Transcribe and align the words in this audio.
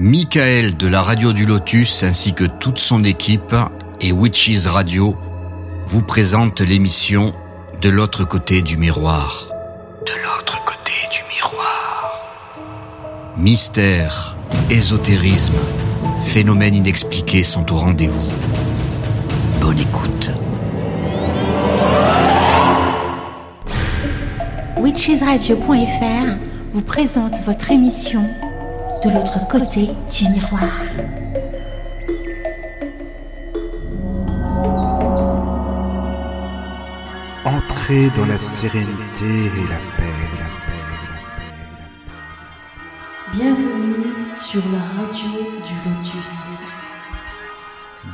Michael 0.00 0.76
de 0.76 0.86
la 0.86 1.02
radio 1.02 1.32
du 1.32 1.44
Lotus 1.44 2.04
ainsi 2.04 2.32
que 2.32 2.44
toute 2.44 2.78
son 2.78 3.02
équipe 3.02 3.56
et 4.00 4.12
Witches 4.12 4.66
Radio 4.66 5.16
vous 5.86 6.02
présentent 6.02 6.60
l'émission 6.60 7.32
De 7.82 7.88
l'autre 7.88 8.22
côté 8.22 8.62
du 8.62 8.76
miroir. 8.76 9.50
De 10.06 10.12
l'autre 10.22 10.64
côté 10.64 10.92
du 11.10 11.18
miroir. 11.34 12.28
Mystère, 13.36 14.36
ésotérisme, 14.70 15.56
phénomènes 16.20 16.76
inexpliqués 16.76 17.42
sont 17.42 17.72
au 17.72 17.78
rendez-vous. 17.78 18.28
Bonne 19.60 19.80
écoute. 19.80 20.30
witchesradio.fr 24.76 26.36
vous 26.72 26.82
présente 26.82 27.42
votre 27.44 27.72
émission 27.72 28.22
De 29.04 29.10
l'autre 29.10 29.46
côté 29.46 29.86
du 29.86 30.28
miroir. 30.28 30.72
Entrez 37.44 38.10
dans 38.16 38.26
la 38.26 38.38
sérénité 38.40 39.24
et 39.24 39.68
la 39.68 39.78
paix, 39.96 40.18
la 40.34 40.48
paix, 40.66 40.80
la 40.90 41.14
paix, 41.14 41.14
la 41.14 41.18
paix. 41.36 41.52
Bienvenue 43.32 44.36
sur 44.36 44.62
la 44.68 44.80
radio 44.80 45.30
du 45.64 45.74
Lotus. 45.88 46.66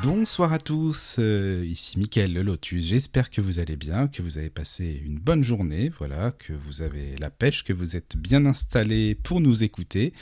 Bonsoir 0.03 0.53
à 0.53 0.59
tous, 0.59 1.17
euh, 1.19 1.65
ici 1.67 1.99
Mickaël 1.99 2.35
le 2.35 2.43
Lotus. 2.43 2.85
J'espère 2.89 3.31
que 3.31 3.41
vous 3.41 3.59
allez 3.59 3.77
bien, 3.77 4.07
que 4.07 4.21
vous 4.21 4.37
avez 4.37 4.51
passé 4.51 5.01
une 5.03 5.19
bonne 5.19 5.43
journée, 5.43 5.91
voilà, 5.97 6.31
que 6.33 6.53
vous 6.53 6.83
avez 6.83 7.17
la 7.19 7.31
pêche, 7.31 7.65
que 7.65 7.73
vous 7.73 7.97
êtes 7.97 8.19
bien 8.19 8.45
installés 8.45 9.15
pour 9.15 9.41
nous 9.41 9.63
écouter. 9.63 10.13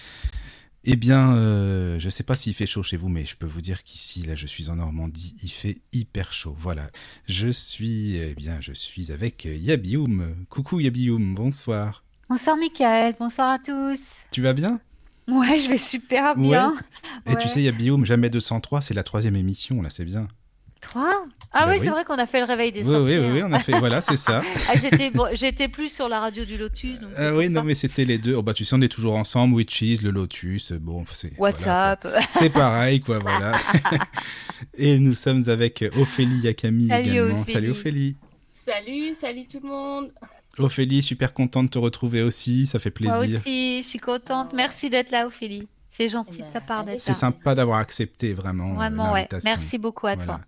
Eh 0.85 0.97
bien, 0.97 1.37
euh, 1.37 2.01
je 2.01 2.07
ne 2.07 2.11
sais 2.11 2.25
pas 2.25 2.35
s'il 2.35 2.55
fait 2.55 2.67
chaud 2.67 2.83
chez 2.83 2.97
vous, 2.97 3.09
mais 3.09 3.25
je 3.25 3.37
peux 3.37 3.47
vous 3.47 3.61
dire 3.61 3.85
qu'ici, 3.85 4.23
là, 4.23 4.35
je 4.35 4.49
suis 4.49 4.69
en 4.69 4.77
Normandie, 4.77 5.33
il 5.45 5.49
fait 5.49 5.79
hyper 5.93 6.33
chaud. 6.33 6.57
Voilà, 6.59 6.89
je 7.29 7.49
suis, 7.53 8.17
eh 8.17 8.35
bien, 8.35 8.61
je 8.61 8.73
suis 8.73 9.13
avec 9.13 9.45
Yabioum. 9.45 10.45
Coucou 10.49 10.81
Yabioum, 10.81 11.37
bonsoir. 11.37 12.03
Bonsoir 12.29 12.57
Michael, 12.57 13.15
bonsoir 13.17 13.51
à 13.51 13.59
tous. 13.61 14.01
Tu 14.33 14.43
vas 14.43 14.55
bien? 14.55 14.81
Ouais, 15.29 15.61
je 15.61 15.69
vais 15.69 15.79
super 15.79 16.37
bien. 16.37 16.75
Et 17.27 17.37
tu 17.37 17.47
sais, 17.47 17.63
Yabioum, 17.63 18.05
jamais 18.05 18.29
203, 18.29 18.83
c'est 18.83 18.95
la 18.95 19.05
troisième 19.05 19.37
émission, 19.37 19.83
là, 19.83 19.91
c'est 19.91 20.05
bien. 20.05 20.27
3 20.83 21.27
Ah 21.53 21.65
Bah 21.65 21.67
oui, 21.69 21.77
oui. 21.79 21.85
c'est 21.85 21.91
vrai 21.91 22.05
qu'on 22.05 22.19
a 22.19 22.27
fait 22.27 22.41
le 22.41 22.47
réveil 22.47 22.71
des 22.73 22.81
Oui, 22.81 22.87
oui, 22.89 22.95
sorcières. 22.95 23.23
oui, 23.23 23.31
oui, 23.33 23.43
on 23.45 23.53
a 23.53 23.59
fait, 23.61 23.79
voilà, 23.79 24.01
c'est 24.03 24.17
ça. 24.17 24.43
Ah, 24.69 24.73
j'étais, 24.79 25.11
bon, 25.11 25.27
plus 25.73 25.93
sur 25.93 26.09
la 26.09 26.21
radio 26.21 26.45
du 26.45 26.59
Lotus. 26.59 27.01
donc 27.01 27.11
c'est 27.17 27.27
Ah 27.27 27.35
oui, 27.35 27.45
ça. 27.45 27.51
non, 27.51 27.63
mais 27.63 27.75
c'était 27.75 28.05
les 28.05 28.19
deux. 28.19 28.35
Oh, 28.35 28.43
bah, 28.43 28.53
tu 28.55 28.65
sais, 28.65 28.75
on 28.77 28.81
est 28.83 28.89
toujours 28.93 29.17
ensemble, 29.17 29.55
Witches, 29.55 30.03
le 30.03 30.11
Lotus, 30.11 30.73
bon, 30.73 31.05
c'est. 31.13 31.33
voilà. 31.39 31.55
WhatsApp. 31.57 32.07
c'est 32.39 32.51
pareil, 32.53 33.01
quoi, 33.01 33.19
voilà. 33.21 33.53
Et 34.77 34.99
nous 34.99 35.15
sommes 35.15 35.49
avec 35.49 35.85
Ophélie 35.99 36.41
Yakami 36.41 36.89
Salut, 36.89 37.11
également. 37.11 37.41
Ophélie. 37.41 37.53
Salut 37.55 37.71
Ophélie. 37.71 38.17
Salut, 38.53 39.15
salut 39.15 39.47
tout 39.47 39.59
le 39.63 39.69
monde. 39.69 40.13
Ophélie, 40.59 41.03
super 41.03 41.33
contente 41.33 41.65
de 41.67 41.71
te 41.71 41.79
retrouver 41.79 42.23
aussi, 42.23 42.67
ça 42.67 42.79
fait 42.79 42.93
Moi 43.01 43.19
plaisir. 43.19 43.41
aussi, 43.41 43.83
je 43.83 43.89
suis 43.89 43.99
contente. 43.99 44.53
Merci 44.55 44.91
d'être 44.91 45.11
là, 45.11 45.27
Ophélie. 45.27 45.67
C'est 45.89 46.09
gentil 46.09 46.39
Eh 46.39 46.43
de 46.43 46.47
ben, 46.47 46.53
ta 46.55 46.61
part 46.61 46.85
d'être 46.85 47.01
C'est 47.01 47.11
là. 47.13 47.19
sympa 47.19 47.55
d'avoir 47.55 47.79
accepté 47.79 48.33
vraiment, 48.33 48.73
euh, 48.73 48.75
Vraiment, 48.77 49.13
ouais. 49.13 49.29
Merci 49.45 49.77
beaucoup 49.79 50.07
à 50.07 50.15
Voilà. 50.15 50.25
toi. 50.35 50.41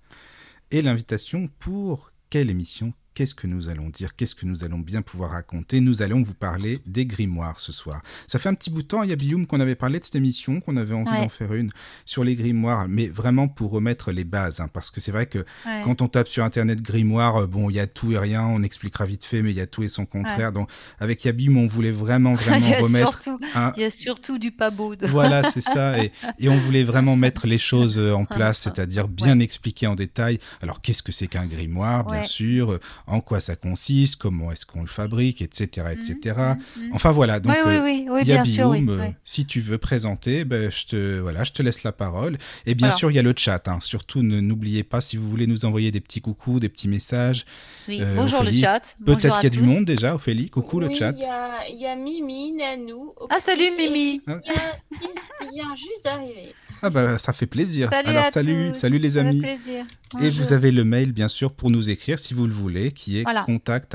Et 0.75 0.83
l'invitation 0.83 1.49
pour 1.61 2.11
quelle 2.31 2.51
émission? 2.51 2.93
Qu'est-ce 3.15 3.35
que 3.37 3.47
nous 3.47 3.69
allons 3.69 3.91
dire? 3.91 4.17
Qu'est-ce 4.17 4.35
que 4.35 4.45
nous 4.45 4.65
allons 4.65 4.81
bien 4.81 5.01
pouvoir 5.01 5.31
raconter? 5.31 5.81
Nous 5.81 6.03
allons 6.03 6.23
vous 6.23 6.35
parler 6.35 6.81
des 6.85 7.07
grimoires 7.07 7.61
ce 7.61 7.71
soir. 7.71 8.03
Ça 8.27 8.41
fait 8.41 8.49
un 8.49 8.55
petit 8.55 8.71
bout 8.71 8.83
de 8.83 8.89
temps, 8.89 9.05
Yabioum, 9.05 9.47
qu'on 9.47 9.61
avait 9.61 9.77
parlé 9.77 10.01
de 10.01 10.05
cette 10.05 10.17
émission, 10.17 10.61
qu'on 10.61 10.77
avait 10.77 10.95
envie 10.95 11.11
Ouais. 11.13 11.19
d'en 11.19 11.29
faire 11.29 11.55
une 11.55 11.71
sur 12.05 12.25
les 12.25 12.35
grimoires, 12.35 12.87
mais 12.89 13.07
vraiment 13.07 13.47
pour 13.47 13.71
remettre 13.71 14.11
les 14.11 14.25
bases. 14.25 14.61
hein, 14.61 14.69
parce 14.73 14.91
que 14.91 15.01
c'est 15.01 15.13
vrai 15.13 15.27
que 15.27 15.39
Ouais. 15.65 15.83
quand 15.85 16.03
on 16.03 16.09
tape 16.09 16.27
sur 16.27 16.43
Internet 16.45 16.83
grimoire, 16.83 17.37
euh, 17.43 17.47
bon, 17.47 17.71
il 17.71 17.77
y 17.77 17.81
a 17.81 17.87
tout 17.87 18.11
et 18.13 18.19
rien, 18.19 18.43
on 18.45 18.63
expliquera 18.63 19.07
vite 19.07 19.25
fait, 19.25 19.43
mais 19.43 19.51
il 19.53 19.57
y 19.57 19.61
a 19.61 19.67
tout 19.67 19.83
et 19.85 19.89
son 19.89 20.07
contraire. 20.07 20.51
Donc 20.53 20.69
avec 20.99 21.25
Yabioum, 21.25 21.57
on 21.57 21.67
voulait 21.67 21.93
vraiment, 21.93 22.35
Il 22.35 22.41
y 22.41 22.45
vraiment 22.45 22.75
a 22.75 22.81
remettre 22.81 23.23
surtout, 23.23 23.39
un, 23.55 23.73
il 23.77 23.83
y 23.83 23.85
a 23.85 23.91
surtout 23.91 24.39
du 24.39 24.51
pas 24.51 24.71
beau. 24.71 24.97
de- 24.97 25.07
voilà, 25.07 25.45
c'est 25.45 25.61
ça. 25.61 26.03
Et, 26.03 26.11
et 26.41 26.49
on 26.49 26.57
voulait 26.59 26.83
vraiment 26.85 27.15
mettre 27.17 27.47
les 27.47 27.59
choses 27.59 27.99
euh, 27.99 28.13
en 28.13 28.25
place, 28.37 28.59
c'est-à-dire 28.61 29.07
bien 29.07 29.39
expliquer 29.39 29.87
en 29.87 29.95
détail. 29.95 30.39
Alors, 30.63 30.81
qu'est-ce 30.81 31.03
que 31.05 31.13
c'est 31.13 31.29
qu'un 31.29 31.47
grimoire, 31.47 32.05
bien 32.05 32.25
sûr, 32.25 32.73
euh, 32.73 32.79
en 33.07 33.21
quoi 33.21 33.41
ça 33.41 33.55
consiste, 33.57 34.17
comment 34.17 34.51
est-ce 34.51 34.65
qu'on 34.65 34.81
le 34.81 34.87
fabrique, 34.87 35.43
etc., 35.43 35.89
etc. 35.93 36.37
Mhm, 36.77 36.85
mhm. 36.87 36.91
Enfin, 36.95 37.11
voilà. 37.13 37.39
Donc, 37.41 37.53
oui, 37.53 37.61
oui, 37.65 38.07
euh, 38.09 38.15
oui, 38.15 38.59
euh, 38.59 38.99
oui. 39.01 39.07
si 39.25 39.45
tu 39.45 39.61
veux 39.61 39.77
présenter, 39.79 40.45
ben, 40.45 40.71
je 40.71 40.87
te 40.87 41.19
voilà, 41.19 41.45
je 41.45 41.53
te 41.53 41.63
laisse 41.63 41.83
la 41.83 41.93
parole. 41.93 42.39
Et 42.67 42.75
bien 42.75 42.87
Voilà. 42.89 42.97
sûr, 42.99 43.11
il 43.11 43.15
y 43.15 43.19
a 43.19 43.23
le 43.23 43.35
chat. 43.37 43.69
hein. 43.69 43.79
Surtout, 43.81 44.23
ne- 44.23 44.41
n'oubliez 44.41 44.85
pas 44.85 45.01
si 45.01 45.17
vous 45.17 45.29
voulez 45.29 45.47
nous 45.47 45.65
envoyer 45.65 45.91
des 45.91 46.01
petits 46.01 46.21
coucous, 46.23 46.61
des 46.61 46.69
petits 46.69 46.89
messages. 46.89 47.45
Oui. 47.89 47.99
euh, 48.01 48.15
Bonjour 48.17 48.41
Ophélie, 48.41 48.57
le 48.57 48.63
chat. 48.63 48.97
Peut-être 49.05 49.35
qu'il 49.41 49.45
y 49.45 49.47
a 49.55 49.61
du 49.61 49.63
monde 49.63 49.85
déjà, 49.85 50.15
Ophélie. 50.15 50.49
Coucou 50.49 50.81
le 50.81 50.89
chat. 50.95 51.13
Il 51.17 51.21
y 51.23 51.25
a, 51.27 51.69
il 51.69 51.81
y 51.81 51.87
a 51.87 51.97
Mimi, 51.97 52.53
Nanou. 52.53 53.13
Ah, 53.29 53.37
salut 53.39 53.71
Mimi. 53.77 54.23
Il 54.27 55.51
vient 55.53 55.75
juste 55.77 56.05
d'arriver. 56.05 56.55
Ah 56.83 56.91
bah 56.91 57.17
ça 57.19 57.33
fait 57.33 57.47
plaisir. 57.47 57.89
Salut 57.91 58.09
Alors 58.09 58.25
à 58.27 58.31
salut, 58.31 58.71
tous. 58.73 58.79
salut 58.81 58.99
les 58.99 59.11
Ça 59.13 59.23
fait 59.23 59.29
amis. 59.29 59.41
plaisir. 59.41 59.85
Et 60.23 60.31
vous 60.31 60.53
avez 60.53 60.71
le 60.71 60.85
mail, 60.85 61.13
bien 61.13 61.29
sûr, 61.29 61.53
pour 61.53 61.71
nous 61.71 61.89
écrire 61.91 62.19
si 62.19 62.35
vous 62.35 62.47
le 62.47 62.53
voulez, 62.53 62.93
qui 62.95 63.19
est 63.19 63.23
Voilà. 63.25 63.43
contact. 63.43 63.95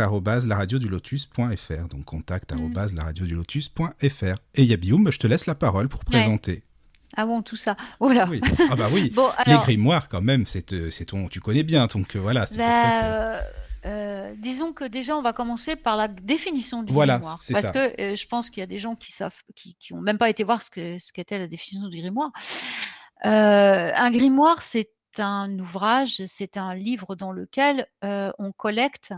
Donc 1.89 2.05
contact 2.05 2.51
laradiodulotus.fr. 2.51 4.35
Et 4.55 4.63
Yabioum, 4.63 5.11
je 5.11 5.19
te 5.19 5.27
laisse 5.27 5.45
la 5.45 5.55
parole 5.55 5.89
pour 5.89 6.01
Ouais. 6.01 6.05
présenter. 6.19 6.63
Ah 7.15 7.25
bon, 7.25 7.41
tout 7.41 7.55
ça. 7.55 7.75
Oui. 7.99 8.17
Ah 8.19 8.75
bah 8.75 8.87
oui. 8.91 9.09
Bon, 9.15 9.29
Les 9.45 9.51
alors, 9.53 9.63
grimoires, 9.63 10.09
quand 10.09 10.21
même, 10.21 10.45
c'est 10.45 10.73
euh, 10.73 10.91
c'est 10.91 11.05
ton, 11.05 11.27
tu 11.27 11.39
connais 11.39 11.63
bien, 11.63 11.87
donc 11.87 12.15
euh, 12.15 12.19
voilà. 12.19 12.45
C'est 12.45 12.57
pour 12.57 12.65
bah, 12.67 12.75
ça 12.75 13.41
que- 13.81 13.87
euh, 13.87 14.33
disons 14.37 14.73
que 14.73 14.83
déjà, 14.85 15.17
on 15.17 15.21
va 15.23 15.33
commencer 15.33 15.75
par 15.75 15.97
la 15.97 16.07
définition 16.07 16.83
du 16.83 16.93
Voilà, 16.93 17.16
grimoire. 17.16 17.39
Parce 17.51 17.66
ça. 17.66 17.71
que 17.71 18.01
euh, 18.01 18.16
je 18.16 18.27
pense 18.27 18.49
qu'il 18.51 18.59
y 18.61 18.63
a 18.63 18.67
des 18.67 18.77
gens 18.77 18.95
qui 18.95 19.11
savent, 19.11 19.35
qui, 19.55 19.75
qui 19.79 19.93
ont 19.93 20.01
même 20.01 20.17
pas 20.19 20.29
été 20.29 20.43
voir 20.43 20.61
ce 20.61 20.69
que 20.69 20.99
ce 20.99 21.11
qu'était 21.11 21.39
la 21.39 21.47
définition 21.47 21.89
du 21.89 21.97
grimoire. 21.99 22.29
Euh, 23.25 23.91
un 23.95 24.11
grimoire, 24.11 24.61
c'est 24.61 24.91
un 25.18 25.58
ouvrage, 25.59 26.24
c'est 26.25 26.58
un 26.58 26.75
livre 26.75 27.16
dans 27.16 27.31
lequel 27.31 27.88
on 28.02 28.52
collecte, 28.56 29.14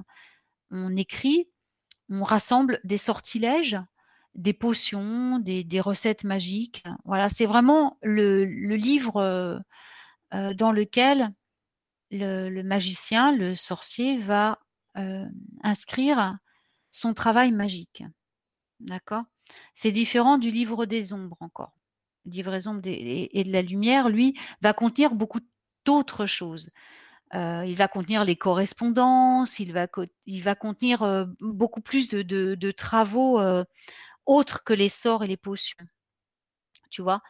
on 0.69 0.95
écrit, 0.95 1.49
on 2.09 2.23
rassemble 2.23 2.79
des 2.83 2.97
sortilèges, 2.97 3.77
des 4.35 4.53
potions, 4.53 5.39
des, 5.39 5.81
recettes 5.81 6.23
magiques. 6.23 6.83
Voilà, 7.03 7.29
c'est 7.29 7.45
vraiment 7.45 7.97
le, 8.01 8.45
livre 8.45 9.61
dans 10.31 10.71
lequel 10.71 11.33
le, 12.11 12.61
magicien, 12.61 13.35
le 13.35 13.55
sorcier 13.55 14.17
va 14.21 14.59
inscrire 15.63 16.37
son 16.91 17.13
travail 17.13 17.51
magique. 17.51 18.03
D'accord? 18.79 19.23
C'est 19.73 19.91
différent 19.91 20.37
du 20.37 20.51
livre 20.51 20.85
des 20.85 21.13
ombres 21.13 21.37
encore. 21.39 21.73
Le 22.25 22.31
livre 22.31 22.51
des 22.51 22.67
ombres 22.67 22.81
et, 22.85 23.43
de 23.43 23.51
la 23.51 23.61
lumière, 23.61 24.09
lui, 24.09 24.37
va 24.61 24.73
contenir 24.73 25.15
beaucoup 25.15 25.39
d'autres 25.85 26.25
choses. 26.25 26.69
Euh, 27.35 27.63
il 27.65 27.75
va 27.77 27.87
contenir 27.87 28.25
les 28.25 28.35
correspondances, 28.35 29.59
il 29.59 29.73
va, 29.73 29.87
co- 29.87 30.05
il 30.25 30.43
va 30.43 30.55
contenir 30.55 31.03
euh, 31.03 31.25
beaucoup 31.39 31.81
plus 31.81 32.09
de, 32.09 32.21
de- 32.23 32.55
de 32.55 32.71
travaux 32.71 33.39
euh, 33.39 33.63
autres 34.25 34.63
que 34.63 34.73
les 34.73 34.89
sorts 34.89 35.23
et 35.23 35.27
les 35.27 35.37
potions. 35.37 35.85
Tu 36.89 37.01
vois? 37.01 37.21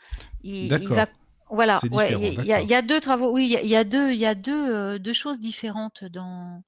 Il, 0.42 0.66
il 0.66 0.70
D'accord. 0.70 0.98
va, 0.98 1.08
voilà, 1.50 1.80
ouais, 1.92 2.14
il 2.14 2.46
y 2.46 2.54
a- 2.54 2.62
y, 2.62 2.74
y 2.74 2.84
deux 2.84 3.00
travaux, 3.00 3.32
oui, 3.34 3.46
il 3.46 3.52
y 3.52 3.58
a, 3.58 3.62
il 3.62 3.70
y 3.70 3.76
a 3.76 3.84
deux, 3.84 4.12
il 4.12 4.18
y 4.20 4.26
a 4.26 4.36
deux, 4.36 5.00
deux 5.00 5.14
choses 5.14 5.40
différentes 5.40 6.04
dans 6.06 6.64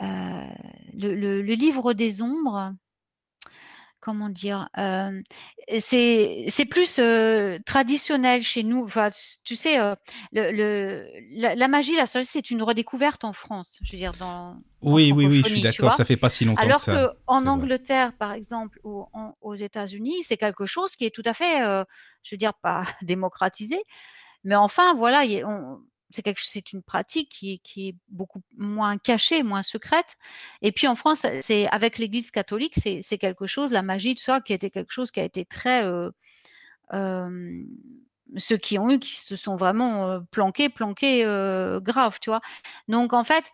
le, 0.00 1.14
le- 1.14 1.42
le 1.42 1.54
livre 1.54 1.94
des 1.94 2.22
ombres. 2.22 2.74
Comment 4.02 4.28
dire 4.28 4.68
euh, 4.78 5.22
C'est 5.78 6.46
c'est 6.48 6.64
plus 6.64 6.98
euh, 6.98 7.58
traditionnel 7.64 8.42
chez 8.42 8.64
nous. 8.64 8.82
Enfin, 8.84 9.10
tu 9.44 9.54
sais, 9.54 9.78
euh, 9.78 9.94
le, 10.32 10.50
le- 10.50 11.08
la, 11.40 11.54
la 11.54 11.68
magie, 11.68 11.94
la 11.94 12.06
sorcellerie, 12.06 12.26
c'est 12.26 12.50
une 12.50 12.64
redécouverte 12.64 13.22
en 13.22 13.32
France. 13.32 13.78
Je 13.82 13.92
veux 13.92 13.98
dire, 13.98 14.12
dans, 14.18 14.56
Oui, 14.82 15.12
oui, 15.12 15.26
oui, 15.26 15.42
je 15.44 15.48
suis 15.48 15.60
d'accord, 15.60 15.94
ça 15.94 16.04
fait 16.04 16.16
pas 16.16 16.30
si 16.30 16.44
longtemps 16.44 16.62
Alors 16.62 16.78
que 16.78 16.82
ça. 16.82 16.92
que 17.08 17.16
en 17.28 17.38
vrai. 17.40 17.48
Angleterre, 17.50 18.12
par 18.18 18.32
exemple, 18.32 18.80
ou 18.82 19.06
en- 19.12 19.34
aux 19.40 19.54
États-Unis, 19.54 20.24
c'est 20.24 20.36
quelque 20.36 20.66
chose 20.66 20.96
qui 20.96 21.04
est 21.06 21.14
tout 21.14 21.22
à 21.24 21.32
fait, 21.32 21.60
je 22.24 22.34
veux 22.34 22.38
dire, 22.38 22.54
pas 22.54 22.82
démocratisé, 23.02 23.80
mais 24.42 24.56
enfin, 24.56 24.94
voilà, 24.94 25.22
on- 25.46 25.78
c'est 26.36 26.72
une 26.72 26.82
pratique 26.82 27.28
qui 27.28 27.62
est, 27.76 27.94
beaucoup 28.08 28.42
moins 28.56 28.98
cachée, 28.98 29.42
moins 29.42 29.62
secrète. 29.62 30.16
Et 30.60 30.72
puis 30.72 30.86
en 30.86 30.94
France, 30.94 31.26
c'est 31.40 31.68
avec 31.68 31.98
l'Église 31.98 32.30
catholique, 32.30 32.74
c'est 32.76 33.18
quelque 33.18 33.46
chose, 33.46 33.72
la 33.72 33.82
magie, 33.82 34.14
tout 34.14 34.22
ça, 34.22 34.40
qui 34.40 34.52
était 34.52 34.70
quelque 34.70 34.92
chose 34.92 35.10
qui 35.10 35.20
a 35.20 35.24
été 35.24 35.44
très 35.44 35.84
euh, 35.84 37.64
ceux 38.36 38.56
qui 38.56 38.78
ont 38.78 38.90
eu, 38.90 38.98
qui 38.98 39.20
se 39.20 39.36
sont 39.36 39.56
vraiment 39.56 40.20
planqués, 40.30 40.68
planqués 40.68 41.24
grave, 41.82 42.18
tu 42.20 42.30
vois. 42.30 42.40
Donc 42.88 43.12
en 43.12 43.24
fait, 43.24 43.44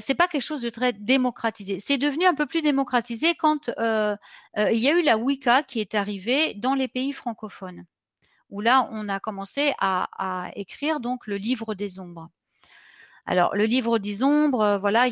c'est 0.00 0.14
pas 0.14 0.28
quelque 0.28 0.42
chose 0.42 0.62
de 0.62 0.70
très 0.70 0.92
démocratisé. 0.92 1.80
C'est 1.80 1.98
devenu 1.98 2.26
un 2.26 2.34
peu 2.34 2.46
plus 2.46 2.62
démocratisé 2.62 3.34
quand 3.34 3.68
il 3.68 4.78
y 4.78 4.88
a 4.88 4.98
eu 4.98 5.02
la 5.02 5.18
Wicca 5.18 5.62
qui 5.62 5.80
est 5.80 5.94
arrivée 5.94 6.54
dans 6.54 6.74
les 6.74 6.88
pays 6.88 7.12
francophones. 7.12 7.84
Où 8.52 8.60
là, 8.60 8.88
on 8.92 9.08
a 9.08 9.18
commencé 9.18 9.74
à, 9.80 10.50
écrire 10.54 11.00
donc 11.00 11.26
le 11.26 11.36
livre 11.36 11.74
des 11.74 11.98
ombres. 11.98 12.30
Alors, 13.24 13.54
le 13.54 13.64
livre 13.64 13.98
des 13.98 14.22
ombres, 14.24 14.62
euh, 14.62 14.78
voilà, 14.78 15.06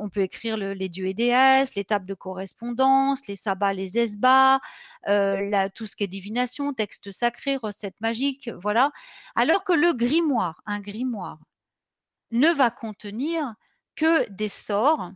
on 0.00 0.08
peut 0.08 0.20
écrire 0.20 0.56
les 0.56 0.88
dieux 0.88 1.06
et 1.06 1.14
déesses, 1.14 1.74
les 1.74 1.84
tables 1.84 2.06
de 2.06 2.14
correspondance, 2.14 3.26
les 3.28 3.36
sabbats, 3.36 3.74
les 3.74 3.98
esbats, 3.98 4.60
euh, 5.08 5.68
tout 5.74 5.86
ce 5.86 5.96
qui 5.96 6.04
est 6.04 6.08
divination, 6.08 6.72
texte 6.72 7.12
sacré, 7.12 7.56
recettes 7.56 8.00
magiques, 8.00 8.50
voilà. 8.62 8.90
Alors 9.34 9.64
que 9.64 9.74
le 9.74 9.92
grimoire, 9.92 10.62
un 10.64 10.80
grimoire, 10.80 11.38
ne 12.30 12.48
va 12.48 12.70
contenir 12.70 13.54
que 13.96 14.28
des 14.30 14.48
sorts 14.48 15.12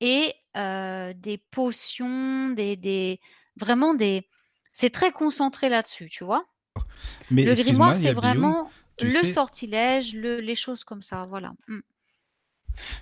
et 0.00 0.34
euh, 0.56 1.12
des 1.16 1.38
potions, 1.38 2.50
des, 2.50 3.20
vraiment 3.56 3.94
des. 3.94 4.28
C'est 4.74 4.90
très 4.90 5.12
concentré 5.12 5.70
là-dessus, 5.70 6.10
tu 6.10 6.24
vois? 6.24 6.44
Mais 7.30 7.44
le 7.44 7.54
grimoire, 7.54 7.96
c'est 7.96 8.12
vraiment 8.12 8.68
le 9.00 9.10
sortilège, 9.10 10.14
les 10.14 10.56
choses 10.56 10.84
comme 10.84 11.00
ça, 11.00 11.22
voilà. 11.28 11.52
Mm. 11.68 11.80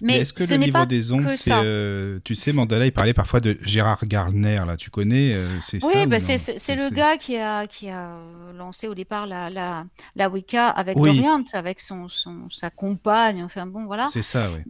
Mais, 0.03 0.19
est-ce 0.19 0.35
que 0.35 0.45
le 0.45 0.57
livre 0.57 0.85
des 0.85 1.13
ombres, 1.13 1.31
c'est, 1.31 1.51
euh, 1.51 2.21
tu 2.25 2.35
sais, 2.35 2.53
Mandala, 2.53 2.85
il 2.85 2.93
parlait 2.93 3.15
parfois 3.15 3.41
de 3.41 3.57
Gérard 3.63 4.05
Gardner, 4.05 4.63
là, 4.67 4.77
tu 4.77 4.91
connais, 4.91 5.33
euh, 5.33 5.49
c'est 5.61 5.83
oui, 5.83 6.07
bah 6.07 6.21
c'est, 6.21 6.37
le 6.75 6.95
gars 6.95 7.17
qui 7.17 7.39
a, 7.39 7.67
qui 7.67 7.89
a 7.89 8.19
lancé 8.55 8.87
au 8.87 8.95
départ 8.95 9.27
la, 9.27 9.49
la, 9.49 9.87
la 10.15 10.29
Wicca 10.29 10.69
avec 10.69 10.99
oui. 10.99 11.25
avec 11.55 11.81
son, 11.81 12.11
son, 12.11 12.51
sa 12.51 12.69
compagne, 12.69 13.43
enfin 13.43 13.67
bon, 13.67 13.87
voilà. 13.87 14.09
C'est 14.09 14.23
ça, 14.23 14.51
oui. 14.55 14.61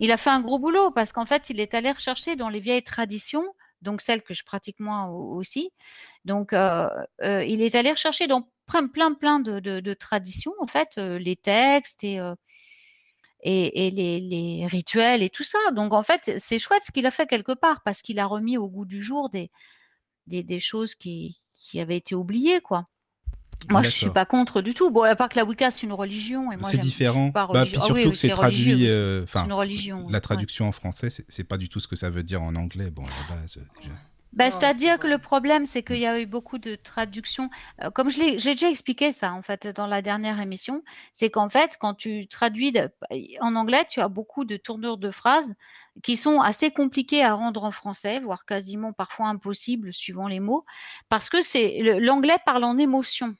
Il 0.00 0.12
a 0.12 0.16
fait 0.16 0.30
un 0.30 0.40
gros 0.40 0.58
boulot 0.58 0.90
parce 0.90 1.12
qu'en 1.12 1.26
fait, 1.26 1.50
il 1.50 1.60
est 1.60 1.74
allé 1.74 1.90
rechercher 1.90 2.36
dans 2.36 2.48
les 2.48 2.60
vieilles 2.60 2.82
traditions, 2.82 3.44
donc 3.82 4.00
celles 4.00 4.22
que 4.22 4.34
je 4.34 4.44
pratique 4.44 4.80
moi 4.80 5.08
aussi. 5.08 5.70
Donc, 6.24 6.52
euh, 6.52 6.88
il 7.20 7.62
est 7.62 7.74
allé 7.74 7.90
rechercher 7.90 8.26
dans 8.26 8.48
plein, 8.66 8.88
plein, 8.88 9.40
de, 9.40 9.94
traditions, 9.94 10.52
en 10.60 10.66
fait, 10.66 10.96
les 10.96 11.36
textes 11.36 12.04
et, 12.04 12.20
les, 13.44 14.66
rituels 14.66 15.22
et 15.22 15.30
tout 15.30 15.44
ça. 15.44 15.58
Donc, 15.72 15.92
en 15.92 16.02
fait, 16.02 16.38
c'est 16.38 16.58
chouette 16.58 16.82
ce 16.84 16.92
qu'il 16.92 17.06
a 17.06 17.10
fait 17.10 17.26
quelque 17.26 17.52
part 17.52 17.82
parce 17.82 18.02
qu'il 18.02 18.18
a 18.18 18.26
remis 18.26 18.58
au 18.58 18.68
goût 18.68 18.84
du 18.84 19.02
jour 19.02 19.30
des, 19.30 19.50
des, 20.26 20.60
choses 20.60 20.94
qui, 20.94 21.38
qui 21.54 21.80
avaient 21.80 21.96
été 21.96 22.14
oubliées, 22.14 22.60
quoi. 22.60 22.86
Moi, 23.70 23.82
je 23.82 23.90
suis 23.90 24.10
pas 24.10 24.24
contre 24.24 24.62
du 24.62 24.74
tout. 24.74 24.90
Bon, 24.90 25.02
à 25.02 25.16
part 25.16 25.28
que 25.28 25.36
la 25.36 25.44
Wicca, 25.44 25.70
c'est 25.70 25.86
une 25.86 25.92
religion. 25.92 26.48
C'est 26.62 26.78
différent. 26.78 27.28
Bah, 27.28 27.48
puis 27.64 27.74
ah 27.76 27.80
surtout 27.80 28.10
que 28.10 28.16
c'est 28.16 28.28
traduit. 28.28 28.88
Enfin, 29.22 29.46
la 30.10 30.20
traduction 30.20 30.68
en 30.68 30.72
français, 30.72 31.10
c'est 31.10 31.44
pas 31.44 31.58
du 31.58 31.68
tout 31.68 31.80
ce 31.80 31.88
que 31.88 31.96
ça 31.96 32.10
veut 32.10 32.22
dire 32.22 32.42
en 32.42 32.54
anglais. 32.56 32.90
Bon, 32.90 33.04
à 33.04 33.30
la 33.30 33.36
base, 33.36 33.58
déjà. 33.80 33.94
Bah, 34.34 34.50
c'est-à-dire 34.50 34.98
que 34.98 35.06
le 35.06 35.18
problème, 35.18 35.64
c'est 35.64 35.82
qu'il 35.82 35.98
y 35.98 36.06
a 36.06 36.20
eu 36.20 36.26
beaucoup 36.26 36.58
de 36.58 36.74
traductions. 36.74 37.50
Euh, 37.82 37.90
comme 37.90 38.10
je 38.10 38.18
l'ai, 38.18 38.38
j'ai 38.38 38.52
déjà 38.52 38.68
expliqué 38.68 39.10
ça 39.10 39.32
en 39.32 39.42
fait 39.42 39.66
dans 39.66 39.86
la 39.86 40.02
dernière 40.02 40.40
émission, 40.40 40.84
c'est 41.12 41.30
qu'en 41.30 41.48
fait, 41.48 41.76
quand 41.80 41.94
tu 41.94 42.28
traduis 42.28 42.72
en 43.40 43.56
anglais, 43.56 43.84
tu 43.88 44.00
as 44.00 44.08
beaucoup 44.08 44.44
de 44.44 44.56
tournures 44.56 44.98
de 44.98 45.10
phrases 45.10 45.54
qui 46.02 46.16
sont 46.16 46.40
assez 46.40 46.70
compliquées 46.70 47.24
à 47.24 47.34
rendre 47.34 47.64
en 47.64 47.72
français, 47.72 48.20
voire 48.20 48.44
quasiment 48.44 48.92
parfois 48.92 49.28
impossibles 49.28 49.92
suivant 49.92 50.28
les 50.28 50.40
mots, 50.40 50.64
parce 51.08 51.30
que 51.30 51.40
c'est 51.42 51.80
l'anglais 51.98 52.36
parle 52.44 52.64
en 52.64 52.78
émotion. 52.78 53.34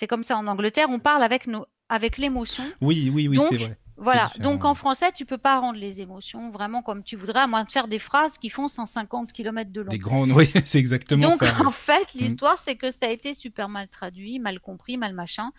C'est 0.00 0.06
comme 0.06 0.22
ça 0.22 0.38
en 0.38 0.46
Angleterre, 0.46 0.86
on 0.88 0.98
parle 0.98 1.22
avec 1.22 1.46
nos, 1.46 1.66
avec 1.90 2.16
l'émotion. 2.16 2.64
Oui, 2.80 3.12
oui, 3.12 3.28
oui, 3.28 3.38
c'est 3.50 3.58
vrai. 3.58 3.76
Voilà, 3.98 4.32
donc 4.38 4.64
en 4.64 4.72
français, 4.72 5.12
tu 5.14 5.26
peux 5.26 5.36
pas 5.36 5.60
rendre 5.60 5.78
les 5.78 6.00
émotions 6.00 6.50
vraiment 6.50 6.80
comme 6.80 7.02
tu 7.02 7.16
voudrais, 7.16 7.40
à 7.40 7.46
moins 7.46 7.64
de 7.64 7.70
faire 7.70 7.86
des 7.86 7.98
phrases 7.98 8.38
qui 8.38 8.48
font 8.48 8.66
150 8.66 9.30
km 9.34 9.70
de 9.70 9.82
long. 9.82 9.90
Des 9.90 9.98
grandes, 9.98 10.32
oui, 10.34 10.50
c'est 10.64 10.78
exactement 10.78 11.30
ça. 11.32 11.50
Donc 11.52 11.60
en 11.66 11.70
fait, 11.70 12.06
mm. 12.14 12.18
l'histoire, 12.18 12.56
c'est 12.58 12.76
que 12.76 12.90
ça 12.90 13.00
a 13.02 13.10
été 13.10 13.34
super 13.34 13.68
mal 13.68 13.88
traduit, 13.88 14.38
mal 14.38 14.58
compris, 14.58 14.96
mal 14.96 15.12
machin. 15.12 15.50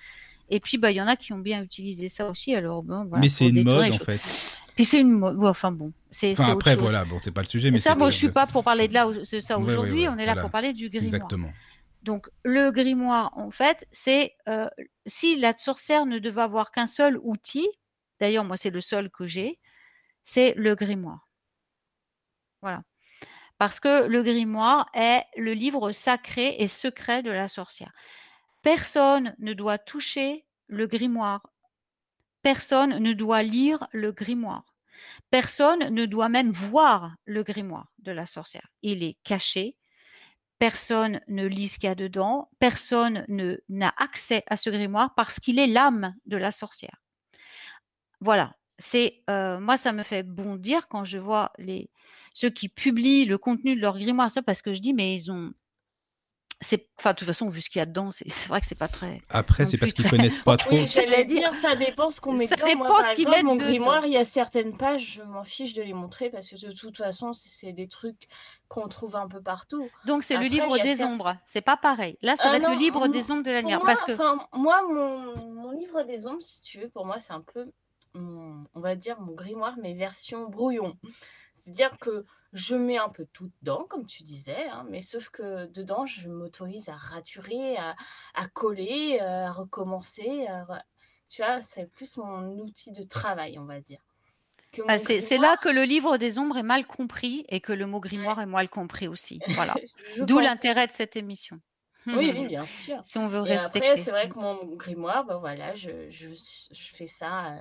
Et 0.49 0.59
puis, 0.59 0.79
bah, 0.79 0.89
il 0.89 0.95
y 0.95 1.01
en 1.01 1.07
a 1.07 1.15
qui 1.15 1.33
ont 1.33 1.39
bien 1.39 1.61
utilisé 1.61 2.09
ça 2.09 2.27
aussi. 2.27 2.55
Alors, 2.55 2.81
bon, 2.81 3.07
mais 3.19 3.29
c'est 3.29 3.47
une 3.47 3.63
mode, 3.63 3.91
en 3.91 3.97
fait. 3.99 4.59
Puis 4.75 4.85
c'est 4.85 4.99
une 4.99 5.11
mode. 5.11 5.38
enfin, 5.43 5.71
bon. 5.71 5.93
C'est, 6.09 6.31
enfin, 6.31 6.51
après, 6.51 6.75
voilà, 6.75 7.05
bon, 7.05 7.19
c'est 7.19 7.31
pas 7.31 7.41
le 7.41 7.47
sujet. 7.47 7.69
Mais 7.69 7.77
ça, 7.77 7.93
moi, 7.93 8.09
je 8.09 8.17
suis 8.17 8.31
pas 8.31 8.47
pour 8.47 8.63
parler 8.63 8.88
de, 8.88 8.93
là, 8.95 9.05
de 9.05 9.39
ça 9.39 9.59
aujourd'hui. 9.59 10.07
on 10.07 10.17
est 10.17 10.25
là 10.25 10.35
pour 10.35 10.49
parler 10.49 10.73
du 10.73 10.89
grimoire. 10.89 11.13
Exactement. 11.13 11.51
Donc, 12.01 12.30
le 12.44 12.71
grimoire, 12.71 13.31
en 13.38 13.51
fait, 13.51 13.88
c'est 13.92 14.36
euh, 14.50 14.68
si 15.06 15.36
la 15.36 15.57
sorcière 15.57 16.06
ne 16.06 16.19
devait 16.19 16.42
avoir 16.42 16.71
qu'un 16.71 16.88
seul 16.88 17.19
outil, 17.21 17.68
D'ailleurs, 18.21 18.45
moi, 18.45 18.56
c'est 18.56 18.69
le 18.69 18.81
seul 18.81 19.09
que 19.09 19.25
j'ai, 19.25 19.59
c'est 20.21 20.53
le 20.53 20.75
grimoire. 20.75 21.27
Voilà. 22.62 22.83
Parce 23.57 23.80
que 23.80 24.06
le 24.06 24.21
grimoire 24.21 24.89
est 24.94 25.24
le 25.38 25.53
livre 25.53 25.92
sacré 25.92 26.56
et 26.59 26.68
secret 26.68 27.24
de 27.24 27.31
la 27.31 27.50
sorcière. 27.50 27.92
Personne 28.62 29.36
ne 29.39 29.53
doit 29.53 29.80
toucher 29.80 30.45
le 30.68 30.86
grimoire. 30.86 31.48
Personne 32.44 33.00
ne 33.00 33.13
doit 33.13 33.42
lire 33.42 33.88
le 33.92 34.12
grimoire. 34.12 34.65
Personne 35.31 35.89
ne 35.89 36.06
doit 36.06 36.30
même 36.30 36.51
voir 36.51 37.15
le 37.25 37.42
grimoire 37.42 37.92
de 37.98 38.12
la 38.12 38.27
sorcière. 38.27 38.68
Il 38.83 39.01
est 39.03 39.18
caché. 39.24 39.75
Personne 40.62 41.22
ne 41.28 41.44
lit 41.48 41.68
ce 41.68 41.80
qu'il 41.80 41.88
y 41.88 41.92
a 41.92 41.96
dedans. 41.96 42.48
Personne 42.60 43.25
n'a 43.68 43.92
accès 43.98 44.44
à 44.46 44.58
ce 44.58 44.69
grimoire 44.69 45.16
parce 45.16 45.40
qu'il 45.40 45.58
est 45.58 45.66
l'âme 45.66 46.13
de 46.28 46.38
la 46.38 46.52
sorcière. 46.52 47.02
Voilà, 48.19 48.54
c'est 48.78 49.24
moi 49.28 49.75
ça 49.75 49.92
me 49.92 50.04
fait 50.04 50.22
bondir 50.22 50.88
quand 50.88 51.04
je 51.04 51.18
vois 51.18 51.52
ceux 52.36 52.52
qui 52.52 52.69
publient 52.69 53.25
le 53.25 53.40
contenu 53.40 53.75
de 53.75 53.81
leur 53.81 53.98
grimoire, 53.98 54.30
ça 54.30 54.44
parce 54.44 54.62
que 54.62 54.75
je 54.75 54.81
dis 54.81 54.94
mais 54.94 55.16
ils 55.16 55.31
ont 55.31 55.52
c'est 56.62 56.88
enfin 57.00 57.12
de 57.12 57.18
toute 57.18 57.28
façon 57.28 57.50
vu 57.50 57.62
ce 57.62 57.69
qu'il 57.69 57.80
y 57.80 57.81
a 57.81 57.86
dedans 57.86 58.12
c'est 58.12 58.48
vrai 58.48 58.62
que 58.62 58.68
c'est 58.68 58.78
pas 58.78 58.88
très 58.88 59.22
après 59.30 59.66
c'est 59.66 59.78
parce 59.78 59.94
qu'ils 59.94 60.10
connaissent 60.10 60.40
pas 60.40 60.58
trop. 60.58 60.75
oui, 60.75 60.86
j'allais 60.88 61.25
dire 61.25 61.54
ça 61.56 61.75
dépend 61.75 62.12
ce 62.12 62.22
qu'on 62.22 62.34
met 62.34 62.48
dedans. 62.48 62.66
Moi 62.78 62.88
par 62.88 63.12
exemple 63.12 63.44
mon 63.44 63.56
grimoire 63.56 64.06
il 64.06 64.13
y 64.13 64.18
a 64.18 64.24
certaines 64.24 64.78
pages 64.78 65.16
je 65.16 65.24
m'en 65.24 65.44
fiche 65.44 65.74
de 65.74 65.81
les 65.81 65.94
montrer 65.94 66.30
parce 66.30 66.48
que 66.50 66.56
de 66.56 66.72
toute 66.72 66.98
façon 66.98 67.34
c'est 67.34 67.74
des 67.74 67.88
trucs 67.88 68.28
qu'on 68.68 68.88
trouve 68.88 69.16
un 69.16 69.28
peu 69.28 69.42
partout. 69.42 69.90
Donc 70.06 70.24
c'est 70.24 70.38
le 70.38 70.46
livre 70.46 70.78
des 70.81 71.04
ombres. 71.04 71.36
C'est 71.46 71.62
pas 71.62 71.78
pareil. 71.78 72.18
Là 72.22 72.38
ça 72.38 72.50
va 72.50 72.58
être 72.58 72.69
le 72.69 72.78
livre 72.78 73.08
des 73.08 73.31
ombres 73.31 73.44
de 73.44 73.52
la 73.52 73.62
lumière 73.62 73.81
parce 73.81 74.04
que 74.04 74.13
moi 74.56 74.81
mon, 74.88 75.52
mon 75.52 75.72
livre 75.72 76.04
des 76.04 76.28
ombres 76.28 76.42
si 76.42 76.62
tu 76.62 76.80
veux 76.80 76.90
pour 76.90 77.06
moi 77.06 77.19
c'est 77.19 77.34
un 77.34 77.42
peu 77.42 77.72
on 78.13 78.80
va 78.80 78.96
dire, 78.96 79.19
mon 79.22 79.34
grimoire, 79.34 79.78
mes 79.78 79.94
versions 79.94 80.50
brouillon. 80.50 80.98
C'est-à-dire 81.54 81.98
que 81.98 82.25
je 82.53 82.75
mets 82.75 82.98
un 82.98 83.09
peu 83.09 83.25
tout 83.33 83.50
dedans, 83.62 83.86
comme 83.89 84.06
tu 84.06 84.24
disais, 84.24 84.68
hein, 84.69 84.86
mais 84.89 85.01
sauf 85.01 85.30
que 85.30 85.68
dedans, 85.68 86.06
je 86.06 86.30
m'autorise 86.30 86.89
à 86.89 86.95
raturer, 86.95 87.77
à, 87.77 88.48
coller, 88.53 89.20
euh, 89.22 89.48
à 89.48 89.51
recommencer. 89.51 90.48
Tu 91.29 91.41
vois, 91.41 91.62
c'est 91.62 91.89
plus 91.89 92.17
mon 92.17 92.60
outil 92.60 92.91
de 92.91 93.03
travail, 93.03 93.58
on 93.58 93.65
va 93.65 93.79
dire. 93.79 94.01
Bah, 94.88 94.98
c'est 94.98 95.38
là 95.38 95.58
que 95.58 95.70
le 95.70 95.84
livre 95.84 96.17
des 96.17 96.38
ombres 96.38 96.58
est 96.58 96.63
mal 96.63 96.86
compris 96.86 97.46
et 97.50 97.60
que 97.60 97.74
le 97.74 97.86
mot 97.86 98.00
grimoire 98.00 98.39
est 98.39 98.46
mal 98.46 98.70
compris 98.70 99.08
aussi. 99.08 99.39
Voilà. 99.50 99.75
D'où 100.17 100.39
l'intérêt 100.39 100.88
de 100.88 100.91
cette 100.91 101.15
émission. 101.15 101.60
Oui, 102.08 102.31
oui, 102.34 102.48
bien 102.48 102.65
sûr. 102.65 103.01
Si 103.05 103.17
on 103.17 103.27
veut 103.27 103.46
et 103.48 103.58
Après, 103.58 103.98
c'est 103.98 104.12
vrai 104.12 104.29
que 104.29 104.39
mon 104.39 104.75
grimoire, 104.75 105.25
ben 105.25 105.38
voilà, 105.38 105.74
je, 105.74 106.10
je, 106.10 106.29
je 106.29 106.93
fais 106.93 107.08
ça 107.08 107.53
euh, 107.53 107.58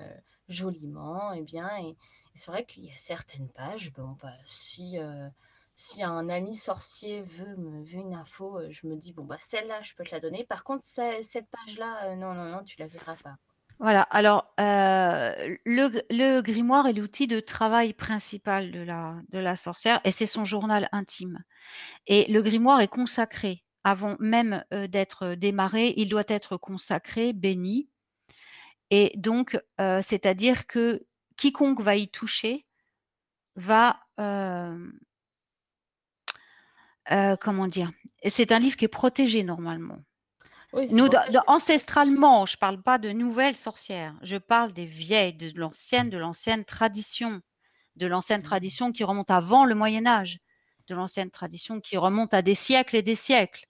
joliment 0.50 1.32
et 1.32 1.42
bien. 1.42 1.70
Et, 1.78 1.96
c'est 2.34 2.50
vrai 2.50 2.64
qu'il 2.64 2.84
y 2.84 2.90
a 2.90 2.96
certaines 2.96 3.48
pages, 3.48 3.92
bon, 3.92 4.16
bah, 4.22 4.32
si, 4.46 4.98
euh, 4.98 5.28
si 5.74 6.02
un 6.02 6.28
ami 6.28 6.54
sorcier 6.54 7.22
veut, 7.22 7.56
me, 7.56 7.82
veut 7.82 7.98
une 7.98 8.14
info, 8.14 8.58
euh, 8.58 8.68
je 8.70 8.86
me 8.86 8.96
dis, 8.96 9.12
bon, 9.12 9.24
bah, 9.24 9.36
celle-là, 9.40 9.82
je 9.82 9.94
peux 9.94 10.04
te 10.04 10.12
la 10.12 10.20
donner. 10.20 10.44
Par 10.44 10.62
contre, 10.62 10.82
cette 10.82 11.48
page-là, 11.50 12.14
non, 12.16 12.34
non, 12.34 12.44
non, 12.44 12.62
tu 12.62 12.78
la 12.78 12.86
verras 12.86 13.16
pas. 13.16 13.36
Voilà, 13.78 14.02
alors 14.02 14.52
le, 14.58 15.88
le, 16.10 16.40
grimoire 16.42 16.86
est 16.86 16.92
l'outil 16.92 17.26
de 17.26 17.40
travail 17.40 17.94
principal 17.94 18.72
de 18.72 18.80
la, 18.80 19.16
de 19.30 19.38
la 19.38 19.56
sorcière 19.56 20.02
et 20.04 20.12
c'est 20.12 20.26
son 20.26 20.44
journal 20.44 20.88
intime. 20.92 21.42
Et 22.06 22.30
le 22.30 22.42
grimoire 22.42 22.82
est 22.82 22.88
consacré 22.88 23.64
avant 23.84 24.16
même 24.18 24.64
d'être 24.70 25.34
démarré, 25.34 25.94
il 25.96 26.08
doit 26.08 26.24
être 26.28 26.56
consacré, 26.56 27.32
béni. 27.32 27.88
Et 28.90 29.12
donc, 29.16 29.58
c'est-à-dire 29.78 30.66
que 30.66 31.06
quiconque 31.36 31.80
va 31.80 31.96
y 31.96 32.08
toucher 32.08 32.66
va, 33.56 34.00
comment 37.40 37.68
dire, 37.68 37.90
c'est 38.26 38.52
un 38.52 38.58
livre 38.58 38.76
qui 38.76 38.84
est 38.84 38.88
protégé 38.88 39.42
normalement. 39.42 39.98
Nous, 40.72 41.08
ancestralement, 41.48 42.46
je 42.46 42.54
ne 42.56 42.58
parle 42.58 42.80
pas 42.80 42.98
de 42.98 43.10
nouvelles 43.10 43.56
sorcières, 43.56 44.14
je 44.22 44.36
parle 44.36 44.72
des 44.72 44.86
vieilles, 44.86 45.34
de 45.34 45.50
l'ancienne, 45.58 46.10
de 46.10 46.18
l'ancienne 46.18 46.64
tradition, 46.64 47.40
de 47.96 48.06
l'ancienne 48.06 48.40
mmh. 48.40 48.44
tradition 48.44 48.92
qui 48.92 49.02
remonte 49.02 49.32
avant 49.32 49.64
le 49.64 49.74
Moyen 49.74 50.06
Âge, 50.06 50.38
de 50.86 50.94
l'ancienne 50.94 51.30
tradition 51.30 51.80
qui 51.80 51.96
remonte 51.96 52.34
à 52.34 52.42
des 52.42 52.54
siècles 52.54 52.94
et 52.94 53.02
des 53.02 53.16
siècles. 53.16 53.66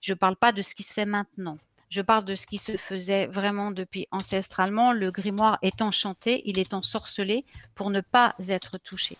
Je 0.00 0.14
ne 0.14 0.18
parle 0.18 0.34
pas 0.34 0.50
de 0.50 0.62
ce 0.62 0.74
qui 0.74 0.82
se 0.82 0.92
fait 0.92 1.06
maintenant. 1.06 1.58
Je 1.92 2.00
parle 2.00 2.24
de 2.24 2.34
ce 2.34 2.46
qui 2.46 2.56
se 2.56 2.78
faisait 2.78 3.26
vraiment 3.26 3.70
depuis 3.70 4.06
ancestralement. 4.12 4.94
Le 4.94 5.10
grimoire 5.10 5.58
est 5.60 5.82
enchanté, 5.82 6.40
il 6.46 6.58
est 6.58 6.72
ensorcelé 6.72 7.44
pour 7.74 7.90
ne 7.90 8.00
pas 8.00 8.34
être 8.48 8.78
touché. 8.78 9.18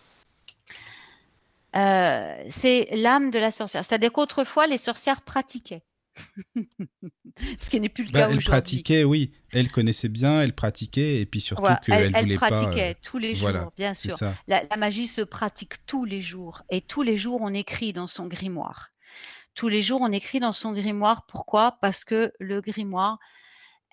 Euh, 1.75 2.35
c'est 2.49 2.87
l'âme 2.93 3.29
de 3.29 3.37
la 3.37 3.51
sorcière. 3.51 3.85
C'est-à-dire 3.85 4.11
qu'autrefois, 4.11 4.65
les 4.65 4.79
sorcières 4.79 5.21
pratiquaient. 5.21 5.83
Ce 7.59 7.69
qui 7.69 7.79
n'est 7.79 7.89
plus 7.89 8.05
le 8.05 8.09
Bah, 8.11 8.21
cas 8.21 8.25
elle 8.25 8.37
aujourd'hui. 8.37 8.49
pratiquait, 8.49 9.03
oui. 9.03 9.33
Elle 9.51 9.71
connaissait 9.71 10.09
bien, 10.09 10.41
elle 10.41 10.53
pratiquait, 10.53 11.19
et 11.19 11.27
puis 11.27 11.41
surtout 11.41 11.71
qu'elle 11.85 12.01
elle, 12.01 12.11
elle 12.15 12.23
voulait 12.23 12.35
pratiquait 12.37 12.91
euh, 12.95 12.99
tous 13.03 13.19
les 13.19 13.35
voilà, 13.35 13.61
jours, 13.61 13.73
bien 13.77 13.93
sûr. 13.93 14.15
la 14.47 14.77
magie 14.77 15.07
se 15.07 15.21
pratique 15.21 15.85
tous 15.85 16.05
les 16.05 16.21
jours 16.21 16.63
et 16.71 16.81
tous 16.81 17.03
les 17.03 17.17
jours 17.17 17.39
on 17.41 17.53
écrit 17.53 17.93
dans 17.93 18.07
son 18.07 18.25
grimoire. 18.25 18.92
Tous 19.55 19.67
les 19.67 19.81
jours 19.81 20.01
on 20.01 20.11
écrit 20.11 20.39
dans 20.39 20.53
son 20.53 20.73
grimoire. 20.73 21.25
Pourquoi? 21.27 21.77
Parce 21.81 22.03
que 22.05 22.31
le 22.39 22.61
grimoire 22.61 23.19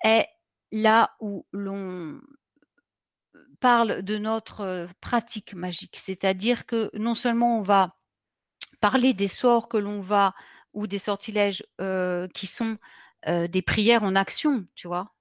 est 0.03 0.27
là 0.71 1.15
où 1.19 1.45
l'on 1.51 2.19
parle 3.59 4.01
de 4.01 4.17
notre 4.17 4.61
euh, 4.61 4.87
pratique 4.99 5.53
magique. 5.53 5.97
C'est-à-dire 5.97 6.65
que 6.65 6.89
non 6.93 7.15
seulement 7.15 7.59
on 7.59 7.61
va 7.61 7.95
parler 8.81 9.13
des 9.13 9.27
sorts 9.27 9.69
que 9.69 9.77
l'on 9.77 10.01
va 10.01 10.33
ou 10.73 10.87
des 10.87 10.99
sortilèges 10.99 11.63
euh, 11.79 12.27
qui 12.29 12.47
sont 12.47 12.77
euh, 13.27 13.47
des 13.47 13.61
prières 13.61 14.03
en 14.03 14.15
action, 14.15 14.65
tu 14.75 14.87
vois? 14.87 15.13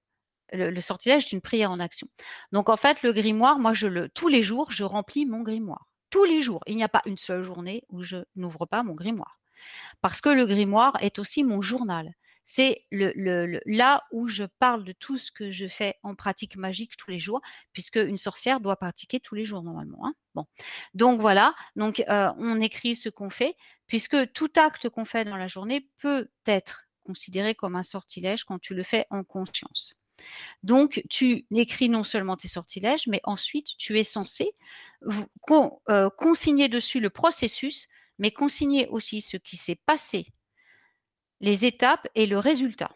Le, 0.52 0.80
sortilège 0.80 1.26
est 1.26 1.32
une 1.32 1.40
prière 1.40 1.70
en 1.70 1.78
action. 1.78 2.08
Donc 2.50 2.70
en 2.70 2.76
fait, 2.76 3.04
le 3.04 3.12
grimoire, 3.12 3.60
moi, 3.60 3.72
je 3.72 3.86
le, 3.86 4.08
tous 4.08 4.26
les 4.26 4.42
jours, 4.42 4.72
je 4.72 4.82
remplis 4.82 5.24
mon 5.24 5.42
grimoire. 5.42 5.86
Tous 6.08 6.24
les 6.24 6.42
jours. 6.42 6.60
Il 6.66 6.74
n'y 6.74 6.82
a 6.82 6.88
pas 6.88 7.02
une 7.06 7.18
seule 7.18 7.42
journée 7.42 7.84
où 7.88 8.02
je 8.02 8.16
n'ouvre 8.34 8.66
pas 8.66 8.82
mon 8.82 8.94
grimoire. 8.94 9.39
Parce 10.00 10.20
que 10.20 10.28
le 10.28 10.46
grimoire 10.46 10.96
est 11.00 11.18
aussi 11.18 11.44
mon 11.44 11.60
journal. 11.60 12.12
C'est 12.44 12.84
là 12.90 14.02
où 14.10 14.26
je 14.26 14.44
parle 14.58 14.82
de 14.82 14.92
tout 14.92 15.18
ce 15.18 15.30
que 15.30 15.52
je 15.52 15.68
fais 15.68 15.94
en 16.02 16.16
pratique 16.16 16.56
magique 16.56 16.96
tous 16.96 17.10
les 17.10 17.18
jours, 17.20 17.40
puisque 17.72 17.96
une 17.96 18.18
sorcière 18.18 18.58
doit 18.58 18.74
pratiquer 18.76 19.20
tous 19.20 19.36
les 19.36 19.44
jours 19.44 19.62
normalement. 19.62 20.04
hein. 20.06 20.44
Donc 20.94 21.20
voilà. 21.20 21.54
Donc 21.76 22.02
euh, 22.08 22.32
on 22.38 22.60
écrit 22.60 22.96
ce 22.96 23.08
qu'on 23.08 23.30
fait, 23.30 23.56
puisque 23.86 24.32
tout 24.32 24.50
acte 24.56 24.88
qu'on 24.88 25.04
fait 25.04 25.24
dans 25.24 25.36
la 25.36 25.46
journée 25.46 25.88
peut 25.98 26.28
être 26.46 26.86
considéré 27.04 27.54
comme 27.54 27.76
un 27.76 27.82
sortilège 27.84 28.44
quand 28.44 28.58
tu 28.58 28.74
le 28.74 28.82
fais 28.82 29.06
en 29.10 29.22
conscience. 29.22 30.00
Donc, 30.62 31.02
tu 31.08 31.46
écris 31.54 31.88
non 31.88 32.04
seulement 32.04 32.36
tes 32.36 32.48
sortilèges, 32.48 33.06
mais 33.06 33.20
ensuite, 33.24 33.76
tu 33.78 33.98
es 33.98 34.04
censé 34.04 34.52
euh, 35.88 36.10
consigner 36.10 36.68
dessus 36.68 37.00
le 37.00 37.10
processus, 37.10 37.88
mais 38.20 38.30
consigner 38.30 38.86
aussi 38.88 39.20
ce 39.20 39.36
qui 39.36 39.56
s'est 39.56 39.80
passé, 39.86 40.26
les 41.40 41.64
étapes 41.64 42.06
et 42.14 42.26
le 42.26 42.38
résultat. 42.38 42.92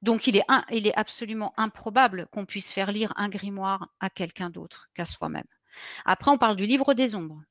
Donc, 0.00 0.26
il 0.28 0.36
est, 0.36 0.44
un- 0.48 0.64
il 0.70 0.86
est 0.86 0.94
absolument 0.94 1.52
improbable 1.56 2.28
qu'on 2.32 2.46
puisse 2.46 2.72
faire 2.72 2.92
lire 2.92 3.12
un 3.16 3.28
grimoire 3.28 3.88
à 4.00 4.10
quelqu'un 4.10 4.48
d'autre 4.48 4.88
qu'à 4.94 5.04
soi-même. 5.04 5.44
Après, 6.04 6.30
on 6.30 6.38
parle 6.38 6.56
du 6.56 6.66
livre 6.66 6.94
des 6.94 7.14
ombres. 7.14 7.42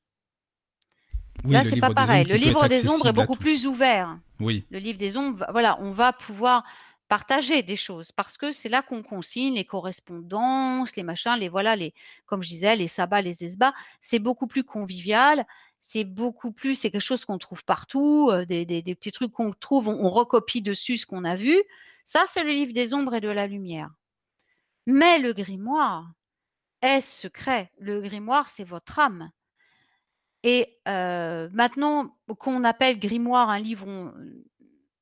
Oui, 1.44 1.52
Là, 1.54 1.64
c'est 1.64 1.76
pas 1.80 1.90
pareil. 1.90 2.24
Le 2.26 2.36
livre 2.36 2.66
des 2.68 2.88
ombres 2.88 3.06
est 3.08 3.12
beaucoup 3.12 3.36
plus 3.36 3.66
ouvert 3.66 4.18
Oui, 4.40 4.66
le 4.70 4.78
livre 4.78 4.98
des 4.98 5.16
ombres, 5.16 5.46
voilà, 5.52 5.78
on 5.80 5.92
va 5.92 6.12
pouvoir 6.12 6.64
partager 7.08 7.62
des 7.62 7.76
choses 7.76 8.12
parce 8.12 8.36
que 8.36 8.52
c'est 8.52 8.68
là 8.68 8.82
qu'on 8.82 9.02
consigne 9.02 9.54
les 9.54 9.64
correspondances, 9.64 10.94
les 10.96 11.02
machins, 11.02 11.36
les 11.38 11.48
voilà, 11.48 11.74
les, 11.74 11.94
comme 12.26 12.42
je 12.42 12.48
disais, 12.48 12.76
les 12.76 12.88
sabbats, 12.88 13.22
les 13.22 13.44
esbats. 13.44 13.72
C'est 14.02 14.18
beaucoup 14.18 14.46
plus 14.46 14.62
convivial, 14.64 15.46
c'est 15.80 16.04
beaucoup 16.04 16.52
plus, 16.52 16.74
c'est 16.74 16.90
quelque 16.90 17.00
chose 17.00 17.24
qu'on 17.24 17.38
trouve 17.38 17.64
partout, 17.64 18.30
des, 18.48 18.82
petits 18.94 19.12
trucs 19.12 19.32
qu'on 19.32 19.52
trouve, 19.52 19.88
on, 19.88 20.10
recopie 20.10 20.62
dessus 20.62 20.98
ce 20.98 21.06
qu'on 21.06 21.24
a 21.24 21.36
vu. 21.36 21.56
Ça, 22.04 22.24
c'est 22.26 22.42
le 22.42 22.50
livre 22.50 22.72
des 22.72 22.94
ombres 22.94 23.14
et 23.14 23.20
de 23.20 23.28
la 23.28 23.46
lumière. 23.46 23.90
Mais 24.86 25.18
le 25.18 25.32
grimoire 25.32 26.10
est 26.82 27.00
secret. 27.00 27.70
Le 27.78 28.00
grimoire, 28.00 28.48
c'est 28.48 28.64
votre 28.64 28.98
âme. 28.98 29.30
Et 30.42 30.78
maintenant 30.86 32.16
qu'on 32.38 32.64
appelle 32.64 32.98
grimoire 32.98 33.50
un 33.50 33.58
livre, 33.58 33.86
on 33.86 34.12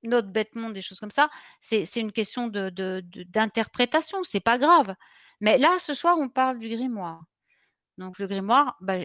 note 0.02 0.30
bêtement 0.30 0.70
des 0.70 0.82
choses 0.82 1.00
comme 1.00 1.10
ça, 1.10 1.30
c'est 1.60 1.84
une 1.96 2.12
question 2.12 2.48
d'interprétation, 2.48 4.22
c'est 4.24 4.40
pas 4.40 4.58
grave. 4.58 4.94
Mais 5.40 5.58
là, 5.58 5.78
ce 5.78 5.94
soir, 5.94 6.16
on 6.18 6.28
parle 6.28 6.58
du 6.58 6.68
grimoire. 6.68 7.22
Donc 7.98 8.18
le 8.18 8.26
grimoire, 8.26 8.76
bah, 8.80 8.98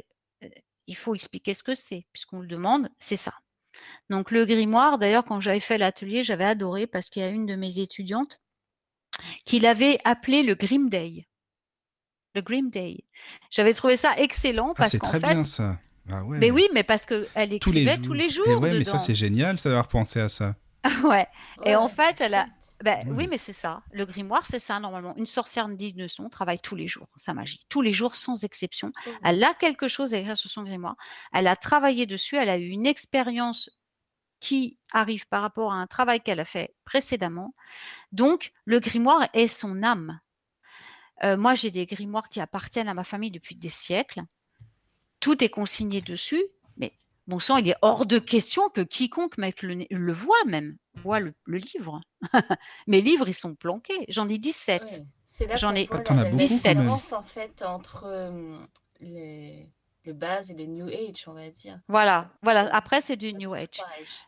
il 0.88 0.96
faut 0.96 1.16
expliquer 1.16 1.54
ce 1.54 1.64
que 1.64 1.76
c'est, 1.76 2.06
puisqu'on 2.14 2.40
le 2.40 2.48
demande, 2.48 2.90
c'est 3.00 3.18
ça. 3.18 3.34
Donc 4.10 4.32
le 4.32 4.46
grimoire, 4.46 4.98
d'ailleurs, 4.98 5.24
quand 5.26 5.40
j'avais 5.40 5.60
fait 5.60 5.78
l'atelier, 5.78 6.24
j'avais 6.24 6.44
adoré 6.44 6.88
parce 6.88 7.10
qu'il 7.10 7.22
y 7.22 7.26
a 7.26 7.30
une 7.30 7.46
de 7.46 7.56
mes 7.56 7.80
étudiantes 7.80 8.42
qui 9.46 9.60
l'avait 9.60 10.00
appelé 10.04 10.44
le 10.44 10.56
Grim 10.56 10.90
Day. 10.90 11.28
Le 12.36 12.42
Grim 12.42 12.70
Day. 12.70 13.06
J'avais 13.50 13.74
trouvé 13.74 13.98
ça 13.98 14.14
excellent 14.18 14.72
ah, 14.72 14.76
parce 14.78 14.92
c'est 14.92 15.00
qu'en 15.00 15.10
très 15.10 15.20
fait, 15.20 15.28
bien 15.28 15.46
ça. 15.46 15.80
Ah 16.10 16.24
ouais. 16.26 16.40
mais 16.40 16.52
oui, 16.52 16.68
mais 16.74 16.84
parce 16.84 17.06
qu'elle 17.06 17.60
tous 17.60 17.72
les 17.72 17.84
écrivait 17.84 17.96
jours. 17.96 18.02
tous 18.04 18.14
les 18.14 18.26
Et 18.26 18.30
jours 18.30 18.62
ouais, 18.62 18.74
mais 18.74 18.86
ça 18.86 19.00
c'est 19.00 19.16
génial, 19.16 19.60
ça 19.60 19.70
d'avoir 19.70 19.88
pensé 19.88 20.20
à 20.20 20.30
ça. 20.30 20.56
ouais. 21.04 21.28
Et 21.66 21.76
en 21.76 21.90
fait, 21.90 22.22
elle 22.22 22.34
a-. 22.34 22.48
Ben. 22.84 23.08
Oui, 23.08 23.28
mais 23.30 23.38
c'est 23.38 23.54
ça. 23.54 23.84
Le 23.92 24.06
grimoire, 24.06 24.46
c'est 24.46 24.60
ça 24.60 24.80
normalement. 24.80 25.16
Une 25.16 25.28
sorcière 25.28 25.68
digne 25.70 25.98
de 25.98 26.08
son 26.08 26.30
travaille 26.30 26.60
tous 26.60 26.76
les 26.76 26.88
jours, 26.88 27.08
sa 27.18 27.34
magie. 27.34 27.62
Tous 27.70 27.82
les 27.82 27.94
jours, 27.94 28.16
sans 28.16 28.44
exception. 28.44 28.92
Elle 29.24 29.44
a 29.44 29.54
quelque 29.54 29.88
chose 29.88 30.14
à 30.14 30.18
écrire 30.18 30.38
sur 30.38 30.50
son 30.50 30.64
grimoire. 30.64 30.96
Elle 31.34 31.48
a 31.48 31.56
travaillé 31.56 32.06
dessus. 32.06 32.36
Elle 32.36 32.50
a 32.50 32.58
eu 32.58 32.68
une 32.68 32.88
expérience 32.88 33.70
qui 34.40 34.80
arrive 34.92 35.28
par 35.28 35.44
rapport 35.44 35.72
à 35.72 35.76
un 35.76 35.88
travail 35.88 36.20
qu'elle 36.20 36.40
a 36.40 36.46
fait 36.46 36.76
précédemment. 36.84 37.54
Donc, 38.12 38.52
le 38.66 38.80
grimoire 38.80 39.30
est 39.34 39.48
son 39.48 39.84
âme. 39.84 40.20
Euh, 41.24 41.38
moi, 41.38 41.54
j'ai 41.54 41.70
des 41.70 41.86
grimoires 41.86 42.28
qui 42.28 42.42
appartiennent 42.42 42.90
à 42.90 42.96
ma 42.96 43.04
famille 43.04 43.30
depuis 43.30 43.56
des 43.56 43.70
siècles. 43.70 44.22
Tout 45.20 45.44
est 45.44 45.50
consigné 45.50 46.02
dessus, 46.02 46.44
bon 47.28 47.40
sang, 47.40 47.58
il 47.58 47.70
est 47.70 47.76
hors 47.82 48.06
de 48.06 48.20
question 48.20 48.70
que 48.70 48.82
quiconque 48.82 49.38
mette 49.38 49.62
le, 49.62 50.14
voit 50.14 50.44
même, 50.46 50.78
voit 50.96 51.20
le, 51.20 51.34
le 51.46 51.58
livre. 51.58 52.02
Mes 52.88 53.02
livres, 53.02 53.28
ils 53.30 53.34
sont 53.34 53.56
planqués. 53.56 54.06
J'en 54.10 54.28
ai 54.30 54.38
17. 54.38 54.82
Ouais. 54.84 55.06
C'est 55.26 55.46
là 55.46 55.56
J'en 55.56 55.74
ai- 55.76 55.88
as 55.92 56.14
la, 56.14 56.24
la 56.24 56.30
beaucoup, 56.30 57.14
en 57.14 57.24
fait 57.24 57.62
entre 57.64 58.04
euh, 58.06 58.58
les, 59.00 59.70
le 60.04 60.14
base 60.14 60.52
et 60.52 60.54
le 60.56 60.66
New 60.66 60.88
Age, 60.88 61.24
on 61.28 61.34
va 61.34 61.50
dire. 61.50 61.80
Voilà, 61.88 62.30
voilà. 62.42 62.74
Après, 62.76 63.02
c'est 63.02 63.16
du 63.16 63.34
New 63.34 63.54
Age. 63.54 63.82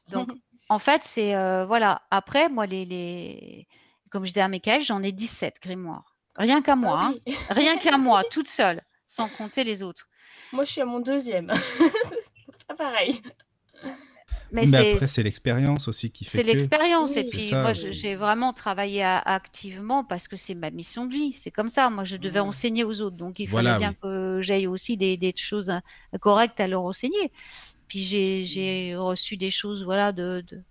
Donc, 0.09 0.29
en 0.69 0.79
fait, 0.79 1.01
c'est 1.03 1.35
euh, 1.35 1.65
voilà. 1.65 2.03
Après, 2.11 2.47
moi, 2.47 2.65
les, 2.65 2.85
les... 2.85 3.67
comme 4.09 4.23
je 4.23 4.29
disais 4.29 4.41
à 4.41 4.47
Michael, 4.47 4.81
j'en 4.83 5.03
ai 5.03 5.11
17 5.11 5.55
grimoires. 5.61 6.15
Rien 6.35 6.61
qu'à 6.61 6.75
moi, 6.75 6.97
Ah 6.99 7.11
hein. 7.27 7.33
rien 7.49 7.77
qu'à 7.77 7.97
moi, 7.97 8.23
toute 8.31 8.47
seule, 8.47 8.81
sans 9.05 9.27
compter 9.29 9.63
les 9.63 9.83
autres. 9.83 10.07
Moi, 10.51 10.63
je 10.63 10.71
suis 10.71 10.81
à 10.81 10.85
mon 10.85 10.99
deuxième. 10.99 11.51
C'est 12.69 12.75
pas 12.75 12.75
pareil. 12.75 13.21
Mais, 14.51 14.67
Mais, 14.67 14.67
c'est 14.67 14.91
après 14.95 15.07
c'est 15.07 15.23
l'expérience 15.23 15.87
aussi 15.87 16.11
qui 16.11 16.25
fait 16.25 16.39
c'est 16.39 16.41
que. 16.41 16.47
l'expérience. 16.47 17.17
Et 17.17 17.23
puis, 17.25 17.41
C'est 17.41 17.55
ça 17.55 17.61
moi, 17.61 17.73
j'ai 17.73 18.15
vraiment 18.15 18.53
travaillé 18.53 19.03
à- 19.03 19.19
activement 19.19 20.03
parce 20.03 20.27
que 20.27 20.37
c'est 20.37 20.55
ma 20.55 20.71
mission 20.71 21.05
de 21.05 21.13
vie. 21.13 21.33
C'est 21.33 21.51
comme 21.51 21.69
ça. 21.69 21.89
Moi, 21.89 22.03
je 22.03 22.15
devais 22.17 22.39
Mhm. 22.39 22.47
enseigner 22.47 22.83
aux 22.83 23.01
autres. 23.01 23.17
Donc, 23.17 23.39
il 23.39 23.47
Voilà, 23.47 23.71
fallait 23.73 23.73
bien 23.73 23.93
oui. 23.93 23.97
que 24.01 24.39
j'aille 24.41 24.67
aussi 24.67 24.97
des, 24.97 25.17
des 25.17 25.33
choses 25.35 25.71
correctes 26.21 26.59
à 26.59 26.67
leur 26.67 26.83
enseigner. 26.83 27.31
Puis, 27.87 28.03
j'ai 28.03 28.45
j'ai 28.45 28.95
reçu 28.97 29.37
des 29.37 29.51
choses, 29.51 29.83
voilà, 29.85 30.11
de, 30.13 30.43
de 30.51 30.63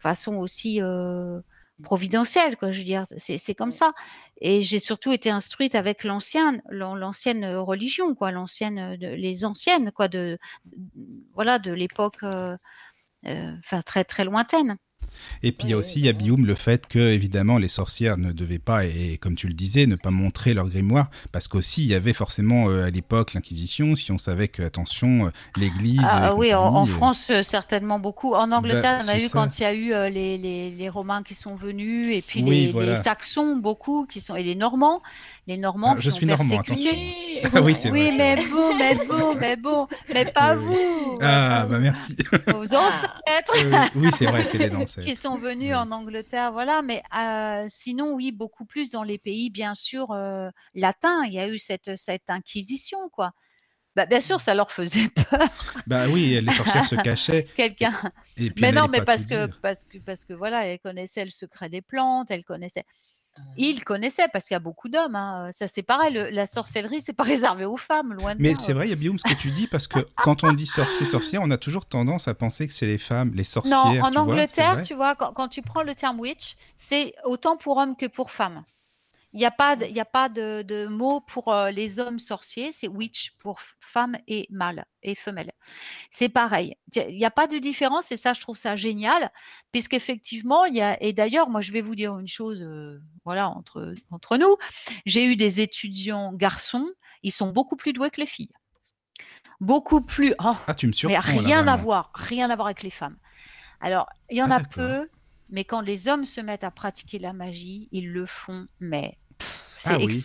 façon 0.00 0.36
aussi 0.36 0.82
euh, 0.82 1.40
providentielle, 1.82 2.56
quoi. 2.56 2.72
Je 2.72 2.78
veux 2.78 2.84
dire, 2.84 3.06
c'est 3.16 3.38
c'est 3.38 3.54
comme 3.54 3.72
ça. 3.72 3.92
Et 4.40 4.62
j'ai 4.62 4.78
surtout 4.78 5.12
été 5.12 5.30
instruite 5.30 5.74
avec 5.74 6.04
l'ancienne, 6.04 6.62
l'an- 6.70 6.94
l'ancienne 6.96 7.44
religion, 7.56 8.14
quoi, 8.14 8.30
l'ancienne, 8.32 8.96
de- 8.96 9.08
les 9.08 9.44
anciennes, 9.44 9.92
quoi, 9.92 10.08
de, 10.08 10.38
de- 10.66 11.24
voilà, 11.34 11.58
de 11.58 11.72
l'époque, 11.72 12.16
euh, 12.24 12.56
euh, 13.26 13.52
enfin 13.60 13.82
très 13.82 14.04
très 14.04 14.24
lointaine. 14.24 14.76
Et 15.42 15.52
puis 15.52 15.68
il 15.68 15.70
y 15.70 15.74
a 15.74 15.76
aussi, 15.76 16.00
il 16.00 16.06
y 16.06 16.08
a. 16.08 16.12
Bioum, 16.18 16.44
le 16.46 16.54
fait 16.56 16.86
que, 16.88 16.98
évidemment, 16.98 17.58
les 17.58 17.68
sorcières 17.68 18.18
ne 18.18 18.32
devaient 18.32 18.58
pas, 18.58 18.84
et 18.84 19.18
comme 19.20 19.36
tu 19.36 19.46
le 19.46 19.54
disais, 19.54 19.86
ne 19.86 19.94
pas 19.94 20.10
montrer 20.10 20.52
leur 20.52 20.68
grimoire, 20.68 21.10
parce 21.30 21.46
qu'aussi, 21.46 21.82
il 21.82 21.88
y 21.88 21.94
avait 21.94 22.12
forcément 22.12 22.68
euh, 22.68 22.86
à 22.86 22.90
l'époque 22.90 23.34
l'Inquisition, 23.34 23.94
si 23.94 24.10
on 24.10 24.18
savait 24.18 24.48
que, 24.48 24.62
attention, 24.62 25.26
euh, 25.26 25.30
l'Église. 25.56 26.00
Ah, 26.04 26.30
et 26.32 26.36
oui, 26.36 26.52
en, 26.54 26.84
euh, 26.84 26.86
France, 26.86 27.28
euh, 27.30 27.42
certainement 27.44 27.98
beaucoup. 28.00 28.34
En 28.34 28.50
Angleterre, 28.50 29.00
on 29.04 29.08
a 29.08 29.16
eu 29.16 29.20
ça. 29.20 29.28
quand 29.32 29.58
il 29.58 29.62
y 29.62 29.64
a 29.64 29.74
eu 29.74 29.92
euh, 29.92 30.08
les, 30.08 30.38
les, 30.38 30.70
les 30.70 30.88
Romains 30.88 31.22
qui 31.22 31.34
sont 31.34 31.54
venus, 31.54 32.14
et 32.16 32.22
puis 32.22 32.42
Oui, 32.42 32.66
les, 32.66 32.72
voilà. 32.72 32.94
les 32.94 32.96
Saxons, 32.96 33.56
beaucoup, 33.56 34.06
qui 34.10 34.20
sont, 34.20 34.34
et 34.34 34.42
les 34.42 34.56
Normands. 34.56 35.00
Les 35.46 35.56
Normands 35.56 35.92
Ah, 35.92 35.96
qui 35.96 36.02
je 36.02 36.10
suis 36.10 36.26
normand, 36.26 36.62
persécuté. 36.62 37.14
Oui. 37.62 37.74
Ah 37.84 37.90
mais 37.92 38.36
bon, 38.50 38.76
mais 38.76 38.94
bon, 39.06 39.34
mais 39.34 39.56
bon, 39.56 39.86
mais 40.12 40.24
pas 40.26 40.54
Oui, 40.56 40.64
vous. 40.64 41.18
Ah, 41.22 41.66
bah 41.70 41.78
merci. 41.78 42.16
Vos 42.48 42.62
ancêtres. 42.74 43.54
Euh, 43.56 43.76
oui, 43.94 44.08
c'est 44.12 44.26
vrai, 44.26 44.44
c'est 44.46 44.58
les 44.58 44.74
ancêtres. 44.74 45.07
Qui 45.08 45.16
sont 45.16 45.38
venus 45.38 45.74
en 45.74 45.90
Angleterre, 45.90 46.52
voilà. 46.52 46.82
Mais 46.82 47.02
euh, 47.18 47.64
sinon, 47.68 48.12
oui, 48.12 48.30
beaucoup 48.30 48.66
plus 48.66 48.90
dans 48.90 49.02
les 49.02 49.16
pays, 49.16 49.48
bien 49.48 49.74
sûr, 49.74 50.10
euh, 50.12 50.50
latins. 50.74 51.24
Il 51.24 51.32
y 51.32 51.38
a 51.38 51.48
eu 51.48 51.58
cette, 51.58 51.96
cette 51.96 52.28
inquisition, 52.28 53.08
quoi. 53.10 53.32
Bah, 53.96 54.04
bien 54.04 54.20
sûr, 54.20 54.38
ça 54.38 54.54
leur 54.54 54.70
faisait 54.70 55.08
peur, 55.30 55.48
Bah 55.86 56.08
oui, 56.08 56.38
les 56.40 56.52
sorcières 56.52 56.84
se 56.84 56.94
cachaient. 56.96 57.44
quelqu'un. 57.56 57.94
Mais 58.38 58.50
elles 58.62 58.74
non, 58.74 58.86
mais 58.88 59.00
parce 59.00 59.24
que, 59.24 59.46
parce 59.62 59.84
que, 59.84 59.98
parce 59.98 60.24
que 60.26 60.34
voilà, 60.34 60.66
elle 60.66 60.78
connaissait 60.78 61.24
le 61.24 61.30
secret 61.30 61.70
des 61.70 61.80
plantes, 61.82 62.26
elle 62.30 62.44
connaissait. 62.44 62.84
Ils 63.56 63.82
connaissaient 63.82 64.28
parce 64.32 64.46
qu'il 64.46 64.54
y 64.54 64.56
a 64.56 64.60
beaucoup 64.60 64.88
d'hommes. 64.88 65.16
hein. 65.16 65.50
Ça, 65.52 65.66
c'est 65.66 65.82
pareil. 65.82 66.14
le- 66.14 66.30
la 66.30 66.46
sorcellerie, 66.46 67.00
c'est 67.00 67.12
pas 67.12 67.24
réservé 67.24 67.64
aux 67.64 67.76
femmes, 67.76 68.14
loin 68.14 68.34
de 68.36 68.40
Mais 68.42 68.54
c'est 68.54 68.72
vrai, 68.72 68.86
il 68.86 68.90
y 68.90 68.92
a 68.92 68.96
Guillaume 68.96 69.18
ce 69.18 69.24
que 69.24 69.34
tu 69.38 69.50
dis, 69.50 69.66
parce 69.66 69.88
que 69.88 69.98
quand 70.22 70.44
on 70.44 70.52
dit 70.52 70.66
sorcier, 70.66 71.06
sorcière, 71.06 71.40
on 71.42 71.50
a 71.50 71.58
toujours 71.58 71.86
tendance 71.86 72.28
à 72.28 72.34
penser 72.34 72.66
que 72.66 72.72
c'est 72.72 72.86
les 72.86 72.98
femmes, 72.98 73.32
les 73.34 73.44
sorcières. 73.44 73.84
Non, 73.84 74.00
en 74.02 74.10
tu 74.10 74.18
Angleterre, 74.18 74.82
tu 74.82 74.94
vois, 74.94 75.16
quand, 75.16 75.32
quand 75.32 75.48
tu 75.48 75.62
prends 75.62 75.82
le 75.82 75.94
terme 75.94 76.20
witch, 76.20 76.56
c'est 76.76 77.14
autant 77.24 77.56
pour 77.56 77.76
hommes 77.78 77.96
que 77.96 78.06
pour 78.06 78.30
femmes. 78.30 78.62
Il 79.34 79.38
n'y 79.38 79.44
a 79.44 79.50
pas 79.50 79.76
de, 79.76 79.84
il 79.84 79.92
y 79.94 80.00
a 80.00 80.06
pas 80.06 80.28
de, 80.30 80.62
de 80.62 80.86
mot 80.86 81.20
pour 81.20 81.52
euh, 81.52 81.70
les 81.70 81.98
hommes 81.98 82.18
sorciers, 82.18 82.72
c'est 82.72 82.88
witch 82.88 83.32
pour 83.38 83.60
femme 83.78 84.16
et 84.26 84.46
mâle 84.50 84.86
et 85.02 85.14
femelle. 85.14 85.52
C'est 86.10 86.30
pareil. 86.30 86.76
Il 86.96 87.16
n'y 87.16 87.24
a 87.26 87.30
pas 87.30 87.46
de 87.46 87.58
différence 87.58 88.10
et 88.10 88.16
ça, 88.16 88.32
je 88.32 88.40
trouve 88.40 88.56
ça 88.56 88.74
génial, 88.74 89.30
puisqu'effectivement, 89.70 90.64
il 90.64 90.76
y 90.76 90.80
a, 90.80 90.96
et 91.02 91.12
d'ailleurs, 91.12 91.50
moi, 91.50 91.60
je 91.60 91.72
vais 91.72 91.82
vous 91.82 91.94
dire 91.94 92.18
une 92.18 92.26
chose, 92.28 92.62
euh, 92.62 93.00
voilà, 93.26 93.50
entre, 93.50 93.94
entre 94.10 94.38
nous, 94.38 94.56
j'ai 95.04 95.26
eu 95.26 95.36
des 95.36 95.60
étudiants 95.60 96.32
garçons, 96.32 96.88
ils 97.22 97.32
sont 97.32 97.50
beaucoup 97.50 97.76
plus 97.76 97.92
doués 97.92 98.10
que 98.10 98.20
les 98.20 98.26
filles. 98.26 98.50
Beaucoup 99.60 100.00
plus. 100.00 100.34
oh, 100.42 100.56
Ah, 100.66 100.74
tu 100.74 100.86
me 100.86 100.90
mais 100.92 100.96
surprends. 100.96 101.16
là, 101.32 101.38
rien 101.40 101.66
à 101.68 101.76
voir, 101.76 102.10
rien 102.14 102.48
à 102.50 102.54
voir 102.56 102.66
avec 102.68 102.82
les 102.82 102.90
femmes. 102.90 103.18
Alors, 103.80 104.06
il 104.30 104.38
y 104.38 104.42
en 104.42 104.50
Ah, 104.50 104.56
a 104.56 104.60
peu, 104.60 105.08
mais 105.50 105.64
quand 105.64 105.80
les 105.80 106.08
hommes 106.08 106.26
se 106.26 106.40
mettent 106.40 106.64
à 106.64 106.70
pratiquer 106.70 107.18
la 107.18 107.32
magie, 107.32 107.88
ils 107.92 108.10
le 108.12 108.26
font, 108.26 108.66
mais 108.80 109.16
Ah 109.84 109.96
oui. 109.98 110.22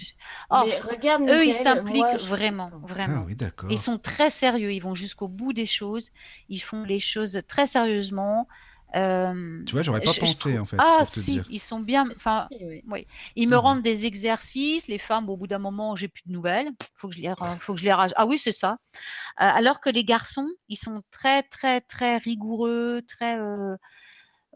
Oh, 0.50 0.64
Mais 0.66 0.80
regarde, 0.80 1.22
eux, 1.30 1.46
ils 1.46 1.54
s'impliquent 1.54 1.96
moi, 1.98 2.18
je- 2.18 2.26
vraiment, 2.26 2.72
Ah 2.74 2.78
vraiment. 2.88 3.24
oui, 3.24 3.36
d'accord. 3.36 3.72
Ils 3.72 3.78
sont 3.78 4.00
très 4.00 4.30
sérieux, 4.30 4.74
ils 4.74 4.82
vont 4.82 4.96
jusqu'au 4.96 5.28
bout 5.28 5.54
des 5.54 5.68
choses, 5.68 6.10
ils 6.50 6.60
font 6.60 6.84
les 6.84 7.00
choses 7.00 7.42
très 7.48 7.68
sérieusement. 7.68 8.48
Euh, 8.96 9.64
Tu 9.66 9.72
vois, 9.74 9.82
j'aurais 9.82 10.02
pas 10.02 10.12
je- 10.12 10.16
je 10.16 10.20
pensé, 10.20 10.50
trouve- 10.52 10.62
en 10.62 10.66
fait, 10.66 10.78
Ah 10.78 10.98
pour 11.00 11.10
te 11.10 11.20
si, 11.20 11.32
dire. 11.32 11.46
ils 11.50 11.60
sont 11.60 11.80
bien. 11.80 12.06
Enfin, 12.12 12.48
Oui, 12.52 12.84
oui. 12.88 13.08
ils 13.36 13.48
me 13.48 13.56
Mhm. 13.56 13.62
rendent 13.62 13.82
des 13.82 14.06
exercices. 14.06 14.88
Les 14.88 15.00
femmes, 15.00 15.30
au 15.30 15.38
bout 15.38 15.48
d'un 15.48 15.58
moment, 15.58 15.96
j'ai 15.96 16.08
plus 16.08 16.22
de 16.28 16.32
nouvelles. 16.32 16.70
Faut 16.94 17.08
que 17.10 17.16
je 17.16 17.22
les, 17.22 17.32
ra- 17.34 17.58
faut 17.60 17.74
que 17.74 17.80
je 17.80 17.86
les 17.86 17.94
rage. 17.94 18.12
Ah 18.18 18.28
oui, 18.28 18.38
c'est 18.38 18.52
ça. 18.52 18.78
Euh, 18.94 18.98
alors 19.38 19.82
que 19.82 19.90
les 19.90 20.04
garçons, 20.06 20.48
ils 20.70 20.78
sont 20.78 21.02
très, 21.12 21.44
très, 21.44 21.82
très 21.82 22.18
rigoureux, 22.18 23.02
très. 23.08 23.40
euh, 23.40 23.76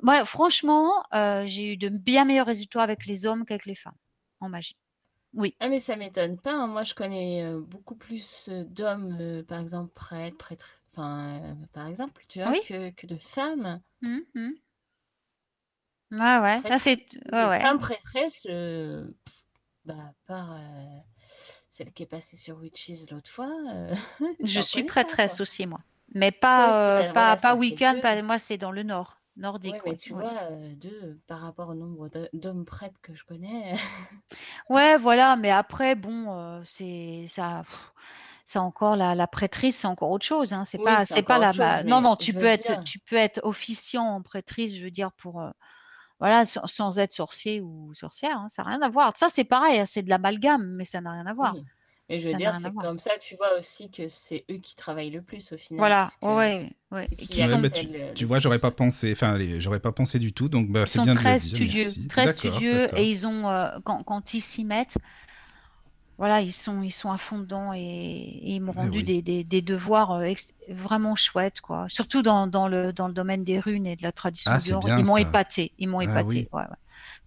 Moi, 0.01 0.25
franchement, 0.25 0.91
euh, 1.13 1.43
j'ai 1.45 1.73
eu 1.73 1.77
de 1.77 1.89
bien 1.89 2.25
meilleurs 2.25 2.45
résultats 2.47 2.81
avec 2.83 3.05
les 3.05 3.25
hommes 3.25 3.45
qu'avec 3.45 3.65
les 3.65 3.75
femmes 3.75 3.95
en 4.39 4.49
magie. 4.49 4.77
Oui. 5.33 5.55
Ah, 5.59 5.67
mais 5.69 5.79
ça 5.79 5.95
m'étonne 5.95 6.37
pas. 6.39 6.53
hein. 6.53 6.67
Moi, 6.67 6.83
je 6.83 6.93
connais 6.93 7.43
euh, 7.43 7.59
beaucoup 7.59 7.95
plus 7.95 8.47
euh, 8.49 8.63
d'hommes, 8.65 9.17
euh, 9.19 9.43
par 9.43 9.59
exemple, 9.59 9.91
prêtres, 9.93 10.37
prêtres, 10.37 10.81
enfin, 10.91 11.55
par 11.73 11.87
exemple, 11.87 12.23
tu 12.27 12.39
vois, 12.41 12.51
Oui. 12.51 12.61
que, 12.67 12.89
que 12.91 13.07
de 13.07 13.17
femmes. 13.17 13.81
Mhm, 14.01 14.21
mhm. 14.35 14.53
Ouais, 16.11 16.39
ouais. 16.39 16.61
Là, 16.69 16.79
c'est. 16.79 17.05
Ouais, 17.31 17.47
ouais. 17.49 17.61
femmes 17.61 17.79
prêtresses, 17.79 18.47
euh, 18.49 19.05
pff, 19.25 19.45
bah, 19.83 19.95
à 19.95 20.13
part 20.25 20.57
celle 21.69 21.91
qui 21.91 22.03
est 22.03 22.07
passée 22.07 22.37
sur 22.37 22.57
Witches 22.57 23.09
l'autre 23.11 23.29
fois. 23.29 23.51
Je 24.39 24.61
suis 24.61 24.83
pas, 24.83 24.87
prêtresse 24.93 25.41
aussi, 25.41 25.67
moi. 25.67 25.79
Mais 26.15 26.31
pas, 26.31 27.03
ben 27.03 27.13
pas, 27.13 27.35
voilà, 27.35 27.35
pas 27.37 27.55
week-end. 27.55 27.99
pas- 28.01 28.21
Moi, 28.21 28.39
c'est 28.39 28.57
dans 28.57 28.71
le 28.71 28.83
nord, 28.83 29.16
nordique. 29.37 29.85
Mais 29.85 29.91
ouais, 29.91 29.97
tu 29.97 30.13
ouais. 30.13 30.23
vois, 30.23 30.33
euh, 30.51 30.75
deux, 30.75 31.19
par 31.27 31.39
rapport 31.41 31.69
au 31.69 31.73
nombre 31.75 32.09
d'hommes 32.33 32.65
prêtres 32.65 32.99
que 33.01 33.15
je 33.15 33.23
connais. 33.25 33.75
Ouais, 34.69 34.97
voilà, 34.97 35.35
mais 35.35 35.49
après, 35.51 35.95
bon, 35.95 36.33
euh, 36.33 36.61
c'est 36.65 37.25
ça, 37.27 37.63
pff, 37.65 37.91
encore 38.59 38.95
la, 38.95 39.15
la 39.15 39.27
prêtrise, 39.27 39.75
c'est 39.75 39.87
encore 39.87 40.11
autre 40.11 40.25
chose, 40.25 40.53
hein. 40.53 40.65
C'est 40.65 40.77
Oui, 40.77 40.83
pas, 40.83 41.05
c'est 41.05 41.21
la, 41.39 41.53
chose, 41.53 41.83
non, 41.85 42.01
non, 42.01 42.15
tu 42.15 42.33
peux 42.33 42.45
être, 42.45 42.63
dire- 42.63 42.83
tu 42.83 42.99
peux 42.99 43.15
être 43.15 43.39
officiant 43.43 44.05
en 44.05 44.21
prêtrise, 44.21 44.77
je 44.77 44.83
veux 44.83 44.91
dire, 44.91 45.11
pour, 45.13 45.41
euh, 45.41 45.49
voilà, 46.19 46.45
sans, 46.45 46.67
sans 46.67 46.99
être 46.99 47.13
sorcier 47.13 47.61
ou 47.61 47.93
sorcière, 47.95 48.37
hein, 48.39 48.47
ça 48.49 48.63
n'a 48.63 48.69
rien 48.71 48.81
à 48.81 48.89
voir. 48.89 49.17
Ça, 49.17 49.29
c'est 49.29 49.43
pareil, 49.45 49.79
hein, 49.79 49.85
c'est 49.87 50.03
de 50.03 50.09
l'amalgame, 50.09 50.65
mais 50.77 50.85
ça 50.85 51.01
n'a 51.01 51.11
rien 51.13 51.25
à 51.27 51.33
voir. 51.33 51.55
Oui. 51.55 51.67
Mais 52.09 52.19
je 52.19 52.27
veux 52.27 52.35
dire, 52.35 52.55
c'est 52.55 52.71
comme 52.77 52.99
ça, 52.99 53.17
tu 53.17 53.35
vois 53.35 53.57
aussi 53.59 53.91
que 53.91 54.07
c'est 54.07 54.45
eux 54.51 54.57
qui 54.59 54.75
travaillent 54.75 55.09
le 55.11 55.21
plus 55.21 55.51
au 55.53 55.57
final. 55.57 55.87
Voilà, 55.87 56.13
ouais, 56.21 56.71
ouais, 56.91 57.07
et 57.17 57.27
qui 57.27 57.43
sont, 57.43 57.67
tu, 57.71 57.87
euh, 57.95 58.15
tu 58.15 58.25
vois, 58.25 58.39
j'aurais 58.39 58.59
pas 58.59 58.71
pensé, 58.71 59.11
enfin, 59.13 59.37
les- 59.37 59.61
j'aurais 59.61 59.79
pas 59.79 59.91
pensé 59.91 60.19
du 60.19 60.33
tout, 60.33 60.49
donc 60.49 60.69
bah, 60.71 60.85
ils 60.85 60.87
c'est 60.87 60.99
sont 60.99 61.01
bien 61.01 61.15
de 61.15 61.23
très 61.23 61.23
le 61.23 61.35
dire. 61.35 61.59
studieux, 61.59 61.95
très 62.07 62.27
studieux, 62.27 62.89
et 62.97 63.07
ils 63.09 63.27
ont, 63.27 63.47
euh, 63.49 63.77
quand, 63.85 64.03
quand 64.03 64.33
ils 64.33 64.41
s'y 64.41 64.63
mettent, 64.63 64.97
voilà, 66.17 66.41
ils 66.41 66.51
sont, 66.53 66.81
ils 66.81 66.91
sont 66.91 67.11
à 67.11 67.17
fond 67.19 67.37
dedans 67.39 67.73
et, 67.73 67.79
et 67.79 68.55
ils 68.55 68.59
m'ont 68.61 68.71
Ouais, 68.75 68.87
rendu 68.87 69.03
oui. 69.03 69.03
des, 69.03 69.21
des, 69.21 69.43
des 69.43 69.61
devoirs 69.61 70.11
euh, 70.13 70.21
ex- 70.23 70.55
vraiment 70.67 71.15
chouettes, 71.15 71.61
quoi. 71.61 71.85
Surtout 71.89 72.23
dans, 72.23 72.47
dans, 72.47 72.67
le, 72.67 72.91
dans 72.91 73.07
le 73.07 73.13
domaine 73.13 73.43
des 73.43 73.59
runes 73.59 73.85
et 73.85 73.95
de 73.95 74.01
la 74.03 74.11
tradition 74.11 74.51
Ah, 74.53 74.59
du 74.59 74.75
bien 74.75 74.97
Ils 74.97 75.05
m'ont 75.05 75.17
épaté, 75.17 75.73
ils 75.77 75.87
m'ont 75.87 76.01
Ah 76.03 76.23
épaté. 76.23 76.23
oui. 76.23 76.49
ouais, 76.53 76.63
ouais. 76.63 76.75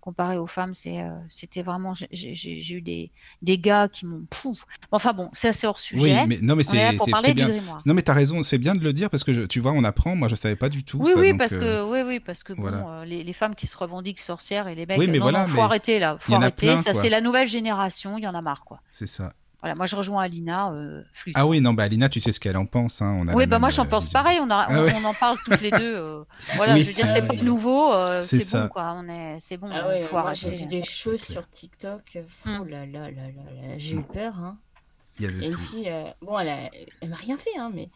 Comparé 0.00 0.38
aux 0.38 0.46
femmes, 0.46 0.72
c'est, 0.72 1.02
euh, 1.02 1.10
c'était 1.28 1.62
vraiment, 1.62 1.94
j'ai- 1.94 2.72
eu 2.74 2.80
des, 2.80 3.10
des 3.42 3.58
gars 3.58 3.86
qui 3.88 4.06
m'ont, 4.06 4.24
pouf. 4.30 4.64
Enfin 4.92 5.12
bon, 5.12 5.28
c'est 5.34 5.48
assez 5.48 5.66
hors 5.66 5.76
Oui, 5.92 6.00
sujet. 6.00 6.26
mais 6.26 6.38
non, 6.40 6.56
mais 6.56 6.64
c'est 6.64 6.96
pour 6.96 7.04
c'est- 7.04 7.10
parler 7.10 7.26
c'est 7.28 7.34
du 7.34 7.44
bien. 7.44 7.62
Non, 7.84 7.92
mais 7.94 8.00
t'as 8.02 8.14
raison, 8.14 8.42
c'est 8.42 8.56
bien 8.58 8.74
de 8.74 8.80
le 8.82 8.92
dire 8.94 9.10
parce 9.10 9.24
que 9.24 9.32
je- 9.34 9.42
tu 9.42 9.60
vois, 9.60 9.72
on 9.72 9.84
apprend. 9.84 10.16
Moi, 10.16 10.28
je 10.28 10.34
savais 10.36 10.56
pas 10.56 10.70
du 10.70 10.84
tout 10.84 10.98
Oui, 10.98 11.12
ça. 11.12 11.20
oui, 11.20 11.30
donc, 11.30 11.38
parce 11.38 11.52
euh, 11.52 11.84
que, 11.84 11.90
oui, 11.92 12.00
oui, 12.06 12.18
parce 12.20 12.42
que 12.42 12.54
bon, 12.54 12.66
euh, 12.72 13.04
les, 13.04 13.22
les 13.24 13.32
femmes 13.34 13.54
qui 13.54 13.66
se 13.66 13.76
revendiquent 13.76 14.20
sorcières 14.20 14.68
et 14.68 14.74
les 14.74 14.86
mecs, 14.86 14.98
Oui, 14.98 15.06
mais 15.06 15.18
non, 15.18 15.24
voilà, 15.24 15.40
non, 15.42 15.48
faut 15.48 15.54
mais 15.56 15.60
arrêter 15.62 15.98
là, 15.98 16.16
il 16.18 16.24
faut 16.24 16.34
arrêter. 16.34 16.66
plein, 16.68 16.76
ça, 16.78 16.92
quoi. 16.92 17.02
c'est 17.02 17.10
la 17.10 17.20
nouvelle 17.20 17.48
génération, 17.48 18.16
il 18.16 18.24
y 18.24 18.26
en 18.26 18.34
a 18.34 18.40
marre, 18.42 18.64
quoi. 18.64 18.80
c'est 18.92 19.06
ça. 19.06 19.30
Voilà, 19.62 19.74
moi 19.74 19.86
je 19.86 19.94
rejoins 19.96 20.22
Alina, 20.22 20.70
euh, 20.72 21.02
flûte. 21.12 21.34
Ah 21.38 21.46
oui, 21.46 21.60
non, 21.60 21.74
bah 21.74 21.82
Alina, 21.84 22.08
tu 22.08 22.18
sais 22.20 22.32
ce 22.32 22.40
qu'elle 22.40 22.56
en 22.56 22.64
pense. 22.66 23.02
Hein, 23.02 23.14
on 23.20 23.28
a 23.28 23.34
Oui, 23.34 23.46
bah 23.46 23.56
même, 23.56 23.60
moi 23.60 23.70
j'en 23.70 23.84
euh, 23.84 23.88
pense 23.88 24.04
vision. 24.04 24.18
pareil, 24.22 24.38
on, 24.40 24.50
a, 24.50 24.66
Ah 24.68 24.72
on, 24.72 24.84
ouais. 24.84 24.94
on 24.94 25.04
en 25.04 25.14
parle 25.14 25.36
toutes 25.44 25.60
les 25.60 25.70
deux. 25.70 25.96
euh, 25.96 26.24
voilà, 26.56 26.74
Oui, 26.74 26.80
je 26.80 26.86
veux 26.86 26.92
dire, 26.94 27.06
c'est- 27.08 27.20
pas 27.26 27.34
oui. 27.34 27.42
nouveau, 27.42 27.92
euh, 27.92 28.22
C'est 28.22 28.50
bon, 28.50 28.68
quoi. 28.68 28.94
On 28.96 29.06
est, 29.08 29.38
c'est 29.40 29.58
bon, 29.58 29.68
Ah 29.70 29.82
il 29.82 29.86
ouais, 29.88 30.00
faut 30.00 30.16
moi 30.18 30.32
j'ai 30.34 30.50
vu 30.50 30.64
des 30.66 30.82
choses 30.82 31.20
clair. 31.20 31.32
sur 31.42 31.48
TikTok. 31.50 32.02
euh, 32.16 32.22
Fou 32.28 32.50
Hum. 32.62 32.68
là 32.68 32.86
là 32.86 33.10
là 33.10 33.22
là 33.22 33.68
là, 33.68 33.78
j'ai 33.78 33.96
eu 33.96 34.02
peur. 34.02 34.38
Hein. 34.38 34.56
Il 35.18 35.24
y 35.26 35.28
a 35.28 35.30
Il 35.30 35.36
y 35.36 35.40
de 35.40 35.44
a 35.44 35.46
une 35.48 35.52
tout. 35.52 35.58
fille, 35.58 35.88
euh, 35.90 36.04
bon, 36.22 36.38
elle, 36.38 36.70
m'a 37.06 37.16
rien 37.16 37.36
fait, 37.36 37.56
hein, 37.58 37.70
mais 37.74 37.90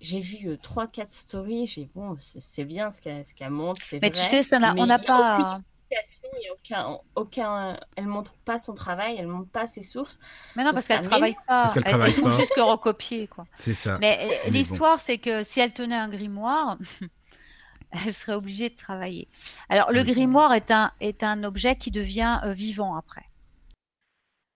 j'ai 0.00 0.18
vu 0.18 0.48
euh, 0.48 0.56
trois, 0.56 0.88
quatre 0.88 1.12
stories. 1.12 1.66
J'ai 1.66 1.88
bon, 1.94 2.16
c'est 2.20 2.64
bien 2.64 2.90
ce 2.90 3.00
qu'elle 3.00 3.24
ce 3.24 3.34
qu'elle 3.34 3.50
montre, 3.50 3.80
c'est 3.84 4.02
Mais 4.02 4.10
tu 4.10 4.20
sais, 4.20 4.42
ça 4.42 4.58
on 4.76 4.86
n'a 4.86 4.98
pas. 4.98 5.60
Explication, 5.98 6.28
il 6.40 6.44
y 6.44 6.48
a 6.48 6.52
aucun, 6.52 7.00
aucun, 7.14 7.80
elle 7.96 8.06
montre 8.06 8.34
pas 8.44 8.58
son 8.58 8.74
travail, 8.74 9.16
elle 9.18 9.26
montre 9.26 9.50
pas 9.50 9.66
ses 9.66 9.82
sources. 9.82 10.18
Mais 10.56 10.64
non, 10.64 10.72
parce 10.72 10.86
qu'elle 10.88 11.02
travaille 11.02 11.34
pas. 11.34 11.62
Parce 11.62 11.74
qu'elle 11.74 11.82
Elle- 11.86 11.92
travaille 11.92 12.12
pas. 12.14 12.38
juste 12.38 12.52
que 12.54 12.60
recopier, 12.60 13.26
quoi. 13.28 13.46
C'est 13.58 13.74
ça. 13.74 13.98
Mais 14.00 14.18
euh, 14.20 14.34
Mais 14.46 14.50
l'histoire, 14.50 15.00
c'est 15.00 15.18
que 15.18 15.42
si 15.44 15.60
elle 15.60 15.72
tenait 15.72 15.96
un 15.96 16.08
grimoire, 16.08 16.78
elle 18.06 18.12
serait 18.12 18.34
obligée 18.34 18.70
de 18.70 18.76
travailler. 18.76 19.28
Alors, 19.68 19.92
le 19.92 20.00
Oui. 20.00 20.06
grimoire 20.12 20.52
est 20.54 20.70
un, 20.70 20.92
est 21.00 21.22
un 21.22 21.44
objet 21.44 21.76
qui 21.76 21.90
devient 21.90 22.40
euh, 22.44 22.52
vivant 22.52 22.96
après. 22.96 23.24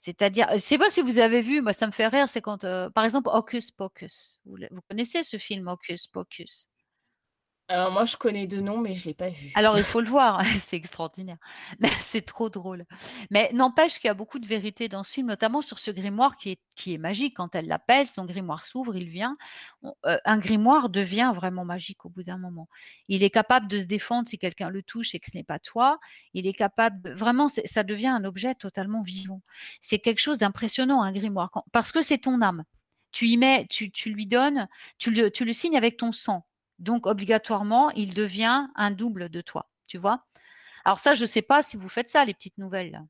C'est-à-dire, 0.01 0.46
je 0.51 0.55
ne 0.55 0.59
sais 0.59 0.79
pas 0.79 0.90
si 0.90 1.03
vous 1.03 1.18
avez 1.18 1.40
vu, 1.40 1.61
moi 1.61 1.72
ça 1.72 1.87
me 1.87 1.92
fait 1.92 2.07
rire, 2.07 2.29
c'est 2.29 2.40
quand, 2.40 2.62
euh, 2.64 2.88
par 2.90 3.05
exemple, 3.05 3.31
Hocus 3.33 3.72
Pocus. 3.72 4.38
Vous, 4.46 4.57
vous 4.70 4.81
connaissez 4.88 5.24
ce 5.24 5.38
film 5.38 5.66
Hocus 5.66 6.07
Pocus? 6.07 6.70
Alors 7.68 7.90
moi, 7.92 8.04
je 8.04 8.16
connais 8.16 8.46
deux 8.46 8.61
noms, 8.61 8.78
mais 8.78 8.94
je 8.94 9.04
l'ai 9.04 9.14
pas 9.14 9.28
vu. 9.31 9.52
Alors, 9.54 9.76
il 9.78 9.85
faut 9.85 10.00
le 10.00 10.09
voir, 10.09 10.40
c'est 10.59 10.76
extraordinaire. 10.76 11.37
C'est 12.00 12.24
trop 12.24 12.48
drôle. 12.48 12.87
Mais 13.31 13.50
n'empêche 13.52 13.94
qu'il 13.98 14.07
y 14.09 14.11
a 14.11 14.14
beaucoup 14.14 14.38
de 14.38 14.46
vérité 14.46 14.88
dans 14.88 15.04
ce 15.04 15.12
film, 15.14 15.26
notamment 15.26 15.61
sur 15.62 15.78
ce 15.78 15.90
grimoire 15.90 16.37
qui 16.38 16.50
est, 16.52 16.61
qui 16.76 16.94
est 16.94 16.98
magique. 16.98 17.37
Quand 17.37 17.54
elle 17.54 17.66
l'appelle, 17.66 18.07
son 18.07 18.24
grimoire 18.24 18.62
s'ouvre, 18.62 18.96
il 18.96 19.09
vient. 19.11 19.37
Euh, 20.07 20.16
un 20.24 20.38
grimoire 20.38 20.88
devient 20.88 21.33
vraiment 21.35 21.64
magique 21.66 22.04
au 22.07 22.09
bout 22.09 22.22
d'un 22.22 22.38
moment. 22.38 22.68
Il 23.09 23.22
est 23.22 23.31
capable 23.31 23.68
de 23.68 23.78
se 23.78 23.87
défendre 23.87 24.28
si 24.28 24.38
quelqu'un 24.38 24.70
le 24.70 24.83
touche 24.83 25.14
et 25.14 25.20
que 25.20 25.31
ce 25.31 25.37
n'est 25.37 25.44
pas 25.44 25.59
toi. 25.59 25.98
Il 26.35 26.46
est 26.46 26.54
capable, 26.54 27.02
de- 27.02 27.12
vraiment, 27.12 27.48
ça 27.48 27.83
devient 27.85 28.09
un 28.09 28.24
objet 28.24 28.54
totalement 28.54 29.02
vivant. 29.02 29.42
C'est 29.83 29.98
quelque 29.98 30.20
chose 30.20 30.38
d'impressionnant, 30.38 31.02
un 31.02 31.12
grimoire, 31.12 31.50
parce 31.72 31.92
que 31.92 32.00
c'est 32.02 32.18
ton 32.18 32.40
âme. 32.42 32.64
Tu 33.12 33.26
y 33.28 33.37
mets, 33.37 33.66
tu, 33.68 33.90
tu 33.90 34.11
lui 34.11 34.26
donnes, 34.26 34.68
tu 34.98 35.11
le, 35.11 35.31
tu 35.31 35.44
le 35.44 35.52
signes 35.52 35.76
avec 35.76 35.96
ton 35.98 36.12
sang. 36.12 36.46
Donc, 36.79 37.07
obligatoirement, 37.07 37.91
il 37.91 38.14
devient 38.14 38.67
un 38.77 38.91
double 38.91 39.29
de 39.29 39.41
toi, 39.41 39.69
tu 39.87 39.99
vois. 39.99 40.25
Alors 40.85 40.99
ça, 41.01 41.14
je 41.14 41.23
ne 41.23 41.27
sais 41.27 41.43
pas 41.43 41.62
si 41.62 41.77
vous 41.77 41.88
faites 41.88 42.09
ça, 42.09 42.25
les 42.25 42.35
petites 42.35 42.57
nouvelles. 42.59 43.03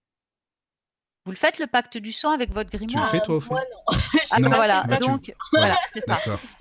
Vous 1.25 1.33
le 1.33 1.37
faites, 1.37 1.59
le 1.59 1.67
pacte 1.67 1.99
du 1.99 2.11
sang, 2.13 2.31
avec 2.31 2.51
votre 2.53 2.71
Tu 2.71 2.79
le 2.79 2.87
grimoire? 2.87 3.11
fais 3.11 3.21
toi 3.21 3.37
au 3.37 3.41
fait 3.41 3.51
moi, 3.51 3.61
non. 3.71 3.99
Ah, 4.31 4.39
Non, 4.41 4.49
voilà, 4.49 4.83
bah, 4.89 4.97
tu- 4.97 5.07
donc, 5.07 5.35
voilà, 5.53 5.79
c'est 5.95 6.01
ça. 6.09 6.19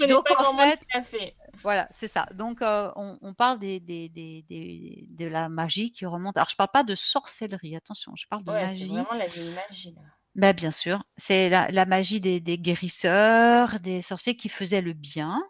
Donc, 0.09 0.25
en 0.37 0.57
fait- 0.57 0.79
fait. 1.03 1.35
Voilà, 1.61 1.87
c'est 1.91 2.09
ça. 2.09 2.25
Donc, 2.33 2.61
euh, 2.61 2.91
on, 2.97 3.17
on 3.21 3.33
parle 3.33 3.59
des, 3.59 3.79
des, 3.79 4.09
des, 4.09 4.43
des- 4.49 5.05
de 5.09 5.25
la 5.25 5.47
magie 5.47 5.91
qui 5.93 6.05
remonte. 6.05 6.35
Alors, 6.37 6.49
je 6.49 6.53
ne 6.55 6.57
parle 6.57 6.71
pas 6.73 6.83
de 6.83 6.95
sorcellerie, 6.95 7.75
attention, 7.77 8.13
je 8.17 8.27
parle 8.27 8.43
de 8.43 8.51
Ouais, 8.51 8.63
c'est 8.63 8.67
magie. 8.71 8.87
vraiment 8.89 9.13
la 9.13 9.27
vieille 9.27 9.55
magie. 9.55 9.93
Là. 9.95 10.01
Ben, 10.35 10.53
bien 10.53 10.71
sûr, 10.71 11.01
c'est 11.15 11.49
la, 11.49 11.71
la 11.71 11.85
magie 11.85 12.19
des, 12.19 12.41
des 12.41 12.57
guérisseurs, 12.59 13.79
des 13.79 14.01
sorciers 14.01 14.35
qui 14.35 14.49
faisaient 14.49 14.81
le 14.81 14.93
bien. 14.93 15.41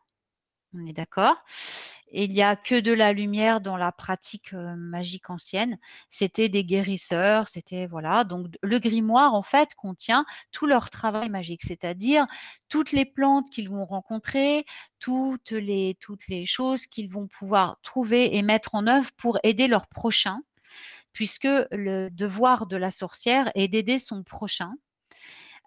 On 0.79 0.85
est 0.85 0.93
d'accord. 0.93 1.35
Il 2.11 2.31
n'y 2.31 2.41
a 2.41 2.55
que 2.55 2.79
de 2.79 2.93
la 2.93 3.11
lumière 3.11 3.61
dans 3.61 3.77
la 3.77 3.91
pratique 3.91 4.53
magique 4.53 5.29
ancienne. 5.29 5.77
C'était 6.09 6.49
des 6.49 6.63
guérisseurs, 6.63 7.49
c'était 7.49 7.87
voilà. 7.87 8.23
Donc 8.23 8.47
le 8.61 8.79
grimoire 8.79 9.33
en 9.33 9.43
fait 9.43 9.75
contient 9.75 10.25
tout 10.51 10.67
leur 10.67 10.89
travail 10.89 11.29
magique, 11.29 11.63
c'est-à-dire 11.63 12.25
toutes 12.69 12.91
les 12.91 13.05
plantes 13.05 13.49
qu'ils 13.49 13.69
vont 13.69 13.85
rencontrer, 13.85 14.65
toutes 14.99 15.51
les 15.51 15.97
toutes 15.99 16.27
les 16.27 16.45
choses 16.45 16.85
qu'ils 16.85 17.11
vont 17.11 17.27
pouvoir 17.27 17.77
trouver 17.81 18.37
et 18.37 18.41
mettre 18.41 18.75
en 18.75 18.87
œuvre 18.87 19.11
pour 19.17 19.39
aider 19.43 19.67
leur 19.67 19.87
prochain 19.87 20.41
puisque 21.13 21.47
le 21.71 22.09
devoir 22.09 22.67
de 22.67 22.77
la 22.77 22.91
sorcière 22.91 23.51
est 23.55 23.67
d'aider 23.67 23.97
son 23.97 24.21
prochain. 24.21 24.75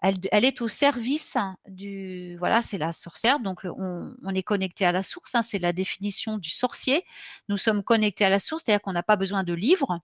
Elle, 0.01 0.45
est 0.45 0.61
au 0.61 0.67
service 0.67 1.37
du. 1.67 2.35
Voilà, 2.39 2.61
c'est 2.61 2.79
la 2.79 2.91
sorcière. 2.91 3.39
Donc, 3.39 3.65
on, 3.65 4.33
est 4.33 4.43
connecté 4.43 4.85
à 4.85 4.91
la 4.91 5.03
source. 5.03 5.35
Hein, 5.35 5.43
c'est 5.43 5.59
la 5.59 5.73
définition 5.73 6.37
du 6.37 6.49
sorcier. 6.49 7.05
Nous 7.49 7.57
sommes 7.57 7.83
connectés 7.83 8.25
à 8.25 8.29
la 8.29 8.39
source, 8.39 8.63
c'est-à-dire 8.65 8.81
qu'on 8.81 8.93
n'a 8.93 9.03
pas 9.03 9.15
besoin 9.15 9.43
de 9.43 9.53
livres 9.53 10.01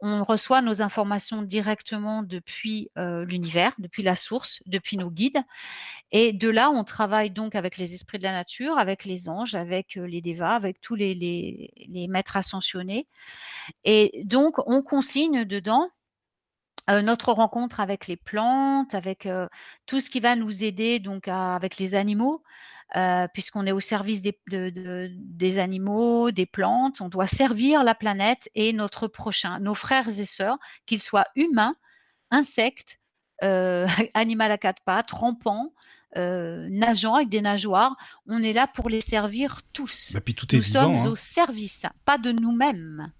on 0.00 0.22
reçoit 0.22 0.62
nos 0.62 0.80
informations 0.80 1.42
directement 1.42 2.22
depuis 2.22 2.90
l'univers, 2.96 3.72
depuis 3.78 4.02
la 4.02 4.16
source, 4.16 4.62
depuis 4.66 4.96
nos 4.96 5.10
guides. 5.10 5.42
Et 6.12 6.32
de 6.32 6.48
là, 6.48 6.70
on 6.70 6.84
travaille 6.84 7.30
donc 7.30 7.54
avec 7.54 7.76
les 7.76 7.94
esprits 7.94 8.18
de 8.18 8.22
la 8.22 8.32
nature, 8.32 8.78
avec 8.78 9.04
les 9.04 9.28
anges, 9.28 9.54
avec 9.54 9.96
les 9.96 10.20
dévas, 10.20 10.54
avec 10.54 10.80
tous 10.80 10.94
les, 10.94 11.14
les, 11.14 12.08
maîtres 12.08 12.36
ascensionnés. 12.36 13.08
Et 13.84 14.22
donc, 14.24 14.56
on 14.66 14.82
consigne 14.82 15.44
dedans 15.44 15.90
euh, 16.88 17.02
notre 17.02 17.32
rencontre 17.32 17.80
avec 17.80 18.06
les 18.06 18.16
plantes, 18.16 18.94
avec 18.94 19.28
tout 19.86 20.00
ce 20.00 20.10
qui 20.10 20.20
va 20.20 20.36
nous 20.36 20.64
aider 20.64 21.00
donc 21.00 21.28
avec 21.28 21.78
les 21.78 21.94
animaux, 21.94 22.42
euh, 22.96 23.28
puisqu'on 23.34 23.66
est 23.66 23.72
au 23.72 23.80
service 23.80 24.22
des, 24.22 24.38
des, 24.46 25.58
animaux, 25.58 26.30
des 26.30 26.46
plantes. 26.46 27.02
On 27.02 27.10
doit 27.10 27.26
servir 27.26 27.84
la 27.84 27.94
planète 27.94 28.48
et 28.54 28.72
notre 28.72 29.08
prochain, 29.08 29.58
nos 29.60 29.74
frères 29.74 30.08
et 30.08 30.24
sœurs, 30.24 30.56
qu'ils 30.86 31.02
soient 31.02 31.26
humains, 31.36 31.76
insectes, 32.30 32.98
animal 34.14 34.50
à 34.50 34.58
quatre 34.58 34.82
pattes, 34.84 35.10
rampants, 35.10 35.74
nageant 36.16 37.16
avec 37.16 37.28
des 37.28 37.42
nageoires. 37.42 37.94
On 38.26 38.42
est 38.42 38.54
là 38.54 38.66
pour 38.66 38.88
les 38.88 39.02
servir 39.02 39.60
tous. 39.74 40.12
Bah, 40.14 40.22
puis 40.22 40.34
tout 40.34 40.52
est 40.54 40.58
nous 40.58 40.64
sommes 40.64 40.96
hein. 40.96 41.06
au 41.06 41.14
service, 41.14 41.82
pas 42.06 42.16
de 42.16 42.32
nous-mêmes, 42.32 43.12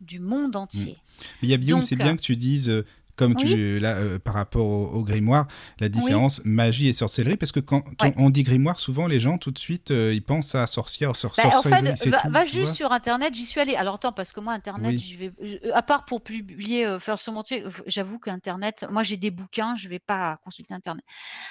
du 0.00 0.18
monde 0.18 0.54
mm. 0.54 0.58
entier. 0.58 0.98
Mais 1.42 1.48
Yabium, 1.48 1.82
c'est 1.82 1.96
bien 1.96 2.16
que 2.16 2.22
tu 2.22 2.36
dises 2.36 2.84
comme 3.16 3.34
tu 3.34 3.78
là 3.78 3.96
euh, 3.96 4.18
par 4.18 4.34
rapport 4.34 4.66
au, 4.94 5.02
grimoire, 5.02 5.46
la 5.80 5.88
différence 5.88 6.44
magie 6.44 6.88
et 6.88 6.92
sorcellerie, 6.92 7.36
parce 7.36 7.52
que 7.52 7.60
quand 7.60 7.82
on, 8.16 8.30
dit 8.30 8.42
grimoire, 8.42 8.78
souvent 8.78 9.06
les 9.06 9.20
gens 9.20 9.38
tout 9.38 9.50
de 9.50 9.58
suite 9.58 9.90
euh, 9.90 10.12
ils 10.14 10.22
pensent 10.22 10.54
à 10.54 10.66
sorcière, 10.66 11.16
sor 11.16 11.32
bah, 11.36 11.50
sorcellerie. 11.50 11.92
En 11.92 11.96
fait, 11.96 12.10
va, 12.10 12.22
va 12.28 12.46
juste 12.46 12.74
sur 12.74 12.92
internet, 12.92 13.34
j'y 13.34 13.46
suis 13.46 13.60
allée. 13.60 13.74
Alors 13.74 13.94
attends, 13.94 14.12
parce 14.12 14.32
que 14.32 14.40
moi 14.40 14.52
internet, 14.52 15.00
vais, 15.18 15.32
à 15.72 15.82
part 15.82 16.04
pour 16.04 16.22
publier, 16.22 16.86
euh, 16.86 16.98
faire 16.98 17.18
ce 17.18 17.30
montier, 17.30 17.64
j'avoue 17.86 18.18
qu'internet, 18.18 18.86
moi 18.90 19.02
j'ai 19.02 19.16
des 19.16 19.30
bouquins, 19.30 19.74
je 19.76 19.88
vais 19.88 19.98
pas 19.98 20.38
consulter 20.44 20.74
internet. 20.74 21.04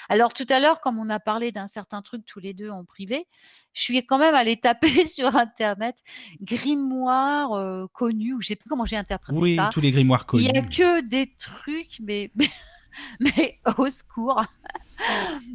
Alors 0.07 0.33
tout 0.33 0.47
à 0.49 0.59
l'heure, 0.59 0.81
comme 0.81 0.99
on 0.99 1.09
a 1.09 1.19
parlé 1.19 1.51
d'un 1.51 1.67
certain 1.67 2.01
truc 2.01 2.25
tous 2.25 2.39
les 2.39 2.53
deux 2.53 2.69
en 2.69 2.85
privé, 2.85 3.27
je 3.73 3.81
suis 3.81 4.05
quand 4.05 4.19
même 4.19 4.35
allée 4.35 4.57
taper 4.57 5.05
sur 5.07 5.35
internet 5.35 5.97
grimoire 6.41 7.89
connu, 7.93 8.33
ou 8.33 8.41
je 8.41 8.49
sais 8.49 8.55
plus 8.55 8.69
comment 8.69 8.85
j'ai 8.85 8.97
interprété 8.97 9.55
ça. 9.55 9.63
Oui, 9.63 9.69
tous 9.71 9.81
les 9.81 9.91
grimoires 9.91 10.27
connus. 10.27 10.43
Il 10.43 10.55
y 10.55 10.57
a 10.57 10.61
que 10.61 11.01
des 11.01 11.33
trucs 11.37 11.54
truc, 11.55 11.99
mais, 12.01 12.31
mais, 13.19 13.59
au 13.77 13.87
secours. 13.87 14.43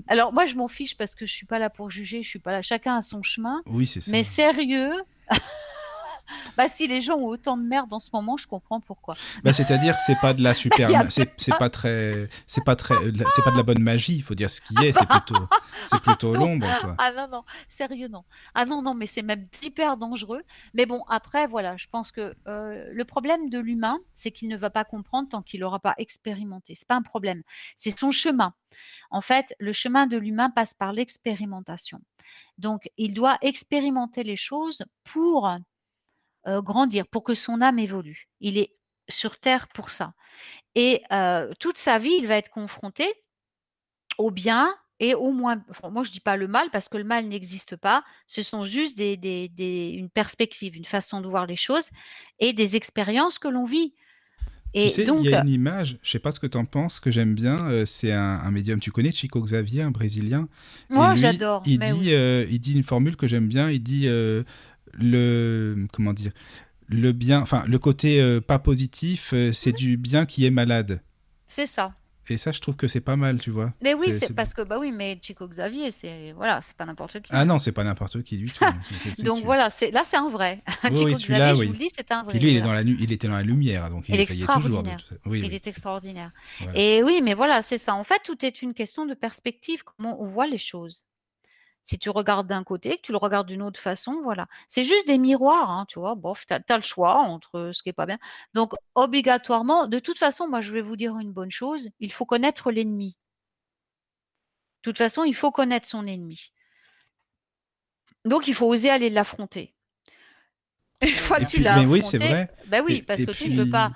Alors 0.08 0.32
moi 0.32 0.46
je 0.46 0.54
m'en 0.54 0.68
fiche 0.68 0.96
parce 0.96 1.14
que 1.14 1.24
je 1.24 1.32
suis 1.32 1.46
pas 1.46 1.58
là 1.58 1.70
pour 1.70 1.90
juger, 1.90 2.22
je 2.22 2.28
suis 2.28 2.38
pas 2.38 2.52
là. 2.52 2.62
Chacun 2.62 2.96
a 2.96 3.02
son 3.02 3.22
chemin. 3.22 3.62
Oui, 3.66 3.86
c'est 3.86 4.00
ça. 4.00 4.10
Mais 4.10 4.22
sérieux. 4.22 4.92
Bah, 6.56 6.68
si 6.68 6.86
les 6.86 7.00
gens 7.00 7.16
ont 7.16 7.26
autant 7.26 7.56
de 7.56 7.62
merde 7.62 7.92
en 7.92 8.00
ce 8.00 8.10
moment, 8.12 8.36
je 8.36 8.46
comprends 8.46 8.80
pourquoi. 8.80 9.14
Bah, 9.44 9.52
c'est-à-dire 9.52 9.96
que 9.96 10.02
c'est 10.04 10.18
pas 10.20 10.34
de 10.34 10.42
la 10.42 10.54
super, 10.60 10.90
c'est 11.10 11.56
pas 11.58 11.70
très, 11.70 12.28
c'est 12.46 12.64
pas 12.64 12.76
très, 12.76 12.94
c'est 13.34 13.42
pas 13.42 13.50
de 13.50 13.56
la 13.56 13.62
bonne 13.62 13.82
magie. 13.82 14.16
Il 14.16 14.22
faut 14.22 14.34
dire 14.34 14.50
ce 14.50 14.60
qui 14.60 14.74
est. 14.84 14.92
C'est 14.92 15.08
plutôt, 15.08 15.48
c'est 15.84 16.00
plutôt 16.00 16.34
l'ombre. 16.34 16.66
Ah 16.98 17.12
non 17.12 17.28
non, 17.28 17.42
sérieux 17.68 18.08
non. 18.08 18.24
Ah 18.54 18.66
non 18.66 18.82
non, 18.82 18.94
mais 18.94 19.06
c'est 19.06 19.22
même 19.22 19.46
hyper 19.62 19.96
dangereux. 19.96 20.42
Mais 20.74 20.86
bon, 20.86 21.02
après 21.08 21.46
voilà, 21.46 21.76
je 21.76 21.86
pense 21.90 22.12
que 22.12 22.34
euh, 22.46 22.88
le 22.92 23.04
problème 23.04 23.48
de 23.50 23.58
l'humain, 23.58 23.98
c'est 24.12 24.30
qu'il 24.30 24.48
ne 24.48 24.56
va 24.56 24.70
pas 24.70 24.84
comprendre 24.84 25.28
tant 25.28 25.42
qu'il 25.42 25.60
n'aura 25.60 25.80
pas 25.80 25.94
expérimenté. 25.98 26.74
C'est 26.74 26.88
pas 26.88 26.96
un 26.96 27.02
problème, 27.02 27.42
c'est 27.76 27.96
son 27.96 28.12
chemin. 28.12 28.54
En 29.10 29.20
fait, 29.20 29.54
le 29.58 29.72
chemin 29.72 30.06
de 30.06 30.16
l'humain 30.16 30.50
passe 30.50 30.74
par 30.74 30.92
l'expérimentation. 30.92 32.00
Donc, 32.58 32.90
il 32.96 33.14
doit 33.14 33.38
expérimenter 33.42 34.22
les 34.22 34.36
choses 34.36 34.84
pour 35.04 35.50
euh, 36.46 36.62
grandir, 36.62 37.06
pour 37.06 37.24
que 37.24 37.34
son 37.34 37.60
âme 37.60 37.78
évolue. 37.78 38.28
Il 38.40 38.56
est 38.56 38.74
sur 39.08 39.38
Terre 39.38 39.68
pour 39.68 39.90
ça. 39.90 40.14
Et 40.74 41.02
euh, 41.12 41.52
toute 41.58 41.78
sa 41.78 41.98
vie, 41.98 42.16
il 42.18 42.26
va 42.26 42.36
être 42.36 42.50
confronté 42.50 43.04
au 44.18 44.30
bien 44.30 44.74
et 45.00 45.14
au 45.14 45.32
moins. 45.32 45.62
moi, 45.90 46.02
je 46.02 46.10
dis 46.10 46.20
pas 46.20 46.36
le 46.36 46.46
mal 46.46 46.68
parce 46.70 46.88
que 46.88 46.96
le 46.96 47.04
mal 47.04 47.26
n'existe 47.26 47.76
pas. 47.76 48.04
Ce 48.26 48.42
sont 48.42 48.62
juste 48.62 48.96
des, 48.96 49.92
une 49.94 50.10
perspective, 50.10 50.76
une 50.76 50.84
façon 50.84 51.20
de 51.20 51.28
voir 51.28 51.46
les 51.46 51.56
choses 51.56 51.90
et 52.38 52.52
des 52.52 52.76
expériences 52.76 53.38
que 53.38 53.48
l'on 53.48 53.64
vit. 53.64 53.94
Et 54.72 54.84
tu 54.84 54.90
sais, 54.90 55.02
il 55.02 55.28
y 55.28 55.34
a 55.34 55.42
une 55.42 55.48
image, 55.48 55.98
je 56.00 56.10
sais 56.10 56.20
pas 56.20 56.30
ce 56.30 56.38
que 56.38 56.46
tu 56.46 56.56
en 56.56 56.64
penses, 56.64 57.00
que 57.00 57.10
j'aime 57.10 57.34
bien. 57.34 57.68
Euh, 57.68 57.84
c'est 57.84 58.12
un, 58.12 58.50
médium, 58.52 58.78
tu 58.78 58.92
connais 58.92 59.10
Chico 59.10 59.42
Xavier, 59.42 59.82
un 59.82 59.90
Brésilien? 59.90 60.48
Moi, 60.90 61.16
j'adore. 61.16 61.62
Il 61.66 61.80
dit, 61.80 62.10
il 62.12 62.60
dit 62.60 62.74
une 62.74 62.84
formule 62.84 63.16
que 63.16 63.26
j'aime 63.26 63.48
bien. 63.48 63.68
Il 63.68 63.82
dit 63.82 64.06
le 64.94 65.86
comment 65.92 66.12
dire 66.12 66.32
le 66.90 67.12
bien, 67.12 67.40
enfin 67.40 67.64
le 67.66 67.78
côté 67.78 68.20
euh, 68.20 68.40
pas 68.40 68.58
positif, 68.58 69.30
euh, 69.32 69.52
c'est 69.52 69.72
du 69.72 69.96
bien 69.96 70.26
qui 70.26 70.44
est 70.44 70.50
malade. 70.50 71.02
C'est 71.48 71.66
ça. 71.66 71.94
Et 72.28 72.38
ça, 72.38 72.52
je 72.52 72.60
trouve 72.60 72.76
que 72.76 72.86
c'est 72.86 73.00
pas 73.00 73.16
mal, 73.16 73.40
tu 73.40 73.50
vois. 73.50 73.72
Mais 73.82 73.94
oui, 73.94 74.12
c'est 74.16 74.32
parce 74.34 74.54
que 74.54 74.62
bah 74.62 74.78
oui, 74.78 74.92
mais 74.92 75.18
Chico 75.20 75.48
Xavier, 75.48 75.90
c'est 75.90 76.32
voilà, 76.32 76.60
c'est 76.62 76.76
pas 76.76 76.86
n'importe 76.86 77.20
qui. 77.22 77.30
Ah 77.30 77.44
non, 77.44 77.58
c'est 77.58 77.72
pas 77.72 77.82
n'importe 77.82 78.22
qui 78.22 78.38
du 78.38 78.52
tout. 78.52 78.64
donc 79.24 79.42
voilà, 79.44 79.68
c'est 79.68 79.90
là, 79.90 80.04
c'est 80.08 80.16
un 80.16 80.28
vrai. 80.28 80.62
Oui, 80.84 80.90
Chico 81.16 81.32
Xavier, 81.32 81.52
oui. 81.52 81.60
je 81.60 81.66
vous 81.66 81.72
le 81.72 81.78
dis, 81.78 81.90
c'est 81.94 82.12
un 82.12 82.22
vrai. 82.22 82.32
Puis 82.32 82.38
lui, 82.38 82.52
il 82.52 82.56
est 82.56 82.60
dans 82.60 82.72
la 82.72 82.82
il 82.82 83.10
était 83.10 83.26
dans 83.26 83.34
la 83.34 83.42
lumière, 83.42 83.90
donc 83.90 84.08
il, 84.08 84.14
il 84.14 84.20
est 84.20 84.52
toujours. 84.52 84.84
Oui, 85.26 85.42
il 85.44 85.54
est 85.54 85.66
extraordinaire. 85.66 86.30
Et 86.74 87.02
oui, 87.02 87.20
mais 87.22 87.34
voilà, 87.34 87.62
c'est 87.62 87.78
ça. 87.78 87.94
En 87.94 88.04
fait, 88.04 88.20
tout 88.24 88.44
est 88.44 88.62
une 88.62 88.74
question 88.74 89.06
de 89.06 89.14
perspective, 89.14 89.82
comment 89.82 90.22
on 90.22 90.28
voit 90.28 90.46
les 90.46 90.58
choses. 90.58 91.04
Si 91.82 91.98
tu 91.98 92.10
regardes 92.10 92.46
d'un 92.46 92.62
côté, 92.62 92.96
que 92.96 93.02
tu 93.02 93.12
le 93.12 93.18
regardes 93.18 93.48
d'une 93.48 93.62
autre 93.62 93.80
façon, 93.80 94.20
voilà. 94.22 94.46
C'est 94.68 94.84
juste 94.84 95.06
des 95.06 95.18
miroirs, 95.18 95.70
hein, 95.70 95.86
tu 95.88 95.98
vois. 95.98 96.14
Bof, 96.14 96.44
tu 96.46 96.52
as, 96.54 96.76
le 96.76 96.82
choix 96.82 97.16
entre 97.16 97.70
ce 97.72 97.82
qui 97.82 97.88
est 97.88 97.94
pas 97.94 98.06
bien. 98.06 98.18
Donc, 98.54 98.74
obligatoirement, 98.94 99.86
de 99.86 99.98
toute 99.98 100.18
façon, 100.18 100.46
moi, 100.46 100.60
je 100.60 100.72
vais 100.72 100.82
vous 100.82 100.96
dire 100.96 101.18
une 101.18 101.32
bonne 101.32 101.50
chose 101.50 101.88
il 101.98 102.12
faut 102.12 102.26
connaître 102.26 102.70
l'ennemi. 102.70 103.16
De 104.82 104.90
toute 104.90 104.98
façon, 104.98 105.24
il 105.24 105.34
faut 105.34 105.50
connaître 105.50 105.88
son 105.88 106.06
ennemi. 106.06 106.52
Donc, 108.24 108.46
il 108.46 108.54
faut 108.54 108.66
oser 108.66 108.90
aller 108.90 109.10
l'affronter. 109.10 109.74
Une 111.02 111.08
fois 111.08 111.40
que 111.40 111.46
tu 111.46 111.60
l'as 111.60 111.76
affronté, 111.76 111.90
oui, 111.90 112.02
c'est 112.02 112.18
vrai. 112.18 112.50
Ben 112.66 112.84
oui, 112.84 113.02
parce 113.02 113.24
que 113.24 113.30
tu 113.30 113.50
ne 113.50 113.64
peux 113.64 113.70
pas 113.70 113.90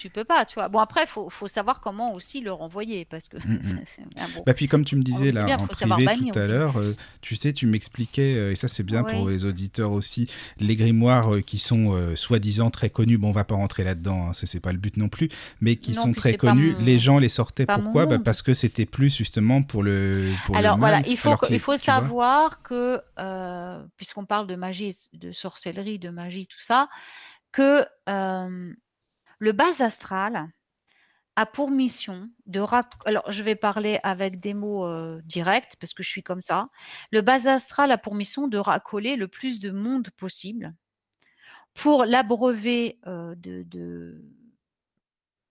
tu 0.00 0.08
peux 0.08 0.24
pas, 0.24 0.46
tu 0.46 0.54
vois. 0.54 0.68
Bon, 0.68 0.78
après, 0.78 1.02
il 1.02 1.06
faut, 1.06 1.28
faut, 1.28 1.46
savoir 1.46 1.80
comment 1.80 2.14
aussi 2.14 2.40
le 2.40 2.52
renvoyer, 2.52 3.04
parce 3.04 3.28
que... 3.28 3.36
Mm, 3.36 3.52
mm. 3.52 3.80
bah, 4.46 4.54
puis 4.54 4.66
comme 4.66 4.84
tu 4.84 4.96
me 4.96 5.02
disais 5.02 5.30
là, 5.30 5.58
en 5.58 5.66
privé 5.66 6.06
tout 6.16 6.38
à 6.38 6.46
l'heure, 6.46 6.78
euh, 6.78 6.96
tu 7.20 7.36
sais, 7.36 7.52
tu 7.52 7.66
m'expliquais, 7.66 8.34
euh, 8.36 8.52
et 8.52 8.54
ça 8.54 8.66
c'est 8.66 8.82
bien 8.82 9.02
pour 9.02 9.28
les 9.28 9.44
auditeurs 9.44 9.92
aussi, 9.92 10.26
les 10.58 10.74
grimoires 10.74 11.34
euh, 11.34 11.40
qui 11.42 11.58
sont 11.58 11.90
soi-disant 12.16 12.70
très 12.70 12.88
connus, 12.88 13.18
bon, 13.18 13.28
on 13.28 13.32
va 13.32 13.44
pas 13.44 13.54
rentrer 13.54 13.84
là-dedans, 13.84 14.28
hein, 14.28 14.32
c'est 14.32 14.60
pas 14.60 14.72
le 14.72 14.78
but 14.78 14.96
non 14.96 15.08
plus, 15.08 15.28
mais 15.60 15.76
qui 15.76 15.92
sont 15.92 16.14
très 16.14 16.34
connus, 16.34 16.74
les 16.80 16.98
gens 16.98 17.18
les 17.18 17.28
sortaient, 17.28 17.66
pourquoi? 17.66 18.06
Bah, 18.06 18.18
Parce 18.18 18.42
que 18.42 18.54
c'était 18.54 18.86
plus 18.86 19.14
justement 19.14 19.62
pour 19.62 19.82
le 19.82 20.32
pour 20.46 20.56
Alors 20.56 20.76
le 20.76 20.80
mal, 20.80 20.92
voilà, 20.92 21.08
il 21.08 21.18
faut, 21.18 21.36
il 21.50 21.60
faut 21.60 21.76
savoir 21.76 22.62
que, 22.62 23.00
puisqu'on 23.96 24.24
parle 24.24 24.46
de 24.46 24.56
magie, 24.56 24.96
de 25.12 25.30
sorcellerie, 25.32 25.98
de 25.98 26.08
magie, 26.08 26.46
tout 26.46 26.60
ça, 26.60 26.88
que 27.52 27.84
le 29.40 29.52
bas 29.52 29.80
astral 29.82 30.48
a 31.34 31.46
pour 31.46 31.70
mission 31.70 32.28
de 32.46 32.60
alors 33.06 33.32
je 33.32 33.42
vais 33.42 33.54
parler 33.54 33.98
avec 34.02 34.40
des 34.40 34.52
mots 34.52 34.86
euh, 34.86 35.20
directs 35.24 35.76
parce 35.80 35.94
que 35.94 36.02
je 36.02 36.10
suis 36.10 36.22
comme 36.22 36.42
ça. 36.42 36.68
Le 37.10 37.22
bas 37.22 37.48
astral 37.50 37.90
a 37.90 37.98
pour 37.98 38.14
mission 38.14 38.46
de 38.46 38.58
racoler 38.58 39.16
le 39.16 39.28
plus 39.28 39.58
de 39.58 39.70
monde 39.70 40.10
possible 40.10 40.74
pour 41.72 42.04
l'abreuver 42.04 42.98
euh, 43.06 43.34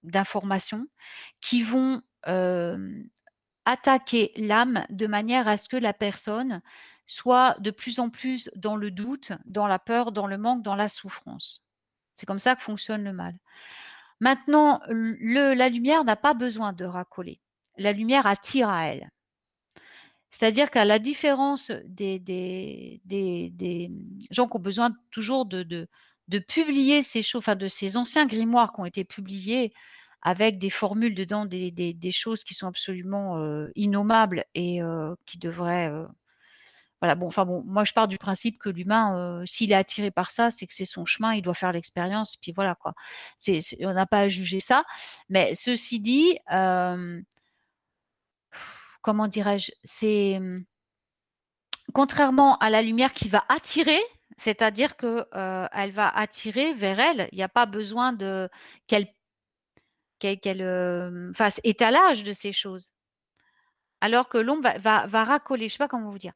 d'informations 0.03 0.87
qui 1.41 1.63
vont 1.63 2.01
euh, 2.27 3.03
attaquer 3.65 4.31
l'âme 4.35 4.85
de 4.89 5.07
manière 5.07 5.47
à 5.47 5.57
ce 5.57 5.69
que 5.69 5.77
la 5.77 5.93
personne 5.93 6.61
soit 7.07 7.55
de 7.59 7.71
plus 7.71 7.97
en 7.97 8.11
plus 8.11 8.51
dans 8.55 8.75
le 8.75 8.91
doute, 8.91 9.31
dans 9.45 9.65
la 9.65 9.79
peur, 9.79 10.11
dans 10.11 10.27
le 10.27 10.37
manque, 10.37 10.61
dans 10.61 10.75
la 10.75 10.89
souffrance. 10.89 11.63
C'est 12.19 12.25
comme 12.25 12.39
ça 12.39 12.55
que 12.55 12.61
fonctionne 12.61 13.05
le 13.05 13.13
mal. 13.13 13.33
Maintenant, 14.19 14.81
la 14.89 15.69
lumière 15.69 16.03
n'a 16.03 16.17
pas 16.17 16.33
besoin 16.33 16.73
de 16.73 16.83
racoler. 16.83 17.39
La 17.77 17.93
lumière 17.93 18.27
attire 18.27 18.67
à 18.67 18.87
elle. 18.87 19.09
C'est-à-dire 20.29 20.69
qu'à 20.69 20.83
la 20.83 20.99
différence 20.99 21.71
des, 21.85 22.19
des, 22.19 23.01
des, 23.05 23.91
gens 24.31 24.49
qui 24.49 24.57
ont 24.57 24.59
besoin 24.59 24.91
toujours 25.11 25.45
de, 25.45 25.63
de, 25.63 26.39
publier 26.39 27.01
ces 27.03 27.23
choses, 27.23 27.39
enfin 27.39 27.55
de 27.55 27.69
ces 27.69 27.95
anciens 27.95 28.25
grimoires 28.25 28.73
qui 28.73 28.81
ont 28.81 28.85
été 28.85 29.05
publiés 29.05 29.73
avec 30.21 30.59
des 30.59 30.69
formules 30.69 31.15
dedans, 31.15 31.45
des, 31.45 32.11
choses 32.11 32.43
qui 32.43 32.53
sont 32.53 32.67
absolument 32.67 33.41
innommables 33.75 34.43
et 34.55 34.81
qui 35.25 35.37
devraient 35.37 35.89
voilà, 37.01 37.15
bon, 37.15 37.27
enfin 37.27 37.45
bon, 37.45 37.63
moi 37.65 37.83
je 37.85 37.93
pars 37.93 38.07
du 38.07 38.17
principe 38.17 38.59
que 38.59 38.69
l'humain, 38.69 39.43
s'il 39.45 39.71
est 39.71 39.75
attiré 39.75 40.11
par 40.11 40.31
ça, 40.31 40.51
c'est 40.51 40.67
que 40.67 40.73
c'est 40.73 40.85
son 40.85 41.05
chemin, 41.05 41.33
il 41.33 41.41
doit 41.41 41.53
faire 41.53 41.71
l'expérience, 41.71 42.35
puis 42.37 42.51
voilà 42.51 42.75
quoi. 42.75 42.93
C'est, 43.37 43.61
on 43.81 43.93
n'a 43.93 44.05
pas 44.05 44.19
à 44.21 44.29
juger 44.29 44.59
ça. 44.59 44.83
Mais 45.29 45.55
ceci 45.55 45.99
dit, 45.99 46.37
comment 49.01 49.27
dirais-je, 49.27 49.71
c'est 49.83 50.39
mmh, 50.39 50.65
contrairement 51.93 52.57
à 52.57 52.69
la 52.69 52.81
lumière 52.81 53.13
qui 53.13 53.29
va 53.29 53.45
attirer, 53.49 53.99
c'est-à-dire 54.37 54.97
que 54.97 55.25
elle 55.73 55.91
va 55.91 56.09
attirer 56.09 56.73
vers 56.73 56.99
elle. 56.99 57.29
Il 57.31 57.37
n'y 57.37 57.43
a 57.43 57.49
pas 57.49 57.65
besoin 57.65 58.13
de 58.13 58.49
qu'elle 58.87 59.07
qu'elle 60.19 61.31
fasse 61.33 61.61
étalage 61.63 62.23
de 62.25 62.33
ces 62.33 62.51
choses. 62.51 62.91
Alors 64.01 64.29
que 64.29 64.37
l'ombre 64.37 64.63
va, 64.63 64.77
va, 64.77 65.07
va 65.07 65.23
racoler, 65.25 65.63
je 65.63 65.65
ne 65.65 65.69
sais 65.71 65.77
pas 65.77 65.87
comment 65.87 66.11
vous 66.11 66.17
dire. 66.17 66.33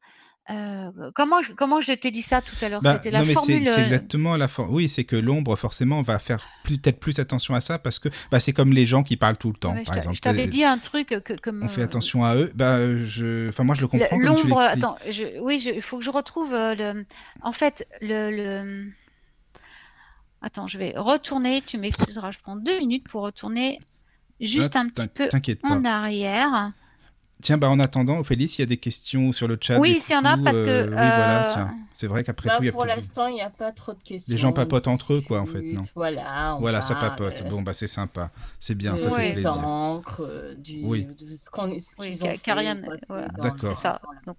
Euh, 0.50 0.90
comment 1.14 1.40
je, 1.40 1.52
comment 1.52 1.80
je 1.80 1.92
t'ai 1.92 2.10
dit 2.10 2.20
ça 2.20 2.42
tout 2.42 2.54
à 2.62 2.68
l'heure? 2.68 2.82
Bah, 2.82 2.96
C'était 2.96 3.10
la 3.10 3.24
formule. 3.24 3.64
C'est 3.64 3.78
euh, 3.78 3.82
exactement 3.82 4.36
la 4.36 4.46
forme. 4.46 4.74
Oui, 4.74 4.90
c'est 4.90 5.04
que 5.04 5.16
l'ombre 5.16 5.56
forcément 5.56 6.02
va 6.02 6.18
faire 6.18 6.46
peut-être 6.64 7.00
plus 7.00 7.18
attention 7.18 7.54
à 7.54 7.62
ça 7.62 7.78
parce 7.78 7.98
que 7.98 8.10
bah, 8.30 8.40
c'est 8.40 8.52
comme 8.52 8.72
les 8.72 8.84
gens 8.84 9.02
qui 9.02 9.16
parlent 9.16 9.38
tout 9.38 9.50
le 9.50 9.56
temps, 9.56 9.74
par 9.86 9.96
exemple. 9.96 10.16
Je 10.16 10.20
t'avais 10.20 10.46
dit 10.46 10.62
un 10.62 10.76
truc 10.76 11.08
que, 11.08 11.32
comme. 11.34 11.62
On 11.62 11.68
fait 11.68 11.82
attention 11.82 12.24
à 12.24 12.36
eux. 12.36 12.52
Bah, 12.54 12.76
je, 12.98 13.48
enfin 13.48 13.64
moi 13.64 13.74
je 13.74 13.80
le 13.80 13.88
comprends. 13.88 14.18
L'ombre. 14.18 14.60
Attends, 14.60 14.98
je... 15.08 15.40
oui, 15.40 15.62
il 15.64 15.80
faut 15.80 15.98
que 15.98 16.04
je 16.04 16.10
retrouve 16.10 16.52
euh, 16.52 16.74
le. 16.74 17.06
En 17.40 17.52
fait, 17.52 17.86
le, 18.02 18.30
le. 18.30 18.92
Attends, 20.42 20.66
je 20.66 20.76
vais 20.76 20.92
retourner. 20.94 21.62
Tu 21.62 21.78
m'excuseras, 21.78 22.32
je 22.32 22.38
prends 22.40 22.56
deux 22.56 22.78
minutes 22.80 23.08
pour 23.08 23.22
retourner 23.22 23.80
juste 24.40 24.76
un 24.76 24.90
petit 24.90 25.08
peu 25.08 25.28
en 25.62 25.86
arrière. 25.86 26.72
Tiens, 27.44 27.58
bah 27.58 27.68
en 27.68 27.78
attendant, 27.78 28.16
Ophélie, 28.16 28.48
s'il 28.48 28.60
y 28.60 28.62
a 28.62 28.66
des 28.66 28.78
questions 28.78 29.30
sur 29.32 29.46
le 29.46 29.58
chat. 29.60 29.78
Oui, 29.78 30.00
s'il 30.00 30.14
y 30.14 30.16
en 30.16 30.24
a, 30.24 30.38
parce 30.38 30.56
que. 30.56 30.62
Euh, 30.62 30.84
oui, 30.84 30.92
voilà, 30.92 31.46
tiens. 31.52 31.74
C'est 31.92 32.06
vrai 32.06 32.24
qu'après 32.24 32.48
bah, 32.48 32.56
tout, 32.56 32.62
il 32.62 32.66
y 32.66 32.68
a 32.70 32.72
Pour 32.72 32.86
l'instant, 32.86 33.26
il 33.26 33.34
n'y 33.34 33.42
a 33.42 33.50
pas 33.50 33.70
trop 33.70 33.92
de 33.92 34.02
questions. 34.02 34.32
Les 34.32 34.38
gens 34.38 34.54
papotent 34.54 34.88
entre 34.88 35.12
eux, 35.12 35.20
quoi, 35.20 35.42
en 35.42 35.46
fait, 35.46 35.60
non 35.60 35.82
Voilà. 35.94 36.56
Voilà, 36.58 36.80
ça 36.80 36.94
papote. 36.94 37.46
Bon, 37.50 37.60
bah, 37.60 37.74
c'est 37.74 37.86
sympa. 37.86 38.30
C'est 38.58 38.74
bien, 38.74 38.96
ça 38.96 39.10
fait 39.10 39.32
plaisir. 39.32 39.58
encre, 39.58 40.54
du. 40.56 40.80
Oui. 40.84 41.04
De 41.04 41.36
ce 41.36 41.50
qu'on 41.50 41.70
oui, 41.70 42.18
ont 42.22 43.22
D'accord. 43.42 43.82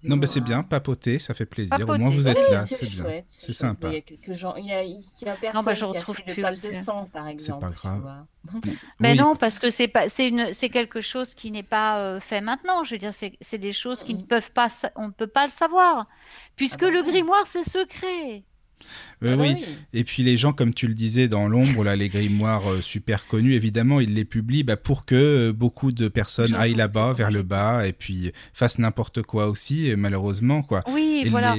Non, 0.02 0.16
bah, 0.16 0.26
c'est 0.26 0.40
bien, 0.40 0.64
papoter, 0.64 1.20
ça 1.20 1.32
fait 1.32 1.46
plaisir. 1.46 1.88
Au 1.88 1.96
moins, 1.98 2.10
vous 2.10 2.26
êtes 2.26 2.50
là, 2.50 2.66
c'est 2.66 2.90
bien. 2.90 3.22
C'est 3.28 3.52
sympa. 3.52 3.90
Il 3.90 3.94
y 3.94 3.98
a 3.98 4.00
quelques 4.00 4.32
gens. 4.32 4.56
Il 4.56 4.66
y 4.66 4.72
a, 4.72 4.82
il 4.82 4.98
y 5.22 5.28
a 5.28 5.36
personne 5.36 5.62
qui 5.92 5.96
a 5.96 6.00
fait 6.00 6.34
le 6.34 6.42
pal 6.42 6.54
de 6.54 6.72
sang, 6.72 7.08
par 7.12 7.28
exemple. 7.28 7.64
C'est 7.70 7.82
pas 7.84 7.88
grave. 7.88 8.26
Mais 9.00 9.14
non, 9.14 9.36
parce 9.36 9.58
que 9.58 9.70
c'est 9.70 9.88
pas, 9.88 10.08
c'est 10.08 10.28
une, 10.28 10.52
c'est 10.52 10.68
quelque 10.68 11.00
chose 11.00 11.34
qui 11.34 11.50
n'est 11.50 11.62
pas 11.62 11.98
euh, 12.00 12.20
fait 12.20 12.40
maintenant. 12.40 12.84
Je 12.84 12.92
veux 12.92 12.98
dire, 12.98 13.12
c'est 13.12 13.58
des 13.58 13.72
choses 13.72 14.02
qui 14.02 14.14
ne 14.14 14.22
peuvent 14.22 14.52
pas, 14.52 14.68
on 14.96 15.08
ne 15.08 15.12
peut 15.12 15.26
pas 15.26 15.46
le 15.46 15.52
savoir, 15.52 16.06
puisque 16.56 16.82
ah 16.82 16.86
bah 16.86 16.92
le 16.92 17.02
grimoire 17.02 17.46
c'est 17.46 17.68
secret. 17.68 18.44
Euh, 19.22 19.32
ah 19.32 19.36
bah 19.36 19.42
oui. 19.42 19.64
et 19.94 20.04
puis 20.04 20.22
les 20.22 20.36
gens, 20.36 20.52
comme 20.52 20.74
tu 20.74 20.86
le 20.86 20.92
disais 20.92 21.28
dans 21.28 21.48
l'ombre, 21.48 21.82
là, 21.82 21.96
les 21.96 22.10
grimoires 22.10 22.70
euh, 22.70 22.80
super 22.82 23.26
connus, 23.26 23.54
évidemment, 23.54 24.00
ils 24.00 24.12
les 24.12 24.26
publient 24.26 24.64
bah, 24.64 24.76
pour 24.76 25.06
que 25.06 25.50
beaucoup 25.50 25.90
de 25.90 26.08
personnes 26.08 26.54
aillent 26.54 26.74
là-bas, 26.74 27.14
vers 27.14 27.30
le 27.30 27.42
bas, 27.42 27.86
et 27.86 27.92
puis 27.94 28.32
fassent 28.52 28.78
n'importe 28.78 29.22
quoi 29.22 29.48
aussi, 29.48 29.94
malheureusement, 29.96 30.62
quoi. 30.62 30.84
Oui, 30.88 31.26
voilà. 31.30 31.56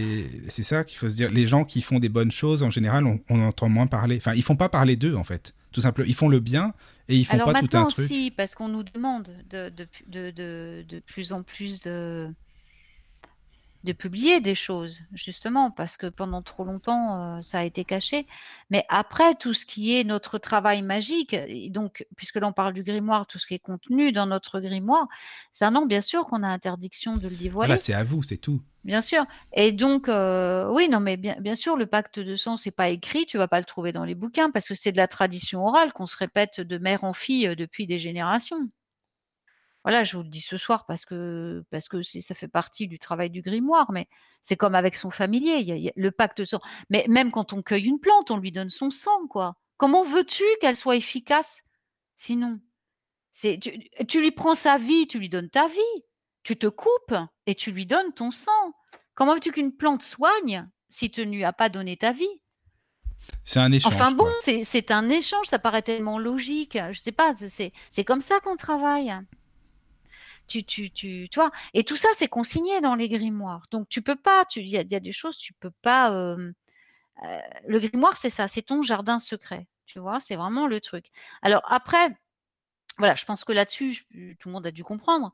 C'est 0.49 0.63
ça 0.63 0.83
qu'il 0.83 0.97
faut 0.97 1.09
se 1.09 1.15
dire. 1.15 1.31
Les 1.31 1.47
gens 1.47 1.63
qui 1.63 1.81
font 1.81 1.99
des 1.99 2.09
bonnes 2.09 2.31
choses, 2.31 2.61
en 2.61 2.69
général, 2.69 3.05
on, 3.07 3.19
on 3.29 3.47
entend 3.47 3.69
moins 3.69 3.87
parler. 3.87 4.17
Enfin, 4.17 4.33
ils 4.35 4.43
font 4.43 4.55
pas 4.55 4.69
parler 4.69 4.95
d'eux, 4.95 5.15
en 5.15 5.23
fait. 5.23 5.53
Tout 5.77 5.81
simplement, 5.81 6.07
ils 6.07 6.15
font 6.15 6.27
le 6.27 6.39
bien 6.39 6.73
et 7.07 7.15
ils 7.15 7.23
font 7.23 7.37
pas 7.37 7.53
tout 7.53 7.69
un 7.77 7.85
truc. 7.85 8.05
aussi, 8.05 8.31
parce 8.31 8.55
qu'on 8.55 8.67
nous 8.67 8.81
demande 8.81 9.29
de, 9.47 9.69
de, 9.69 9.87
de, 10.07 10.31
de, 10.81 10.99
plus 11.01 11.33
en 11.33 11.43
plus 11.43 11.79
de, 11.81 12.33
de 13.87 13.93
publier 13.93 14.41
des 14.41 14.53
choses, 14.53 15.01
justement, 15.13 15.71
parce 15.71 15.95
que 15.95 16.07
pendant 16.07 16.41
trop 16.41 16.65
longtemps, 16.65 17.37
euh, 17.37 17.41
ça 17.41 17.59
a 17.59 17.63
été 17.63 17.85
caché. 17.85 18.27
Mais 18.69 18.83
après, 18.89 19.35
tout 19.35 19.53
ce 19.53 19.65
qui 19.65 19.97
est 19.97 20.03
notre 20.03 20.37
travail 20.37 20.81
magique, 20.81 21.33
et 21.33 21.69
donc, 21.69 22.05
puisque 22.17 22.35
l'on 22.35 22.51
parle 22.51 22.73
du 22.73 22.83
grimoire, 22.83 23.25
tout 23.25 23.39
ce 23.39 23.47
qui 23.47 23.53
est 23.53 23.59
contenu 23.59 24.11
dans 24.11 24.25
notre 24.25 24.59
grimoire, 24.59 25.07
c'est 25.51 25.63
un 25.63 25.71
nom, 25.71 25.85
bien 25.85 26.01
sûr, 26.01 26.25
qu'on 26.25 26.43
a 26.43 26.47
interdiction 26.47 27.15
de 27.15 27.29
le 27.29 27.35
dévoiler. 27.35 27.69
Voilà, 27.69 27.79
c'est 27.79 27.93
à 27.93 28.03
vous, 28.03 28.23
c'est 28.23 28.37
tout. 28.37 28.61
Bien 28.83 29.01
sûr. 29.01 29.25
Et 29.53 29.71
donc, 29.71 30.09
euh, 30.09 30.69
oui, 30.71 30.89
non, 30.89 30.99
mais 30.99 31.15
bien, 31.15 31.37
bien 31.39 31.55
sûr, 31.55 31.77
le 31.77 31.85
pacte 31.85 32.19
de 32.19 32.35
sang, 32.35 32.57
c'est 32.57 32.71
pas 32.71 32.89
écrit, 32.89 33.25
tu 33.25 33.37
vas 33.37 33.47
pas 33.47 33.59
le 33.59 33.65
trouver 33.65 33.93
dans 33.93 34.03
les 34.03 34.15
bouquins, 34.15 34.51
parce 34.51 34.67
que 34.67 34.75
c'est 34.75 34.91
de 34.91 34.97
la 34.97 35.07
tradition 35.07 35.65
orale 35.65 35.93
qu'on 35.93 36.07
se 36.07 36.17
répète 36.17 36.59
de 36.59 36.77
mère 36.77 37.05
en 37.05 37.13
fille 37.13 37.47
euh, 37.47 37.55
depuis 37.55 37.87
des 37.87 37.99
générations. 37.99 38.69
Voilà, 39.87 40.03
je 40.03 40.17
vous 40.17 40.23
le 40.23 40.29
dis 40.29 40.41
ce 40.41 40.57
soir 40.57 40.85
parce 40.85 41.05
que 41.05 41.63
parce 41.71 41.87
que 41.87 42.03
ça 42.03 42.35
fait 42.35 42.47
partie 42.47 42.87
du 42.87 42.99
travail 42.99 43.29
du 43.29 43.41
grimoire, 43.41 43.91
mais 43.91 44.07
c'est 44.43 44.57
comme 44.57 44.75
avec 44.75 44.95
son 44.95 45.09
familier, 45.09 45.55
il 45.59 45.77
y, 45.79 45.89
a, 45.89 45.91
le 45.95 46.11
pacte 46.11 46.39
de 46.39 46.45
sang. 46.45 46.59
Mais 46.89 47.05
même 47.07 47.31
quand 47.31 47.53
on 47.53 47.61
cueille 47.61 47.85
une 47.85 47.99
plante, 47.99 48.29
on 48.29 48.37
lui 48.37 48.51
donne 48.51 48.69
son 48.69 48.91
sang, 48.91 49.27
quoi. 49.29 49.55
Comment 49.77 50.03
veux-tu 50.03 50.43
qu'elle 50.61 50.77
soit 50.77 50.95
efficace 50.95 51.63
Sinon, 52.15 52.59
c'est 53.31 53.59
tu, 53.59 53.89
tu 54.07 54.19
lui 54.19 54.31
prends 54.31 54.55
sa 54.55 54.77
vie, 54.77 55.07
tu 55.07 55.19
lui 55.19 55.29
donnes 55.29 55.49
ta 55.49 55.67
vie 55.67 56.03
tu 56.47 56.55
te 56.55 56.67
coupes 56.67 57.17
et 57.45 57.55
tu 57.55 57.73
lui 57.73 57.85
donnes 57.85 58.13
ton 58.13 58.31
sang. 58.31 58.71
Comment 59.15 59.33
veux-tu 59.33 59.51
qu'une 59.51 59.75
plante 59.75 60.01
soigne 60.01 60.65
si 60.87 61.11
tu 61.11 61.25
ne 61.25 61.31
lui 61.33 61.43
as 61.43 61.51
pas 61.51 61.67
donné 61.67 61.97
ta 61.97 62.13
vie? 62.13 62.41
C'est 63.43 63.59
un 63.59 63.69
échange. 63.73 63.93
Enfin 63.93 64.11
bon, 64.11 64.31
c'est 64.41 64.91
un 64.91 65.09
échange, 65.09 65.47
ça 65.47 65.59
paraît 65.59 65.81
tellement 65.81 66.19
logique. 66.19 66.77
Je 66.93 67.01
sais 67.01 67.11
pas, 67.11 67.35
c'est 67.35 68.03
comme 68.05 68.21
ça 68.21 68.39
qu'on 68.39 68.55
travaille. 68.55 69.13
Et 71.73 71.83
tout 71.83 71.95
ça, 71.95 72.09
c'est 72.13 72.27
consigné 72.27 72.81
dans 72.81 72.95
les 72.95 73.09
grimoires. 73.09 73.67
Donc 73.71 73.89
tu 73.89 74.01
peux 74.01 74.15
pas, 74.15 74.45
il 74.55 74.67
y, 74.67 74.77
a 74.77 74.99
des 74.99 75.11
choses, 75.11 75.37
tu 75.37 75.53
peux 75.53 75.71
pas. 75.81 76.35
Le 77.67 77.79
grimoire, 77.79 78.15
c'est 78.15 78.29
ça, 78.29 78.47
c'est 78.47 78.61
ton 78.61 78.83
jardin 78.83 79.19
secret. 79.19 79.67
Tu 79.85 79.99
vois, 79.99 80.19
c'est 80.19 80.35
vraiment 80.35 80.67
le 80.67 80.81
truc. 80.81 81.07
Alors 81.41 81.63
après, 81.67 82.09
voilà, 82.97 83.15
je 83.15 83.25
pense 83.25 83.43
que 83.43 83.53
là-dessus, 83.53 84.05
tout 84.39 84.49
le 84.49 84.53
monde 84.53 84.67
a 84.67 84.71
dû 84.71 84.83
comprendre 84.83 85.33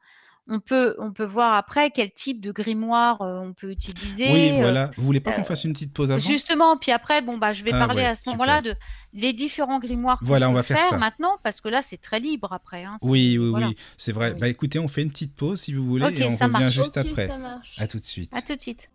on 0.49 0.59
peut, 0.59 0.95
on 0.99 1.11
peut 1.11 1.23
voir 1.23 1.53
après 1.53 1.89
quel 1.89 2.11
type 2.11 2.41
de 2.41 2.51
grimoire 2.51 3.21
euh, 3.21 3.39
on 3.41 3.53
peut 3.53 3.71
utiliser. 3.71 4.31
Oui, 4.31 4.51
euh, 4.51 4.61
voilà. 4.61 4.91
Vous 4.97 5.03
voulez 5.03 5.21
pas 5.21 5.31
qu'on 5.31 5.41
euh, 5.41 5.45
fasse 5.45 5.63
une 5.63 5.73
petite 5.73 5.93
pause 5.93 6.11
avant? 6.11 6.19
Justement, 6.19 6.75
puis 6.77 6.91
après, 6.91 7.21
bon 7.21 7.37
bah, 7.37 7.53
je 7.53 7.63
vais 7.63 7.71
ah 7.73 7.87
parler 7.87 8.03
à 8.03 8.15
ce 8.15 8.29
moment-là 8.31 8.61
de 8.61 8.75
les 9.13 9.31
différents 9.31 9.79
grimoires 9.79 10.19
qu'on 10.19 10.25
voilà, 10.25 10.49
on 10.49 10.53
va 10.53 10.63
faire, 10.63 10.81
ça. 10.81 10.97
maintenant, 10.97 11.37
parce 11.43 11.61
que 11.61 11.69
là, 11.69 11.81
c'est 11.81 11.97
très 11.97 12.19
libre 12.19 12.51
après. 12.51 12.83
Hein, 12.83 12.97
oui, 13.01 13.37
oui, 13.39 13.51
oui, 13.53 13.77
c'est 13.97 14.11
vrai. 14.11 14.33
Bah 14.33 14.49
écoutez, 14.49 14.79
on 14.79 14.87
fait 14.87 15.03
une 15.03 15.11
petite 15.11 15.35
pause 15.35 15.61
si 15.61 15.73
vous 15.73 15.85
voulez 15.85 16.07
et 16.19 16.25
on 16.25 16.35
revient 16.35 16.69
juste 16.69 16.97
après. 16.97 17.29
À 17.77 17.87
tout 17.87 17.97
de 17.97 18.03
suite. 18.03 18.35
À 18.35 18.41
tout 18.41 18.55
de 18.55 18.61
suite. 18.61 18.89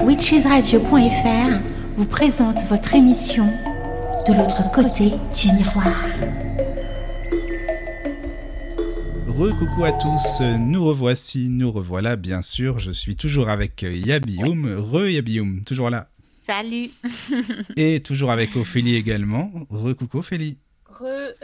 Witchesradio.fr 0.00 1.60
vous 1.96 2.06
présente 2.06 2.64
votre 2.68 2.94
émission 2.94 3.46
de 4.26 4.34
l'autre 4.34 4.70
côté 4.72 5.10
du 5.10 5.52
miroir 5.52 5.94
coucou 9.32 9.84
à 9.84 9.92
tous, 9.92 10.42
nous 10.58 10.84
revoici, 10.84 11.48
nous 11.48 11.70
revoilà 11.70 12.16
bien 12.16 12.42
sûr, 12.42 12.78
je 12.78 12.90
suis 12.90 13.16
toujours 13.16 13.48
avec 13.48 13.82
Yabioum, 13.82 14.66
re 14.76 15.08
Yabioum, 15.08 15.62
toujours 15.64 15.88
là. 15.88 16.08
Salut 16.46 16.90
Et 17.76 18.00
toujours 18.00 18.32
avec 18.32 18.56
Ophélie 18.56 18.96
également, 18.96 19.52
re 19.70 19.94
coucou 19.94 20.18
Ophélie. 20.18 20.58
Re 20.86 21.34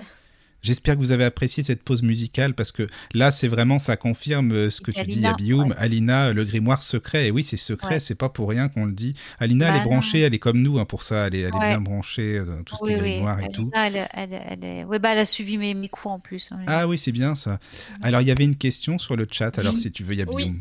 J'espère 0.62 0.95
que 0.95 1.01
vous 1.01 1.12
avez 1.12 1.25
apprécié 1.25 1.62
cette 1.62 1.83
pause 1.83 2.03
musicale 2.03 2.55
parce 2.55 2.73
que 2.73 2.88
là, 3.14 3.31
c'est 3.31 3.49
vraiment, 3.49 3.79
ça 3.79 3.97
confirme 3.97 4.53
euh, 4.53 4.71
ce 4.71 4.81
que 4.81 4.90
tu 4.90 5.05
dis, 5.05 5.25
Abioum. 5.25 5.75
Alina, 5.79 6.33
le 6.33 6.45
grimoire 6.45 6.83
secret. 6.83 7.29
Et 7.29 7.31
oui, 7.31 7.45
c'est 7.45 7.57
secret, 7.57 8.01
c'est 8.01 8.14
pas 8.14 8.29
pour 8.29 8.49
rien 8.49 8.69
qu'on 8.69 8.85
le 8.85 8.92
dit. 8.92 9.14
Alina, 9.38 9.69
elle 9.69 9.77
est 9.77 9.79
bah 9.79 9.85
branchée, 9.85 10.21
elle 10.21 10.35
est 10.35 10.38
comme 10.38 10.61
nous 10.61 10.79
hein, 10.79 10.85
pour 10.85 11.03
ça. 11.03 11.29
Elle 11.29 11.37
est, 11.37 11.40
elle 11.40 11.55
est 11.55 11.69
bien 11.69 11.81
branchée 11.81 12.45
dans 12.45 12.62
tout 12.62 12.77
ce 12.77 12.85
qui 12.85 12.92
est 12.92 12.99
grimoire 12.99 13.40
et 13.40 13.49
tout. 13.49 13.71
Elle, 13.75 14.09
elle, 14.12 14.33
elle, 14.33 14.87
bah, 14.87 15.12
elle 15.12 15.19
a 15.19 15.27
suivi 15.27 15.59
mes, 15.59 15.75
mes 15.75 15.88
cours 15.88 16.12
en 16.12 16.21
plus. 16.21 16.49
Hein. 16.51 16.61
Ah 16.66 16.88
oui, 16.88 16.99
c'est 16.99 17.12
bien 17.12 17.35
ça. 17.35 17.59
Alors, 18.03 18.21
il 18.21 18.29
y 18.29 18.31
avait 18.31 18.45
une 18.45 18.57
question 18.57 18.99
sur 18.99 19.16
le 19.16 19.27
chat. 19.31 19.59
Alors, 19.59 19.77
si 19.77 19.92
tu 19.92 20.03
veux, 20.05 20.14
Yabioum. 20.14 20.37
Oui. 20.37 20.55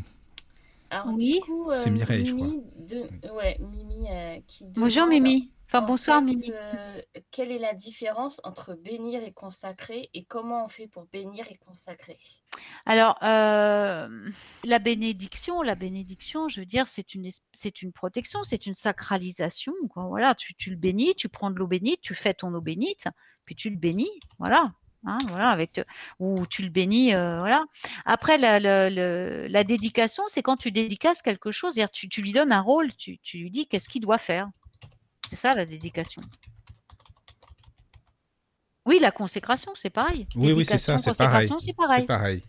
Alors, 0.90 1.14
oui. 1.14 1.40
c'est 1.74 1.90
Mireille, 1.90 2.24
Mimi 2.24 2.28
je 2.28 2.34
crois. 2.34 2.48
De... 2.88 3.34
Ouais, 3.36 3.58
Mimi 3.60 4.06
euh, 4.08 4.36
qui 4.46 4.64
Bonjour 4.74 5.06
Mimi. 5.06 5.50
Enfin, 5.66 5.84
bonsoir 5.84 6.22
Mimi. 6.22 6.52
Euh, 6.52 7.00
quelle 7.30 7.50
est 7.50 7.58
la 7.58 7.74
différence 7.74 8.40
entre 8.44 8.74
bénir 8.74 9.22
et 9.22 9.32
consacrer 9.32 10.10
et 10.14 10.24
comment 10.24 10.64
on 10.64 10.68
fait 10.68 10.86
pour 10.86 11.06
bénir 11.06 11.44
et 11.50 11.56
consacrer? 11.56 12.18
Alors, 12.86 13.18
euh, 13.22 14.30
la 14.64 14.78
bénédiction, 14.78 15.62
la 15.62 15.74
bénédiction, 15.74 16.48
je 16.48 16.60
veux 16.60 16.66
dire, 16.66 16.86
c'est 16.88 17.14
une, 17.14 17.30
protection, 17.92 18.42
c'est 18.42 18.66
une 18.66 18.74
sacralisation. 18.74 19.74
Voilà, 19.94 20.34
tu, 20.34 20.54
tu, 20.54 20.70
le 20.70 20.76
bénis, 20.76 21.14
tu 21.14 21.28
prends 21.28 21.50
de 21.50 21.56
l'eau 21.56 21.66
bénite, 21.66 22.00
tu 22.00 22.14
fais 22.14 22.34
ton 22.34 22.54
eau 22.54 22.60
bénite, 22.60 23.08
puis 23.44 23.54
tu 23.54 23.70
le 23.70 23.76
bénis, 23.76 24.20
voilà. 24.38 24.72
Hein, 25.08 25.18
ou 26.18 26.46
tu 26.46 26.62
le 26.62 26.68
bénis, 26.68 27.14
euh, 27.14 27.38
voilà. 27.38 27.64
Après, 28.06 28.38
la, 28.38 29.64
dédication, 29.64 30.24
c'est 30.28 30.42
quand 30.42 30.56
tu 30.56 30.72
dédicaces 30.72 31.22
quelque 31.22 31.52
chose, 31.52 31.78
tu, 31.92 32.08
tu 32.08 32.22
lui 32.22 32.32
donnes 32.32 32.50
un 32.50 32.60
rôle, 32.60 32.92
tu 32.96 33.18
lui 33.34 33.50
dis 33.50 33.66
qu'est-ce 33.68 33.88
qu'il 33.88 34.02
doit 34.02 34.18
faire. 34.18 34.48
C'est 35.28 35.36
ça 35.36 35.54
la 35.54 35.64
dédication. 35.64 36.22
Oui, 38.86 38.98
la 39.00 39.10
consécration, 39.10 39.72
c'est 39.74 39.90
pareil. 39.90 40.26
Oui, 40.36 40.52
oui, 40.52 40.64
c'est 40.64 40.78
ça, 40.78 40.98
c'est 40.98 41.16
pareil. 41.16 41.50
C'est 41.58 41.76
pareil. 41.76 42.06
pareil. 42.06 42.42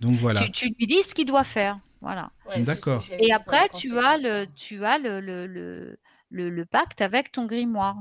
Donc 0.00 0.18
voilà. 0.18 0.48
Tu, 0.48 0.66
lui 0.78 0.86
dis 0.86 1.02
ce 1.02 1.14
qu'il 1.14 1.26
doit 1.26 1.44
faire. 1.44 1.78
Voilà. 2.00 2.30
Ouais, 2.48 2.62
D'accord. 2.62 3.04
Et 3.18 3.32
après, 3.32 3.68
tu 3.74 3.98
as 3.98 4.16
le, 4.16 4.46
tu 4.54 4.84
as 4.84 4.98
le, 4.98 5.20
le, 5.20 5.46
le, 5.46 5.98
le- 6.30 6.48
le 6.48 6.64
pacte 6.64 7.00
avec 7.02 7.30
ton 7.32 7.44
grimoire. 7.46 7.96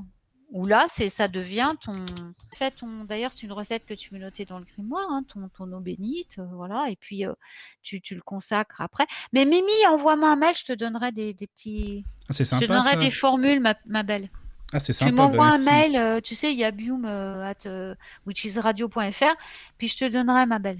Où 0.52 0.65
là, 0.65 0.88
c'est, 0.89 1.10
ça 1.10 1.28
devient 1.28 1.69
ton. 1.80 1.91
en 1.93 2.58
Fait 2.58 2.71
ton. 2.71 3.04
D'ailleurs, 3.04 3.32
c'est 3.34 3.45
une 3.45 3.52
recette 3.54 3.86
que 3.86 3.93
tu 3.93 4.10
veux 4.12 4.17
noter 4.19 4.45
dans 4.45 4.58
le 4.58 4.65
grimoire, 4.65 5.06
hein, 5.12 5.23
ton, 5.32 5.47
ton 5.49 5.71
eau 5.73 5.80
bénite, 5.80 6.39
euh, 6.39 6.45
voilà. 6.54 6.86
Et 6.89 6.95
puis 6.95 7.23
euh, 7.25 7.34
tu, 7.84 8.02
tu 8.02 8.15
le 8.15 8.21
consacres 8.21 8.82
après. 8.82 9.06
Mais 9.32 9.45
Mimi, 9.45 9.71
envoie-moi 9.89 10.28
un 10.32 10.36
mail, 10.38 10.56
je 10.58 10.65
te 10.65 10.73
donnerai 10.73 11.12
des, 11.12 11.36
des 11.36 11.45
petits. 11.45 12.04
Ah, 12.28 12.34
c'est 12.34 12.45
Je 12.45 12.49
te 12.49 12.56
sympa 12.56 12.65
donnerai 12.67 12.93
ça. 12.95 12.99
des 12.99 13.12
formules, 13.12 13.60
ma, 13.60 13.75
ma 13.86 14.02
belle. 14.02 14.30
Ah, 14.72 14.80
c'est 14.80 14.94
Tu 14.94 15.06
bah, 15.06 15.12
m'envoies 15.12 15.48
un 15.48 15.64
mail, 15.64 15.96
euh, 15.96 16.22
tu 16.22 16.36
sais, 16.36 16.52
il 16.52 16.60
y 16.60 16.64
a 16.64 16.72
bium 16.72 17.06
euh, 17.06 17.44
at 17.44 17.66
euh, 17.66 17.96
witchesradio.fr, 18.28 19.36
puis 19.78 19.88
je 19.88 19.98
te 19.98 20.06
donnerai 20.06 20.46
ma 20.46 20.60
belle. 20.60 20.80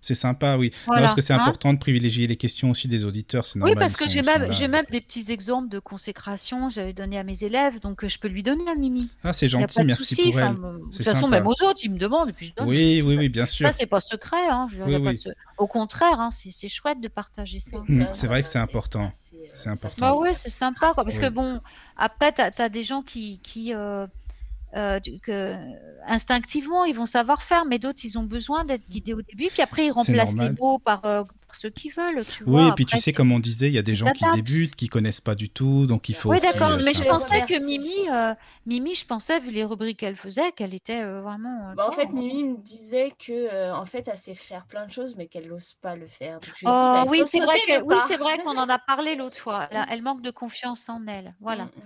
C'est 0.00 0.14
sympa, 0.14 0.56
oui. 0.56 0.70
Non, 0.70 0.78
Voilà, 0.86 1.02
parce 1.02 1.14
que 1.14 1.20
c'est 1.20 1.34
hein. 1.34 1.40
important 1.40 1.74
de 1.74 1.78
privilégier 1.78 2.26
les 2.26 2.36
questions 2.36 2.70
aussi 2.70 2.88
des 2.88 3.04
auditeurs, 3.04 3.44
c'est 3.44 3.60
Oui, 3.60 3.74
parce 3.74 3.96
que 3.96 4.08
j'ai 4.08 4.22
même, 4.22 4.50
j'ai 4.52 4.66
même 4.68 4.86
des 4.90 5.00
petits 5.00 5.30
exemples 5.30 5.68
de 5.68 5.78
consécration, 5.78 6.70
j'avais 6.70 6.94
donné 6.94 7.18
à 7.18 7.22
mes 7.22 7.44
élèves, 7.44 7.80
donc 7.80 8.02
euh, 8.04 8.08
je 8.08 8.18
peux 8.18 8.28
lui 8.28 8.42
donner 8.42 8.68
à 8.70 8.74
Mimi. 8.74 9.08
Ah, 9.22 9.32
c'est 9.32 9.48
gentil, 9.48 9.84
merci 9.84 10.14
souci. 10.14 10.30
pour 10.30 10.40
elle. 10.40 10.54
de 10.54 10.96
toute 10.96 11.04
façon, 11.04 11.20
sympa. 11.22 11.28
même 11.28 11.46
aux 11.46 11.62
autres, 11.62 11.80
ils 11.82 11.92
me 11.92 11.98
demandent 11.98 12.30
et 12.30 12.32
puis 12.32 12.48
je 12.48 12.54
donne. 12.54 12.68
Oui, 12.68 13.02
oui, 13.04 13.16
oui, 13.18 13.28
bien 13.28 13.46
sûr. 13.46 13.66
Ça, 13.66 13.72
c'est 13.72 13.86
pas 13.86 14.00
secret. 14.00 14.48
Hein. 14.48 14.68
Je 14.70 14.82
Oui, 14.82 14.92
pas 14.92 15.10
oui. 15.10 15.22
de 15.24 15.34
Au 15.58 15.66
contraire, 15.66 16.18
hein, 16.18 16.30
c'est 16.32 16.68
chouette 16.68 17.00
de 17.00 17.08
partager 17.08 17.60
ça. 17.60 17.78
Mm, 17.86 18.06
ça, 18.06 18.12
c'est 18.12 18.26
vrai 18.26 18.42
que 18.42 18.48
c'est 18.48 18.58
important. 18.58 19.12
C'est 19.52 19.68
important. 19.68 19.96
Bah 20.00 20.14
ouais, 20.14 20.34
c'est 20.34 20.50
sympa, 20.50 20.92
quoi. 20.94 21.04
Parce 21.04 21.16
Oui. 21.16 21.22
que 21.22 21.28
bon, 21.28 21.60
après, 21.96 22.32
tu 22.32 22.40
as, 22.40 22.68
des 22.68 22.84
gens 22.84 23.02
qui, 23.02 23.40
qui 23.42 23.74
euh, 23.74 24.06
euh, 24.76 25.00
que, 25.22 25.54
instinctivement, 26.06 26.84
ils 26.84 26.94
vont 26.94 27.06
savoir 27.06 27.42
faire, 27.42 27.64
mais 27.64 27.78
d'autres, 27.78 28.00
ils 28.04 28.18
ont 28.18 28.22
besoin 28.24 28.64
d'être 28.64 28.88
guidés 28.88 29.14
au 29.14 29.22
début, 29.22 29.48
puis 29.52 29.62
après, 29.62 29.86
ils 29.86 29.90
remplacent 29.90 30.36
les 30.36 30.50
mots 30.58 30.78
par, 30.78 31.04
euh, 31.04 31.22
par 31.46 31.54
ceux 31.56 31.70
qui 31.70 31.90
veulent, 31.90 32.24
tu 32.24 32.44
Oui, 32.44 32.52
vois. 32.62 32.68
et 32.68 32.72
puis 32.72 32.86
tu 32.86 32.96
sais, 32.98 33.12
comme 33.12 33.32
on 33.32 33.38
disait, 33.38 33.68
il 33.68 33.74
y 33.74 33.78
a 33.78 33.82
des 33.82 33.94
gens 33.94 34.10
qui 34.12 34.24
débutent, 34.34 34.76
qui 34.76 34.88
connaissent 34.88 35.20
pas 35.20 35.34
du 35.34 35.50
tout, 35.50 35.86
donc 35.86 36.08
il 36.08 36.14
faut 36.14 36.30
Oui, 36.30 36.40
d'accord, 36.40 36.70
euh, 36.72 36.82
mais 36.84 36.94
je 36.94 37.04
pensais 37.04 37.40
que. 37.42 37.58
Mimi, 37.64 38.08
euh, 38.10 38.34
Mimi, 38.66 38.94
je 38.94 39.06
pensais, 39.06 39.40
vu 39.40 39.50
les 39.50 39.64
rubriques 39.64 39.98
qu'elle 40.00 40.16
faisait, 40.16 40.52
qu'elle 40.52 40.74
était 40.74 41.02
euh, 41.02 41.20
vraiment. 41.22 41.70
euh, 41.70 41.74
Bah, 41.74 41.86
en 41.88 41.92
fait, 41.92 42.06
Mimi 42.12 42.44
me 42.44 42.56
disait 42.58 43.12
que 43.18 43.32
euh, 43.32 43.74
en 43.74 43.84
fait, 43.84 44.06
elle 44.08 44.18
sait 44.18 44.34
faire 44.34 44.66
plein 44.66 44.86
de 44.86 44.92
choses, 44.92 45.16
mais 45.16 45.26
qu'elle 45.26 45.48
n'ose 45.48 45.74
pas 45.74 45.96
le 45.96 46.06
faire. 46.06 46.40
Donc, 46.40 46.54
je 46.56 46.66
Oh 46.66 46.70
bah, 46.70 47.04
oui, 47.08 47.22
c'est 47.26 47.40
vrai 47.40 47.58
que 47.66 47.82
oui, 47.82 47.96
c'est 48.06 48.16
vrai 48.16 48.38
qu'on 48.38 48.56
en 48.56 48.68
a 48.68 48.78
parlé 48.86 49.16
l'autre 49.16 49.38
fois. 49.38 49.68
Elle, 49.70 49.76
a- 49.78 49.86
elle 49.90 50.02
manque 50.02 50.22
de 50.22 50.30
confiance 50.30 50.88
en 50.88 51.06
elle. 51.06 51.34
Voilà. 51.40 51.64
Mm, 51.64 51.68
mm. 51.68 51.82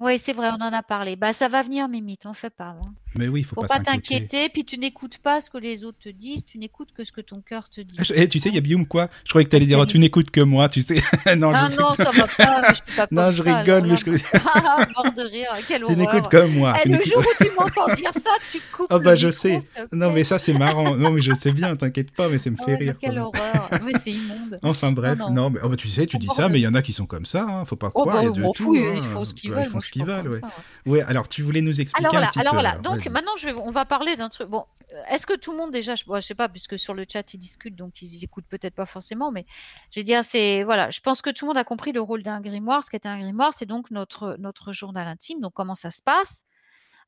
Oui, 0.00 0.18
c'est 0.18 0.32
vrai, 0.32 0.48
on 0.50 0.62
en 0.64 0.72
a 0.72 0.82
parlé. 0.82 1.14
Bah, 1.14 1.34
ça 1.34 1.48
va 1.48 1.60
venir, 1.62 1.86
Mimi, 1.86 2.16
t'en 2.16 2.32
fais 2.32 2.48
pas. 2.48 2.68
hein. 2.82 2.92
Mais 3.16 3.28
oui, 3.28 3.40
il 3.40 3.44
faut, 3.44 3.56
Faut 3.56 3.62
pas 3.62 3.78
pas 3.78 3.80
t'inquiéter, 3.80 4.48
puis 4.48 4.64
tu 4.64 4.78
n'écoutes 4.78 5.18
pas 5.18 5.40
ce 5.40 5.50
que 5.50 5.58
les 5.58 5.82
autres 5.84 5.98
te 6.02 6.08
disent, 6.08 6.44
tu 6.44 6.58
n'écoutes 6.58 6.90
que 6.96 7.04
ce 7.04 7.10
que 7.12 7.20
ton 7.20 7.40
cœur 7.42 7.68
te 7.68 7.80
dit. 7.80 7.96
Ah, 7.98 8.04
eh, 8.14 8.28
tu 8.28 8.38
sais, 8.38 8.48
il 8.50 8.54
y 8.54 8.58
a 8.58 8.60
Bium 8.60 8.86
quoi? 8.86 9.08
Je 9.24 9.30
croyais 9.30 9.44
que 9.44 9.50
tu 9.50 9.56
allais 9.56 9.66
Parce 9.66 9.68
dire, 9.76 9.78
oh, 9.80 9.86
tu 9.86 9.98
n'écoutes 9.98 10.30
que 10.30 10.40
moi, 10.40 10.68
tu 10.68 10.80
sais. 10.80 10.94
non, 11.36 11.50
Ah 11.52 11.66
je 11.66 11.72
sais 11.74 11.80
non, 11.82 11.88
pas. 11.88 11.96
ça 11.96 12.10
va 12.12 12.26
pas, 12.28 12.62
mais 12.62 12.68
je 12.70 12.74
suis 12.76 12.96
pas 12.96 13.08
Non, 13.10 13.30
je 13.32 13.42
ça, 13.42 13.58
rigole, 13.58 13.86
mais 13.88 13.96
je- 13.96 14.10
Ah, 14.54 14.86
mort 14.94 15.12
de 15.12 15.22
rire, 15.22 15.48
quelle 15.68 15.84
Tu 15.84 15.96
n'écoutes 15.96 16.28
que 16.28 16.46
moi. 16.46 16.76
Eh, 16.84 16.88
le 16.88 17.02
jour 17.02 17.18
où 17.18 17.44
tu 17.44 17.50
m'entends 17.58 17.92
dire 17.94 18.12
ça, 18.14 18.30
tu 18.50 18.60
coupes 18.72 18.86
Ah 18.90 18.94
le 18.98 19.00
bah 19.04 19.16
je 19.16 19.26
micro, 19.26 19.38
sais. 19.42 19.60
Non 19.92 20.12
mais 20.12 20.22
ça 20.24 20.38
c'est 20.38 20.54
marrant. 20.54 20.96
Non 20.96 21.10
mais 21.10 21.20
je 21.20 21.34
sais 21.34 21.52
bien, 21.52 21.74
t'inquiète 21.76 22.12
pas, 22.12 22.28
mais 22.28 22.38
ça 22.38 22.48
me 22.50 22.56
Ah 22.60 22.64
fait 22.64 22.72
mais 22.78 22.84
rire. 22.86 22.96
quelle 23.00 23.18
horreur. 23.18 23.68
Oui, 23.84 23.92
c'est 24.02 24.12
immonde. 24.12 24.58
Enfin 24.62 24.92
bref, 24.92 25.18
non. 25.30 25.50
mais 25.50 25.58
oh, 25.64 25.68
bah, 25.68 25.76
tu 25.76 25.88
sais, 25.88 26.06
tu 26.06 26.16
dis 26.18 26.28
ça, 26.28 26.48
mais 26.48 26.60
il 26.60 26.62
y 26.62 26.68
en 26.68 26.74
a 26.74 26.80
qui 26.82 26.92
sont 26.92 27.06
comme 27.06 27.26
ça, 27.26 27.42
hein, 27.48 27.64
faut 27.64 27.76
pas 27.76 27.90
Oh, 27.94 28.02
croire, 28.02 28.16
bah, 28.16 28.22
il 28.22 28.26
y 28.26 28.30
a 28.30 28.34
je 28.34 28.38
de 28.40 28.44
m'en 28.46 28.52
tout. 28.52 28.64
fous, 28.64 28.76
hein. 28.76 28.94
ils 28.96 29.02
font 29.12 29.24
ce 29.24 29.34
qu'ils 29.34 29.50
Bah, 29.50 29.62
veulent. 29.62 29.66
Comme 29.90 30.08
ouais. 30.08 30.40
ça, 30.40 30.46
ouais. 30.86 30.92
Ouais, 30.92 31.02
alors 31.02 31.28
tu 31.28 31.42
voulais 31.42 31.60
nous 31.60 31.80
expliquer 31.80 32.06
Alors 32.06 32.14
un 32.14 32.18
voilà, 32.18 32.28
petit 32.28 32.40
alors 32.40 32.52
peu. 32.54 32.58
alors, 32.58 32.80
Donc 32.80 33.06
maintenant, 33.08 33.36
je 33.38 33.46
vais, 33.46 33.52
on 33.52 33.70
va 33.70 33.84
parler 33.84 34.16
d'un 34.16 34.28
truc. 34.28 34.48
Bon, 34.48 34.64
est-ce 35.08 35.26
que 35.26 35.34
tout 35.36 35.52
le 35.52 35.58
monde 35.58 35.70
déjà, 35.70 35.94
je, 35.94 36.04
bon, 36.04 36.16
je 36.16 36.20
sais 36.26 36.34
pas, 36.34 36.48
puisque 36.48 36.78
sur 36.78 36.94
le 36.94 37.04
chat 37.10 37.32
ils 37.34 37.38
discutent, 37.38 37.76
donc 37.76 38.02
ils 38.02 38.24
écoutent 38.24 38.46
peut-être 38.48 38.74
pas 38.74 38.86
forcément, 38.86 39.30
mais 39.30 39.46
je 39.92 40.00
veux 40.00 40.04
dire, 40.04 40.24
c'est 40.24 40.62
voilà, 40.64 40.90
je 40.90 41.00
pense 41.00 41.22
que 41.22 41.30
tout 41.30 41.44
le 41.44 41.50
monde 41.50 41.58
a 41.58 41.64
compris 41.64 41.92
le 41.92 42.00
rôle 42.00 42.22
d'un 42.22 42.40
grimoire. 42.40 42.82
Ce 42.84 42.90
qu'est 42.90 43.06
un 43.06 43.18
grimoire, 43.18 43.52
c'est 43.54 43.66
donc 43.66 43.90
notre 43.90 44.36
notre 44.38 44.72
journal 44.72 45.06
intime. 45.08 45.40
Donc 45.40 45.52
comment 45.54 45.74
ça 45.74 45.90
se 45.90 46.02
passe? 46.02 46.42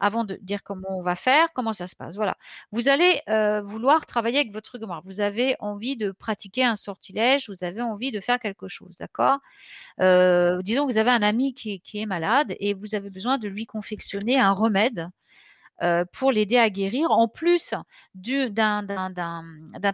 Avant 0.02 0.24
de 0.24 0.36
dire 0.42 0.62
comment 0.64 0.88
on 0.98 1.02
va 1.02 1.16
faire, 1.16 1.48
comment 1.54 1.72
ça 1.72 1.86
se 1.86 1.96
passe. 1.96 2.16
Voilà. 2.16 2.36
Vous 2.72 2.88
allez 2.88 3.20
euh, 3.28 3.62
vouloir 3.62 4.04
travailler 4.06 4.38
avec 4.40 4.52
votre 4.52 4.78
grimoire. 4.78 5.02
Vous 5.06 5.20
avez 5.20 5.56
envie 5.60 5.96
de 5.96 6.10
pratiquer 6.10 6.64
un 6.64 6.76
sortilège, 6.76 7.48
vous 7.48 7.64
avez 7.64 7.82
envie 7.82 8.10
de 8.12 8.20
faire 8.20 8.40
quelque 8.40 8.68
chose, 8.68 8.96
d'accord? 8.98 9.38
Euh, 10.00 10.60
Disons 10.62 10.86
que 10.86 10.92
vous 10.92 10.98
avez 10.98 11.10
un 11.10 11.22
ami 11.22 11.54
qui, 11.54 11.82
est- 11.94 12.06
malade 12.06 12.54
et 12.60 12.74
vous 12.74 12.94
avez 12.94 13.10
besoin 13.10 13.38
de 13.38 13.48
lui 13.48 13.66
confectionner 13.66 14.38
un 14.40 14.52
remède 14.52 15.08
euh, 15.82 16.04
pour 16.12 16.32
l'aider 16.32 16.58
à 16.58 16.70
guérir, 16.70 17.10
en 17.10 17.28
plus 17.28 17.74
du- 18.14 18.50
d'un 18.50 18.86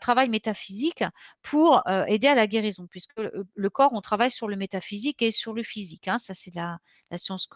travail 0.00 0.28
métaphysique 0.28 1.04
pour 1.42 1.82
aider 2.08 2.28
à 2.28 2.34
la 2.34 2.46
guérison, 2.46 2.86
puisque 2.90 3.18
le, 3.20 3.46
le 3.54 3.70
corps, 3.70 3.92
on 3.94 4.00
travaille 4.02 4.30
sur 4.30 4.48
le 4.48 4.56
métaphysique 4.56 5.22
et 5.22 5.32
sur 5.32 5.54
le 5.54 5.62
physique. 5.62 6.08
hein. 6.08 6.18
ça, 6.18 6.34
c'est 6.34 6.54
la, 6.54 6.78
la 7.10 7.18
science. 7.18 7.48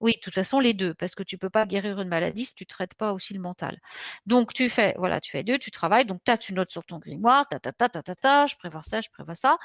Oui, 0.00 0.14
de 0.14 0.20
toute 0.20 0.34
façon, 0.34 0.60
les 0.60 0.72
deux, 0.72 0.94
parce 0.94 1.14
que 1.14 1.22
tu 1.22 1.36
peux 1.36 1.50
pas 1.50 1.66
guérir 1.66 2.00
une 2.00 2.08
maladie 2.08 2.46
si 2.46 2.54
tu 2.54 2.64
traites 2.64 2.94
pas 2.94 3.12
aussi 3.12 3.34
le 3.34 3.40
mental. 3.40 3.78
Donc, 4.24 4.54
tu 4.54 4.70
fais, 4.70 4.94
voilà, 4.96 5.20
tu 5.20 5.30
fais 5.30 5.44
deux, 5.44 5.58
tu 5.58 5.70
travailles, 5.70 6.06
donc 6.06 6.22
tu 6.24 6.32
tu 6.38 6.54
notes 6.54 6.72
sur 6.72 6.84
ton 6.86 6.98
grimoire, 6.98 7.46
ta, 7.48 7.60
ta, 7.60 7.70
ta, 7.72 7.88
ta, 7.90 8.02
ta, 8.02 8.14
ta, 8.14 8.46
je 8.46 8.56
prévois 8.56 8.82
ça, 8.82 9.02
je 9.02 9.10
prévois 9.10 9.34
ça. 9.34 9.58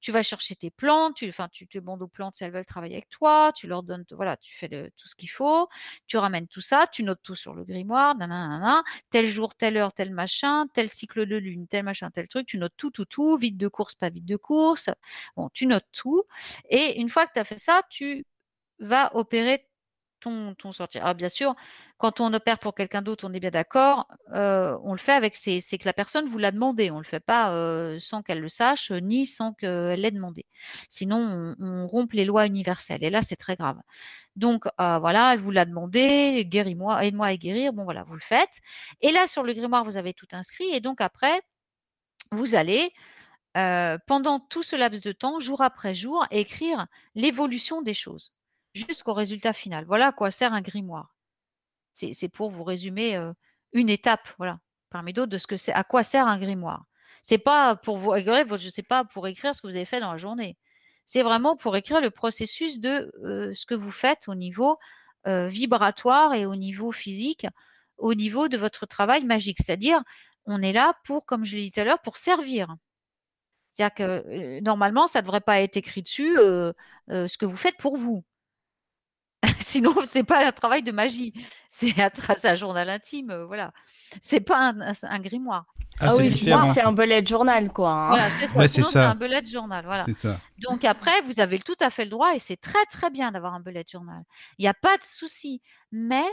Tu 0.00 0.10
vas 0.10 0.22
chercher 0.22 0.56
tes 0.56 0.70
plantes, 0.70 1.16
tu, 1.16 1.28
enfin, 1.28 1.48
tu 1.52 1.66
te 1.68 1.76
demandes 1.78 2.00
aux 2.00 2.08
plantes 2.08 2.34
si 2.36 2.42
elles 2.44 2.52
veulent 2.52 2.64
travailler 2.64 2.94
avec 2.94 3.10
toi, 3.10 3.52
tu 3.54 3.66
leur 3.66 3.82
donnes, 3.82 4.04
voilà, 4.12 4.38
tu 4.38 4.56
fais 4.56 4.68
tout 4.96 5.08
ce 5.08 5.14
qu'il 5.14 5.28
faut, 5.30 5.68
tu 6.06 6.16
ramènes 6.16 6.48
tout 6.48 6.62
ça, 6.62 6.86
tu 6.90 7.02
notes 7.02 7.20
tout 7.22 7.34
sur 7.34 7.52
le 7.54 7.62
grimoire, 7.64 8.16
nanana, 8.16 8.82
tel 9.10 9.26
jour, 9.26 9.54
telle 9.54 9.76
heure, 9.76 9.92
tel 9.92 10.10
machin, 10.10 10.66
tel 10.72 10.88
cycle 10.88 11.26
de 11.26 11.36
lune, 11.36 11.66
tel 11.68 11.82
machin, 11.84 12.10
tel 12.10 12.28
truc, 12.28 12.46
tu 12.46 12.56
notes 12.56 12.72
tout, 12.78 12.90
tout, 12.90 13.04
tout, 13.04 13.36
vide 13.36 13.58
de 13.58 13.68
course, 13.68 13.94
pas 13.94 14.08
vide 14.08 14.24
de 14.24 14.36
course. 14.36 14.88
Bon, 15.36 15.50
tu 15.52 15.66
notes 15.66 15.86
tout. 15.92 16.22
Et 16.70 16.98
une 17.00 17.10
fois 17.10 17.26
que 17.26 17.32
tu 17.34 17.40
as 17.40 17.44
fait 17.44 17.58
ça, 17.58 17.82
tu 17.90 18.24
vas 18.78 19.10
opérer 19.16 19.66
ton. 20.22 20.54
Alors 20.94 21.14
bien 21.14 21.28
sûr, 21.28 21.54
quand 21.98 22.20
on 22.20 22.32
opère 22.34 22.58
pour 22.58 22.74
quelqu'un 22.74 23.02
d'autre, 23.02 23.28
on 23.28 23.32
est 23.32 23.40
bien 23.40 23.50
d'accord, 23.50 24.08
euh, 24.32 24.78
on 24.82 24.92
le 24.92 24.98
fait 24.98 25.12
avec, 25.12 25.36
c'est 25.36 25.60
que 25.60 25.84
la 25.84 25.92
personne 25.92 26.26
vous 26.28 26.38
l'a 26.38 26.50
demandé, 26.50 26.90
on 26.90 26.96
ne 26.96 27.00
le 27.00 27.06
fait 27.06 27.20
pas 27.24 27.54
euh, 27.54 27.98
sans 28.00 28.22
qu'elle 28.22 28.40
le 28.40 28.48
sache, 28.48 28.90
euh, 28.90 29.00
ni 29.00 29.26
sans 29.26 29.52
qu'elle 29.52 30.00
l'ait 30.00 30.10
demandé. 30.10 30.46
Sinon, 30.88 31.54
on, 31.60 31.86
rompt 31.86 32.12
les 32.14 32.24
lois 32.24 32.46
universelles. 32.46 33.04
Et 33.04 33.10
là, 33.10 33.22
c'est 33.22 33.36
très 33.36 33.56
grave. 33.56 33.78
Donc 34.36 34.64
voilà, 34.78 35.34
elle 35.34 35.40
vous 35.40 35.50
l'a 35.50 35.64
demandé, 35.64 36.44
guéris-moi, 36.46 37.04
aide-moi 37.04 37.26
à 37.26 37.36
guérir. 37.36 37.72
Bon 37.72 37.84
voilà, 37.84 38.04
vous 38.04 38.14
le 38.14 38.20
faites. 38.20 38.60
Et 39.00 39.12
là, 39.12 39.28
sur 39.28 39.42
le 39.42 39.52
grimoire, 39.52 39.84
vous 39.84 39.96
avez 39.96 40.14
tout 40.14 40.28
inscrit. 40.32 40.70
Et 40.72 40.80
donc 40.80 41.00
après, 41.00 41.40
vous 42.30 42.54
allez, 42.54 42.92
pendant 44.06 44.40
tout 44.40 44.62
ce 44.62 44.76
laps 44.76 45.02
de 45.02 45.12
temps, 45.12 45.38
jour 45.40 45.62
après 45.62 45.94
jour, 45.94 46.26
écrire 46.30 46.86
l'évolution 47.14 47.82
des 47.82 47.94
choses 47.94 48.36
jusqu'au 48.74 49.12
résultat 49.12 49.52
final. 49.52 49.84
Voilà 49.86 50.08
à 50.08 50.12
quoi 50.12 50.30
sert 50.30 50.52
un 50.52 50.62
grimoire. 50.62 51.14
C'est 51.92 52.28
pour 52.28 52.50
vous 52.50 52.64
résumer 52.64 53.16
euh, 53.16 53.32
une 53.72 53.90
étape, 53.90 54.28
voilà, 54.38 54.58
parmi 54.90 55.12
d'autres, 55.12 55.30
de 55.30 55.38
ce 55.38 55.46
que 55.46 55.56
c'est, 55.56 55.72
à 55.72 55.84
quoi 55.84 56.02
sert 56.02 56.26
un 56.26 56.38
grimoire. 56.38 56.84
C'est 57.22 57.38
pas 57.38 57.76
pour 57.76 57.98
vous 57.98 58.14
je 58.16 58.70
sais 58.70 58.82
pas, 58.82 59.04
pour 59.04 59.26
écrire 59.28 59.54
ce 59.54 59.62
que 59.62 59.66
vous 59.66 59.76
avez 59.76 59.84
fait 59.84 60.00
dans 60.00 60.12
la 60.12 60.18
journée. 60.18 60.56
C'est 61.04 61.22
vraiment 61.22 61.56
pour 61.56 61.76
écrire 61.76 62.00
le 62.00 62.10
processus 62.10 62.80
de 62.80 63.12
euh, 63.24 63.52
ce 63.54 63.66
que 63.66 63.74
vous 63.74 63.90
faites 63.90 64.28
au 64.28 64.34
niveau 64.34 64.78
euh, 65.26 65.48
vibratoire 65.48 66.34
et 66.34 66.46
au 66.46 66.56
niveau 66.56 66.92
physique, 66.92 67.46
au 67.98 68.14
niveau 68.14 68.48
de 68.48 68.56
votre 68.56 68.86
travail 68.86 69.24
magique. 69.24 69.58
C'est-à-dire, 69.64 70.02
on 70.46 70.62
est 70.62 70.72
là 70.72 70.94
pour, 71.04 71.26
comme 71.26 71.44
je 71.44 71.56
l'ai 71.56 71.62
dit 71.64 71.72
tout 71.72 71.80
à 71.80 71.84
l'heure, 71.84 72.00
pour 72.00 72.16
servir. 72.16 72.74
C'est-à-dire 73.70 73.94
que 73.94 74.60
normalement, 74.60 75.06
ça 75.06 75.20
ne 75.20 75.24
devrait 75.24 75.40
pas 75.40 75.60
être 75.60 75.76
écrit 75.76 76.02
dessus 76.02 76.34
ce 76.36 77.38
que 77.38 77.46
vous 77.46 77.56
faites 77.56 77.76
pour 77.76 77.96
vous. 77.96 78.24
Sinon, 79.66 79.94
c'est 80.04 80.24
pas 80.24 80.46
un 80.46 80.52
travail 80.52 80.82
de 80.82 80.92
magie. 80.92 81.32
C'est 81.70 81.94
un, 82.00 82.10
un 82.44 82.54
journal 82.54 82.88
intime, 82.90 83.30
euh, 83.30 83.46
voilà. 83.46 83.72
C'est 84.20 84.40
pas 84.40 84.58
un, 84.58 84.80
un- 84.80 84.92
un 85.02 85.18
grimoire. 85.20 85.64
Ah, 86.00 86.06
Ah 86.08 86.08
c'est 86.10 86.22
oui, 86.22 86.30
c'est 86.30 86.50
ça. 86.50 86.86
un 86.88 86.92
bullet 86.92 87.24
journal, 87.24 87.72
quoi. 87.72 87.90
hein. 87.90 88.08
Voilà, 88.08 88.30
c'est 88.30 88.46
ça. 88.48 88.56
Ouais, 88.58 88.68
c'est 88.68 88.74
Sinon, 88.82 88.86
c'est 88.86 88.92
ça. 88.92 89.10
un 89.10 89.14
bullet 89.14 89.44
journal, 89.44 89.84
voilà. 89.84 90.04
Ça. 90.14 90.38
Donc 90.58 90.84
après, 90.84 91.20
vous 91.22 91.40
avez 91.40 91.58
tout 91.58 91.76
à 91.80 91.90
fait 91.90 92.04
le 92.04 92.10
droit 92.10 92.34
et 92.34 92.38
c'est 92.38 92.56
très 92.56 92.84
très 92.86 93.10
bien 93.10 93.30
d'avoir 93.32 93.54
un 93.54 93.60
bullet 93.60 93.84
journal. 93.90 94.22
Il 94.58 94.62
n'y 94.62 94.68
a 94.68 94.74
pas 94.74 94.96
de 94.96 95.02
souci. 95.04 95.60
Mais 95.92 96.24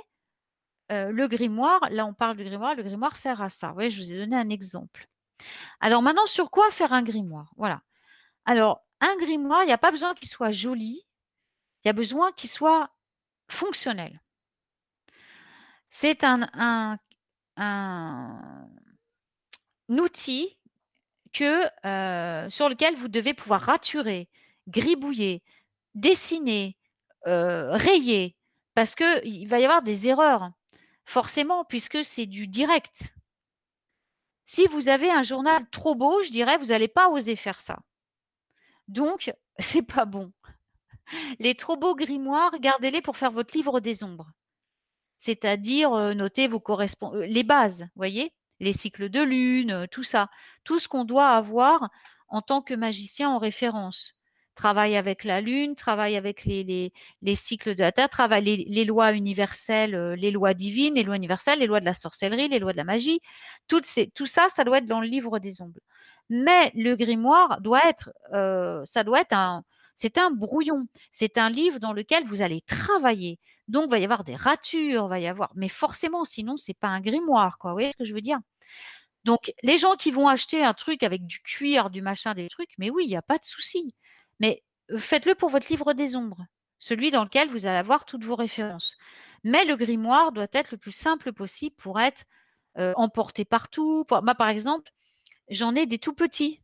euh, 0.91 1.11
le 1.11 1.27
grimoire, 1.27 1.79
là 1.91 2.05
on 2.05 2.13
parle 2.13 2.35
du 2.37 2.43
grimoire, 2.43 2.75
le 2.75 2.83
grimoire 2.83 3.15
sert 3.15 3.41
à 3.41 3.49
ça. 3.49 3.73
Oui, 3.77 3.91
je 3.91 4.01
vous 4.01 4.11
ai 4.11 4.17
donné 4.17 4.35
un 4.35 4.49
exemple. 4.49 5.07
Alors 5.79 6.01
maintenant, 6.01 6.25
sur 6.25 6.49
quoi 6.51 6.69
faire 6.71 6.93
un 6.93 7.03
grimoire? 7.03 7.51
Voilà. 7.57 7.81
Alors, 8.45 8.81
un 9.01 9.15
grimoire, 9.17 9.63
il 9.63 9.67
n'y 9.67 9.71
a 9.73 9.77
pas 9.77 9.91
besoin 9.91 10.13
qu'il 10.15 10.27
soit 10.27 10.51
joli, 10.51 11.05
il 11.83 11.87
y 11.87 11.89
a 11.89 11.93
besoin 11.93 12.31
qu'il 12.31 12.49
soit 12.49 12.89
fonctionnel. 13.49 14.21
C'est 15.89 16.23
un, 16.23 16.97
outil 19.89 20.57
euh, 21.41 22.49
sur 22.49 22.69
lequel 22.69 22.95
vous 22.95 23.07
devez 23.07 23.33
pouvoir 23.33 23.61
raturer, 23.61 24.29
gribouiller, 24.67 25.43
dessiner, 25.95 26.77
euh, 27.27 27.75
rayer, 27.75 28.35
parce 28.75 28.95
qu'il 28.95 29.47
va 29.47 29.59
y 29.59 29.65
avoir 29.65 29.81
des 29.81 30.07
erreurs, 30.07 30.51
forcément, 31.05 31.65
puisque 31.65 32.05
c'est 32.05 32.27
du 32.27 32.47
direct. 32.47 33.13
Si 34.45 34.67
vous 34.67 34.89
avez 34.89 35.11
un 35.11 35.23
journal 35.23 35.69
trop 35.69 35.95
beau, 35.95 36.23
je 36.23 36.31
dirais, 36.31 36.57
vous 36.57 36.67
n'allez 36.67 36.87
pas 36.87 37.09
oser 37.09 37.35
faire 37.35 37.59
ça. 37.59 37.79
Donc, 38.87 39.33
c'est 39.59 39.83
pas 39.83 40.05
bon. 40.05 40.31
Les 41.39 41.55
trop 41.55 41.77
beaux 41.77 41.95
grimoires, 41.95 42.59
gardez-les 42.59 43.01
pour 43.01 43.17
faire 43.17 43.31
votre 43.31 43.55
livre 43.55 43.79
des 43.79 44.03
ombres. 44.03 44.31
C'est-à-dire, 45.19 45.93
euh, 45.93 46.13
notez 46.13 46.47
vos 46.47 46.61
correspond 46.61 47.13
euh, 47.13 47.25
les 47.25 47.43
bases, 47.43 47.87
voyez? 47.95 48.33
Les 48.61 48.73
cycles 48.73 49.09
de 49.09 49.21
lune, 49.21 49.71
euh, 49.71 49.85
tout 49.85 50.03
ça. 50.03 50.29
Tout 50.63 50.79
ce 50.79 50.87
qu'on 50.87 51.03
doit 51.03 51.29
avoir 51.29 51.89
en 52.29 52.41
tant 52.41 52.61
que 52.61 52.73
magicien 52.73 53.29
en 53.29 53.37
référence. 53.37 54.15
Travaille 54.55 54.95
avec 54.95 55.23
la 55.25 55.41
lune, 55.41 55.75
travaille 55.75 56.15
avec 56.15 56.45
les, 56.45 56.63
les, 56.63 56.93
les 57.21 57.35
cycles 57.35 57.75
de 57.75 57.81
la 57.81 57.91
Terre, 57.91 58.09
travaille 58.09 58.43
les, 58.43 58.85
lois 58.85 59.13
universelles, 59.13 60.13
les 60.13 60.31
lois 60.31 60.53
divines, 60.53 60.95
les 60.95 61.03
lois 61.03 61.15
universelles, 61.15 61.59
les 61.59 61.67
lois 61.67 61.79
de 61.79 61.85
la 61.85 61.93
sorcellerie, 61.93 62.49
les 62.49 62.59
lois 62.59 62.73
de 62.73 62.77
la 62.77 62.83
magie. 62.83 63.21
Ces, 63.83 64.07
tout 64.07 64.25
ça, 64.25 64.49
ça 64.49 64.65
doit 64.65 64.79
être 64.79 64.85
dans 64.85 64.99
le 64.99 65.07
livre 65.07 65.39
des 65.39 65.61
ombres. 65.61 65.79
Mais 66.29 66.71
le 66.75 66.95
grimoire 66.95 67.61
doit 67.61 67.87
être, 67.87 68.11
ça 68.85 69.03
doit 69.05 69.21
être 69.21 69.33
un, 69.33 69.63
c'est 70.01 70.17
un 70.17 70.31
brouillon. 70.31 70.87
C'est 71.11 71.37
un 71.37 71.49
livre 71.49 71.77
dans 71.79 71.91
lequel 71.91 72.23
vous 72.23 72.41
allez 72.41 72.61
travailler. 72.61 73.37
Donc, 73.67 73.87
il 73.87 73.91
va 73.91 73.99
y 73.99 74.05
avoir 74.05 74.23
des 74.23 74.37
ratures, 74.37 75.09
va 75.09 75.19
y 75.19 75.27
avoir, 75.27 75.51
mais 75.55 75.67
forcément, 75.67 76.23
sinon, 76.23 76.55
c'est 76.55 76.73
pas 76.73 76.87
un 76.87 77.01
grimoire, 77.01 77.57
quoi. 77.57 77.71
Vous 77.71 77.75
voyez 77.75 77.91
ce 77.91 77.97
que 77.97 78.05
je 78.05 78.13
veux 78.13 78.21
dire? 78.21 78.39
Donc, 79.25 79.51
les 79.61 79.77
gens 79.77 79.95
qui 79.95 80.11
vont 80.11 80.29
acheter 80.29 80.63
un 80.63 80.73
truc 80.73 81.03
avec 81.03 81.25
du 81.25 81.41
cuir, 81.41 81.89
du 81.89 82.01
machin, 82.01 82.33
des 82.33 82.47
trucs, 82.47 82.69
mais 82.77 82.89
oui, 82.89 83.03
il 83.03 83.09
n'y 83.09 83.17
a 83.17 83.21
pas 83.21 83.37
de 83.37 83.43
souci. 83.43 83.93
Mais 84.39 84.63
faites-le 84.97 85.35
pour 85.35 85.49
votre 85.49 85.67
livre 85.69 85.91
des 85.91 86.15
ombres, 86.15 86.45
celui 86.79 87.11
dans 87.11 87.25
lequel 87.25 87.49
vous 87.49 87.65
allez 87.65 87.77
avoir 87.77 88.05
toutes 88.05 88.23
vos 88.23 88.35
références. 88.35 88.95
Mais 89.43 89.65
le 89.65 89.75
grimoire 89.75 90.31
doit 90.31 90.47
être 90.53 90.71
le 90.71 90.77
plus 90.77 90.93
simple 90.93 91.33
possible 91.33 91.75
pour 91.75 91.99
être 91.99 92.23
emporté 92.95 93.43
partout. 93.43 94.05
Moi, 94.09 94.35
par 94.35 94.47
exemple, 94.47 94.89
j'en 95.49 95.75
ai 95.75 95.85
des 95.85 95.99
tout 95.99 96.13
petits, 96.13 96.61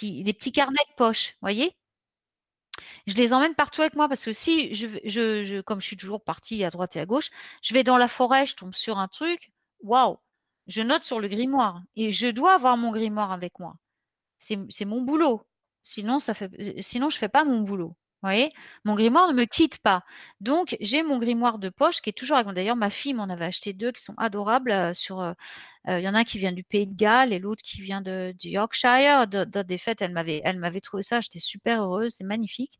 des 0.00 0.32
petits 0.32 0.52
carnets 0.52 0.78
de 0.88 0.94
poche, 0.96 1.36
voyez? 1.42 1.76
Je 3.06 3.14
les 3.14 3.32
emmène 3.32 3.54
partout 3.54 3.82
avec 3.82 3.94
moi 3.94 4.08
parce 4.08 4.24
que 4.24 4.32
si 4.32 4.74
je, 4.74 5.60
comme 5.60 5.80
je 5.80 5.86
suis 5.86 5.96
toujours 5.96 6.22
partie 6.22 6.64
à 6.64 6.70
droite 6.70 6.96
et 6.96 7.00
à 7.00 7.06
gauche, 7.06 7.30
je 7.62 7.74
vais 7.74 7.84
dans 7.84 7.98
la 7.98 8.08
forêt, 8.08 8.46
je 8.46 8.56
tombe 8.56 8.74
sur 8.74 8.98
un 8.98 9.08
truc, 9.08 9.52
waouh, 9.82 10.18
je 10.66 10.82
note 10.82 11.04
sur 11.04 11.20
le 11.20 11.28
grimoire 11.28 11.82
et 11.96 12.10
je 12.10 12.26
dois 12.28 12.54
avoir 12.54 12.76
mon 12.76 12.92
grimoire 12.92 13.32
avec 13.32 13.58
moi. 13.58 13.76
C'est 14.38 14.84
mon 14.84 15.02
boulot. 15.02 15.46
Sinon, 15.82 16.18
ça 16.18 16.34
fait, 16.34 16.50
sinon 16.82 17.10
je 17.10 17.18
fais 17.18 17.28
pas 17.28 17.44
mon 17.44 17.60
boulot 17.60 17.96
voyez? 18.28 18.52
Mon 18.84 18.94
grimoire 18.94 19.28
ne 19.28 19.32
me 19.34 19.44
quitte 19.44 19.78
pas. 19.78 20.02
Donc, 20.40 20.76
j'ai 20.80 21.02
mon 21.02 21.18
grimoire 21.18 21.58
de 21.58 21.68
poche 21.68 22.00
qui 22.00 22.10
est 22.10 22.12
toujours 22.12 22.36
avec 22.36 22.46
moi. 22.46 22.54
D'ailleurs, 22.54 22.76
ma 22.76 22.90
fille 22.90 23.14
m'en 23.14 23.24
avait 23.24 23.44
acheté 23.46 23.72
deux 23.72 23.92
qui 23.92 24.02
sont 24.02 24.14
adorables. 24.16 24.70
Euh, 24.70 24.94
sur, 24.94 25.20
euh, 25.20 25.32
euh, 25.88 25.98
il 25.98 26.04
y 26.04 26.08
en 26.08 26.14
a 26.14 26.20
un 26.20 26.24
qui 26.24 26.38
vient 26.38 26.52
du 26.52 26.64
Pays 26.64 26.86
de 26.86 26.94
Galles 26.94 27.32
et 27.32 27.38
l'autre 27.38 27.62
qui 27.62 27.80
vient 27.80 28.00
de, 28.00 28.34
du 28.38 28.48
Yorkshire. 28.48 29.26
Dans 29.26 29.66
des 29.66 29.78
fêtes, 29.78 30.02
elle 30.02 30.12
m'avait, 30.12 30.80
trouvé 30.80 31.02
ça. 31.02 31.20
J'étais 31.20 31.40
super 31.40 31.82
heureuse. 31.82 32.14
C'est 32.16 32.24
magnifique. 32.24 32.78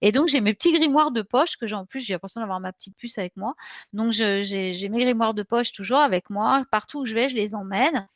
Et 0.00 0.12
donc, 0.12 0.28
j'ai 0.28 0.40
mes 0.40 0.54
petits 0.54 0.72
grimoires 0.72 1.12
de 1.12 1.22
poche 1.22 1.56
que 1.56 1.66
j'ai 1.66 1.74
en 1.74 1.86
plus. 1.86 2.00
J'ai 2.00 2.14
l'impression 2.14 2.40
d'avoir 2.40 2.60
ma 2.60 2.72
petite 2.72 2.96
puce 2.96 3.18
avec 3.18 3.36
moi. 3.36 3.54
Donc, 3.92 4.12
j'ai 4.12 4.88
mes 4.90 5.00
grimoires 5.00 5.34
de 5.34 5.42
poche 5.42 5.72
toujours 5.72 5.98
avec 5.98 6.30
moi. 6.30 6.64
Partout 6.70 7.00
où 7.00 7.04
je 7.06 7.14
vais, 7.14 7.28
je 7.28 7.36
les 7.36 7.54
emmène 7.54 8.08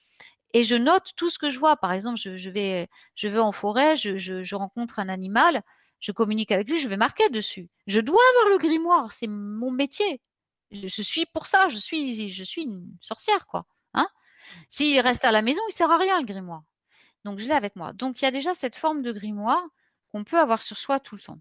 et 0.53 0.63
je 0.65 0.75
note 0.75 1.13
tout 1.17 1.31
ce 1.31 1.39
que 1.39 1.51
je 1.51 1.59
vois. 1.59 1.77
Par 1.77 1.93
exemple, 1.93 2.19
je, 2.19 2.51
vais, 2.51 2.89
je 3.15 3.29
vais 3.29 3.39
en 3.39 3.53
forêt, 3.53 3.97
je 3.97 4.55
rencontre 4.55 4.99
un 4.99 5.09
animal 5.09 5.63
je 6.01 6.13
communique 6.13 6.53
avec 6.53 6.71
lui, 6.71 6.79
je 6.79 6.89
vais 6.89 6.97
marquer 6.97 7.29
dessus. 7.31 7.69
Je 7.87 8.01
dois 8.01 8.23
avoir 8.31 8.53
le 8.53 8.59
grimoire, 8.59 9.13
c'est 9.13 9.27
mon 9.27 9.71
métier. 9.71 10.21
Je, 10.71 11.03
suis 11.03 11.27
pour 11.27 11.47
ça, 11.47 11.69
je 11.69 11.77
suis, 11.77 12.31
je 12.31 12.45
suis 12.45 12.63
une 12.63 12.87
sorcière, 13.01 13.47
quoi. 13.47 13.67
Hein 13.95 14.09
S'il 14.69 14.99
reste 15.01 15.25
à 15.25 15.33
la 15.33 15.43
maison, 15.43 15.61
il 15.69 15.73
sert 15.73 15.91
à 15.91 15.99
rien, 15.99 16.19
le 16.19 16.27
grimoire. 16.27 16.63
Donc, 17.25 17.39
je 17.39 17.47
l'ai 17.47 17.55
avec 17.55 17.77
moi. 17.77 17.93
Donc, 17.93 18.21
il 18.21 18.25
y 18.25 18.29
a 18.29 18.31
déjà 18.31 18.55
cette 18.55 18.77
forme 18.77 19.03
de 19.03 19.13
grimoire 19.13 19.65
qu'on 20.11 20.25
peut 20.25 20.39
avoir 20.39 20.63
sur 20.63 20.79
soi 20.79 21.01
tout 21.01 21.17
le 21.17 21.23
temps 21.23 21.41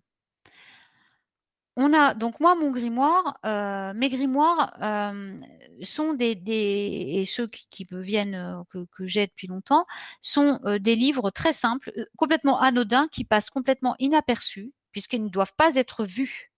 on 1.77 1.93
a 1.93 2.13
donc 2.13 2.39
moi 2.39 2.55
mon 2.55 2.71
grimoire, 2.71 3.37
euh, 3.45 3.93
mes 3.93 4.09
grimoires 4.09 4.75
euh, 4.81 5.39
sont 5.83 6.13
des, 6.13 6.41
et 6.47 7.25
ceux 7.25 7.47
qui, 7.47 7.85
viennent 7.91 8.35
euh, 8.35 8.85
que, 8.91 9.05
j'ai 9.05 9.27
depuis 9.27 9.47
longtemps 9.47 9.85
sont 10.21 10.59
des 10.79 10.95
livres 10.95 11.31
très 11.31 11.53
simples, 11.53 11.91
complètement 12.17 12.59
anodins, 12.61 13.07
qui 13.09 13.25
passent 13.25 13.49
complètement 13.49 13.95
inaperçus 13.99 14.71
puisqu'ils 14.91 15.23
ne 15.23 15.29
doivent 15.29 15.55
pas 15.57 15.75
être 15.75 16.05
vus. 16.05 16.51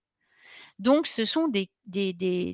Donc 0.78 1.08
ce 1.08 1.24
sont 1.24 1.48
des 1.48 1.70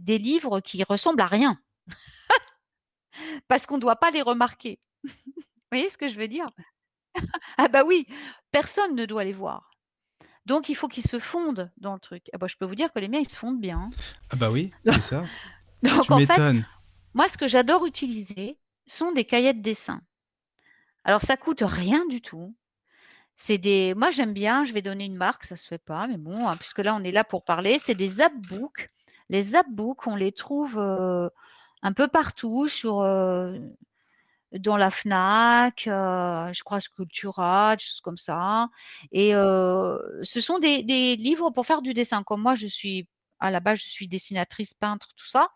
livres 0.06 0.60
qui 0.60 0.82
ressemblent 0.84 1.20
à 1.20 1.26
rien 1.26 1.58
parce 3.48 3.66
qu'on 3.66 3.76
ne 3.76 3.82
doit 3.82 3.96
pas 3.96 4.10
les 4.10 4.22
remarquer. 4.22 4.80
Vous 5.04 5.70
voyez 5.70 5.90
ce 5.90 5.98
que 5.98 6.08
je 6.08 6.16
veux 6.16 6.28
dire? 6.28 6.48
Ah 7.58 7.68
bah 7.68 7.84
oui, 7.84 8.08
personne 8.50 8.96
ne 8.96 9.06
doit 9.06 9.22
les 9.22 9.32
voir. 9.32 9.73
Donc, 10.46 10.68
il 10.68 10.74
faut 10.74 10.88
qu'ils 10.88 11.06
se 11.06 11.18
fondent 11.18 11.70
dans 11.78 11.94
le 11.94 12.00
truc. 12.00 12.28
Ah 12.32 12.38
bah, 12.38 12.46
je 12.48 12.56
peux 12.56 12.66
vous 12.66 12.74
dire 12.74 12.92
que 12.92 12.98
les 12.98 13.08
miens, 13.08 13.20
ils 13.20 13.30
se 13.30 13.36
fondent 13.36 13.60
bien. 13.60 13.90
Ah 14.30 14.36
bah 14.36 14.50
oui, 14.50 14.72
c'est 14.84 15.00
ça. 15.00 15.24
Donc, 15.82 16.02
tu 16.02 16.14
m'étonnes. 16.14 16.66
moi, 17.14 17.28
ce 17.28 17.38
que 17.38 17.48
j'adore 17.48 17.86
utiliser 17.86 18.58
sont 18.86 19.12
des 19.12 19.24
cahiers 19.24 19.54
de 19.54 19.62
dessin. 19.62 20.00
Alors, 21.04 21.22
ça 21.22 21.36
coûte 21.36 21.62
rien 21.64 22.04
du 22.06 22.20
tout. 22.20 22.54
C'est 23.36 23.58
des. 23.58 23.94
Moi, 23.94 24.10
j'aime 24.10 24.32
bien. 24.32 24.64
Je 24.64 24.72
vais 24.72 24.82
donner 24.82 25.04
une 25.04 25.16
marque, 25.16 25.44
ça 25.44 25.56
se 25.56 25.66
fait 25.66 25.78
pas, 25.78 26.06
mais 26.06 26.18
bon, 26.18 26.46
hein, 26.46 26.56
puisque 26.56 26.78
là, 26.78 26.94
on 26.94 27.02
est 27.02 27.12
là 27.12 27.24
pour 27.24 27.44
parler. 27.44 27.78
C'est 27.78 27.94
des 27.94 28.08
zapbooks. 28.08 28.90
Les 29.30 29.42
zapbooks, 29.42 30.06
on 30.06 30.16
les 30.16 30.32
trouve 30.32 30.78
euh, 30.78 31.28
un 31.82 31.92
peu 31.92 32.08
partout 32.08 32.68
sur 32.68 33.00
euh, 33.00 33.58
dans 34.58 34.76
la 34.76 34.90
FNAC, 34.90 35.86
euh, 35.86 36.52
je 36.52 36.62
crois 36.62 36.80
Sculptura, 36.80 37.76
des 37.76 37.82
choses 37.84 38.00
comme 38.00 38.18
ça. 38.18 38.68
Et 39.12 39.34
euh, 39.34 39.98
ce 40.22 40.40
sont 40.40 40.58
des, 40.58 40.82
livres 41.16 41.50
pour 41.50 41.66
faire 41.66 41.82
du 41.82 41.94
dessin. 41.94 42.22
Comme 42.22 42.42
moi, 42.42 42.54
je 42.54 42.66
suis 42.66 43.08
à 43.40 43.50
la 43.50 43.60
base, 43.60 43.80
je 43.80 43.88
suis 43.88 44.08
dessinatrice, 44.08 44.74
peintre, 44.74 45.08
tout 45.16 45.26
ça. 45.26 45.48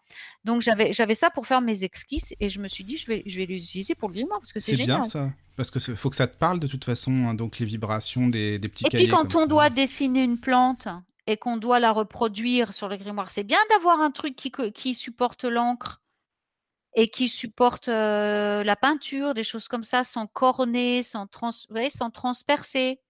Donc 0.45 0.61
j'avais 0.61 0.93
j'avais 0.93 1.15
ça 1.15 1.31
pour 1.31 1.47
faire 1.47 1.61
mes 1.61 1.85
esquisses 1.85 2.35
et 2.39 2.49
je 2.49 2.61
me 2.61 2.69
suis 2.69 2.85
dit 2.85 2.97
je 2.97 3.07
vais 3.07 3.23
je 3.25 3.39
vais 3.39 3.47
l'utiliser 3.47 3.95
pour 3.95 4.09
le 4.09 4.15
grimoire 4.15 4.41
parce 4.41 4.53
que 4.53 4.61
c'est 4.61 4.77
génial. 4.77 5.03
Bien 5.03 5.05
ça. 5.05 5.33
Parce 5.57 5.71
que 5.71 5.79
faut 5.79 6.11
que 6.11 6.17
ça 6.17 6.27
te 6.27 6.37
parle 6.37 6.61
de 6.61 6.67
toute 6.67 6.85
façon, 6.85 7.27
hein, 7.27 7.35
donc 7.35 7.59
les 7.59 7.67
vibrations 7.67 8.29
des, 8.29 8.59
des 8.59 8.69
petits 8.69 8.85
Et 8.87 8.91
puis 8.91 9.09
quand 9.09 9.37
on 9.37 9.47
doit 9.47 9.71
dessiner 9.71 10.23
une 10.23 10.39
plante 10.39 10.89
et 11.27 11.37
qu'on 11.37 11.57
doit 11.57 11.79
la 11.79 11.93
reproduire 11.93 12.75
sur 12.75 12.89
le 12.89 12.97
grimoire, 12.97 13.31
c'est 13.31 13.45
bien 13.45 13.59
d'avoir 13.71 14.01
un 14.01 14.11
truc 14.11 14.37
qui, 14.37 14.51
qui 14.51 14.95
supporte 14.95 15.45
l'encre 15.45 16.03
et 16.99 17.09
qui 17.11 17.29
supporte 17.29 17.87
la 17.87 18.77
peinture, 18.77 19.33
des 19.33 19.45
choses 19.45 19.69
comme 19.69 19.85
ça, 19.85 20.03
sans 20.03 20.27
corner, 20.27 21.05
sans, 21.05 21.29
trans 21.29 21.53
sans 21.53 22.11
transpercer. 22.11 23.01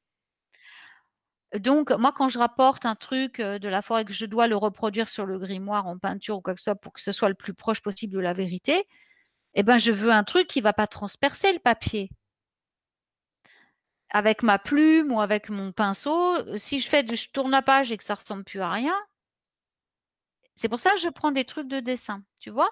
Donc, 1.59 1.91
moi, 1.93 2.13
quand 2.13 2.29
je 2.29 2.39
rapporte 2.39 2.85
un 2.85 2.95
truc 2.95 3.41
de 3.41 3.67
la 3.67 3.81
forêt 3.81 4.05
que 4.05 4.13
je 4.13 4.27
dois 4.27 4.47
le 4.47 4.57
reproduire 4.57 5.09
sur 5.09 5.25
le 5.25 5.39
grimoire 5.39 5.87
en 5.87 5.97
peinture 5.97 6.37
ou 6.37 6.43
quoi 6.43 6.53
que 6.55 6.61
ce 6.61 6.65
soit 6.65 6.75
pour 6.75 6.93
que 6.93 7.01
ce 7.01 7.13
soit 7.13 7.31
le 7.31 7.35
plus 7.35 7.55
proche 7.55 7.81
possible 7.81 8.13
de 8.13 8.19
la 8.21 8.35
vérité, 8.35 8.87
eh 9.55 9.63
ben, 9.63 9.79
je 9.79 9.91
veux 9.91 10.13
un 10.13 10.25
truc 10.25 10.49
qui 10.49 10.59
ne 10.59 10.65
va 10.65 10.75
pas 10.75 10.87
transpercer 10.87 11.51
le 11.55 11.59
papier. 11.59 12.11
Avec 14.11 14.43
ma 14.43 14.59
plume 14.59 15.13
ou 15.13 15.23
avec 15.23 15.49
mon 15.49 15.73
pinceau, 15.73 16.37
si 16.59 16.79
je 16.79 16.91
fais 16.91 17.07
je 17.07 17.31
tourne 17.31 17.51
la 17.53 17.63
page 17.63 17.91
et 17.91 17.97
que 17.97 18.05
ça 18.05 18.17
ressemble 18.17 18.45
plus 18.45 18.61
à 18.61 18.71
rien, 18.71 18.95
c'est 20.55 20.69
pour 20.69 20.79
ça 20.79 20.91
que 20.91 21.01
je 21.01 21.09
prends 21.09 21.33
des 21.33 21.47
trucs 21.47 21.69
de 21.69 21.81
dessin, 21.81 22.23
tu 22.39 22.51
vois? 22.51 22.69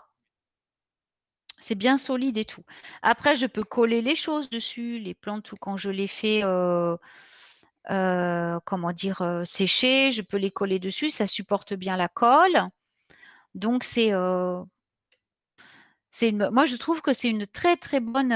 C'est 1.58 1.74
bien 1.74 1.98
solide 1.98 2.38
et 2.38 2.44
tout. 2.44 2.62
Après, 3.02 3.36
je 3.36 3.46
peux 3.46 3.64
coller 3.64 4.02
les 4.02 4.16
choses 4.16 4.50
dessus, 4.50 4.98
les 4.98 5.14
plantes, 5.14 5.52
ou 5.52 5.56
quand 5.56 5.76
je 5.76 5.90
les 5.90 6.06
fais, 6.06 6.42
euh, 6.44 6.96
euh, 7.90 8.58
comment 8.64 8.92
dire, 8.92 9.22
euh, 9.22 9.44
sécher, 9.44 10.12
je 10.12 10.22
peux 10.22 10.36
les 10.36 10.50
coller 10.50 10.78
dessus, 10.78 11.10
ça 11.10 11.26
supporte 11.26 11.74
bien 11.74 11.96
la 11.96 12.08
colle. 12.08 12.68
Donc 13.54 13.84
c'est, 13.84 14.12
c'est 16.10 16.28
une, 16.28 16.50
moi 16.50 16.66
je 16.66 16.76
trouve 16.76 17.00
que 17.00 17.14
c'est 17.14 17.30
une 17.30 17.46
très 17.46 17.76
très 17.76 18.00
bonne, 18.00 18.32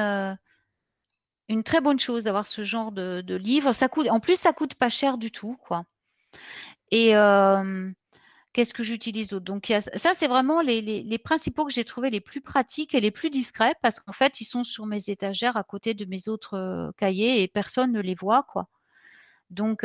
une 1.48 1.62
très 1.62 1.82
bonne 1.82 2.00
chose 2.00 2.24
d'avoir 2.24 2.46
ce 2.46 2.64
genre 2.64 2.90
de, 2.90 3.20
de 3.20 3.34
livre. 3.34 3.74
Ça 3.74 3.88
coûte, 3.88 4.08
en 4.08 4.20
plus 4.20 4.36
ça 4.36 4.54
coûte 4.54 4.74
pas 4.74 4.88
cher 4.88 5.18
du 5.18 5.30
tout, 5.30 5.56
quoi. 5.58 5.84
Et 6.90 7.12
Qu'est-ce 8.52 8.74
que 8.74 8.82
j'utilise 8.82 9.28
d'autre? 9.28 9.44
Donc, 9.44 9.72
ça, 9.94 10.12
c'est 10.14 10.26
vraiment 10.26 10.60
les, 10.60 11.18
principaux 11.18 11.64
que 11.64 11.72
j'ai 11.72 11.84
trouvés 11.84 12.10
les 12.10 12.20
plus 12.20 12.40
pratiques 12.40 12.94
et 12.94 13.00
les 13.00 13.12
plus 13.12 13.30
discrets 13.30 13.74
parce 13.82 14.00
qu'en 14.00 14.12
fait, 14.12 14.40
ils 14.40 14.44
sont 14.44 14.64
sur 14.64 14.86
mes 14.86 15.08
étagères 15.08 15.56
à 15.56 15.64
côté 15.64 15.94
de 15.94 16.04
mes 16.04 16.28
autres 16.28 16.92
cahiers 16.96 17.42
et 17.42 17.48
personne 17.48 17.92
ne 17.92 18.00
les 18.00 18.14
voit, 18.14 18.42
quoi. 18.42 18.68
Donc, 19.50 19.84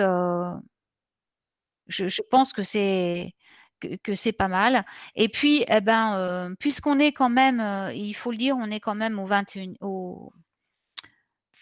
je, 1.87 2.21
pense 2.31 2.53
que 2.53 2.63
c'est 2.63 3.33
que, 3.79 4.15
c'est 4.15 4.31
pas 4.31 4.47
mal. 4.47 4.85
Et 5.15 5.29
puis, 5.29 5.63
eh 5.67 5.81
ben, 5.81 6.55
puisqu'on 6.59 6.99
est 6.99 7.11
quand 7.13 7.29
même, 7.29 7.61
il 7.93 8.13
faut 8.15 8.31
le 8.31 8.37
dire, 8.37 8.57
on 8.57 8.71
est 8.71 8.79
quand 8.79 8.95
même 8.95 9.19
au 9.19 9.25
21, 9.25 9.73
au 9.81 10.33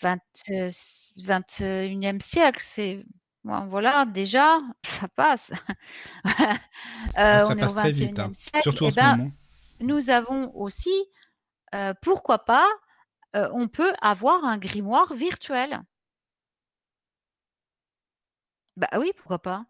21e 0.01 2.21
siècle, 2.21 2.61
c'est 2.63 3.03
voilà, 3.43 4.05
déjà, 4.05 4.59
ça 4.83 5.07
passe. 5.07 5.51
Ah, 7.15 7.41
euh, 7.41 7.45
ça 7.45 7.55
passe 7.55 7.75
très 7.75 7.91
vite, 7.91 8.17
hein. 8.17 8.31
surtout 8.61 8.85
en 8.85 8.91
ce 8.91 8.95
ben, 8.95 9.17
moment. 9.17 9.31
Nous 9.81 10.09
avons 10.09 10.51
aussi, 10.55 10.93
euh, 11.75 11.93
pourquoi 12.01 12.39
pas, 12.39 12.65
euh, 13.35 13.49
on 13.53 13.67
peut 13.67 13.93
avoir 14.01 14.45
un 14.45 14.57
grimoire 14.57 15.13
virtuel. 15.13 15.81
Bah 18.77 18.87
oui, 18.97 19.11
pourquoi 19.15 19.39
pas. 19.39 19.65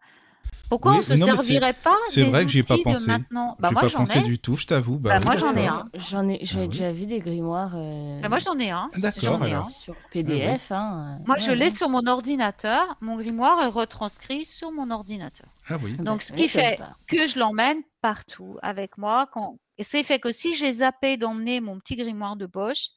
Pourquoi 0.68 0.92
Oui, 0.92 0.98
on 0.98 1.02
se 1.02 1.14
non, 1.14 1.26
servirait 1.26 1.72
pas 1.74 1.96
c'est 2.06 2.24
des 2.24 2.30
vrai 2.30 2.44
que 2.44 2.50
j'y 2.50 2.60
ai 2.60 2.62
pas 2.62 2.78
pensé. 2.78 3.08
maintenant 3.10 3.56
Bah 3.60 3.68
J'ai 3.68 3.74
moi 3.74 3.82
pas 3.82 3.88
j'en 3.88 3.98
pensé 3.98 4.18
ai. 4.18 4.22
du 4.22 4.38
tout, 4.38 4.56
je 4.56 4.66
t'avoue. 4.66 4.98
Bah, 4.98 5.10
Bah, 5.10 5.18
oui, 5.20 5.24
moi, 5.26 5.34
j'en 5.36 5.54
ai 5.56 5.66
un. 5.66 5.88
J'en 5.94 6.28
ai, 6.28 6.38
j'ai 6.42 6.58
Ah 6.58 6.62
oui. 6.62 6.68
déjà 6.68 6.92
vu 6.92 7.06
des 7.06 7.18
grimoires 7.20 7.72
euh, 7.74 8.20
Bah, 8.20 8.28
moi 8.28 8.38
j'en 8.38 8.58
ai 8.58 8.70
un. 8.70 8.90
D'accord, 8.96 9.22
J'en 9.22 9.42
ai 9.46 9.52
un. 9.52 9.62
sur 9.62 9.94
PDF. 10.10 10.72
hein. 10.72 11.18
Moi 11.26 11.36
Ouais, 11.36 11.40
je 11.42 11.50
ouais. 11.50 11.56
l'ai 11.56 11.70
sur 11.74 11.88
mon 11.88 12.06
ordinateur. 12.06 12.96
Mon 13.00 13.16
grimoire 13.16 13.62
est 13.62 13.68
retranscrit 13.68 14.44
sur 14.46 14.72
mon 14.72 14.90
ordinateur. 14.90 15.46
Ah 15.68 15.76
oui. 15.82 15.96
Donc, 15.98 16.22
ce 16.22 16.32
qui 16.32 16.48
fait 16.48 16.78
que 17.06 17.26
je 17.26 17.38
l'emmène 17.38 17.78
partout 18.00 18.58
avec 18.62 18.98
moi. 18.98 19.28
Quand... 19.32 19.58
Et 19.78 19.84
c'est 19.84 20.02
fait 20.02 20.18
que 20.18 20.32
si 20.32 20.54
j'ai 20.56 20.72
zappé 20.72 21.16
d'emmener 21.16 21.60
mon 21.60 21.78
petit 21.78 21.96
grimoire 21.96 22.36
de 22.36 22.46
poche, 22.46 22.88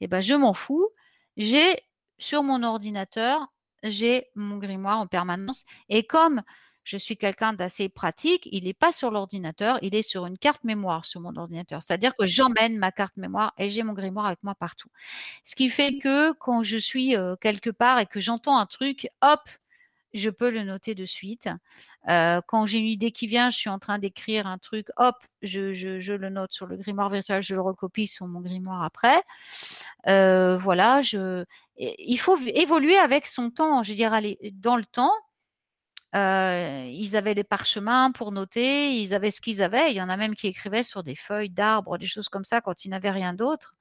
eh 0.00 0.06
ben, 0.06 0.20
je 0.20 0.34
m'en 0.34 0.54
fous. 0.54 0.88
J'ai 1.36 1.76
sur 2.18 2.42
mon 2.42 2.62
ordinateur, 2.62 3.46
j'ai 3.82 4.26
mon 4.34 4.58
grimoire 4.58 4.98
en 4.98 5.06
permanence. 5.06 5.64
Et 5.88 6.06
comme 6.06 6.42
je 6.90 6.96
suis 6.96 7.16
quelqu'un 7.16 7.52
d'assez 7.52 7.88
pratique, 7.88 8.48
il 8.52 8.64
n'est 8.64 8.74
pas 8.74 8.92
sur 8.92 9.10
l'ordinateur, 9.10 9.78
il 9.82 9.94
est 9.94 10.02
sur 10.02 10.26
une 10.26 10.38
carte 10.38 10.64
mémoire 10.64 11.06
sur 11.06 11.20
mon 11.20 11.34
ordinateur. 11.36 11.82
C'est-à-dire 11.82 12.14
que 12.16 12.26
j'emmène 12.26 12.76
ma 12.78 12.92
carte 12.92 13.16
mémoire 13.16 13.52
et 13.58 13.70
j'ai 13.70 13.82
mon 13.84 13.92
grimoire 13.92 14.26
avec 14.26 14.42
moi 14.42 14.54
partout. 14.54 14.88
Ce 15.44 15.54
qui 15.56 15.68
fait 15.70 15.98
que 15.98 16.32
quand 16.32 16.62
je 16.62 16.76
suis 16.76 17.14
quelque 17.40 17.70
part 17.70 17.98
et 18.00 18.06
que 18.06 18.20
j'entends 18.20 18.58
un 18.58 18.66
truc, 18.66 19.08
hop, 19.22 19.40
je 20.12 20.28
peux 20.30 20.50
le 20.50 20.64
noter 20.64 20.96
de 20.96 21.04
suite. 21.06 21.48
Euh, 22.08 22.40
quand 22.48 22.66
j'ai 22.66 22.78
une 22.78 22.86
idée 22.86 23.12
qui 23.12 23.28
vient, 23.28 23.50
je 23.50 23.56
suis 23.56 23.70
en 23.70 23.78
train 23.78 23.98
d'écrire 24.00 24.46
un 24.48 24.58
truc, 24.58 24.88
hop, 24.96 25.14
je, 25.42 25.72
je- 25.72 26.00
je 26.00 26.12
le 26.12 26.30
note 26.30 26.52
sur 26.52 26.66
le 26.66 26.76
grimoire 26.76 27.10
virtuel, 27.10 27.42
je 27.42 27.54
le 27.54 27.60
recopie 27.60 28.08
sur 28.08 28.26
mon 28.26 28.40
grimoire 28.40 28.82
après. 28.82 29.22
Euh, 30.08 30.58
voilà, 30.58 31.00
je, 31.02 31.44
il 31.78 32.16
faut 32.18 32.36
évoluer 32.54 32.96
avec 32.98 33.26
son 33.26 33.50
temps. 33.50 33.82
Je 33.82 33.90
veux 33.90 33.96
dire, 33.96 34.12
aller 34.12 34.38
dans 34.54 34.76
le 34.76 34.84
temps. 34.84 35.12
Euh, 36.16 36.88
ils 36.90 37.16
avaient 37.16 37.34
les 37.34 37.44
parchemins 37.44 38.12
pour 38.12 38.32
noter, 38.32 38.92
ils 39.00 39.14
avaient 39.14 39.30
ce 39.30 39.40
qu'ils 39.40 39.62
avaient. 39.62 39.90
Il 39.92 39.96
y 39.96 40.02
en 40.02 40.08
a 40.08 40.16
même 40.16 40.34
qui 40.34 40.48
écrivaient 40.48 40.82
sur 40.82 41.02
des 41.02 41.14
feuilles 41.16 41.50
d'arbres, 41.50 41.98
des 41.98 42.06
choses 42.06 42.28
comme 42.28 42.44
ça 42.44 42.60
quand 42.60 42.84
ils 42.84 42.90
n'avaient 42.90 43.10
rien 43.10 43.34
d'autre 43.34 43.74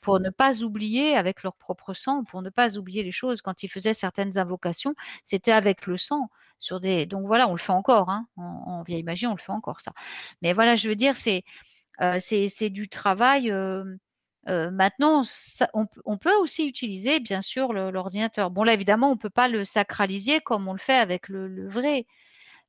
pour 0.00 0.20
ne 0.20 0.30
pas 0.30 0.62
oublier 0.62 1.16
avec 1.16 1.42
leur 1.42 1.54
propre 1.56 1.92
sang, 1.94 2.24
pour 2.24 2.42
ne 2.42 2.50
pas 2.50 2.78
oublier 2.78 3.02
les 3.02 3.12
choses. 3.12 3.42
Quand 3.42 3.62
ils 3.62 3.68
faisaient 3.68 3.94
certaines 3.94 4.38
invocations, 4.38 4.94
c'était 5.24 5.52
avec 5.52 5.86
le 5.86 5.96
sang. 5.96 6.30
Sur 6.58 6.80
des... 6.80 7.06
Donc 7.06 7.26
voilà, 7.26 7.48
on 7.48 7.52
le 7.52 7.58
fait 7.58 7.72
encore. 7.72 8.10
Hein. 8.10 8.26
En, 8.36 8.42
en 8.44 8.82
vieille 8.82 9.02
magie, 9.02 9.26
on 9.26 9.34
le 9.34 9.40
fait 9.40 9.52
encore 9.52 9.80
ça. 9.80 9.92
Mais 10.42 10.52
voilà, 10.52 10.74
je 10.74 10.88
veux 10.88 10.96
dire, 10.96 11.16
c'est 11.16 11.44
euh, 12.02 12.18
du 12.70 12.88
travail. 12.88 13.50
euh, 13.50 13.84
euh, 14.48 14.70
maintenant, 14.70 15.22
ça- 15.24 15.68
on, 15.74 15.86
peut- 15.86 16.00
on 16.04 16.16
peut 16.16 16.34
aussi 16.40 16.66
utiliser, 16.66 17.20
bien 17.20 17.42
sûr, 17.42 17.72
l'ordinateur. 17.72 18.50
Bon, 18.50 18.64
là, 18.64 18.72
évidemment, 18.74 19.08
on 19.08 19.14
ne 19.14 19.18
peut 19.18 19.30
pas 19.30 19.48
le 19.48 19.64
sacraliser 19.64 20.40
comme 20.40 20.66
on 20.68 20.72
le 20.72 20.78
fait 20.78 20.94
avec 20.98 21.28
le, 21.28 21.46
le 21.48 21.68
vrai. 21.68 22.06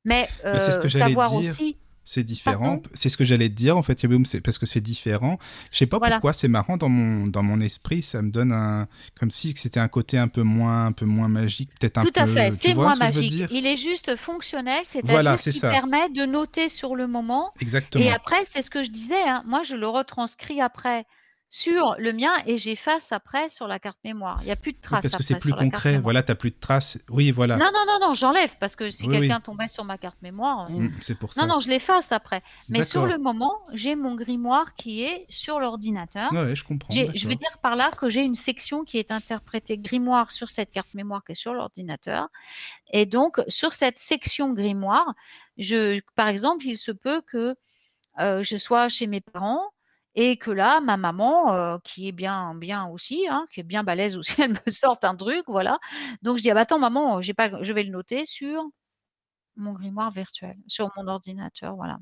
Mais, 0.04 0.28
Mais 0.44 0.60
c'est 0.60 0.72
ce 0.72 0.80
euh, 0.80 0.82
que 0.84 0.90
savoir 0.90 1.30
dire. 1.30 1.52
aussi. 1.52 1.78
C'est 2.04 2.24
différent. 2.24 2.82
C'est 2.96 3.10
ce 3.10 3.16
que 3.16 3.24
j'allais 3.24 3.48
te 3.48 3.54
dire 3.54 3.78
en 3.78 3.84
fait, 3.84 4.00
c'est 4.26 4.42
parce 4.42 4.58
que 4.58 4.66
c'est 4.66 4.82
différent. 4.82 5.38
Je 5.72 5.78
sais 5.78 5.86
pas 5.86 6.00
Voilà. 6.00 6.16
pourquoi, 6.16 6.34
c'est 6.34 6.48
marrant 6.48 6.76
dans 6.76 6.90
mon 6.90 7.28
dans 7.28 7.44
mon 7.44 7.60
esprit, 7.62 8.02
ça 8.02 8.24
me 8.24 8.32
donne 8.32 8.52
un 8.52 8.88
comme 9.20 9.30
si 9.30 9.54
c'était 9.56 9.80
un 9.80 9.88
côté 9.88 10.18
un 10.18 10.28
peu 10.28 10.42
moins 10.42 10.88
un 10.88 10.92
peu 10.94 11.06
moins 11.06 11.28
magique, 11.28 11.70
peut-être 11.80 12.00
un 12.00 12.04
Tout 12.06 12.12
peu. 12.12 12.22
à 12.22 12.26
fait, 12.28 12.52
c'est 12.54 12.74
moins 12.74 12.96
ce 12.96 13.00
magique. 13.00 13.30
dire? 13.30 13.48
Il 13.52 13.68
est 13.68 13.78
juste 13.78 14.16
fonctionnel, 14.16 14.82
Voilà, 15.04 15.38
c'est-à-dire 15.38 15.42
c'est 15.44 15.52
qu'il 15.52 15.60
ça. 15.62 15.70
permet 15.70 16.10
de 16.10 16.26
noter 16.26 16.70
sur 16.70 16.96
le 16.96 17.06
moment. 17.06 17.54
Exactement. 17.62 18.04
Et 18.04 18.12
après, 18.12 18.44
c'est 18.46 18.64
ce 18.64 18.72
que 18.72 18.82
je 18.82 18.90
disais, 18.90 19.22
hein, 19.22 19.44
moi 19.46 19.62
je 19.62 19.76
le 19.76 19.88
retranscris 19.88 20.60
après 20.60 21.06
sur 21.54 21.96
le 22.00 22.14
mien 22.14 22.32
et 22.46 22.58
j'efface 22.58 23.12
après 23.12 23.50
sur 23.50 23.68
la 23.68 23.78
carte 23.78 23.98
mémoire. 24.06 24.38
Il 24.42 24.46
n'y 24.46 24.52
a 24.52 24.56
plus 24.56 24.72
de 24.72 24.78
Oui, 24.78 24.82
traces 24.84 25.02
parce 25.02 25.18
que 25.18 25.24
c'est 25.24 25.38
plus 25.38 25.52
concret. 25.54 26.00
Voilà, 26.00 26.24
t'as 26.24 26.34
plus 26.36 26.52
de 26.52 26.56
traces. 26.58 26.98
Oui, 27.10 27.30
voilà. 27.32 27.58
Non, 27.58 27.66
non, 27.74 27.84
non, 27.86 28.08
non, 28.08 28.14
j'enlève 28.14 28.56
parce 28.58 28.78
que 28.78 28.90
si 28.90 29.04
Oui, 29.04 29.10
oui. 29.10 29.20
quelqu'un 29.20 29.42
tombait 29.42 29.68
sur 29.68 29.84
ma 29.84 29.98
carte 29.98 30.18
mémoire, 30.22 30.68
euh, 30.72 30.76
Mm, 30.76 30.92
c'est 31.02 31.20
pour 31.20 31.34
ça. 31.34 31.42
non, 31.42 31.56
non, 31.56 31.60
je 31.60 31.68
l'efface 31.68 32.14
après. 32.14 32.42
Mais 32.70 32.84
sur 32.84 33.06
le 33.06 33.18
moment, 33.18 33.54
j'ai 33.74 33.98
mon 33.98 34.16
grimoire 34.16 34.76
qui 34.76 35.04
est 35.04 35.26
sur 35.28 35.60
l'ordinateur. 35.60 36.32
Ouais, 36.32 36.56
je 36.56 36.64
comprends. 36.64 36.94
Je 36.94 37.28
veux 37.28 37.36
dire 37.36 37.58
par 37.62 37.76
là 37.76 37.92
que 37.92 38.10
j'ai 38.10 38.22
une 38.24 38.34
section 38.36 38.86
qui 38.86 38.98
est 38.98 39.12
interprétée 39.12 39.78
grimoire 39.78 40.32
sur 40.32 40.50
cette 40.50 40.72
carte 40.72 40.94
mémoire 40.94 41.22
qui 41.26 41.34
est 41.34 41.36
sur 41.36 41.54
l'ordinateur. 41.54 42.30
Et 42.94 43.06
donc, 43.06 43.42
sur 43.50 43.74
cette 43.74 44.00
section 44.00 44.54
grimoire, 44.54 45.14
je, 45.58 46.00
par 46.16 46.30
exemple, 46.30 46.66
il 46.66 46.78
se 46.78 46.92
peut 46.92 47.22
que 47.28 47.56
euh, 48.20 48.42
je 48.42 48.56
sois 48.56 48.88
chez 48.88 49.08
mes 49.08 49.20
parents 49.20 49.66
et 50.16 50.38
que 50.38 50.52
là, 50.52 50.82
ma 50.82 50.98
maman, 50.98 51.54
euh, 51.54 51.78
qui 51.84 52.08
est 52.08 52.12
bien, 52.12 52.56
bien 52.56 52.88
aussi, 52.88 53.28
hein, 53.30 53.46
qui 53.52 53.62
est 53.62 53.64
bien 53.64 53.84
balèze 53.84 54.18
aussi, 54.18 54.36
elle 54.42 54.52
me 54.66 54.72
sorte 54.72 55.04
un 55.06 55.16
truc, 55.16 55.44
voilà. 55.48 55.80
Donc, 56.22 56.38
je 56.38 56.44
dis, 56.44 56.52
ah 56.52 56.54
bah 56.56 56.62
attends, 56.62 56.80
maman, 56.80 57.22
pas, 57.38 57.52
je 57.64 57.74
vais 57.74 57.84
le 57.84 57.92
noter 57.92 58.26
sur 58.26 58.64
mon 59.56 59.74
grimoire 59.74 60.12
virtuel, 60.12 60.58
sur 60.68 60.92
mon 60.98 61.08
ordinateur, 61.08 61.76
voilà. 61.76 62.00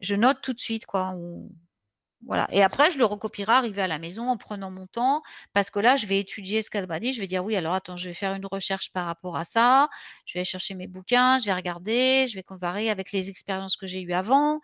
Je 0.00 0.14
note 0.14 0.40
tout 0.42 0.52
de 0.54 0.60
suite, 0.60 0.86
quoi. 0.86 1.14
voilà. 2.26 2.48
Et 2.50 2.62
après, 2.62 2.90
je 2.90 2.98
le 2.98 3.04
recopierai 3.04 3.52
arrivé 3.52 3.82
à 3.82 3.86
la 3.86 3.98
maison 3.98 4.28
en 4.28 4.36
prenant 4.36 4.70
mon 4.70 4.86
temps, 4.86 5.22
parce 5.52 5.70
que 5.70 5.78
là, 5.78 5.96
je 5.96 6.06
vais 6.06 6.18
étudier 6.18 6.62
ce 6.62 6.70
qu'elle 6.70 6.86
m'a 6.86 6.98
dit. 6.98 7.12
Je 7.12 7.20
vais 7.20 7.26
dire, 7.26 7.44
oui, 7.44 7.54
alors 7.56 7.74
attends, 7.74 7.96
je 7.96 8.08
vais 8.08 8.14
faire 8.14 8.34
une 8.34 8.46
recherche 8.46 8.90
par 8.92 9.06
rapport 9.06 9.36
à 9.36 9.44
ça. 9.44 9.88
Je 10.24 10.38
vais 10.38 10.44
chercher 10.44 10.74
mes 10.74 10.88
bouquins, 10.88 11.38
je 11.38 11.44
vais 11.46 11.54
regarder, 11.54 12.26
je 12.28 12.34
vais 12.34 12.42
comparer 12.42 12.90
avec 12.90 13.12
les 13.12 13.28
expériences 13.30 13.76
que 13.76 13.86
j'ai 13.86 14.00
eues 14.02 14.12
avant. 14.12 14.60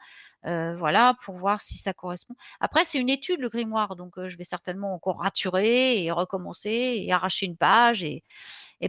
Euh, 0.46 0.76
voilà, 0.76 1.14
pour 1.24 1.36
voir 1.36 1.60
si 1.60 1.78
ça 1.78 1.92
correspond. 1.92 2.34
Après, 2.60 2.84
c'est 2.84 2.98
une 2.98 3.08
étude, 3.08 3.40
le 3.40 3.48
grimoire, 3.48 3.94
donc 3.94 4.18
euh, 4.18 4.28
je 4.28 4.36
vais 4.36 4.44
certainement 4.44 4.94
encore 4.94 5.20
raturer 5.20 6.02
et 6.02 6.10
recommencer 6.10 6.70
et 6.70 7.12
arracher 7.12 7.46
une 7.46 7.56
page. 7.56 8.02
Et, 8.02 8.24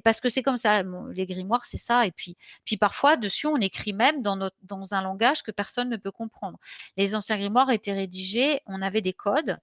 parce 0.04 0.22
que 0.22 0.30
c'est 0.30 0.42
comme 0.42 0.58
ça, 0.58 0.82
les 1.12 1.28
grimoires, 1.28 1.66
c'est 1.66 1.78
ça. 1.78 2.08
Et 2.08 2.12
puis, 2.12 2.36
puis 2.66 2.78
parfois, 2.78 3.16
dessus, 3.18 3.46
on 3.46 3.58
écrit 3.58 3.94
même 3.94 4.24
dans, 4.24 4.36
notre, 4.36 4.56
dans 4.64 4.96
un 4.96 5.04
langage 5.04 5.44
que 5.44 5.52
personne 5.52 5.90
ne 5.90 5.98
peut 5.98 6.12
comprendre. 6.12 6.58
Les 6.98 7.14
anciens 7.14 7.38
grimoires 7.38 7.70
étaient 7.70 7.94
rédigés, 7.94 8.62
on 8.66 8.82
avait 8.82 9.02
des 9.02 9.14
codes 9.14 9.60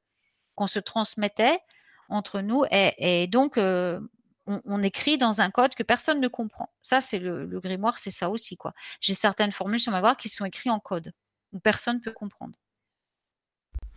qu'on 0.55 0.68
se 0.68 0.78
transmettait 0.78 1.59
entre 2.09 2.41
nous 2.41 2.64
et, 2.70 3.26
donc 3.28 3.59
euh, 3.59 4.01
on, 4.47 4.82
écrit 4.82 5.16
dans 5.16 5.41
un 5.41 5.51
code 5.51 5.74
que 5.74 5.82
personne 5.82 6.20
ne 6.20 6.28
comprend. 6.28 6.70
Ça, 6.82 7.01
c'est 7.01 7.18
le, 7.18 7.47
grimoire, 7.61 7.99
c'est 7.99 8.11
ça 8.11 8.30
aussi. 8.30 8.57
quoi. 8.57 8.72
J'ai 9.01 9.14
certaines 9.14 9.53
formules 9.53 9.80
sur 9.80 9.93
ma 9.93 9.99
grimoire 9.99 10.16
qui 10.16 10.28
sont 10.28 10.45
écrites 10.45 10.72
en 10.72 10.80
code 10.80 11.12
personne 11.62 11.96
ne 11.96 12.01
peut 12.01 12.12
comprendre. 12.12 12.55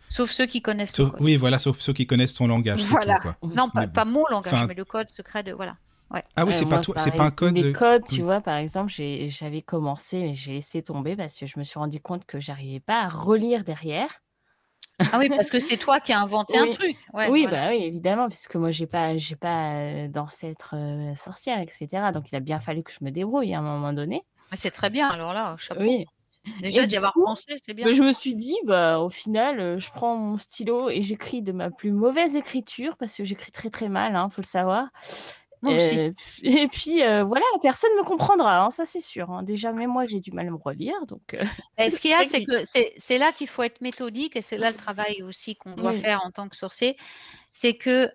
Sauf 0.08 0.30
ceux 0.30 0.46
qui 0.46 0.62
connaissent 0.62 0.92
code. 0.92 1.14
oui, 1.20 1.36
voilà, 1.36 1.58
sauf 1.58 1.80
ceux 1.80 1.92
qui 1.92 2.06
connaissent 2.06 2.34
ton 2.34 2.46
langage. 2.46 2.82
Voilà. 2.84 3.16
tout, 3.16 3.22
quoi. 3.22 3.36
Non, 3.56 3.68
pas, 3.70 4.04
mon 4.04 4.24
langage, 4.30 4.52
Enfin- 4.52 4.66
mais 4.66 4.74
le 4.74 4.84
code 4.84 5.08
secret 5.08 5.42
de. 5.42 5.52
Voilà. 5.52 5.76
Ah 6.10 6.20
oui, 6.38 6.48
Ouais, 6.48 6.54
c'est 6.54 6.68
pas 6.68 6.78
toi, 6.78 6.94
c'est 6.96 7.06
pareil. 7.10 7.18
pas 7.18 7.24
un 7.24 7.30
code. 7.32 7.54
Les 7.56 7.62
de- 7.64 7.72
codes, 7.72 8.04
tu 8.04 8.16
oui. 8.16 8.20
vois, 8.20 8.40
par 8.40 8.56
exemple, 8.58 8.92
j'avais 9.26 9.62
commencé, 9.62 10.20
mais 10.20 10.34
j'ai 10.34 10.52
laissé 10.52 10.80
tomber 10.82 11.16
parce 11.16 11.36
que 11.36 11.46
je 11.46 11.58
me 11.58 11.64
suis 11.64 11.76
rendu 11.78 11.98
compte 12.00 12.24
que 12.24 12.38
j'arrivais 12.38 12.78
pas 12.78 13.00
à 13.02 13.08
relire 13.08 13.64
derrière. 13.64 14.20
Ah 15.12 15.18
oui, 15.18 15.28
parce 15.28 15.50
que 15.50 15.58
c'est 15.58 15.76
toi 15.78 15.98
qui 15.98 16.12
as 16.12 16.20
inventé 16.22 16.56
un 16.56 16.68
truc. 16.70 16.96
Ouais, 17.14 17.28
oui, 17.30 17.42
voilà. 17.48 17.68
bah 17.70 17.74
oui, 17.74 17.82
évidemment, 17.82 18.28
puisque 18.28 18.54
moi, 18.54 18.70
j'ai 18.70 18.86
pas, 18.86 19.16
j'ai 19.16 19.34
pas 19.34 19.72
euh, 19.72 20.06
d'ancêtre 20.08 20.74
euh, 20.76 21.16
sorcière, 21.16 21.58
etc. 21.58 21.88
Donc, 22.12 22.26
il 22.30 22.36
a 22.36 22.40
bien 22.40 22.60
fallu 22.60 22.84
que 22.84 22.92
je 22.92 22.98
me 23.04 23.10
débrouille 23.10 23.52
à 23.54 23.58
un 23.58 23.62
moment 23.62 23.92
donné. 23.92 24.22
C'est 24.52 24.70
très 24.70 24.90
bien, 24.90 25.08
alors 25.08 25.32
là, 25.32 25.56
chapeau. 25.58 25.80
Oui. 25.80 26.04
Déjà 26.60 26.86
d'y 26.86 26.96
avoir 26.96 27.12
coup, 27.12 27.24
pensé, 27.24 27.56
c'est 27.64 27.74
bien. 27.74 27.86
Mais 27.86 27.94
je 27.94 28.02
me 28.02 28.12
suis 28.12 28.34
dit, 28.34 28.56
bah, 28.64 29.00
au 29.00 29.08
final, 29.10 29.60
euh, 29.60 29.78
je 29.78 29.90
prends 29.90 30.16
mon 30.16 30.36
stylo 30.36 30.90
et 30.90 31.02
j'écris 31.02 31.42
de 31.42 31.52
ma 31.52 31.70
plus 31.70 31.92
mauvaise 31.92 32.36
écriture, 32.36 32.96
parce 32.98 33.16
que 33.16 33.24
j'écris 33.24 33.52
très 33.52 33.70
très 33.70 33.88
mal, 33.88 34.16
hein, 34.16 34.28
faut 34.30 34.42
le 34.42 34.46
savoir. 34.46 34.88
Euh, 35.66 36.12
et 36.42 36.68
puis 36.68 37.02
euh, 37.02 37.24
voilà, 37.24 37.46
personne 37.62 37.90
ne 37.94 38.00
me 38.00 38.04
comprendra, 38.04 38.62
hein, 38.64 38.70
ça 38.70 38.84
c'est 38.84 39.00
sûr. 39.00 39.30
hein. 39.30 39.42
Déjà, 39.42 39.72
même 39.72 39.90
moi, 39.90 40.04
j'ai 40.04 40.20
du 40.20 40.30
mal 40.32 40.46
à 40.46 40.50
me 40.50 40.56
relire, 40.56 41.06
donc. 41.06 41.32
euh, 41.32 41.42
Et 41.78 41.90
ce 41.90 42.00
qu'il 42.00 42.10
y 42.10 42.14
a, 42.14 42.24
c'est 42.26 42.44
que 42.44 42.64
c'est 42.66 42.92
c'est 42.98 43.16
là 43.16 43.32
qu'il 43.32 43.48
faut 43.48 43.62
être 43.62 43.80
méthodique 43.80 44.36
et 44.36 44.42
c'est 44.42 44.58
là 44.58 44.70
le 44.70 44.76
travail 44.76 45.22
aussi 45.22 45.56
qu'on 45.56 45.74
doit 45.74 45.92
Oui. 45.92 46.00
faire 46.00 46.20
en 46.24 46.30
tant 46.30 46.48
que 46.48 46.56
sorcier. 46.56 46.96
C'est 47.52 47.74
que. 47.74 48.10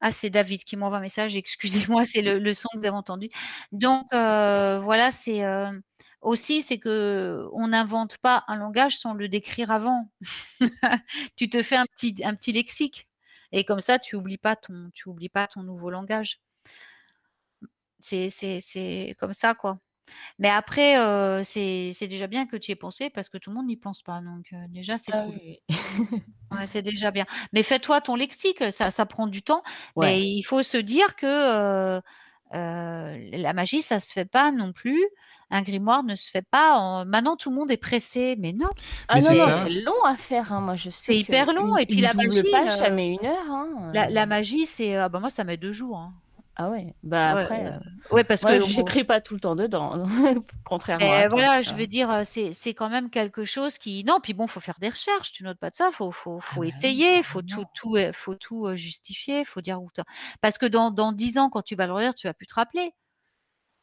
Ah, 0.00 0.12
c'est 0.12 0.30
David 0.30 0.62
qui 0.64 0.76
m'envoie 0.76 0.98
un 0.98 1.00
message, 1.00 1.34
excusez-moi, 1.36 2.04
c'est 2.04 2.22
le, 2.22 2.38
le 2.38 2.54
son 2.54 2.68
que 2.72 2.78
vous 2.78 2.86
avez 2.86 2.96
entendu. 2.96 3.30
Donc, 3.72 4.06
euh, 4.12 4.78
voilà, 4.80 5.10
c'est. 5.10 5.44
euh, 5.44 5.70
Aussi, 6.22 6.62
c'est 6.62 6.78
que 6.78 7.48
on 7.52 7.68
n'invente 7.68 8.18
pas 8.18 8.44
un 8.48 8.56
langage 8.56 8.96
sans 8.98 9.14
le 9.14 9.28
décrire 9.28 9.70
avant. 9.70 10.10
tu 11.36 11.48
te 11.50 11.62
fais 11.62 11.76
un 11.76 11.86
petit, 11.86 12.14
un 12.24 12.34
petit 12.34 12.52
lexique 12.52 13.08
et 13.52 13.64
comme 13.64 13.80
ça, 13.80 13.98
tu 13.98 14.16
oublies 14.16 14.38
pas 14.38 14.56
ton, 14.56 14.90
tu 14.94 15.08
oublies 15.08 15.28
pas 15.30 15.46
ton 15.48 15.62
nouveau 15.62 15.90
langage. 15.90 16.40
C'est, 18.00 18.30
c'est, 18.30 18.60
c'est 18.60 19.16
comme 19.18 19.32
ça, 19.32 19.54
quoi. 19.54 19.78
Mais 20.38 20.48
après, 20.50 20.98
euh, 20.98 21.42
c'est, 21.44 21.92
c'est 21.94 22.08
déjà 22.08 22.26
bien 22.26 22.46
que 22.46 22.56
tu 22.56 22.70
y 22.70 22.72
aies 22.72 22.76
pensé 22.76 23.10
parce 23.10 23.28
que 23.28 23.38
tout 23.38 23.50
le 23.50 23.56
monde 23.56 23.66
n'y 23.66 23.76
pense 23.76 24.02
pas. 24.02 24.20
Donc, 24.20 24.46
euh, 24.52 24.56
déjà, 24.68 24.98
c'est 24.98 25.12
Ah 25.14 25.24
cool. 25.24 25.34
oui, 25.42 25.60
oui. 26.10 26.20
Ouais, 26.52 26.66
c'est 26.66 26.82
déjà 26.82 27.10
bien. 27.10 27.24
Mais 27.52 27.62
fais-toi 27.62 28.00
ton 28.00 28.14
lexique, 28.16 28.62
ça, 28.72 28.90
ça 28.90 29.06
prend 29.06 29.26
du 29.26 29.42
temps. 29.42 29.62
Ouais. 29.96 30.06
Mais 30.06 30.22
il 30.22 30.42
faut 30.42 30.62
se 30.62 30.76
dire 30.76 31.16
que 31.16 31.26
euh, 31.26 32.00
euh, 32.54 33.28
la 33.32 33.52
magie, 33.52 33.82
ça 33.82 34.00
se 34.00 34.12
fait 34.12 34.24
pas 34.24 34.50
non 34.52 34.72
plus. 34.72 35.02
Un 35.50 35.62
grimoire 35.62 36.02
ne 36.02 36.14
se 36.14 36.30
fait 36.30 36.44
pas. 36.50 36.76
en- 36.78 37.04
Maintenant, 37.06 37.36
tout 37.36 37.48
le 37.50 37.56
monde 37.56 37.70
est 37.70 37.76
pressé. 37.78 38.36
Mais 38.38 38.52
non, 38.52 38.68
Ah 39.08 39.14
Mais 39.16 39.20
non, 39.22 39.26
c'est 39.28 39.38
non, 39.38 39.46
ça. 39.46 39.64
c'est 39.64 39.70
long 39.70 40.04
à 40.04 40.16
faire. 40.16 40.52
hein. 40.52 40.60
Moi, 40.60 40.76
je 40.76 40.90
sais 40.90 41.12
C'est 41.12 41.16
hyper 41.18 41.52
long, 41.54 41.76
une- 41.76 41.82
et 41.82 41.86
puis 41.86 42.00
la 42.02 42.12
magie, 42.14 42.42
page, 42.50 42.68
euh, 42.68 42.76
ça 42.76 42.90
met 42.90 43.08
une 43.14 43.24
heure. 43.26 43.50
hein. 43.50 43.90
la, 43.94 44.08
la 44.10 44.26
magie, 44.26 44.66
c'est. 44.66 44.96
ah 44.96 45.08
bah 45.08 45.20
moi, 45.20 45.30
ça 45.30 45.44
met 45.44 45.56
deux 45.56 45.72
jours. 45.72 45.96
hein. 45.98 46.12
Ah 46.60 46.70
ouais, 46.70 46.96
bah 47.04 47.30
Ouais, 47.30 47.30
après, 47.30 47.66
euh, 47.66 47.70
euh, 47.76 47.78
ouais, 48.10 48.24
parce 48.24 48.44
moi, 48.44 48.58
que 48.58 48.60
j'écris 48.60 49.04
pas 49.04 49.20
tout 49.20 49.34
le 49.34 49.40
temps 49.40 49.54
dedans, 49.54 50.04
contrairement 50.64 51.12
à 51.12 51.24
Et 51.24 51.26
toi, 51.26 51.46
voilà, 51.46 51.62
tu 51.62 51.62
je 51.62 51.76
veux 51.76 51.86
dire, 51.86 52.10
heu, 52.10 52.24
c'est 52.24 52.74
quand 52.74 52.88
même 52.90 53.08
quelque 53.10 53.44
chose 53.44 53.78
qui 53.78 54.02
non, 54.04 54.18
puis 54.20 54.34
bon, 54.34 54.48
faut 54.48 54.58
faire 54.60 54.78
des 54.80 54.88
recherches, 54.88 55.30
tu 55.32 55.44
notes 55.44 55.58
pas 55.58 55.70
de 55.70 55.76
ça, 55.76 55.90
faut 55.92 56.10
faut 56.10 56.40
Ah 56.46 56.56
faut 56.56 56.64
bah 56.64 56.64
étayer, 56.64 57.22
faut 57.22 57.42
tout 57.42 57.64
tout, 57.72 57.96
heu, 57.96 58.10
faut 58.12 58.34
tout, 58.34 58.66
heu, 58.66 58.74
justifier, 58.76 59.44
faut 59.44 59.60
dire 59.60 59.80
où 59.80 59.88
tu 59.94 60.00
parce 60.40 60.58
que 60.58 60.66
dans 60.66 60.90
dans 60.90 61.12
10 61.12 61.38
ans, 61.38 61.50
quand 61.50 61.62
tu 61.62 61.76
vas 61.76 61.86
le 61.86 61.92
relire, 61.92 62.14
tu 62.14 62.26
vas 62.26 62.34
plus 62.34 62.46
te 62.48 62.54
rappeler. 62.54 62.90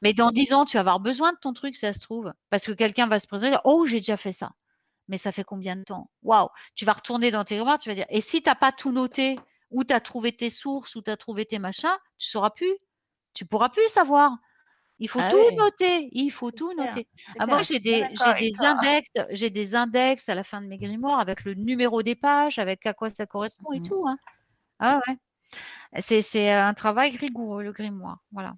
Mais 0.01 0.13
dans 0.13 0.31
10 0.31 0.53
ans, 0.53 0.65
tu 0.65 0.75
vas 0.77 0.81
avoir 0.81 0.99
besoin 1.01 1.33
de 1.33 1.37
ton 1.41 1.53
truc, 1.53 1.75
ça 1.75 1.93
se 1.93 2.01
trouve, 2.01 2.33
parce 2.51 2.65
que 2.67 2.73
quelqu'un 2.73 3.07
va 3.07 3.19
se 3.19 3.27
présenter: 3.27 3.57
«Oh, 3.65 3.85
j'ai 3.87 3.97
déjà 3.99 4.17
fait 4.17 4.33
ça». 4.33 4.51
Mais 5.09 5.17
ça 5.19 5.31
fait 5.31 5.43
combien 5.45 5.75
de 5.77 5.83
temps? 5.83 6.11
Waouh! 6.23 6.49
Tu 6.75 6.85
vas 6.85 6.93
retourner 6.93 7.31
dans 7.31 7.43
tes 7.45 7.57
mémoires, 7.57 7.79
tu 7.79 7.89
vas 7.89 7.95
dire 7.95 8.05
et 8.09 8.21
si 8.21 8.43
tu 8.43 8.49
as 8.49 8.55
pas 8.55 8.71
tout 8.73 8.91
noté, 8.93 9.39
où 9.75 9.83
tu 9.83 9.93
as 9.93 9.99
trouvé 9.99 10.31
tes 10.35 10.49
sources, 10.49 10.95
où 10.95 11.01
tu 11.01 11.11
as 11.11 11.17
trouvé 11.17 11.45
tes 11.45 11.59
machins, 11.59 11.97
tu 12.17 12.27
sauras 12.29 12.49
plus. 12.51 12.73
Tu 13.33 13.45
pourras 13.45 13.69
plus 13.69 13.87
savoir. 13.89 14.31
Il 14.99 15.09
faut 15.09 15.19
Ah 15.21 15.29
tout 15.29 15.51
noter, 15.57 16.07
il 16.13 16.29
faut 16.31 16.51
tout 16.51 16.71
clair, 16.73 16.87
noter. 16.87 17.07
Ah 17.37 17.45
moi 17.45 17.63
j'ai 17.63 17.79
des 17.81 18.05
des 18.39 18.61
index 18.63 19.09
j'ai 19.31 19.49
des 19.49 19.75
index 19.75 20.29
à 20.29 20.35
la 20.35 20.43
fin 20.45 20.61
de 20.61 20.67
mes 20.67 20.77
grimoires 20.77 21.19
avec 21.19 21.43
le 21.43 21.53
numéro 21.53 22.01
des 22.01 22.15
pages, 22.15 22.59
avec 22.59 22.85
à 22.85 22.93
quoi 22.93 23.09
ça 23.09 23.25
correspond 23.25 23.73
et 23.73 23.79
Mmh 23.79 23.83
tout, 23.83 24.05
hein. 24.07 24.17
Ah 24.79 25.01
ouais. 25.07 25.17
C'est 26.01 26.21
c'est 26.21 26.51
un 26.51 26.73
travail 26.73 27.15
rigoureux 27.17 27.63
le 27.63 27.73
grimoire, 27.73 28.19
voilà. 28.31 28.55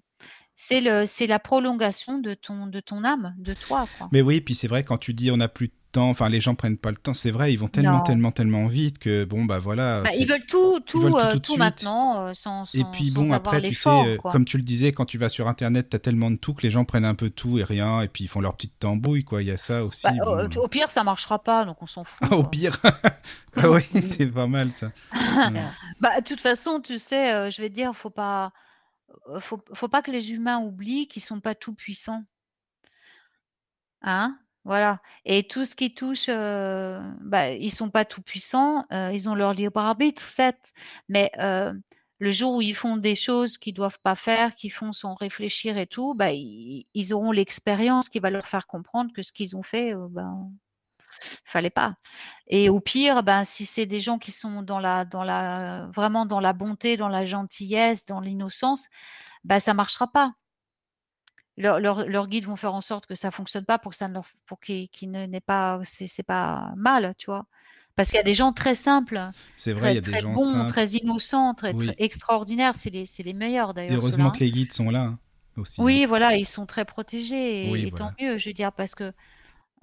C'est 0.56 0.80
le 0.80 1.06
c'est 1.06 1.26
la 1.26 1.38
prolongation 1.40 2.18
de 2.18 2.34
ton 2.34 2.66
de 2.68 2.80
ton 2.80 3.04
âme, 3.04 3.34
de 3.38 3.54
toi, 3.54 3.86
quoi. 3.98 4.08
Mais 4.12 4.22
oui, 4.22 4.40
puis 4.40 4.54
c'est 4.54 4.68
vrai, 4.68 4.84
quand 4.84 4.98
tu 4.98 5.14
dis 5.14 5.30
on 5.30 5.36
n'a 5.38 5.48
plus 5.48 5.68
de 5.68 5.74
temps, 5.92 6.10
enfin 6.10 6.28
les 6.28 6.40
gens 6.40 6.54
prennent 6.54 6.76
pas 6.76 6.90
le 6.90 6.96
temps, 6.96 7.14
c'est 7.14 7.30
vrai, 7.30 7.52
ils 7.52 7.56
vont 7.56 7.68
tellement, 7.68 7.98
Non. 7.98 8.02
tellement, 8.02 8.30
tellement 8.30 8.66
vite 8.66 8.98
que 8.98 9.24
bon, 9.24 9.44
bah 9.44 9.58
voilà. 9.58 10.02
Bah, 10.02 10.10
ils 10.18 10.26
veulent 10.28 10.44
tout 10.46 10.72
veulent 10.74 10.82
tout, 10.84 11.08
tout 11.10 11.16
heu, 11.18 11.40
tout 11.40 11.56
maintenant, 11.56 12.32
sans 12.34 12.64
Et 12.74 12.84
puis 12.92 13.10
bon, 13.10 13.32
après, 13.32 13.60
tu 13.62 13.74
sais, 13.74 13.88
euh, 13.88 14.16
comme 14.18 14.44
tu 14.44 14.56
le 14.58 14.62
disais, 14.62 14.92
quand 14.92 15.04
tu 15.04 15.18
vas 15.18 15.28
sur 15.28 15.48
Internet, 15.48 15.88
t'as 15.90 15.98
tellement 15.98 16.30
de 16.30 16.36
tout 16.36 16.54
que 16.54 16.62
les 16.62 16.70
gens 16.70 16.84
prennent 16.84 17.04
un 17.04 17.14
peu 17.14 17.30
tout 17.30 17.58
et 17.58 17.64
rien, 17.64 18.00
et 18.02 18.08
puis 18.08 18.24
ils 18.24 18.28
font 18.28 18.40
leur 18.40 18.54
petite 18.54 18.78
tambouille, 18.78 19.24
quoi. 19.24 19.42
Il 19.42 19.48
y 19.48 19.50
a 19.50 19.56
ça 19.56 19.84
aussi. 19.84 20.06
Bah, 20.06 20.12
bon. 20.24 20.48
au 20.60 20.64
au 20.64 20.68
pire, 20.68 20.90
ça 20.90 21.04
marchera 21.04 21.42
pas, 21.42 21.64
donc 21.64 21.82
on 21.82 21.86
s'en 21.86 22.04
fout, 22.04 22.28
Ah, 22.30 22.36
au 22.36 22.44
pire. 22.44 22.76
ah 23.56 23.70
oui, 23.70 23.82
c'est 24.02 24.26
pas 24.32 24.46
mal 24.46 24.70
ça. 24.72 24.90
Bah, 26.00 26.20
de 26.20 26.24
toute 26.24 26.40
façon, 26.40 26.80
tu 26.80 26.98
sais, 26.98 27.34
heu, 27.34 27.50
je 27.50 27.60
vais 27.62 27.68
te 27.68 27.74
dire, 27.74 27.94
faut 27.94 28.10
pas, 28.10 28.52
faut 29.40 29.60
faut 29.72 29.88
pas 29.88 30.02
que 30.02 30.10
les 30.10 30.32
humains 30.32 30.58
oublient 30.60 31.08
qu'ils 31.08 31.22
sont 31.22 31.40
pas 31.40 31.54
tout 31.54 31.74
puissants. 31.74 32.22
Hein? 34.02 34.38
Voilà 34.68 35.00
et 35.24 35.44
tout 35.48 35.64
ce 35.64 35.74
qui 35.74 35.94
touche, 35.94 36.28
heu, 36.28 37.00
bah, 37.22 37.52
ils 37.52 37.72
sont 37.72 37.90
pas 37.90 38.04
tout 38.04 38.20
puissants, 38.22 38.84
ils 38.92 39.28
ont 39.28 39.34
leur 39.34 39.54
libre 39.54 39.80
arbitre, 39.80 40.22
certes, 40.22 40.72
mais 41.08 41.30
le 42.20 42.30
jour 42.32 42.56
où 42.56 42.62
ils 42.62 42.74
font 42.74 42.96
des 42.98 43.14
choses 43.16 43.58
qu'ils 43.58 43.74
doivent 43.74 43.98
pas 44.02 44.14
faire, 44.16 44.54
qu'ils 44.56 44.72
font 44.72 44.92
sans 44.92 45.14
réfléchir 45.14 45.78
et 45.78 45.86
tout, 45.86 46.14
bah, 46.14 46.32
ils 46.32 47.14
auront 47.14 47.32
l'expérience 47.32 48.08
qui 48.10 48.18
va 48.20 48.30
leur 48.30 48.46
faire 48.46 48.66
comprendre 48.66 49.12
que 49.14 49.22
ce 49.22 49.32
qu'ils 49.32 49.56
ont 49.56 49.62
fait, 49.62 49.94
ben, 50.10 50.50
fallait 51.44 51.70
pas 51.70 51.94
et 52.48 52.68
au 52.70 52.80
pire, 52.80 53.22
ben, 53.24 53.44
si 53.44 53.66
c'est 53.66 53.86
des 53.86 54.00
gens 54.00 54.18
qui 54.18 54.32
sont 54.32 54.62
dans 54.62 54.80
la 54.80 55.04
dans 55.06 55.24
la 55.24 55.88
vraiment 55.94 56.26
dans 56.26 56.40
la 56.40 56.52
bonté, 56.54 56.96
dans 56.98 57.08
la 57.08 57.26
gentillesse, 57.26 58.06
dans 58.06 58.20
l'innocence, 58.20 58.88
bah, 59.44 59.60
ça 59.60 59.74
marchera 59.74 60.08
pas. 60.12 60.34
Leurs 61.58 62.28
guides 62.28 62.46
vont 62.46 62.56
faire 62.56 62.74
en 62.74 62.80
sorte 62.80 63.06
que 63.06 63.14
ça 63.16 63.30
fonctionne 63.30 63.64
pas 63.64 63.78
pour 63.78 63.90
que 63.92 63.96
ça 63.98 64.08
ne 64.08 64.14
leur 64.14 64.24
pour 64.46 64.60
qu'ils 64.60 64.88
qu'ils 64.90 65.10
ne 65.10 65.26
n'aient 65.26 65.40
pas 65.40 65.80
c'est 65.84 66.22
pas 66.22 66.72
mal, 66.76 67.14
tu 67.18 67.26
vois? 67.26 67.46
Parce 67.96 68.10
qu'il 68.10 68.16
y 68.16 68.20
a 68.20 68.22
des 68.22 68.34
gens 68.34 68.52
très 68.52 68.74
simples, 68.76 69.26
C'est 69.56 69.72
vrai, 69.72 69.92
il 69.92 69.94
très 69.94 69.94
y 69.96 69.98
a 69.98 70.00
des 70.00 70.10
très 70.12 70.20
gens 70.22 70.32
bons, 70.34 70.50
simples. 70.52 70.68
très 70.68 70.86
innocents, 70.90 71.54
très 71.54 71.74
extraordinaires, 71.98 72.76
c'est 72.76 72.90
les 72.90 73.04
les 73.24 73.34
meilleurs 73.34 73.74
d'ailleurs 73.74 73.98
heureusement 73.98 74.30
que 74.30 74.40
les 74.40 74.50
guides 74.50 74.72
sont 74.72 74.90
là 74.90 75.02
hein, 75.04 75.18
aussi. 75.56 75.80
hein. 75.80 75.84
Oui, 75.84 76.06
voilà, 76.06 76.36
ils 76.36 76.46
sont 76.46 76.66
très 76.66 76.84
protégés 76.84 77.68
et 77.68 77.70
Oui, 77.70 77.86
et 77.86 77.90
tant 77.92 78.10
mieux, 78.20 78.38
je 78.38 78.48
veux 78.48 78.52
dire 78.52 78.72
parce 78.72 78.94
que, 78.94 79.12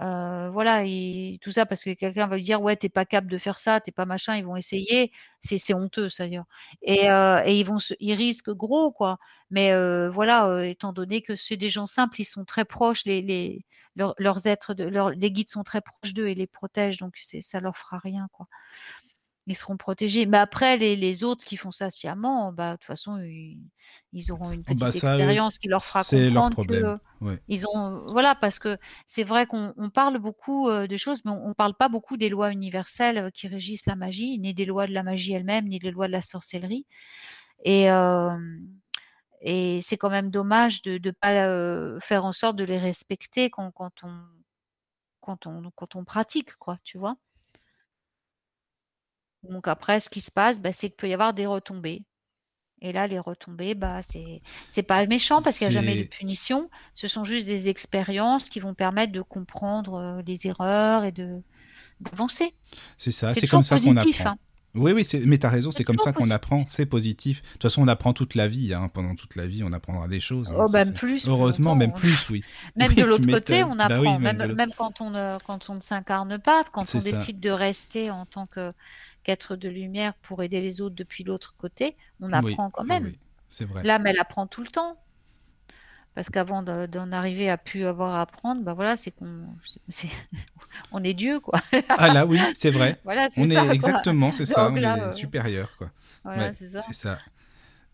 heu, 0.01 0.49
voilà 0.51 0.83
et 0.85 1.39
tout 1.41 1.51
ça 1.51 1.65
parce 1.65 1.83
que 1.83 1.91
quelqu'un 1.93 2.27
va 2.27 2.35
lui 2.37 2.43
dire: 2.43 2.61
«Ouais, 2.61 2.75
tu 2.77 2.87
es 2.87 2.89
pas 2.89 3.05
capable 3.05 3.31
de 3.31 3.37
faire 3.37 3.59
ça, 3.59 3.81
tu 3.81 3.89
es 3.89 3.93
pas 3.93 4.05
machin», 4.05 4.35
ils 4.37 4.45
vont 4.45 4.55
essayer, 4.57 5.11
c'est 5.41 5.73
honteux 5.73 6.09
ça 6.09 6.25
d'ailleurs 6.25 6.45
et 6.81 7.09
heu 7.09 7.39
et 7.45 7.59
ils 7.59 7.65
vont 7.65 7.79
se 7.79 7.93
ils 7.99 8.13
risquent 8.15 8.51
gros 8.51 8.91
quoi. 8.91 9.17
Mais 9.51 9.71
heu, 9.73 10.09
voilà, 10.09 10.65
étant 10.67 10.93
donné 10.93 11.21
que 11.21 11.35
c'est 11.35 11.57
des 11.57 11.69
gens 11.69 11.85
simples, 11.87 12.19
ils 12.21 12.25
sont 12.25 12.45
très 12.45 12.65
proches, 12.65 13.05
les 13.05 13.21
les 13.21 13.65
leurs 14.17 14.45
êtres 14.47 14.73
de 14.73 14.83
les 15.17 15.31
guides 15.31 15.49
sont 15.49 15.63
très 15.63 15.81
proches 15.81 16.13
d'eux 16.13 16.27
et 16.27 16.35
les 16.35 16.47
protègent 16.47 16.97
donc 16.97 17.15
ça 17.17 17.59
leur 17.61 17.77
fera 17.77 17.97
rien 17.99 18.27
quoi. 18.33 18.47
Ils 19.47 19.55
seront 19.55 19.77
protégés. 19.77 20.25
Mais 20.25 20.37
après 20.37 20.77
les 20.77 20.95
les 20.95 21.23
autres 21.23 21.45
qui 21.45 21.55
font 21.57 21.71
ça 21.71 21.89
sciemment, 21.91 22.51
bah, 22.51 22.71
de 22.73 22.77
toute 22.77 22.85
façon 22.85 23.19
ils 23.19 23.59
ils 24.13 24.31
auront 24.31 24.51
une 24.51 24.63
Oh 24.67 24.73
bah 24.73 24.91
petite 24.91 24.93
ça, 24.93 25.19
expérience 25.19 25.57
qui 25.59 25.67
leur 25.67 25.85
fera 25.85 26.03
c'est 26.03 26.29
leur 26.31 26.47
comprendre 26.47 26.49
problème. 26.49 26.95
que 26.95 26.97
Ouais. 27.21 27.39
ils 27.47 27.65
ont 27.67 28.07
voilà, 28.11 28.33
parce 28.33 28.57
que 28.57 28.77
c'est 29.05 29.23
vrai 29.23 29.45
qu'on 29.45 29.71
on 29.77 29.91
parle 29.91 30.17
beaucoup, 30.17 30.67
heu, 30.69 30.87
de 30.87 30.97
choses, 30.97 31.23
mais 31.25 31.31
on 31.31 31.49
on 31.49 31.53
parle 31.53 31.75
pas 31.75 31.89
beaucoup 31.89 32.17
des 32.17 32.29
lois 32.29 32.51
universelles, 32.51 33.19
heu, 33.19 33.29
qui 33.31 33.47
régissent 33.47 33.85
la 33.85 33.95
magie, 33.95 34.39
ni 34.39 34.55
des 34.55 34.65
lois 34.65 34.87
de 34.87 34.93
la 34.93 35.03
magie 35.03 35.33
elle-même, 35.33 35.67
ni 35.67 35.77
des 35.79 35.91
lois 35.91 36.07
de 36.07 36.11
la 36.13 36.23
sorcellerie 36.23 36.87
et 37.65 37.89
et 39.41 39.81
c'est 39.81 39.97
quand 39.97 40.09
même 40.09 40.31
dommage 40.31 40.81
de 40.83 40.97
de 40.97 41.11
pas, 41.11 41.47
heu, 41.49 41.99
faire 42.01 42.25
en 42.25 42.33
sorte 42.33 42.55
de 42.57 42.63
les 42.65 42.77
respecter 42.79 43.49
quand 43.49 43.71
quand 43.71 44.03
on 44.03 44.13
quand 45.21 45.47
on 45.47 45.71
quand 45.75 45.95
on 45.95 46.05
pratique 46.05 46.55
quoi, 46.57 46.79
tu 46.83 46.97
vois? 46.99 47.17
Donc 49.49 49.67
après 49.67 49.99
ce 49.99 50.09
qui 50.09 50.21
se 50.21 50.31
passe, 50.31 50.59
bah, 50.61 50.71
c'est 50.73 50.89
qu'il 50.89 50.97
peut 50.97 51.09
y 51.09 51.13
avoir 51.13 51.33
des 51.33 51.45
retombées 51.45 52.03
et 52.81 52.91
là 52.93 53.07
les 53.07 53.19
retombées, 53.19 53.75
bah, 53.75 54.01
c'est 54.03 54.41
c'est 54.69 54.83
pas 54.83 55.05
méchant 55.07 55.41
parce 55.41 55.57
qu'il 55.57 55.65
y 55.65 55.67
a 55.69 55.71
jamais 55.71 55.97
de 55.97 56.03
punition. 56.03 56.69
Ce 56.93 57.07
sont 57.07 57.23
juste 57.25 57.47
des 57.47 57.69
expériences 57.69 58.45
qui 58.49 58.59
vont 58.59 58.73
permettre 58.75 59.13
de 59.13 59.21
comprendre, 59.21 59.99
heu, 60.19 60.23
les 60.27 60.47
erreurs 60.47 61.03
et 61.05 61.11
de 61.11 61.43
d'avancer. 62.01 62.55
c'est 62.97 63.11
ça, 63.11 63.35
C'est 63.35 63.43
c'est 63.43 63.47
comme 63.47 63.63
ça 63.63 63.79
qu'on 63.79 63.97
apprend. 63.97 64.31
hein. 64.31 64.37
Oui, 64.75 64.91
oui, 64.91 65.05
c'est 65.05 65.21
mais 65.25 65.37
tu 65.37 65.45
as 65.45 65.49
raison, 65.49 65.71
C'est 65.71 65.81
c'est 65.81 65.85
comme 65.85 65.99
ça 65.99 66.11
qu'on 66.13 66.29
positif. 66.29 66.31
apprend, 66.31 66.65
c'est 66.67 66.85
positif. 66.85 67.41
De 67.43 67.47
toute 67.53 67.61
façon, 67.63 67.81
on 67.83 67.87
apprend 67.87 68.13
toute 68.13 68.35
la 68.35 68.47
vie, 68.47 68.73
hein, 68.73 68.89
pendant 68.93 69.15
toute 69.15 69.35
la 69.35 69.47
vie, 69.47 69.63
on 69.63 69.71
apprendra 69.71 70.07
des 70.09 70.19
choses, 70.19 70.51
hein, 70.51 70.63
Oh, 70.63 70.67
ça 70.67 70.83
même 70.83 70.93
c'est 70.93 70.93
plus, 70.93 71.27
heureusement, 71.27 71.75
même 71.75 71.93
on 71.93 71.93
plus, 71.93 72.29
oui. 72.29 72.45
même 72.75 72.93
Oui, 72.93 72.95
de 72.95 73.03
l'autre 73.03 73.27
côté, 73.29 73.63
on 73.63 73.79
Bah 73.81 73.99
oui, 74.01 74.09
apprend, 74.09 74.19
même 74.19 74.45
même 74.53 74.71
quand 74.77 75.01
on 75.01 75.11
ne 75.11 75.39
quand 75.45 75.69
on 75.69 75.75
ne 75.75 75.81
s'incarne 75.81 76.39
pas, 76.39 76.63
quand 76.73 76.93
C'est 76.93 76.97
on 76.97 77.01
ça. 77.01 77.01
décide 77.01 77.39
de 77.41 77.49
rester 77.51 78.11
en 78.11 78.25
tant 78.27 78.47
que 78.47 78.73
qu'être 79.25 79.57
de 79.57 79.69
lumière 79.69 80.15
pour 80.23 80.43
aider 80.43 80.61
les 80.61 80.81
autres 80.81 80.95
depuis 80.95 81.25
l'autre 81.25 81.55
côté, 81.57 81.97
on 82.21 82.33
Oui, 82.33 82.61
apprend 82.61 82.71
quand 82.71 82.85
même. 82.85 83.05
oui, 83.05 83.19
c'est 83.49 83.65
vrai. 83.65 83.87
L'âme, 83.87 84.07
elle 84.07 84.19
apprend 84.19 84.47
tout 84.47 84.61
le 84.63 84.69
temps. 84.69 84.97
Parce 86.13 86.29
qu'avant 86.29 86.63
de 86.63 86.85
d'en 86.85 87.11
arriver 87.11 87.49
à 87.49 87.57
plus 87.57 87.83
avoir 87.85 88.15
à 88.15 88.21
apprendre, 88.21 88.61
bah, 88.63 88.73
voilà, 88.73 88.95
c'est 88.95 89.11
qu'on 89.11 89.47
c'est 89.89 90.07
on 90.91 91.03
est 91.03 91.13
Dieu, 91.13 91.39
quoi. 91.39 91.61
Ah 91.97 92.09
là, 92.09 92.25
oui, 92.25 92.51
c'est 92.53 92.71
vrai. 92.71 93.01
Voilà, 93.03 93.29
c'est 93.29 93.45
On 93.45 93.49
est 93.49 93.55
ça, 93.55 93.65
exactement, 93.73 94.31
c'est 94.31 94.45
ça, 94.45 94.69
Donc 94.69 94.75
on 94.75 94.81
là, 94.81 94.97
est 94.97 95.11
heu, 95.13 95.13
supérieur, 95.13 95.75
quoi. 95.77 95.91
voilà, 96.23 96.51
Ouais, 96.51 96.53
c'est 96.53 96.67
ça. 96.69 96.83
c'est 96.85 96.93
ça. 96.93 97.19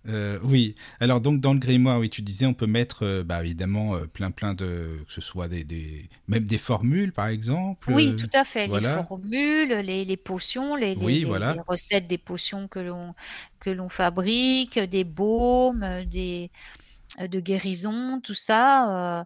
Heu, 0.08 0.40
oui, 0.44 0.76
alors 1.00 1.22
donc 1.22 1.40
dans 1.42 1.54
le 1.54 1.60
grimoire, 1.60 2.00
oui, 2.00 2.10
tu 2.10 2.22
disais, 2.24 2.46
on 2.48 2.54
peut 2.56 2.66
mettre, 2.66 3.04
heu, 3.06 3.24
bah, 3.24 3.44
évidemment, 3.44 3.96
heu, 3.96 4.08
plein 4.08 4.32
plein 4.32 4.54
de 4.56 5.04
que 5.06 5.14
ce 5.14 5.22
soit 5.22 5.48
des 5.48 5.64
des 5.64 6.10
même 6.28 6.46
des 6.46 6.58
formules, 6.58 7.14
par 7.14 7.28
exemple, 7.28 7.88
Oui, 7.88 8.14
tout 8.16 8.30
à 8.34 8.46
fait. 8.46 8.68
Les 8.68 8.84
formules, 8.84 9.70
les 9.74 10.06
les 10.06 10.18
potions, 10.18 10.76
les 10.76 10.94
les 10.94 11.16
Oui, 11.16 11.24
les 11.24 11.42
voilà. 11.44 11.56
les 11.56 11.60
recettes 11.68 12.06
des 12.08 12.20
potions 12.20 12.68
que 12.68 12.78
l'on 12.80 13.16
que 13.60 13.72
l'on 13.72 13.90
fabrique, 13.90 14.78
des 14.78 15.04
baumes, 15.04 16.04
des 16.06 16.52
de 17.20 17.40
guérison, 17.42 18.22
tout 18.22 18.34
ça, 18.36 19.26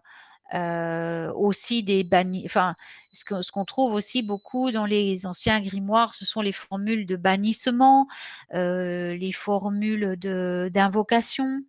heu, 0.54 1.32
aussi 1.36 1.82
des 1.82 2.04
banni 2.04 2.42
enfin, 2.46 2.74
ce 3.12 3.24
qu'on 3.52 3.64
trouve 3.64 3.94
aussi 3.94 4.22
beaucoup 4.22 4.70
dans 4.70 4.86
les 4.86 5.26
anciens 5.26 5.60
grimoires, 5.60 6.14
ce 6.14 6.24
sont 6.26 6.40
les 6.42 6.52
formules 6.52 7.06
de 7.06 7.16
bannissement, 7.16 8.08
heu, 8.54 9.14
les 9.14 9.32
formules 9.32 10.16
d'invocation, 10.72 11.60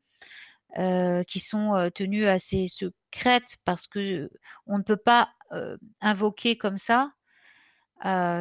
heu, 0.80 1.24
qui 1.28 1.40
sont, 1.40 1.90
tenues 1.96 2.28
assez 2.28 2.68
secrètes 2.68 3.58
parce 3.66 3.88
que 3.88 4.30
on 4.68 4.78
ne 4.80 4.84
peut 4.84 4.98
pas, 4.98 5.30
invoquer 6.02 6.58
comme 6.58 6.78
ça, 6.78 7.12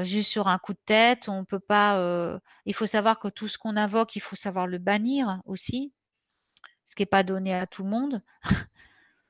juste 0.04 0.30
sur 0.30 0.48
un 0.48 0.58
coup 0.58 0.72
de 0.74 0.78
tête. 0.86 1.28
On 1.28 1.44
peut 1.44 1.60
pas, 1.60 2.40
il 2.66 2.74
faut 2.74 2.86
savoir 2.86 3.18
que 3.20 3.28
tout 3.28 3.48
ce 3.48 3.58
qu'on 3.58 3.76
invoque, 3.76 4.16
il 4.16 4.20
faut 4.20 4.36
savoir 4.36 4.66
le 4.66 4.78
bannir 4.78 5.40
aussi, 5.46 5.92
ce 6.86 6.96
qui 6.96 7.04
est 7.04 7.06
pas 7.06 7.22
donné 7.24 7.54
à 7.54 7.66
tout 7.66 7.84
le 7.84 7.90
monde. 7.90 8.22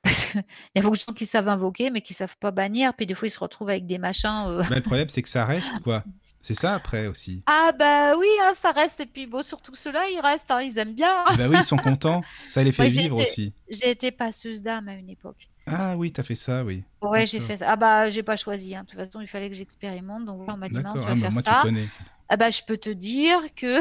Qu'il 0.07 0.44
y 0.74 0.78
a 0.78 0.82
beaucoup 0.82 0.96
de 0.96 1.00
gens 1.00 1.12
qui 1.14 1.26
savent 1.26 1.48
invoquer, 1.48 1.90
mais 1.90 2.00
qui 2.00 2.14
savent 2.14 2.36
pas 2.38 2.50
bannir, 2.50 2.94
puis 2.94 3.07
des 3.07 3.14
fois 3.14 3.28
ils 3.28 3.30
se 3.30 3.38
retrouvent 3.38 3.70
avec 3.70 3.86
des 3.86 3.98
machins, 3.98 4.44
heu 4.48 4.62
Bah, 4.68 4.76
le 4.76 4.82
problème, 4.82 5.09
c'est 5.09 5.22
que 5.22 5.28
ça 5.28 5.44
reste, 5.44 5.80
quoi. 5.80 6.07
C'est 6.42 6.54
ça 6.54 6.74
après 6.74 7.07
aussi. 7.09 7.42
ah 7.46 7.72
bah, 7.72 8.16
oui, 8.16 8.26
hein, 8.42 8.52
ça 8.61 8.72
reste 8.72 9.00
et 9.00 9.07
puis 9.07 9.26
bon, 9.26 9.42
surtout 9.42 9.72
que 9.72 9.78
ceux-là, 9.78 10.09
ils 10.11 10.20
restent, 10.20 10.50
hein, 10.50 10.61
ils 10.62 10.78
aiment 10.78 10.94
bien, 10.94 11.24
Et 11.28 11.36
bah, 11.36 11.48
oui, 11.48 11.59
ils 11.59 11.64
sont 11.64 11.78
contents, 11.78 12.26
ça 12.48 12.64
les 12.64 12.72
fait 12.72 12.86
Moi, 12.86 12.88
vivre 12.88 13.16
été 13.18 13.22
aussi. 13.22 13.52
j'ai 13.68 13.90
été 13.90 14.11
passeuse 14.12 14.62
d'âme 14.62 14.88
à 14.88 14.94
une 14.94 15.11
époque. 15.11 15.50
Ah 15.66 15.96
oui, 15.96 16.12
tu 16.12 16.20
as 16.20 16.24
fait 16.24 16.34
ça, 16.34 16.64
oui. 16.64 16.84
Ouais, 17.02 17.26
j'ai 17.26 17.40
fait 17.40 17.59
ça. 17.59 17.70
Ah 17.72 17.76
bah, 17.76 18.11
j'ai 18.11 18.22
pas 18.22 18.36
choisi, 18.36 18.74
hein. 18.74 18.82
De 18.84 18.88
toute 18.90 18.98
façon, 18.98 19.20
il 19.20 19.26
fallait 19.28 19.50
que 19.50 19.54
j'expérimente, 19.57 20.24
donc 20.24 20.40
on 20.48 20.57
m'a 20.57 20.68
dit: 20.68 20.80
«Maintenant, 20.80 20.98
tu 20.98 21.04
D'accord, 21.04 21.09
vas 21.09 21.12
ah 21.12 21.14
bah, 21.14 21.28
faire 21.28 21.32
moi 21.32 21.42
tu 21.42 21.54
ça». 21.54 21.62
connais. 21.62 21.90
Ah 22.28 22.36
bah, 22.36 22.50
je 22.50 22.62
peux 22.66 22.78
te 22.78 22.90
dire 22.90 23.40
que 23.57 23.80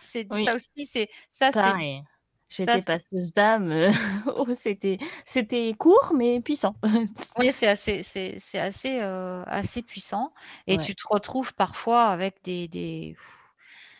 c'est 0.00 0.28
Oui. 0.30 0.44
ça 0.44 0.54
aussi, 0.56 0.86
c'est 0.86 1.08
ça 1.30 1.52
c'est. 1.52 1.76
J'étais 2.56 2.82
passeuse 2.82 3.32
d'âme. 3.32 3.70
Euh, 3.70 3.90
oh, 4.36 4.46
c'était, 4.54 4.98
c'était 5.24 5.74
court 5.78 6.12
mais 6.16 6.40
puissant. 6.40 6.76
oui, 7.38 7.52
c'est 7.52 7.66
assez, 7.66 8.02
c'est, 8.02 8.58
assez, 8.58 9.00
euh, 9.00 9.42
assez 9.46 9.82
puissant. 9.82 10.32
Et 10.66 10.78
tu 10.78 10.94
te 10.94 11.02
retrouves 11.08 11.54
parfois 11.54 12.04
avec 12.04 12.42
des, 12.44 12.68
des, 12.68 13.16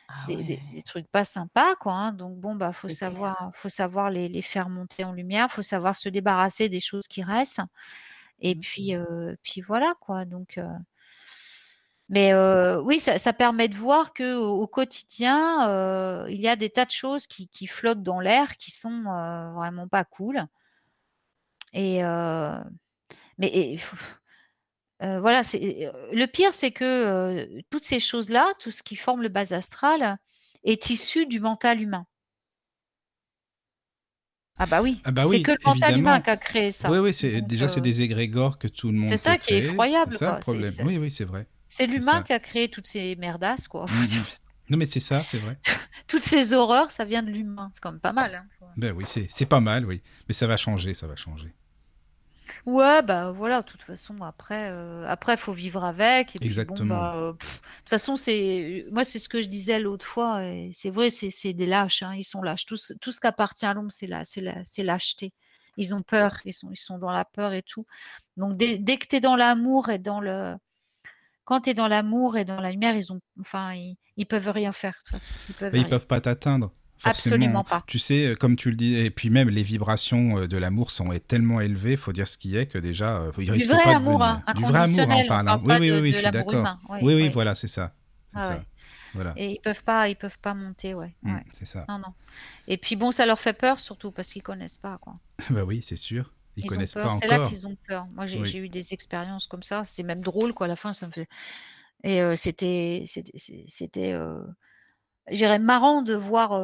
ah 0.08 0.24
des, 0.28 0.44
des, 0.44 0.82
trucs 0.82 1.08
pas 1.08 1.24
sympas, 1.24 1.74
quoi. 1.76 1.94
Hein. 1.94 2.12
Donc 2.12 2.38
bon, 2.38 2.54
bah, 2.54 2.70
faut 2.70 2.88
savoir, 2.88 3.50
faut 3.54 3.68
savoir 3.68 4.10
les, 4.10 4.28
les, 4.28 4.42
faire 4.42 4.68
monter 4.68 5.04
en 5.04 5.12
lumière. 5.12 5.50
Faut 5.50 5.62
savoir 5.62 5.96
se 5.96 6.08
débarrasser 6.08 6.68
des 6.68 6.80
choses 6.80 7.08
qui 7.08 7.22
restent. 7.22 7.60
Et 8.40 8.54
mmh. 8.54 8.60
puis, 8.60 8.94
euh, 8.94 9.34
puis 9.42 9.62
voilà, 9.62 9.94
quoi. 10.00 10.24
Donc 10.24 10.60
mais 12.08 12.34
oui, 12.82 13.00
ça, 13.00 13.32
permet 13.32 13.68
de 13.68 13.74
voir 13.74 14.12
que 14.12 14.36
au, 14.36 14.66
quotidien, 14.66 16.26
il 16.28 16.40
y 16.40 16.48
a 16.48 16.56
des 16.56 16.70
tas 16.70 16.84
de 16.84 16.90
choses 16.90 17.26
qui, 17.26 17.66
flottent 17.66 18.02
dans 18.02 18.20
l'air, 18.20 18.56
qui 18.56 18.70
sont 18.70 19.02
vraiment 19.54 19.88
pas 19.88 20.04
cool. 20.04 20.44
Et 21.72 22.02
mais 23.38 23.78
voilà, 25.00 25.42
le 25.42 26.26
pire, 26.26 26.54
c'est 26.54 26.72
que 26.72 27.48
toutes 27.70 27.84
ces 27.84 28.00
choses-là, 28.00 28.52
tout 28.60 28.70
ce 28.70 28.82
qui 28.82 28.96
forme 28.96 29.22
le 29.22 29.28
bas 29.28 29.52
astral, 29.52 30.18
est 30.64 30.90
issu 30.90 31.26
du 31.26 31.40
mental 31.40 31.80
humain. 31.80 32.06
Ah 34.56 34.66
bah 34.66 34.82
oui, 34.82 35.00
ah 35.04 35.10
bah 35.10 35.24
c'est 35.28 35.42
que 35.42 35.50
le 35.50 35.58
mental 35.64 35.98
humain 35.98 36.20
qui 36.20 36.30
a 36.30 36.36
créé 36.36 36.70
ça. 36.70 36.88
Oui, 36.88 36.98
oui, 36.98 37.12
c'est 37.12 37.40
déjà 37.40 37.66
c'est 37.66 37.80
des 37.80 38.02
égrégores 38.02 38.58
que 38.58 38.68
tout 38.68 38.92
le 38.92 38.98
monde. 38.98 39.10
C'est 39.10 39.16
ça 39.16 39.36
qui 39.36 39.54
est 39.54 39.58
effroyable. 39.58 40.12
C'est 40.12 40.18
ça 40.18 40.34
le 40.34 40.40
problème. 40.40 40.72
Oui, 40.84 40.96
oui, 40.96 41.10
c'est 41.10 41.24
vrai. 41.24 41.48
C'est 41.76 41.88
l'humain 41.88 42.22
qui 42.22 42.32
a 42.32 42.38
créé 42.38 42.68
toutes 42.68 42.86
ces 42.86 43.16
merdasses, 43.16 43.66
quoi. 43.66 43.86
Mhm. 43.86 44.22
Non, 44.70 44.78
mais 44.78 44.86
c'est 44.86 45.00
ça, 45.00 45.24
c'est 45.24 45.38
vrai. 45.38 45.58
toutes 46.06 46.22
ces 46.22 46.52
horreurs, 46.52 46.92
ça 46.92 47.04
vient 47.04 47.22
de 47.22 47.30
l'humain. 47.30 47.70
C'est 47.74 47.80
quand 47.80 47.90
même 47.90 48.00
pas 48.00 48.12
mal. 48.12 48.32
Hein. 48.32 48.66
Ben 48.76 48.92
oui, 48.92 49.04
c'est 49.06 49.46
pas 49.46 49.58
mal, 49.58 49.84
oui. 49.84 50.00
Mais 50.28 50.34
ça 50.34 50.46
va 50.46 50.56
changer, 50.56 50.94
ça 50.94 51.08
va 51.08 51.16
changer. 51.16 51.52
Ouais, 52.64 53.02
bah 53.02 53.32
voilà, 53.32 53.62
de 53.62 53.66
toute 53.66 53.82
façon, 53.82 54.22
après, 54.22 54.68
euh, 54.70 55.04
après, 55.08 55.36
faut 55.36 55.52
vivre 55.52 55.82
avec. 55.82 56.36
Exactement. 56.40 56.94
Bah, 56.94 57.16
euh, 57.16 57.32
de 57.32 57.38
toute 57.38 57.88
façon, 57.88 58.14
c'est, 58.14 58.86
moi, 58.92 59.04
c'est 59.04 59.18
ce 59.18 59.28
que 59.28 59.42
je 59.42 59.48
disais 59.48 59.80
l'autre 59.80 60.06
fois. 60.06 60.44
Et 60.44 60.70
c'est 60.72 60.90
vrai, 60.90 61.10
c'est 61.10 61.54
des 61.54 61.66
lâches. 61.66 62.04
Hein, 62.04 62.14
ils 62.14 62.24
sont 62.24 62.40
lâches. 62.40 62.66
Tout, 62.66 62.76
tout 63.00 63.10
ce 63.10 63.20
qui 63.20 63.26
appartient 63.26 63.66
à 63.66 63.74
l'ombre, 63.74 63.90
c'est 63.90 64.06
la, 64.06 64.24
c'est 64.24 64.82
lâcheté. 64.84 65.32
Ils 65.76 65.92
ont 65.92 66.02
peur. 66.02 66.38
Ils 66.44 66.54
sont, 66.54 66.70
ils 66.70 66.78
sont 66.78 66.98
dans 66.98 67.10
la 67.10 67.24
peur 67.24 67.52
et 67.52 67.62
tout. 67.62 67.84
Donc, 68.36 68.56
dès, 68.56 68.78
dès 68.78 68.96
que 68.96 69.08
tu 69.08 69.16
es 69.16 69.20
dans 69.20 69.34
l'amour 69.34 69.88
et 69.88 69.98
dans 69.98 70.20
le, 70.20 70.54
quand 71.44 71.62
tu 71.62 71.70
es 71.70 71.74
dans 71.74 71.88
l'amour 71.88 72.36
et 72.36 72.44
dans 72.44 72.60
la 72.60 72.70
lumière, 72.70 72.96
ils 72.96 73.12
ont, 73.12 73.20
enfin, 73.40 73.74
ils, 74.16 74.26
peuvent 74.26 74.48
rien 74.48 74.72
faire. 74.72 74.94
De 75.06 75.18
toute 75.18 75.20
façon. 75.20 75.32
Ils 75.48 75.54
peuvent, 75.54 75.88
peuvent 75.88 76.06
pas 76.06 76.20
t'atteindre. 76.20 76.72
Absolument 77.02 77.64
pas. 77.64 77.82
Tu 77.86 77.98
sais, 77.98 78.28
euh, 78.28 78.34
comme 78.34 78.56
tu 78.56 78.70
le 78.70 78.76
dis, 78.76 78.96
et 78.96 79.10
puis 79.10 79.28
même 79.28 79.50
les 79.50 79.62
vibrations 79.62 80.38
euh, 80.38 80.48
de 80.48 80.56
l'amour 80.56 80.90
sont 80.90 81.10
tellement 81.26 81.60
élevées, 81.60 81.96
faut 81.96 82.12
dire 82.12 82.26
ce 82.26 82.38
qui 82.38 82.56
est 82.56 82.66
que 82.66 82.78
déjà, 82.78 83.18
euh, 83.18 83.32
ils 83.38 83.50
risquent 83.50 83.70
pas 83.70 83.96
amour, 83.96 84.20
de 84.20 84.24
hein, 84.24 84.42
Du 84.56 84.64
vrai 84.64 84.80
amour 84.80 85.10
en 85.10 85.26
parlant. 85.26 85.62
Oui, 85.64 85.76
oui, 85.80 85.90
oui, 86.00 86.12
je 86.12 86.18
suis 86.18 86.30
d'accord. 86.30 86.78
Oui, 87.02 87.14
oui, 87.14 87.28
voilà, 87.28 87.54
c'est 87.54 87.68
ça. 87.68 87.94
Ah 88.34 88.58
voilà. 89.12 89.32
Et 89.36 89.52
ils 89.52 89.60
peuvent 89.60 89.84
pas, 89.84 90.08
ils 90.08 90.16
peuvent 90.16 90.40
pas 90.40 90.54
monter, 90.54 90.92
ouais. 90.92 91.14
Mmh, 91.22 91.36
c'est 91.52 91.66
ça. 91.66 91.84
Non, 91.88 91.98
non. 91.98 92.14
Et 92.66 92.78
puis 92.78 92.96
bon, 92.96 93.12
ça 93.12 93.26
leur 93.26 93.38
fait 93.38 93.52
peur 93.52 93.78
surtout 93.78 94.10
parce 94.10 94.32
qu'ils 94.32 94.42
connaissent 94.42 94.78
pas, 94.78 94.98
quoi. 94.98 95.14
bah 95.50 95.64
oui, 95.64 95.82
c'est 95.84 95.94
sûr. 95.94 96.32
Ils, 96.56 96.66
connaissent 96.66 96.94
pas 96.94 97.06
encore. 97.06 97.20
C'est 97.20 97.28
là 97.28 97.48
qu'ils 97.48 97.66
ont 97.66 97.76
peur. 97.86 98.06
Moi, 98.14 98.26
j'ai 98.26 98.58
eu 98.58 98.68
des 98.68 98.92
expériences 98.94 99.46
comme 99.46 99.62
ça. 99.62 99.84
C'était 99.84 100.02
même 100.02 100.22
drôle, 100.22 100.54
quoi. 100.54 100.66
À 100.66 100.68
la 100.68 100.76
fin, 100.76 100.92
ça 100.92 101.08
me. 101.08 101.24
Et 102.04 102.36
c'était, 102.36 103.04
c'était, 103.66 104.12
euh, 104.12 105.58
marrant 105.58 106.02
de 106.02 106.14
voir 106.14 106.60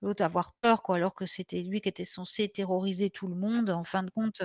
l'autre 0.00 0.24
avoir 0.24 0.54
peur, 0.60 0.82
quoi, 0.82 0.96
alors 0.96 1.14
que 1.14 1.26
c'était 1.26 1.62
lui 1.62 1.80
qui 1.80 1.88
était 1.88 2.04
censé 2.04 2.48
terroriser 2.48 3.10
tout 3.10 3.28
le 3.28 3.34
monde. 3.34 3.70
En 3.70 3.84
fin 3.84 4.02
de 4.02 4.10
compte, 4.10 4.42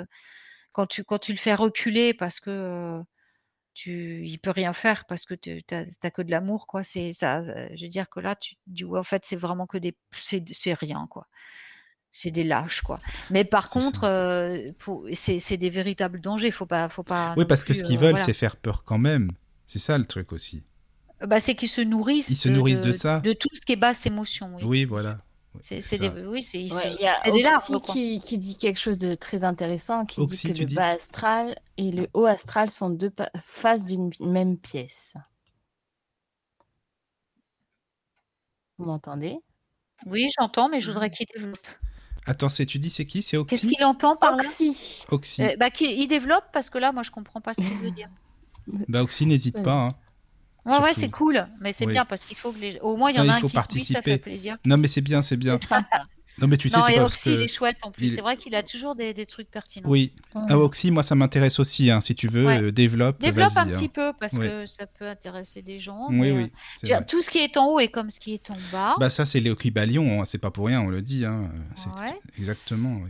quand 0.74 0.86
tu, 0.86 1.04
quand 1.04 1.20
tu 1.20 1.32
le 1.32 1.38
fais 1.38 1.56
reculer 1.56 2.14
parce 2.14 2.40
que 2.40 3.02
tu, 3.74 4.26
il 4.28 4.40
peut 4.40 4.52
rien 4.52 4.74
faire 4.74 5.06
parce 5.06 5.26
que 5.26 5.34
tu 5.34 5.64
n'as 5.72 6.12
que 6.12 6.22
de 6.22 6.32
l'amour, 6.32 6.68
quoi. 6.68 6.84
C'est 6.84 7.14
ça. 7.14 7.44
Je 7.76 7.84
veux 7.84 7.90
dire 7.90 8.10
que 8.10 8.20
là, 8.20 8.36
tu 8.36 8.56
dis 8.68 8.84
en 8.86 9.04
fait, 9.04 9.24
c'est 9.26 9.36
vraiment 9.38 9.66
que 9.66 9.78
des, 9.78 9.96
c'est 10.12 10.74
rien, 10.74 11.08
quoi 11.10 11.28
c'est 12.18 12.32
des 12.32 12.44
lâches 12.44 12.82
quoi. 12.82 13.00
Mais 13.30 13.46
par 13.46 13.70
contre, 13.70 14.04
euh, 14.06 14.72
c'est 15.14 15.58
des 15.58 15.70
véritables 15.70 16.20
dangers. 16.20 16.50
Faut 16.50 16.66
pas, 16.66 16.90
faut 16.90 17.04
pas. 17.04 17.36
Oui, 17.38 17.46
parce 17.46 17.64
que 17.64 17.76
ce 17.76 17.84
qu'ils 17.84 17.98
euh, 17.98 18.08
veulent, 18.08 18.18
c'est 18.18 18.34
faire 18.34 18.56
peur 18.56 18.84
quand 18.84 18.98
même. 18.98 19.30
C'est 19.68 19.80
ça 19.80 19.98
le 20.00 20.06
truc 20.06 20.32
aussi. 20.32 20.64
Bah, 21.22 21.40
c'est 21.40 21.54
qu'ils 21.54 21.70
se 21.70 21.82
nourrissent. 21.82 22.30
Ils 22.30 22.36
se 22.36 22.50
nourrissent 22.50 22.82
de, 22.82 22.92
ça. 22.92 23.20
De 23.20 23.34
tout 23.34 23.50
ce 23.54 23.62
qui 23.62 23.74
est 23.74 23.78
basse 23.78 24.08
émotion. 24.08 24.52
Oui, 24.56 24.64
oui 24.64 24.86
voilà. 24.86 25.20
C'est 25.62 26.00
des, 26.00 26.10
oui, 26.10 26.44
c'est 26.44 26.60
Il 26.60 26.70
y 26.70 27.08
a 27.08 27.16
des 27.26 27.80
qui, 27.82 28.20
qui, 28.20 28.38
dit 28.38 28.58
quelque 28.58 28.80
chose 28.80 29.00
de 29.00 29.16
très 29.16 29.44
intéressant, 29.44 30.06
qui 30.06 30.26
dit 30.26 30.54
que 30.54 30.60
le 30.60 30.76
bas 30.76 30.90
astral 30.90 31.56
et 31.78 31.92
le 31.92 32.08
haut 32.14 32.26
astral 32.26 32.70
sont 32.70 32.92
deux 32.92 33.12
faces 33.42 33.86
d'une 33.86 34.12
même 34.22 34.58
pièce. 34.58 35.16
Vous 38.78 38.86
m'entendez? 38.86 39.38
Oui, 40.06 40.30
j'entends, 40.40 40.70
mais 40.70 40.80
je 40.80 40.92
voudrais 40.92 41.10
qu'il 41.10 41.26
développe. 41.34 41.58
Attends, 42.28 42.50
c'est 42.50 42.66
tu 42.66 42.78
dis 42.78 42.90
c'est 42.90 43.06
qui? 43.06 43.22
C'est 43.22 43.38
Oxy? 43.38 43.56
Qu'est-ce 43.56 43.74
qu'il 43.74 43.84
entend 43.86 44.18
par 44.18 44.36
là? 44.36 44.44
Oxy. 44.44 45.06
Oxy. 45.10 45.44
Euh, 45.44 45.56
bah, 45.58 45.70
il 45.80 46.08
développe 46.08 46.44
parce 46.52 46.70
que 46.70 46.78
là, 46.78 46.92
moi, 46.92 47.02
je 47.02 47.10
comprends 47.10 47.40
pas 47.40 47.54
ce 47.54 47.62
qu'il 47.62 47.78
veut 47.78 47.92
dire. 47.92 48.10
Bah, 48.90 49.02
Oxy, 49.02 49.26
n'hésite 49.26 49.64
pas. 49.64 49.86
Hein. 49.86 49.96
Ouais, 50.66 50.78
ouais, 50.80 50.94
c'est 50.94 51.10
cool, 51.10 51.48
mais 51.62 51.72
c'est 51.72 51.86
bien 51.86 52.04
parce 52.04 52.26
qu'il 52.26 52.36
faut 52.36 52.52
que 52.52 52.60
les. 52.60 52.78
Au 52.82 52.98
moins, 52.98 53.12
il 53.12 53.16
y 53.16 53.20
en 53.22 53.30
a 53.30 53.36
un 53.36 53.42
qui 53.42 53.48
participer. 53.48 53.94
ça 53.94 54.02
fait 54.02 54.18
plaisir. 54.18 54.58
Non, 54.66 54.76
mais 54.76 54.90
c'est 54.90 55.00
bien, 55.00 55.22
c'est 55.22 55.38
bien. 55.38 55.58
Non, 56.40 56.48
mais 56.48 56.58
tu 56.58 56.70
sais, 56.70 56.80
c'est 56.86 56.96
pas 56.96 57.04
Oxy, 57.04 57.34
il 57.34 57.42
est 57.42 57.48
chouette 57.48 57.78
en 57.84 57.92
plus. 57.92 58.16
C'est 58.16 58.22
vrai 58.22 58.38
qu'il 58.38 58.54
a 58.56 58.64
toujours 58.64 58.96
des, 58.96 59.14
des, 59.14 59.26
trucs 59.26 59.50
pertinents. 59.50 59.90
Oui. 59.90 60.14
Mmh. 60.36 60.46
Ah, 60.50 60.58
Oxy, 60.58 60.92
moi, 60.92 61.04
ça 61.04 61.16
m'intéresse 61.16 61.60
aussi. 61.60 61.90
Hein. 61.90 62.02
Si 62.02 62.14
tu 62.14 62.28
veux, 62.28 62.48
euh, 62.48 62.72
développe. 62.72 63.20
Développe 63.20 63.58
un 63.58 63.68
hein. 63.68 63.74
petit 63.74 63.90
peu 63.90 64.14
parce 64.20 64.38
que 64.38 64.66
ça 64.66 64.86
peut 64.86 65.08
intéresser 65.08 65.62
des 65.62 65.80
gens. 65.80 66.08
Oui, 66.10 66.32
oui. 66.32 66.52
Euh, 66.92 67.00
tout 67.08 67.22
ce 67.22 67.30
qui 67.30 67.40
est 67.40 67.58
en 67.58 67.68
haut 67.68 67.80
est 67.80 67.88
comme 67.88 68.12
ce 68.12 68.20
qui 68.20 68.34
est 68.34 68.52
en 68.52 68.58
bas. 68.72 68.96
Bah, 69.00 69.10
ça, 69.10 69.26
c'est 69.26 69.40
l'équibalion. 69.40 70.22
Hein. 70.22 70.26
C'est 70.26 70.38
pas 70.38 70.52
pour 70.52 70.68
rien, 70.68 70.82
on 70.82 70.90
le 70.90 71.02
dit. 71.02 71.26
Hein. 71.26 71.50
Exactement, 72.38 73.00
oui. 73.04 73.10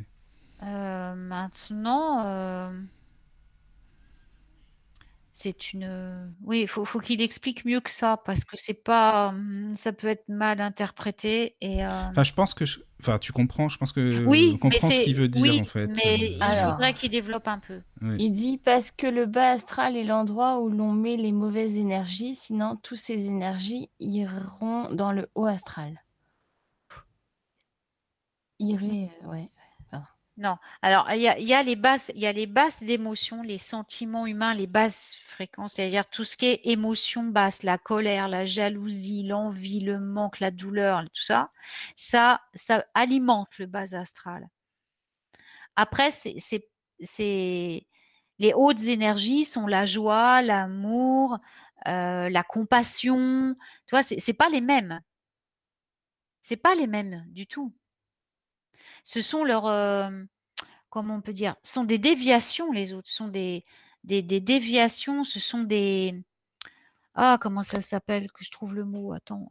Euh, 0.64 1.14
maintenant 1.14 2.72
c'est 5.38 5.72
une. 5.72 6.34
Oui, 6.44 6.62
il 6.62 6.68
faut, 6.68 6.84
faut 6.84 7.00
qu'il 7.00 7.22
explique 7.22 7.64
mieux 7.64 7.80
que 7.80 7.92
ça 7.92 8.18
parce 8.26 8.44
que 8.44 8.58
c'est 8.58 8.84
pas. 8.84 9.32
Mmh, 9.34 9.76
ça 9.76 9.94
peut 9.94 10.08
être 10.08 10.28
mal 10.28 10.62
interprété 10.62 11.56
et. 11.62 11.86
Euh 11.86 11.90
enfin, 12.10 12.24
je 12.24 12.34
pense 12.34 12.56
que. 12.56 12.64
Enfin, 13.00 13.20
tu 13.20 13.32
comprends. 13.34 13.70
Je 13.70 13.78
pense 13.78 13.92
que. 13.92 14.26
Oui, 14.26 14.54
on 14.56 14.58
comprend 14.58 14.90
ce 14.90 15.02
qu'il 15.02 15.16
veut 15.16 15.28
dire 15.28 15.62
en 15.62 15.66
fait. 15.66 15.88
Mais 15.88 16.32
il 16.32 16.70
faudrait 16.70 16.94
qu'il 16.94 17.12
développe 17.12 17.48
un 17.48 17.60
peu. 17.60 17.82
Il 18.02 18.32
dit 18.32 18.58
parce 18.58 18.90
que 18.90 19.06
le 19.06 19.28
bas 19.28 19.52
astral 19.52 19.96
est 19.96 20.04
l'endroit 20.04 20.60
où 20.60 20.70
l'on 20.70 20.92
met 20.92 21.18
les 21.18 21.32
mauvaises 21.32 21.78
énergies, 21.78 22.34
sinon 22.34 22.76
toutes 22.82 22.98
ces 22.98 23.28
énergies 23.28 23.92
iront 24.00 24.92
dans 24.92 25.12
le 25.12 25.30
haut 25.36 25.46
astral. 25.46 26.04
Irait, 28.60 29.12
euh, 29.24 29.28
ouais. 29.28 29.52
Non. 30.38 30.58
Alors, 30.84 31.12
il 31.14 31.22
y 31.22 31.54
a, 31.54 31.64
les 31.64 31.76
basses, 31.76 32.12
il 32.14 32.22
y 32.22 32.28
a 32.28 32.32
les 32.32 32.46
basses 32.46 32.84
d'émotions, 32.84 33.42
les 33.42 33.58
sentiments 33.58 34.28
humains, 34.28 34.54
les 34.54 34.68
basses 34.68 35.16
fréquences, 35.26 35.74
c'est-à-dire 35.74 36.08
tout 36.08 36.26
ce 36.26 36.38
qui 36.38 36.46
est 36.46 36.62
émotion 36.66 37.24
basse, 37.24 37.64
la 37.64 37.80
colère, 37.80 38.28
la 38.28 38.46
jalousie, 38.46 39.24
l'envie, 39.24 39.80
le 39.80 40.00
manque, 40.00 40.40
la 40.40 40.52
douleur, 40.52 41.04
tout 41.06 41.24
ça. 41.24 41.52
Ça, 41.96 42.40
alimente 42.94 43.58
le 43.58 43.66
bas 43.66 43.96
astral. 43.96 44.48
Après, 45.76 46.12
c'est, 46.12 46.62
les 48.40 48.54
hautes 48.54 48.84
énergies 48.84 49.44
sont 49.46 49.66
la 49.66 49.88
joie, 49.88 50.44
l'amour, 50.44 51.40
euh, 51.88 52.30
la 52.30 52.44
compassion. 52.44 53.56
Tu 53.88 53.96
vois, 53.96 54.04
c'est 54.04 54.34
pas 54.34 54.50
les 54.50 54.62
mêmes. 54.62 55.02
C'est 56.42 56.58
pas 56.58 56.76
les 56.76 56.88
mêmes 56.88 57.26
du 57.30 57.48
tout 57.48 57.74
ce 59.08 59.22
sont 59.22 59.46
leurs, 59.46 60.12
comment 60.90 61.16
on 61.16 61.22
peut 61.22 61.32
dire? 61.32 61.56
sont 61.64 61.86
des 61.86 61.98
déviations 61.98 62.74
les 62.74 62.94
autres, 62.94 63.10
sont 63.10 63.30
des 63.30 63.64
des 64.04 64.22
des 64.22 64.42
déviations, 64.42 65.24
ce 65.24 65.40
sont 65.40 65.64
des 65.64 66.22
ah 67.16 67.38
comment 67.40 67.64
ça 67.64 67.80
s'appelle? 67.80 68.30
Que 68.34 68.44
je 68.44 68.52
trouve 68.52 68.76
le 68.76 68.84
mot, 68.84 69.14
attends, 69.14 69.48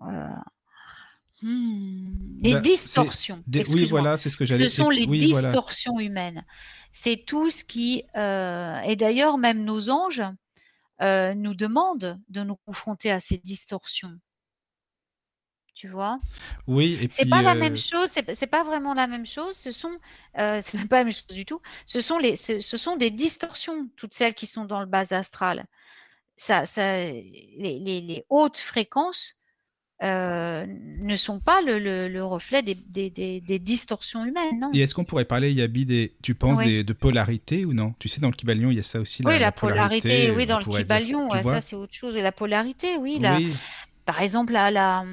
mmh, 1.40 2.42
des 2.42 2.52
bah, 2.52 2.60
distorsions, 2.60 3.42
oui 3.70 3.86
voilà, 3.86 4.18
c'est 4.18 4.28
ce 4.28 4.36
que 4.36 4.44
j'allais 4.44 4.68
Ce 4.68 4.76
sont 4.76 4.90
les 4.90 5.06
distorsions 5.06 5.98
humaines. 5.98 6.44
C'est 6.92 7.24
tout 7.26 7.50
ce 7.50 7.64
qui, 7.64 8.04
et 8.14 8.96
d'ailleurs 8.96 9.38
même 9.38 9.64
nos 9.64 9.88
anges, 9.88 10.22
nous 11.00 11.54
demandent 11.54 12.20
de 12.28 12.42
nous 12.42 12.56
confronter 12.56 13.10
à 13.10 13.20
ces 13.20 13.38
distorsions 13.38 14.18
tu 15.76 15.88
vois. 15.88 16.18
Oui, 16.66 16.98
et 17.02 17.08
C'est 17.10 17.28
pas 17.28 17.42
la 17.42 17.54
même 17.54 17.76
chose, 17.76 18.08
c'est 18.10 18.46
pas 18.46 18.64
vraiment 18.64 18.94
la 18.94 19.06
même 19.06 19.26
chose. 19.26 19.54
Ce 19.54 19.70
sont, 19.70 19.92
euh, 20.38 20.60
c'est 20.64 20.88
pas 20.88 20.98
la 20.98 21.04
même 21.04 21.12
chose 21.12 21.26
du 21.28 21.44
tout. 21.44 21.60
Ce 21.84 22.00
sont 22.00 22.18
les, 22.18 22.34
ce, 22.34 22.60
sont 22.60 22.96
des 22.96 23.10
distorsions, 23.10 23.88
toutes 23.96 24.14
celles 24.14 24.34
qui 24.34 24.46
sont 24.46 24.64
dans 24.64 24.80
le 24.80 24.86
bas 24.86 25.04
astral. 25.10 25.66
Ça, 26.38 26.66
ça, 26.66 27.04
les, 27.04 28.02
les, 28.02 28.24
hautes 28.30 28.58
fréquences 28.58 29.34
euh, 30.02 30.66
ne 30.66 31.16
sont 31.16 31.40
pas 31.40 31.62
le, 31.62 31.78
le, 32.08 32.24
reflet 32.24 32.62
des, 32.62 32.74
des, 32.74 33.10
des, 33.40 33.58
distorsions 33.58 34.24
humaines. 34.24 34.60
Non 34.60 34.70
Et 34.74 34.80
est-ce 34.80 34.94
qu'on 34.94 35.04
pourrait 35.04 35.24
parler, 35.24 35.52
Yabi, 35.52 35.86
des, 35.86 36.14
tu 36.22 36.34
penses 36.34 36.60
de 36.60 36.92
polarité 36.92 37.64
ou 37.64 37.72
non? 37.72 37.94
Tu 37.98 38.08
sais, 38.08 38.20
dans 38.20 38.28
le 38.28 38.34
Kibalion, 38.34 38.70
il 38.70 38.76
y 38.76 38.80
a 38.80 38.82
ça 38.82 39.00
aussi. 39.00 39.22
Oui, 39.24 39.38
la, 39.38 39.52
polarité, 39.52 40.30
oui, 40.32 40.46
dans 40.46 40.58
le 40.58 40.64
Kibalion, 40.64 41.30
ça 41.30 41.60
c'est 41.60 41.76
autre 41.76 41.94
chose. 41.94 42.16
La 42.16 42.32
polarité, 42.32 42.96
oui. 42.98 43.18
La, 43.20 43.38
par 44.06 44.22
exemple, 44.22 44.52
la, 44.52 44.70
la, 44.70 45.04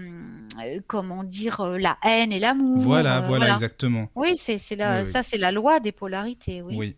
euh, 0.61 0.79
comment 0.87 1.23
dire, 1.23 1.59
euh, 1.59 1.77
la 1.77 1.97
haine 2.03 2.31
et 2.31 2.39
l'amour. 2.39 2.77
Voilà, 2.77 3.21
voilà, 3.21 3.51
exactement. 3.51 4.07
Oui, 4.15 4.37
c'est, 4.37 4.57
ça 4.59 5.23
c'est 5.23 5.37
la 5.37 5.51
loi 5.51 5.79
des 5.79 5.91
polarités, 5.91 6.61
oui. 6.61 6.75
oui. 6.77 6.97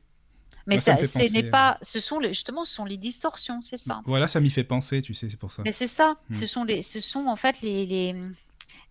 Mais 0.67 0.77
ça, 0.77 0.97
ce 0.97 1.31
n'est 1.31 1.49
pas, 1.49 1.77
ce 1.81 1.99
sont 1.99 2.19
les, 2.19 2.29
justement, 2.29 2.65
ce 2.65 2.73
sont 2.73 2.85
les 2.85 2.97
distorsions, 2.97 3.61
c'est 3.61 3.77
ça. 3.77 4.01
Voilà, 4.05 4.27
ça 4.27 4.41
m'y 4.41 4.49
fait 4.49 4.63
penser, 4.63 5.01
tu 5.01 5.13
sais, 5.13 5.29
c'est 5.29 5.39
pour 5.39 5.51
ça. 5.51 5.61
Mais 5.63 5.71
c'est 5.71 5.87
ça. 5.87 6.17
Hmm. 6.29 6.33
Ce 6.33 6.47
sont 6.47 6.63
les, 6.63 6.81
ce 6.81 6.99
sont 6.99 7.27
en 7.27 7.35
fait 7.35 7.61
les, 7.61 7.85
les, 7.85 8.15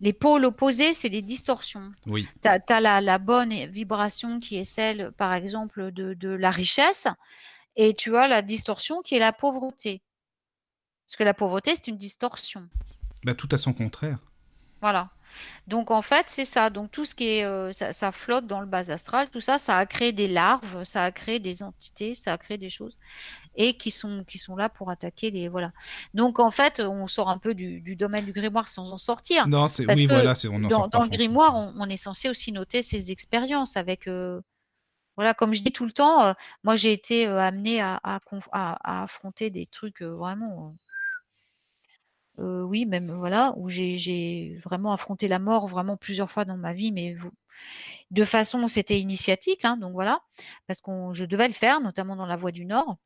les 0.01 0.13
pôles 0.13 0.45
opposés, 0.45 0.95
c'est 0.95 1.09
les 1.09 1.23
distorsions. 1.23 1.93
Oui. 2.07 2.29
Tu 2.43 2.49
as, 2.49 2.81
la, 2.81 3.01
la, 3.01 3.19
bonne 3.19 3.53
vibration 3.67 4.39
qui 4.39 4.57
est 4.57 4.65
celle, 4.65 5.11
par 5.13 5.35
exemple, 5.35 5.91
de, 5.91 6.15
de 6.15 6.29
la 6.29 6.51
richesse, 6.51 7.09
et 7.77 7.93
tu 7.93 8.17
as 8.17 8.29
la 8.29 8.41
distorsion 8.41 9.03
qui 9.03 9.17
est 9.17 9.21
la 9.21 9.33
pauvreté. 9.33 10.01
Parce 11.07 11.17
que 11.17 11.25
la 11.25 11.35
pauvreté, 11.35 11.73
c'est 11.75 11.89
une 11.89 11.99
distorsion. 11.99 12.69
Bah, 13.25 13.35
tout 13.35 13.49
à 13.53 13.59
son 13.59 13.73
contraire. 13.73 14.19
Voilà. 14.85 15.09
Donc 15.67 15.91
en 15.91 16.03
fait, 16.03 16.27
c'est 16.29 16.45
ça. 16.45 16.69
Donc 16.69 16.91
tout 16.91 17.07
ce 17.07 17.15
qui 17.15 17.39
est, 17.39 17.45
euh, 17.45 17.73
ça, 17.73 18.13
flotte 18.13 18.47
dans 18.47 18.61
le 18.61 18.67
bas 18.67 18.91
astral, 18.91 19.31
tout 19.31 19.41
ça, 19.41 19.57
ça 19.57 19.79
a 19.79 19.87
créé 19.87 20.13
des 20.13 20.29
larves, 20.29 20.85
ça 20.85 21.05
a 21.05 21.11
créé 21.11 21.39
des 21.39 21.63
entités, 21.63 22.15
ça 22.15 22.35
a 22.35 22.39
créé 22.39 22.59
des 22.59 22.69
choses 22.69 22.99
et 23.57 23.79
qui 23.79 23.91
sont 23.91 24.25
qui 24.25 24.37
sont 24.37 24.57
là 24.57 24.69
pour 24.69 24.91
attaquer 24.91 25.31
les 25.31 25.49
voilà. 25.49 25.73
Donc 26.13 26.39
en 26.39 26.51
fait, 26.51 26.81
on 26.81 27.07
sort 27.09 27.31
un 27.31 27.39
peu 27.39 27.55
du, 27.55 27.97
domaine 27.97 28.27
du 28.27 28.33
grimoire 28.33 28.69
sans 28.69 28.93
en 28.93 28.99
sortir. 28.99 29.49
Non, 29.49 29.69
c'est 29.69 29.87
oui, 29.93 30.07
voilà, 30.07 30.35
c'est 30.35 30.49
on 30.49 30.57
en 30.57 30.69
dans, 30.69 30.89
dans 30.89 31.03
le 31.03 31.09
grimoire, 31.09 31.55
on, 31.55 31.89
est 31.89 31.97
censé 31.97 32.29
aussi 32.29 32.53
noter 32.53 32.83
ses 32.83 33.11
expériences 33.11 33.79
avec. 33.79 34.07
Euh, 34.07 34.41
voilà, 35.17 35.33
comme 35.33 35.55
je 35.55 35.63
dis 35.63 35.73
tout 35.73 35.87
le 35.87 35.93
temps, 35.93 36.25
euh, 36.25 36.33
moi 36.63 36.77
j'ai 36.77 36.93
été 36.93 37.25
amenée 37.27 37.81
à, 37.81 38.01
à, 38.03 39.03
affronter 39.03 39.49
des 39.49 39.65
trucs 39.65 40.03
vraiment 40.03 40.75
oui, 42.39 42.87
même 42.87 43.11
voilà, 43.13 43.53
où 43.57 43.69
j'ai 43.69 44.59
vraiment 44.65 44.93
affronté 44.93 45.29
la 45.29 45.39
mort 45.39 45.67
vraiment 45.69 45.97
plusieurs 45.97 46.31
fois 46.31 46.45
dans 46.45 46.57
ma 46.57 46.73
vie, 46.75 46.93
mais 46.93 47.17
de 48.13 48.25
façon 48.25 48.69
c'était 48.69 49.01
initiatique, 49.01 49.65
hein, 49.65 49.77
donc 49.79 49.93
voilà, 49.93 50.21
parce 50.69 50.83
que 50.83 50.91
je 51.13 51.25
devais 51.27 51.49
le 51.49 51.55
faire, 51.55 51.81
notamment 51.81 52.17
dans 52.17 52.27
la 52.27 52.37
Voie 52.37 52.53
du 52.53 52.67
Nord. 52.67 52.99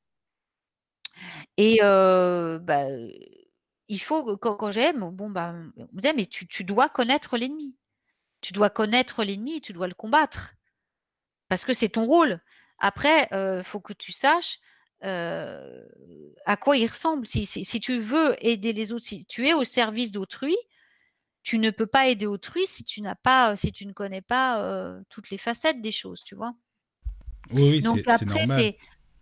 Et 1.57 1.79
bah, 1.83 2.87
il 3.89 4.01
faut 4.01 4.37
quand 4.37 4.57
quand 4.57 4.70
j'aime, 4.70 5.11
bon, 5.11 5.31
bah, 5.31 5.55
on 5.76 5.83
me 5.93 6.01
disait: 6.01 6.12
«Mais 6.14 6.26
tu 6.26 6.64
dois 6.64 6.89
connaître 6.89 7.37
l'ennemi. 7.37 7.74
Tu 8.43 8.53
dois 8.53 8.70
connaître 8.70 9.24
l'ennemi, 9.24 9.61
tu 9.62 9.72
dois 9.72 9.89
le 9.89 9.95
combattre, 9.95 10.55
parce 11.49 11.64
que 11.66 11.74
c'est 11.74 11.91
ton 11.91 12.07
rôle. 12.07 12.41
Après, 12.81 13.29
il 13.33 13.64
faut 13.64 13.81
que 13.81 13.93
tu 13.95 14.12
saches 14.12 14.61
à 15.03 16.57
quoi 16.61 16.76
il 16.76 16.86
ressemble. 16.86 17.26
Si, 17.26 17.46
si, 17.46 17.80
tu 17.80 17.99
veux 17.99 18.36
aider 18.44 18.72
les 18.72 18.92
autres, 18.92 19.05
si 19.05 19.24
tu 19.24 19.46
es 19.49 19.55
au 19.55 19.64
service 19.64 20.12
d'autrui, 20.12 20.57
tu 21.42 21.59
ne 21.59 21.70
peux 21.70 21.86
pas 21.86 22.09
aider 22.09 22.26
autrui 22.26 22.66
si 22.66 22.84
tu 22.84 23.01
n'as 23.01 23.14
pas, 23.14 23.57
si 23.57 23.72
tu 23.72 23.86
ne 23.86 23.92
connais 23.92 24.22
pas 24.22 24.99
toutes 25.09 25.30
les 25.30 25.38
facettes 25.38 25.80
des 25.80 25.92
choses, 25.92 26.22
tu 26.22 26.34
vois? 26.34 26.55
Oui, 27.51 27.70
oui 27.70 27.82
c'est 28.46 28.76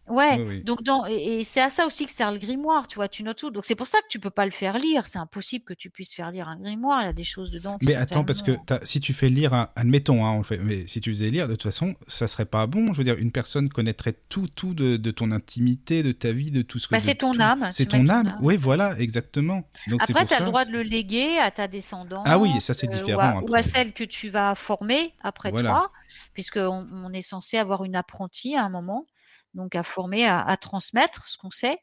Ouais, 0.09 0.61
donc 0.61 0.83
dans, 0.83 1.05
et, 1.07 1.43
c'est 1.43 1.61
à 1.61 1.69
ça 1.69 1.87
aussi 1.87 2.07
que 2.07 2.13
sert 2.13 2.31
le 2.31 2.39
grimoire, 2.39 2.87
tu 2.87 2.97
vois, 2.97 3.09
tu 3.09 3.23
notes 3.23 3.39
tout. 3.39 3.51
Donc 3.51 3.65
c'est 3.65 3.75
pour 3.75 3.89
ça 3.89 3.99
que 3.99 4.07
tu 4.09 4.21
peux 4.21 4.31
pas 4.31 4.45
le 4.45 4.53
faire 4.53 4.79
lire. 4.79 5.07
C'est 5.07 5.19
impossible 5.19 5.65
que 5.65 5.75
tu 5.75 5.91
puisses 5.91 6.15
faire 6.15 6.31
lire 6.31 6.49
un 6.49 6.57
grimoire. 6.57 7.03
Il 7.03 7.07
y 7.07 7.09
a 7.09 7.13
des 7.13 7.25
choses 7.25 7.51
dedans. 7.51 7.77
Mais 7.83 7.95
attends, 7.95 8.25
parce 8.25 8.43
que 8.43 8.53
si 8.83 9.01
tu 9.01 9.13
fais 9.13 9.29
lire, 9.29 9.69
admettons, 9.75 10.25
hein, 10.25 10.33
on 10.33 10.43
fait, 10.43 10.59
mais 10.59 10.87
si 10.87 11.01
tu 11.01 11.11
faisais 11.11 11.31
lire, 11.31 11.49
de 11.49 11.55
toute 11.55 11.65
façon, 11.65 11.95
ça 12.07 12.29
serait 12.29 12.45
pas 12.45 12.67
bon. 12.67 12.93
Je 12.93 12.99
veux 12.99 13.05
dire, 13.05 13.17
une 13.19 13.33
personne 13.33 13.69
connaîtrait 13.69 14.15
tout, 14.29 14.47
tout 14.55 14.75
de, 14.75 15.11
ton 15.11 15.33
intimité, 15.33 16.03
de 16.03 16.13
ta 16.13 16.33
vie, 16.33 16.51
de 16.51 16.63
tout 16.63 16.79
ce 16.79 16.87
que. 16.89 16.95
Bah, 16.95 17.01
c'est 17.01 17.17
ton 17.17 17.39
âme. 17.41 17.69
C'est 17.73 17.87
ton 17.87 18.09
âme. 18.09 18.37
Oui, 18.41 18.57
voilà, 18.57 18.97
exactement. 18.99 19.69
Donc 19.89 20.03
Après, 20.09 20.27
tu 20.27 20.35
as 20.35 20.41
le 20.41 20.47
droit 20.47 20.65
de 20.65 20.71
le 20.71 20.83
léguer 20.83 21.39
à 21.39 21.51
ta 21.51 21.69
descendance. 21.69 22.25
Ah 22.27 22.39
oui, 22.39 22.51
ça 22.61 22.75
c'est 22.75 22.89
euh, 22.93 22.97
différent. 22.97 23.43
ou, 23.49 23.55
à, 23.55 23.63
celle 23.63 23.93
que 23.93 24.05
tu 24.05 24.31
vas 24.31 24.55
former 24.55 25.15
après 25.23 25.51
toi, 25.51 25.91
puisqu'on 26.33 26.87
on 26.93 27.13
est 27.13 27.23
censé 27.23 27.59
avoir 27.59 27.85
une 27.85 27.97
apprentie 27.97 28.55
à 28.55 28.65
un 28.65 28.69
moment 28.69 29.07
donc 29.55 29.75
à 29.75 29.83
former, 29.83 30.27
à, 30.27 30.57
transmettre 30.57 31.29
ce 31.29 31.39
qu'on 31.39 31.51
sait. 31.51 31.79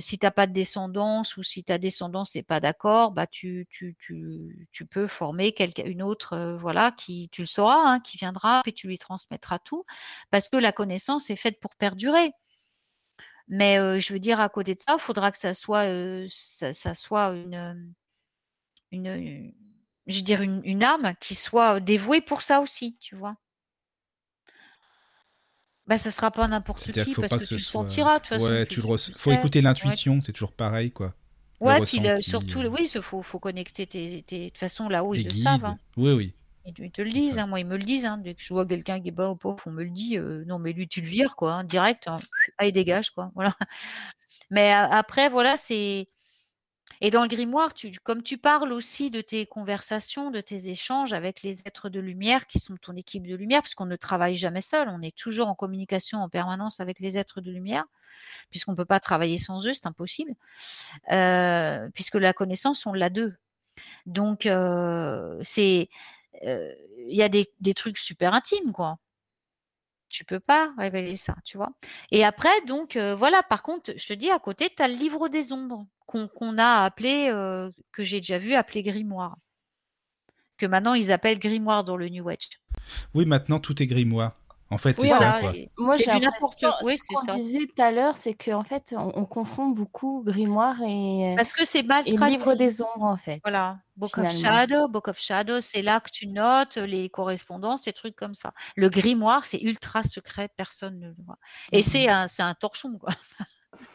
si 0.00 0.18
tu 0.18 0.26
n'as 0.26 0.30
pas 0.30 0.46
de 0.46 0.52
descendance 0.52 1.36
ou 1.36 1.42
si 1.42 1.64
ta 1.64 1.78
descendance 1.78 2.34
n'est 2.34 2.42
pas 2.42 2.60
d'accord, 2.60 3.12
bah 3.12 3.26
tu, 3.26 3.66
tu, 3.70 3.96
tu, 3.98 4.86
peux 4.86 5.06
former 5.06 5.54
une 5.84 6.02
autre, 6.02 6.58
voilà, 6.60 6.92
qui 6.92 7.28
tu 7.30 7.42
le 7.42 7.46
sauras, 7.46 7.82
hein, 7.84 8.00
qui 8.00 8.18
viendra, 8.18 8.62
et 8.66 8.72
tu 8.72 8.86
lui 8.88 8.98
transmettras 8.98 9.58
tout, 9.60 9.84
parce 10.30 10.48
que 10.48 10.56
la 10.56 10.72
connaissance 10.72 11.30
est 11.30 11.36
faite 11.36 11.60
pour 11.60 11.76
perdurer. 11.76 12.32
Mais 13.48 14.00
je 14.00 14.12
veux 14.12 14.18
dire, 14.18 14.40
à 14.40 14.48
côté 14.48 14.74
de 14.74 14.82
ça, 14.82 14.94
il 14.98 15.00
faudra 15.00 15.30
que 15.32 15.38
ça 15.38 15.54
soit, 15.54 15.86
ça, 16.28 16.94
soit 16.94 17.34
une, 17.34 17.94
une, 18.92 19.52
je 20.06 20.16
veux 20.16 20.22
dire, 20.22 20.42
une, 20.42 20.60
une 20.64 20.82
âme 20.84 21.14
qui 21.20 21.34
soit 21.34 21.80
dévouée 21.80 22.20
pour 22.20 22.42
ça 22.42 22.60
aussi, 22.60 22.96
tu 23.00 23.16
vois? 23.16 23.36
Bah, 25.86 25.98
ça 25.98 26.10
sera 26.10 26.30
pas 26.30 26.46
n'importe 26.46 26.80
qui 26.80 26.92
parce 26.92 27.36
que, 27.36 27.44
tu 27.44 27.54
le 27.54 27.60
sentiras. 27.60 28.14
De 28.14 28.18
toute 28.20 28.28
façon, 28.28 28.44
ouais, 28.44 28.66
tu, 28.66 28.80
le 28.80 28.96
faut 29.16 29.32
écouter 29.32 29.60
l'intuition, 29.60 30.20
c'est 30.22 30.32
toujours 30.32 30.52
pareil, 30.52 30.92
quoi. 30.92 31.14
Ouais, 31.60 31.80
puis 31.84 32.00
surtout, 32.20 32.60
oui, 32.60 32.90
il 32.92 33.02
faut, 33.02 33.22
faut 33.22 33.38
connecter 33.38 33.86
tes, 33.86 34.22
tes, 34.22 34.44
de 34.44 34.48
toute 34.48 34.58
façon 34.58 34.88
là-haut, 34.88 35.14
ils 35.14 35.24
le 35.24 35.30
savent. 35.30 35.64
Hein. 35.64 35.78
Oui, 35.96 36.12
oui. 36.12 36.34
Ils 36.64 36.90
te 36.92 37.02
le 37.02 37.10
disent, 37.10 37.38
hein. 37.38 37.46
moi 37.46 37.58
ils 37.58 37.66
me 37.66 37.76
le 37.76 37.82
disent. 37.82 38.04
Hein. 38.04 38.18
Dès 38.18 38.34
que 38.34 38.42
je 38.42 38.54
vois 38.54 38.66
quelqu'un 38.66 39.00
qui 39.00 39.08
est 39.08 39.12
bas 39.12 39.28
au 39.28 39.36
pauvre, 39.36 39.62
on 39.66 39.70
me 39.70 39.82
le 39.82 39.90
dit. 39.90 40.16
Euh, 40.18 40.44
non, 40.46 40.58
mais 40.58 40.72
lui, 40.72 40.86
tu 40.86 41.00
le 41.00 41.08
vires, 41.08 41.34
quoi, 41.36 41.64
direct. 41.64 42.08
Ah, 42.58 42.66
il 42.66 42.72
dégage, 42.72 43.10
quoi. 43.10 43.30
Voilà. 43.34 43.54
Mais 44.50 44.70
après, 44.70 45.28
voilà, 45.28 45.56
c'est 45.56 46.08
et 47.04 47.10
dans 47.10 47.22
le 47.22 47.28
grimoire, 47.28 47.74
tu, 47.74 47.90
comme 48.04 48.22
tu 48.22 48.38
parles 48.38 48.72
aussi 48.72 49.10
de 49.10 49.20
tes 49.20 49.44
conversations, 49.44 50.30
de 50.30 50.40
tes 50.40 50.68
échanges 50.68 51.12
avec 51.12 51.42
les 51.42 51.58
êtres 51.66 51.88
de 51.88 51.98
lumière 51.98 52.46
qui 52.46 52.60
sont 52.60 52.76
ton 52.76 52.94
équipe 52.94 53.26
de 53.26 53.34
lumière, 53.34 53.60
puisqu'on 53.60 53.86
ne 53.86 53.96
travaille 53.96 54.36
jamais 54.36 54.60
seul, 54.60 54.88
on 54.88 55.02
est 55.02 55.14
toujours 55.16 55.48
en 55.48 55.56
communication 55.56 56.20
en 56.20 56.28
permanence 56.28 56.78
avec 56.78 57.00
les 57.00 57.18
êtres 57.18 57.40
de 57.40 57.50
lumière, 57.50 57.86
puisqu'on 58.50 58.70
ne 58.70 58.76
peut 58.76 58.84
pas 58.84 59.00
travailler 59.00 59.38
sans 59.38 59.66
eux, 59.66 59.74
c'est 59.74 59.86
impossible, 59.86 60.32
euh, 61.10 61.90
puisque 61.92 62.14
la 62.14 62.32
connaissance, 62.32 62.86
on 62.86 62.92
l'a 62.92 63.10
d'eux. 63.10 63.34
Donc, 64.06 64.46
euh, 64.46 65.40
c'est, 65.42 65.88
euh, 66.44 66.72
il 67.08 67.16
y 67.16 67.22
a 67.24 67.28
des, 67.28 67.46
des 67.58 67.74
trucs 67.74 67.98
super 67.98 68.32
intimes, 68.32 68.70
quoi 68.70 68.98
tu 70.12 70.24
peux 70.24 70.40
pas 70.40 70.72
révéler 70.78 71.16
ça, 71.16 71.34
tu 71.44 71.56
vois? 71.56 71.72
Et 72.10 72.24
après, 72.24 72.60
donc, 72.66 72.96
voilà, 72.96 73.42
par 73.42 73.62
contre, 73.62 73.92
je 73.96 74.06
te 74.06 74.12
dis, 74.12 74.30
à 74.30 74.38
côté, 74.38 74.68
tu 74.76 74.82
as 74.82 74.88
le 74.88 74.94
livre 74.94 75.28
des 75.28 75.50
ombres 75.52 75.86
qu'on 76.06 76.58
a 76.58 76.84
appelé, 76.84 77.28
que 77.90 78.04
j'ai 78.04 78.20
déjà 78.20 78.38
vu 78.38 78.52
appeler 78.54 78.82
grimoire. 78.82 79.36
Que 80.58 80.66
maintenant, 80.66 80.94
ils 80.94 81.10
appellent 81.10 81.38
grimoire 81.38 81.82
dans 81.82 81.96
le 81.96 82.08
New 82.08 82.28
Age. 82.28 82.50
Oui, 83.14 83.26
maintenant, 83.26 83.58
tout 83.58 83.82
est 83.82 83.86
grimoire. 83.86 84.36
En 84.72 84.78
fait, 84.78 84.98
c'est 84.98 85.08
ça. 85.08 85.38
Moi, 85.76 85.98
j'ai 85.98 86.18
n'importe 86.18 86.64
Oui, 86.84 86.96
ce 86.96 87.14
qu'on 87.14 87.34
disait 87.34 87.66
tout 87.66 87.82
à 87.82 87.90
l'heure, 87.90 88.14
c'est 88.14 88.32
qu'en 88.32 88.64
fait, 88.64 88.94
on, 88.96 89.26
confond 89.26 89.68
beaucoup 89.68 90.22
grimoire 90.24 90.76
et 90.86 91.34
parce 91.36 91.52
que 91.52 91.64
c'est 91.64 91.82
mal 91.82 92.02
et 92.06 92.16
livre 92.16 92.54
des 92.54 92.82
ombres 92.82 93.04
en 93.04 93.16
fait. 93.16 93.40
Voilà, 93.44 93.78
Book 93.96 94.16
of 94.16 94.32
Shadow, 94.32 94.88
Book 94.88 95.08
of 95.08 95.18
Shadow, 95.18 95.60
c'est 95.60 95.82
là 95.82 96.00
que 96.00 96.10
tu 96.10 96.26
notes 96.26 96.76
les 96.78 97.10
correspondances, 97.10 97.82
des 97.82 97.92
trucs 97.92 98.16
comme 98.16 98.34
ça. 98.34 98.54
Le 98.74 98.88
grimoire, 98.88 99.44
c'est 99.44 99.60
ultra 99.60 100.02
secret, 100.02 100.48
personne 100.56 100.98
ne 100.98 101.08
le 101.08 101.14
voit. 101.26 101.36
Et 101.70 101.82
c'est 101.82 102.08
un, 102.08 102.26
c'est 102.28 102.42
un 102.42 102.54
torchon 102.54 102.98
quoi. 102.98 103.10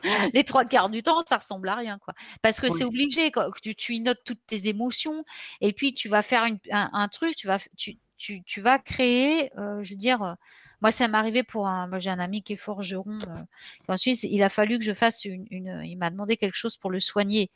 les 0.33 0.43
trois 0.43 0.65
quarts 0.65 0.89
du 0.89 1.01
temps, 1.01 1.23
ça 1.27 1.37
ressemble 1.37 1.69
à 1.69 1.75
rien, 1.75 1.97
quoi. 1.97 2.13
Parce 2.43 2.59
que 2.59 2.69
c'est 2.69 2.83
obligé, 2.83 3.31
quoi. 3.31 3.49
Tu, 3.63 3.73
tu 3.73 3.95
y 3.95 3.99
notes 3.99 4.21
toutes 4.25 4.45
tes 4.45 4.67
émotions, 4.67 5.23
et 5.61 5.73
puis 5.73 5.93
tu 5.93 6.07
vas 6.07 6.21
faire 6.21 6.45
un, 6.71 7.07
truc, 7.07 7.35
tu 7.35 7.47
vas, 7.47 7.59
tu, 7.77 7.97
tu, 8.17 8.43
tu 8.43 8.61
vas 8.61 8.79
créer, 8.79 9.51
euh, 9.57 9.83
je 9.83 9.91
veux 9.91 9.97
dire, 9.97 10.37
moi, 10.81 10.91
ça 10.91 11.07
m'est 11.07 11.17
arrivé 11.17 11.43
pour 11.43 11.67
un. 11.67 11.87
Moi, 11.87 11.97
j'ai 11.99 12.09
un 12.11 12.19
ami 12.19 12.43
qui 12.43 12.53
est 12.53 12.57
forgeron. 12.57 13.17
Euh, 13.27 13.43
ensuite, 13.87 14.23
il 14.23 14.43
a 14.43 14.49
fallu 14.49 14.77
que 14.77 14.83
je 14.85 14.93
fasse 14.93 15.25
une. 15.25 15.47
il 15.51 15.97
m'a 15.97 16.09
demandé 16.11 16.37
quelque 16.37 16.55
chose 16.55 16.77
pour 16.77 16.91
le 16.91 16.99
soigner, 16.99 17.51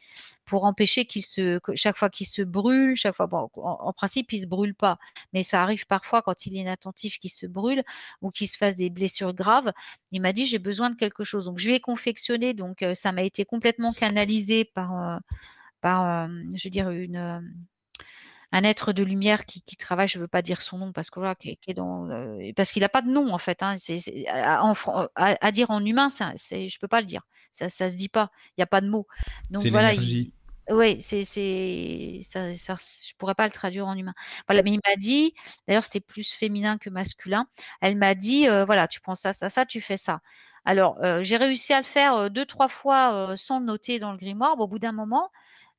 pour 0.45 0.65
empêcher 0.65 1.05
qu'il 1.05 1.23
se. 1.23 1.59
chaque 1.75 1.97
fois 1.97 2.09
qu'il 2.09 2.27
se 2.27 2.41
brûle, 2.41 2.95
chaque 2.95 3.15
fois. 3.15 3.29
En, 3.31 3.93
principe, 3.93 4.33
il 4.33 4.39
se 4.41 4.47
brûle 4.47 4.73
pas, 4.73 4.97
mais 5.33 5.43
ça 5.43 5.61
arrive 5.61 5.85
parfois 5.85 6.21
quand 6.23 6.45
il 6.45 6.55
est 6.57 6.61
inattentif 6.61 7.19
qu'il 7.19 7.29
se 7.29 7.45
brûle 7.45 7.83
ou 8.21 8.31
qu'il 8.31 8.47
se 8.47 8.57
fasse 8.57 8.75
des 8.75 8.89
blessures 8.89 9.33
graves. 9.33 9.71
Il 10.11 10.21
m'a 10.21 10.33
dit 10.33 10.45
j'ai 10.47 10.59
besoin 10.59 10.89
de 10.89 10.95
quelque 10.95 11.23
chose. 11.23 11.45
Donc, 11.45 11.59
je 11.59 11.67
lui 11.67 11.75
ai 11.75 11.79
confectionné. 11.79 12.53
Donc, 12.53 12.81
euh, 12.81 12.95
ça 12.95 13.11
m'a 13.11 13.23
été 13.23 13.45
complètement 13.45 13.93
canalisé 13.93 14.65
par. 14.65 15.15
Euh, 15.15 15.19
par, 15.81 16.29
je 16.53 16.63
veux 16.63 16.69
dire, 16.69 16.91
une 16.91 17.41
un 18.51 18.63
être 18.63 18.91
de 18.91 19.03
lumière 19.03 19.45
qui, 19.45 19.61
travaille, 19.77 20.07
je 20.07 20.17
ne 20.17 20.23
veux 20.23 20.27
pas 20.27 20.41
dire 20.41 20.61
son 20.61 20.77
nom 20.77 20.91
parce 20.91 21.09
que 21.09 21.19
voilà, 21.19 21.35
qui, 21.35 21.57
est 21.67 21.73
dans, 21.73 22.09
euh, 22.09 22.51
parce 22.55 22.71
qu'il 22.71 22.81
n'a 22.81 22.89
pas 22.89 23.01
de 23.01 23.09
nom 23.09 23.33
en 23.33 23.37
fait. 23.37 23.63
Hein, 23.63 23.75
à, 25.15 25.51
dire 25.51 25.71
en 25.71 25.85
humain, 25.85 26.09
c'est, 26.09 26.67
je 26.67 26.79
peux 26.79 26.87
pas 26.87 26.99
le 26.99 27.07
dire. 27.07 27.21
Ça, 27.51 27.69
ça 27.69 27.89
se 27.89 27.95
dit 27.95 28.09
pas. 28.09 28.29
Il 28.49 28.59
n'y 28.59 28.63
a 28.63 28.67
pas 28.67 28.81
de 28.81 28.89
mot. 28.89 29.07
Donc 29.49 29.65
voilà. 29.67 29.93
Il, 29.93 30.31
Oui, 30.69 31.01
c'est 31.01 31.23
c'est 31.23 32.21
ça 32.23 32.55
ça 32.57 32.75
je 32.77 33.13
pourrais 33.17 33.35
pas 33.35 33.45
le 33.45 33.51
traduire 33.51 33.87
en 33.87 33.95
humain. 33.95 34.13
Voilà, 34.47 34.63
mais 34.63 34.71
il 34.71 34.79
m'a 34.85 34.95
dit 34.97 35.33
d'ailleurs, 35.67 35.85
c'était 35.85 36.01
plus 36.01 36.33
féminin 36.33 36.77
que 36.77 36.89
masculin. 36.89 37.47
Elle 37.79 37.97
m'a 37.97 38.15
dit, 38.15 38.47
heu: 38.47 38.65
«Voilà, 38.65 38.87
tu 38.87 38.99
prends 38.99 39.15
ça, 39.15 39.33
ça, 39.33 39.49
ça, 39.49 39.65
tu 39.65 39.79
fais 39.81 39.97
ça». 39.97 40.19
Alors, 40.65 40.99
j'ai 41.23 41.37
réussi 41.37 41.73
à 41.73 41.79
le 41.79 41.85
faire, 41.85 42.15
heu, 42.15 42.29
2-3 42.29 42.67
fois, 42.67 43.33
sans 43.35 43.59
le 43.59 43.65
noter 43.65 43.97
dans 43.97 44.11
le 44.11 44.17
grimoire. 44.17 44.55
Bon, 44.57 44.65
au 44.65 44.67
bout 44.67 44.77
d'un 44.77 44.91
moment, 44.91 45.31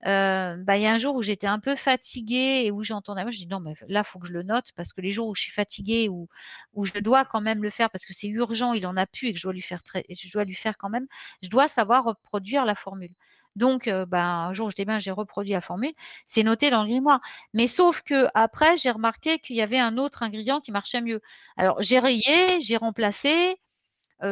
heu, 0.06 0.56
bah, 0.64 0.76
il 0.76 0.82
y 0.82 0.86
a 0.86 0.92
un 0.92 0.98
jour 0.98 1.14
où 1.16 1.22
j'étais 1.22 1.46
un 1.46 1.58
peu 1.60 1.76
fatiguée 1.76 2.62
et 2.64 2.70
où 2.70 2.82
j'entendais 2.84 3.22
moi, 3.22 3.30
je 3.30 3.38
dis: 3.38 3.46
«Non, 3.46 3.60
mais 3.60 3.74
là, 3.88 4.04
faut 4.04 4.18
que 4.18 4.26
je 4.28 4.32
le 4.32 4.42
note 4.42 4.72
parce 4.76 4.92
que 4.92 5.00
les 5.00 5.10
jours 5.12 5.28
où 5.28 5.34
je 5.34 5.42
suis 5.42 5.52
fatiguée, 5.52 6.08
où 6.08 6.28
où 6.74 6.84
je 6.86 6.98
dois 7.00 7.24
quand 7.24 7.40
même 7.40 7.62
le 7.62 7.70
faire 7.70 7.90
parce 7.90 8.06
que 8.06 8.12
c'est 8.14 8.28
urgent, 8.28 8.72
il 8.72 8.86
en 8.86 8.96
a 8.96 9.06
plus 9.06 9.28
et 9.28 9.32
que 9.32 9.38
je 9.38 9.44
dois 9.44 9.52
lui 9.52 9.62
faire 9.62 9.82
très 9.82 10.04
je 10.10 10.30
dois 10.32 10.44
lui 10.44 10.54
faire 10.54 10.76
quand 10.78 10.90
même, 10.90 11.06
je 11.42 11.48
dois 11.48 11.68
savoir 11.68 12.04
reproduire 12.04 12.64
la 12.64 12.74
formule». 12.74 13.12
Donc, 13.56 13.86
heu, 13.88 14.06
ben, 14.06 14.18
un 14.48 14.52
jour, 14.54 14.70
j'étais 14.70 14.86
bien, 14.86 14.98
j'ai 14.98 15.10
reproduit 15.10 15.52
la 15.52 15.60
formule, 15.60 15.92
c'est 16.26 16.42
noté 16.42 16.70
dans 16.70 16.82
le 16.84 16.88
grimoire. 16.88 17.20
Mais 17.52 17.66
sauf 17.66 18.00
qu'après, 18.02 18.78
j'ai 18.78 18.90
remarqué 18.90 19.38
qu'il 19.40 19.56
y 19.56 19.60
avait 19.62 19.78
un 19.78 19.98
autre 19.98 20.22
ingrédient 20.22 20.60
qui 20.62 20.72
marchait 20.72 21.02
mieux. 21.02 21.20
Alors, 21.58 21.80
j'ai 21.82 21.98
rayé, 21.98 22.60
j'ai 22.62 22.76
remplacé, 22.78 23.56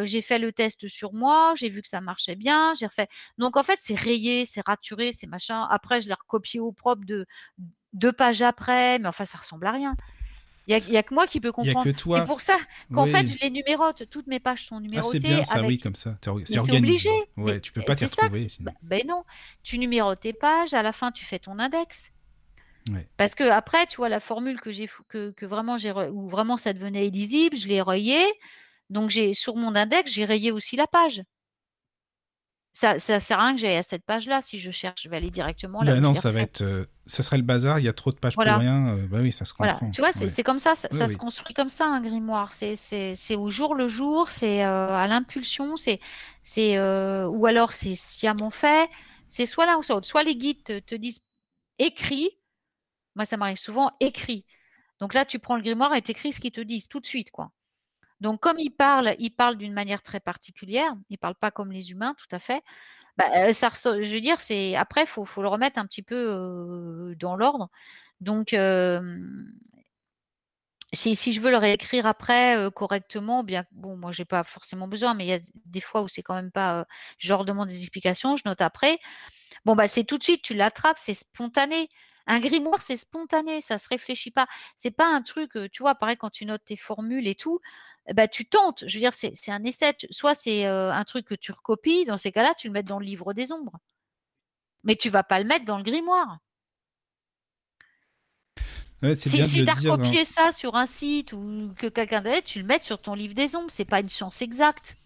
j'ai 0.05 0.23
fait 0.23 0.39
le 0.39 0.53
test 0.53 0.89
sur 0.89 1.13
moi, 1.13 1.55
j'ai 1.57 1.69
vu 1.71 1.83
que 1.83 1.89
ça 1.89 2.01
marchait 2.01 2.37
bien, 2.37 2.73
j'ai 2.79 2.87
refait 2.87 3.09
donc 3.39 3.57
en 3.57 3.63
fait, 3.63 3.79
c'est 3.81 3.95
rayé, 3.95 4.47
c'est 4.47 4.67
raturé, 4.67 5.13
c'est 5.13 5.27
machin. 5.27 5.67
Après, 5.71 6.01
je 6.01 6.09
l'ai 6.09 6.15
recopié 6.15 6.61
au 6.61 6.73
propre 6.73 7.05
de 7.05 7.27
2 7.95 8.13
pages 8.13 8.43
après, 8.43 8.99
mais 8.99 9.09
enfin, 9.09 9.25
ça 9.25 9.39
ressemble 9.39 9.67
à 9.67 9.73
rien. 9.73 9.97
Il 10.69 10.77
y 10.89 10.97
a 10.97 11.03
que 11.03 11.13
moi 11.15 11.27
qui 11.27 11.41
peux 11.41 11.51
Il 11.59 11.67
y 11.67 11.71
a 11.71 11.73
comprendre. 11.75 11.85
que 11.93 11.99
toi. 11.99 12.21
C'est 12.21 12.27
pour 12.27 12.41
ça 12.41 12.57
qu'en 12.95 13.07
fait, 13.07 13.27
je 13.27 13.37
les 13.43 13.51
numérote. 13.51 14.09
Toutes 14.09 14.29
mes 14.29 14.39
pages 14.39 14.67
sont 14.67 14.77
Ah, 14.77 14.81
numérotées 14.81 15.19
c'est 15.21 15.27
bien 15.27 15.43
ça, 15.45 15.55
avec 15.57 15.69
oui, 15.69 15.79
comme 15.79 15.97
ça. 15.97 16.17
C'est 16.23 16.61
obligé. 16.61 17.09
Ouais, 17.37 17.55
Mais 17.55 17.61
tu 17.61 17.73
peux 17.73 17.83
pas 17.83 17.97
t'y 17.97 18.05
que 18.05 18.11
retrouver 18.11 18.49
sinon. 18.49 18.71
bah 18.71 18.79
beh, 18.83 19.03
non, 19.09 19.25
tu 19.65 19.79
numérotes 19.79 20.21
tes 20.21 20.33
pages, 20.33 20.73
à 20.73 20.83
la 20.83 20.93
fin, 20.93 21.11
tu 21.11 21.25
fais 21.25 21.41
ton 21.41 21.59
index. 21.59 22.13
Ouais. 22.89 23.09
Parce 23.17 23.35
qu'après, 23.35 23.87
tu 23.89 23.97
vois, 23.97 24.09
la 24.09 24.21
formule 24.21 24.61
que 24.61 24.71
j'ai 24.71 24.89
que 25.09 25.33
que 25.33 25.45
vraiment 25.47 25.77
j'ai 25.77 25.91
re 25.91 26.09
où 26.13 26.29
vraiment 26.29 26.57
ça 26.57 26.73
devenait 26.73 27.09
illisible, 27.09 27.57
je 27.57 27.67
l'ai 27.67 27.83
rayée. 27.83 28.25
Donc 28.91 29.11
j'ai 29.11 29.35
sur 29.35 29.57
mon 29.57 29.75
index, 29.77 30.13
j'ai 30.13 30.25
rayé 30.27 30.53
aussi 30.53 30.77
la 30.77 30.87
page. 30.89 31.23
Ça 32.73 32.99
ça 32.99 33.21
sert 33.21 33.39
à 33.39 33.45
rien 33.47 33.55
que 33.55 33.61
j'aille 33.61 33.77
à 33.77 33.83
cette 33.85 34.05
page-là. 34.05 34.43
Si 34.43 34.59
je 34.59 34.71
cherche, 34.71 35.03
je 35.03 35.09
vais 35.09 35.17
aller 35.17 35.31
directement 35.31 35.83
là 35.85 35.95
Bah 35.95 36.01
non, 36.01 36.15
ça 36.15 36.31
va 36.31 36.41
être, 36.43 36.61
heu, 36.63 36.87
ça 37.07 37.23
serait 37.23 37.39
le 37.39 37.43
bazar, 37.43 37.79
il 37.79 37.85
y 37.87 37.89
a 37.89 37.93
trop 37.95 38.13
de 38.13 38.19
pages 38.19 38.39
pour 38.39 38.57
rien, 38.59 38.95
heu, 38.97 39.07
bah 39.09 39.21
oui, 39.23 39.33
ça 39.33 39.45
se 39.47 39.55
Voilà, 39.59 39.79
comprend. 39.79 39.93
tu 39.93 40.01
vois, 40.01 40.11
c'est 40.13 40.27
Ouais. 40.27 40.37
comme 40.43 40.59
ça, 40.59 40.75
ça 40.75 40.89
Oui, 40.91 40.99
ça 40.99 41.07
se 41.07 41.19
construit 41.19 41.53
comme 41.55 41.69
ça 41.69 41.85
un 41.87 42.01
grimoire. 42.01 42.53
C'est 42.55 42.75
au 43.37 43.51
jour 43.51 43.75
le 43.75 43.89
jour, 43.89 44.31
c'est, 44.31 44.63
heu, 44.65 44.67
à 44.67 45.07
l'impulsion, 45.07 45.77
c'est 45.77 46.01
ou 47.27 47.47
alors 47.47 47.73
c'est 47.73 47.95
sciemment 47.95 48.51
fait. 48.51 48.89
C'est 49.27 49.47
soit 49.47 49.67
l'un 49.67 49.77
ou 49.77 49.83
soit 49.83 49.95
l'autre. 49.97 50.07
Soit 50.09 50.23
les 50.25 50.35
guides 50.37 50.63
te 50.65 50.79
te 50.81 50.95
disent: 50.95 51.21
«Écris». 51.79 52.31
Moi, 53.17 53.25
ça 53.27 53.37
m'arrive 53.39 53.59
souvent: 53.59 53.93
«Écris». 54.01 54.47
Donc 55.01 55.15
là, 55.15 55.25
tu 55.27 55.39
prends 55.41 55.57
le 55.57 55.63
grimoire 55.63 55.95
et 55.95 56.03
tu 56.03 56.13
écris 56.13 56.33
ce 56.33 56.41
qu'ils 56.41 56.53
te 56.53 56.61
disent 56.63 56.89
tout 56.89 57.01
de 57.01 57.07
suite, 57.07 57.31
quoi. 57.33 57.53
Donc 58.21 58.41
comme 58.41 58.59
ils 58.59 58.71
parlent 58.71 59.15
ils 59.19 59.31
parlent 59.31 59.57
d'une 59.57 59.73
manière 59.73 60.03
très 60.03 60.21
particulière, 60.21 60.95
ils 61.09 61.19
parlent 61.19 61.35
pas 61.35 61.51
comme 61.51 61.73
les 61.73 61.91
humains, 61.93 62.15
tout 62.19 62.35
à 62.35 62.39
fait. 62.39 62.63
Bah, 63.19 63.53
ça 63.53 63.71
je 63.75 64.15
veux 64.15 64.37
c'est 64.39 64.77
après, 64.77 65.07
faut 65.07 65.25
faut 65.25 65.43
le 65.43 65.49
remettre 65.49 65.79
un 65.79 65.87
petit 65.87 66.03
peu, 66.03 67.15
dans 67.19 67.37
l'ordre. 67.37 67.71
Donc 68.21 68.55
si 70.93 71.33
je 71.33 71.41
veux 71.41 71.51
le 71.51 71.57
réécrire 71.57 72.07
après, 72.07 72.69
correctement, 72.75 73.45
bien 73.45 73.65
bon, 73.73 73.97
moi, 73.97 74.11
j'ai 74.13 74.25
pas 74.25 74.43
forcément 74.45 74.89
besoin, 74.89 75.15
mais 75.15 75.25
il 75.25 75.29
y 75.29 75.33
a 75.35 75.39
des 75.67 75.81
fois 75.81 76.03
où 76.03 76.09
c'est 76.09 76.23
quand 76.23 76.35
même 76.35 76.51
pas, 76.51 76.87
je 77.19 77.29
leur 77.29 77.45
demande 77.45 77.69
des 77.69 77.83
explications, 77.83 78.37
je 78.37 78.43
note 78.47 78.61
après. 78.61 78.99
Bon, 79.65 79.77
bah, 79.77 79.89
c'est 79.89 80.05
tout 80.05 80.19
de 80.19 80.25
suite, 80.25 80.43
tu 80.43 80.55
l'attrapes, 80.55 80.99
c'est 80.99 81.15
spontané. 81.15 81.89
Un 82.27 82.41
grimoire, 82.41 82.83
c'est 82.83 82.97
spontané, 82.97 83.61
ça 83.61 83.79
se 83.79 83.89
réfléchit 83.89 84.31
pas. 84.31 84.47
C'est 84.77 84.91
pas 84.91 85.07
un 85.07 85.23
truc, 85.23 85.53
tu 85.73 85.83
vois, 85.83 85.95
pareil 85.95 86.17
quand 86.17 86.31
tu 86.31 86.47
notes 86.47 86.65
tes 86.65 86.77
formules 86.77 87.27
et 87.27 87.35
tout, 87.35 87.61
bah, 88.15 88.29
tu 88.29 88.47
tentes. 88.47 88.85
Je 88.87 88.95
veux 88.95 89.01
dire, 89.01 89.15
c'est 89.15 89.51
un 89.51 89.65
essai. 89.65 89.95
Soit 90.11 90.35
c'est, 90.35 90.65
un 90.67 91.05
truc 91.05 91.27
que 91.27 91.35
tu 91.35 91.53
recopies, 91.53 92.05
dans 92.05 92.19
ces 92.19 92.33
cas-là, 92.33 92.55
tu 92.57 92.69
le 92.69 92.73
mets 92.73 92.83
dans 92.83 92.99
le 92.99 93.07
livre 93.07 93.33
des 93.33 93.53
ombres. 93.53 93.79
Mais 94.85 94.97
tu 94.97 95.11
vas 95.11 95.23
pas 95.23 95.41
le 95.41 95.47
mettre 95.47 95.65
dans 95.65 95.77
le 95.77 95.83
grimoire. 95.83 96.39
Ouais, 99.03 99.15
Si 99.15 99.31
bien 99.31 99.47
tu 99.47 99.61
as 99.61 99.75
dire, 99.75 99.93
hein. 99.93 99.97
recopié 99.97 100.25
ça 100.25 100.53
sur 100.53 100.75
un 100.77 100.87
site 100.87 101.33
ou 101.33 101.73
que 101.77 101.87
quelqu'un 101.87 102.21
d'autre, 102.21 102.45
tu 102.45 102.61
le 102.61 102.67
mets 102.67 102.81
sur 102.83 103.01
ton 103.01 103.15
livre 103.15 103.35
des 103.35 103.57
ombres, 103.57 103.71
c'est 103.71 103.87
pas 103.87 104.01
une 104.01 104.11
science 104.11 104.43
exacte. 104.43 104.97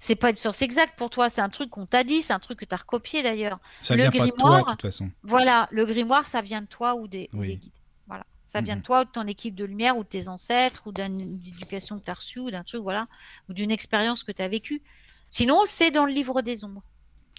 C'est 0.00 0.16
pas 0.16 0.30
une 0.30 0.36
science 0.36 0.62
exacte 0.62 0.96
pour 0.98 1.10
toi, 1.10 1.28
c'est 1.30 1.42
un 1.42 1.50
truc 1.50 1.70
qu'on 1.70 1.86
t'a 1.86 2.02
dit, 2.04 2.22
c'est 2.22 2.32
un 2.32 2.40
truc 2.40 2.58
que 2.58 2.64
tu 2.64 2.74
as 2.74 2.78
recopié 2.78 3.22
d'ailleurs. 3.22 3.60
Ça 3.82 3.96
Le 3.96 4.02
vient 4.02 4.10
pas 4.10 4.26
de 4.26 4.32
toi, 4.32 4.62
de 4.62 4.64
grimoire 4.64 4.66
toute 4.66 4.82
façon. 4.82 5.10
voilà, 5.22 5.68
le 5.70 5.84
grimoire, 5.86 6.26
ça 6.26 6.42
vient 6.42 6.62
de 6.62 6.66
toi 6.66 6.94
ou 6.96 7.06
des 7.08 7.30
ou 7.34 7.38
des 7.38 7.38
Oui. 7.38 7.56
guides. 7.56 7.72
Voilà, 8.08 8.24
ça 8.46 8.62
vient 8.62 8.76
Mmh 8.76 8.78
de 8.78 8.82
toi 8.82 9.02
ou 9.02 9.04
de 9.04 9.10
ton 9.10 9.26
équipe 9.28 9.54
de 9.54 9.64
lumière 9.64 9.96
ou 9.98 10.02
de 10.02 10.08
tes 10.08 10.28
ancêtres 10.28 10.86
ou 10.86 10.92
d'une 10.92 11.20
éducation 11.46 11.98
que 12.00 12.04
tu 12.04 12.10
as 12.10 12.14
reçue 12.14 12.40
ou 12.40 12.50
d'un 12.50 12.64
truc, 12.64 12.82
voilà, 12.82 13.06
ou 13.48 13.52
d'une 13.54 13.70
expérience 13.70 14.24
que 14.24 14.32
tu 14.32 14.42
as 14.42 14.48
vécue. 14.48 14.82
Sinon, 15.28 15.62
c'est 15.66 15.90
dans 15.92 16.06
le 16.06 16.12
livre 16.12 16.42
des 16.42 16.64
ombres. 16.64 16.82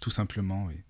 Tout 0.02 0.10
simplement, 0.10 0.66
oui. 0.66 0.82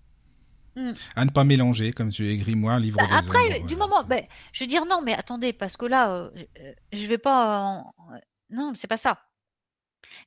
Mmh. 0.75 0.93
À 1.15 1.25
ne 1.25 1.29
pas 1.31 1.43
mélanger, 1.43 1.93
comme 1.93 2.09
tu 2.09 2.29
es 2.29 2.37
grimoire, 2.37 2.79
livre 2.79 2.97
Bah, 2.97 3.07
des 3.07 3.13
après, 3.17 3.39
ombres, 3.57 3.67
du 3.67 3.75
voilà, 3.75 3.87
moment 3.87 4.03
beh, 4.03 4.27
je 4.53 4.63
veux 4.63 4.67
dire 4.67 4.85
non, 4.85 5.01
mais 5.03 5.13
attendez, 5.13 5.51
parce 5.53 5.77
que 5.77 5.85
là, 5.85 6.31
heu, 6.35 6.45
je 6.91 7.05
vais 7.07 7.17
pas 7.17 7.59
en 7.61 7.93
non, 8.49 8.73
c'est 8.75 8.87
pas 8.87 8.97
ça. 8.97 9.19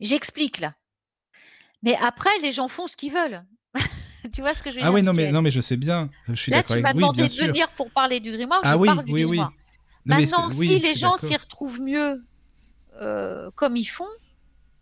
J'explique 0.00 0.58
là. 0.60 0.74
Mais 1.82 1.96
après, 2.00 2.30
les 2.42 2.52
gens 2.52 2.68
font 2.68 2.86
ce 2.86 2.96
qu'ils 2.96 3.12
veulent. 3.12 3.44
Tu 4.34 4.40
vois 4.40 4.54
ce 4.54 4.62
que 4.62 4.72
je 4.72 4.76
veux 4.76 4.82
Ah 4.82 4.86
dire, 4.86 4.94
oui, 4.94 5.02
non 5.04 5.12
mais 5.14 5.30
non 5.30 5.40
mais 5.40 5.52
je 5.52 5.60
sais 5.60 5.76
bien, 5.76 6.10
je 6.26 6.34
suis 6.34 6.50
Là, 6.50 6.62
tu 6.64 6.80
m'as 6.80 6.92
demandé 6.94 7.28
de 7.28 7.32
sûr. 7.32 7.46
venir 7.46 7.70
pour 7.74 7.90
parler 7.92 8.18
du 8.18 8.32
grimoire, 8.32 8.60
je 8.64 8.68
Ah 8.68 8.76
oui, 8.76 8.88
parle 8.88 9.04
du 9.04 9.12
oui, 9.12 9.24
oui. 9.24 9.36
grimoire. 9.36 9.52
Non 10.06 10.16
Maintenant, 10.16 10.50
si 10.50 10.78
je 10.78 10.82
les 10.82 10.94
gens 10.96 11.16
s'y 11.16 11.36
retrouvent 11.36 11.80
mieux, 11.80 12.24
heu, 13.00 13.50
comme 13.54 13.76
ils 13.76 13.84
font, 13.84 14.08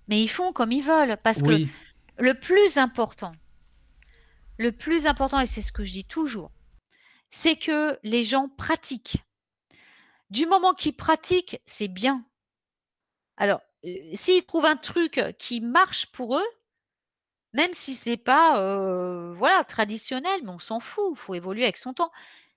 mais 0.09 0.23
ils 0.23 0.29
font 0.29 0.53
comme 0.53 0.73
ils 0.73 0.83
veulent. 0.83 1.17
Parce 1.23 1.43
que 1.43 1.67
le 2.19 2.33
plus 2.35 2.79
important 2.79 3.33
le 4.59 4.73
plus 4.73 5.07
important 5.07 5.41
et 5.41 5.47
c'est 5.47 5.63
ce 5.63 5.73
que 5.73 5.85
je 5.85 5.93
dis 5.93 6.05
toujours, 6.05 6.51
c'est 7.31 7.57
que 7.57 7.99
les 8.03 8.25
gens 8.25 8.49
pratiquent. 8.49 9.19
Du 10.31 10.47
moment 10.47 10.75
qu'ils 10.75 10.97
pratiquent, 10.97 11.61
c'est 11.67 11.89
bien. 11.89 12.25
Alors, 13.37 13.61
heu, 13.85 13.91
s'ils 14.13 14.45
trouvent 14.47 14.65
un 14.65 14.77
truc 14.77 15.21
qui 15.39 15.61
marche 15.61 16.07
pour 16.13 16.39
eux 16.39 16.47
même 17.55 17.71
si 17.73 17.95
c'est 17.95 18.17
pas, 18.19 18.59
voilà, 19.37 19.65
traditionnel, 19.65 20.41
mais 20.45 20.51
on 20.51 20.59
s'en 20.59 20.81
fout, 20.81 21.05
il 21.13 21.17
faut 21.19 21.35
évoluer 21.35 21.63
avec 21.65 21.77
son 21.79 21.93
temps. 21.95 22.11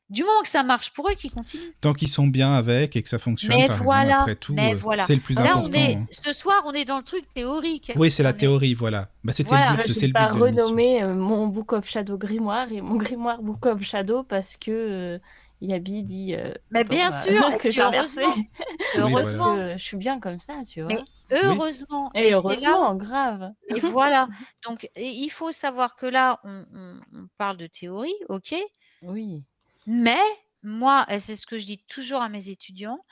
Du 0.09 0.23
moment 0.23 0.41
que 0.41 0.47
ça 0.47 0.63
marche 0.63 0.91
pour 0.93 1.09
eux, 1.09 1.15
qu'ils 1.15 1.31
continuent. 1.31 1.73
Tant 1.81 1.91
qu'ils 1.91 2.07
sont 2.07 2.27
bien 2.27 2.53
avec 2.53 2.95
et 2.95 3.03
que 3.03 3.09
ça 3.09 3.19
fonctionne, 3.19 3.57
Mais 3.57 3.65
raison, 3.65 3.83
voilà, 3.83 4.21
après 4.21 4.35
tout, 4.37 4.53
mais 4.53 4.71
heu, 4.71 4.77
voilà. 4.77 5.03
c'est 5.03 5.15
le 5.15 5.19
plus 5.19 5.35
Là, 5.35 5.57
on 5.57 5.65
important, 5.65 5.77
est 5.79 5.93
hein. 5.95 6.05
ce 6.11 6.31
soir, 6.31 6.63
on 6.65 6.71
est 6.71 6.85
dans 6.85 6.97
le 6.97 7.03
truc 7.03 7.25
théorique. 7.35 7.91
Oui, 7.97 8.09
c'est 8.09 8.23
la 8.23 8.29
On 8.29 8.33
est 8.33 8.37
théorie, 8.37 8.73
voilà. 8.73 9.09
Bah, 9.25 9.33
c'était 9.33 9.49
Voilà. 9.49 9.71
le 9.71 9.75
but, 9.77 9.87
je 9.89 9.93
c'est 9.93 9.99
vais 10.01 10.07
le 10.07 10.13
pas 10.13 10.31
but 10.31 10.39
de 10.39 10.45
l'émission. 10.45 10.65
renommer, 10.67 11.03
mon 11.13 11.47
Book 11.47 11.73
of 11.73 11.85
Shadow 11.89 12.17
grimoire 12.17 12.71
et 12.71 12.79
mon 12.79 12.95
grimoire 13.05 13.41
Book 13.41 13.65
of 13.65 13.81
Shadow 13.81 14.23
parce 14.23 14.55
que, 14.55 15.19
Yabi 15.61 16.03
dit, 16.03 16.33
heu, 16.35 16.53
Mais 16.71 16.83
bien 16.83 17.11
bah, 17.11 17.25
sûr, 17.29 17.57
que 17.59 17.69
j'ai 17.71 17.81
inversé. 17.81 18.21
heureusement, 18.21 18.45
Oui, 18.95 19.13
heureusement. 19.13 19.59
je 19.77 19.77
suis 19.77 19.97
bien 19.97 20.19
comme 20.19 20.39
ça, 20.39 20.63
tu 20.65 20.81
Mais 20.87 20.99
vois? 20.99 21.05
Oui. 21.41 21.61
heureusement 21.61 22.11
Et 22.13 22.23
et 22.23 22.33
c'est 22.33 22.57
là 22.59 22.75
heureusement, 22.75 22.95
grave. 22.95 23.53
et 23.69 23.79
voilà. 23.81 24.29
Donc 24.65 24.85
et 24.95 25.09
il 25.09 25.29
faut 25.31 25.51
savoir 25.53 25.95
que 25.95 26.07
là, 26.07 26.39
on 26.45 26.65
on 26.73 27.01
on 27.13 27.27
parle 27.37 27.57
de 27.57 27.67
théorie, 27.67 28.15
OK? 28.29 28.55
Oui. 29.01 29.45
Mais 29.87 30.19
moi 30.63 31.05
et 31.09 31.19
c'est 31.19 31.35
ce 31.35 31.45
que 31.47 31.59
je 31.59 31.65
dis 31.65 31.83
toujours 31.87 32.21
à 32.21 32.29
mes 32.29 32.49
étudiants, 32.49 33.05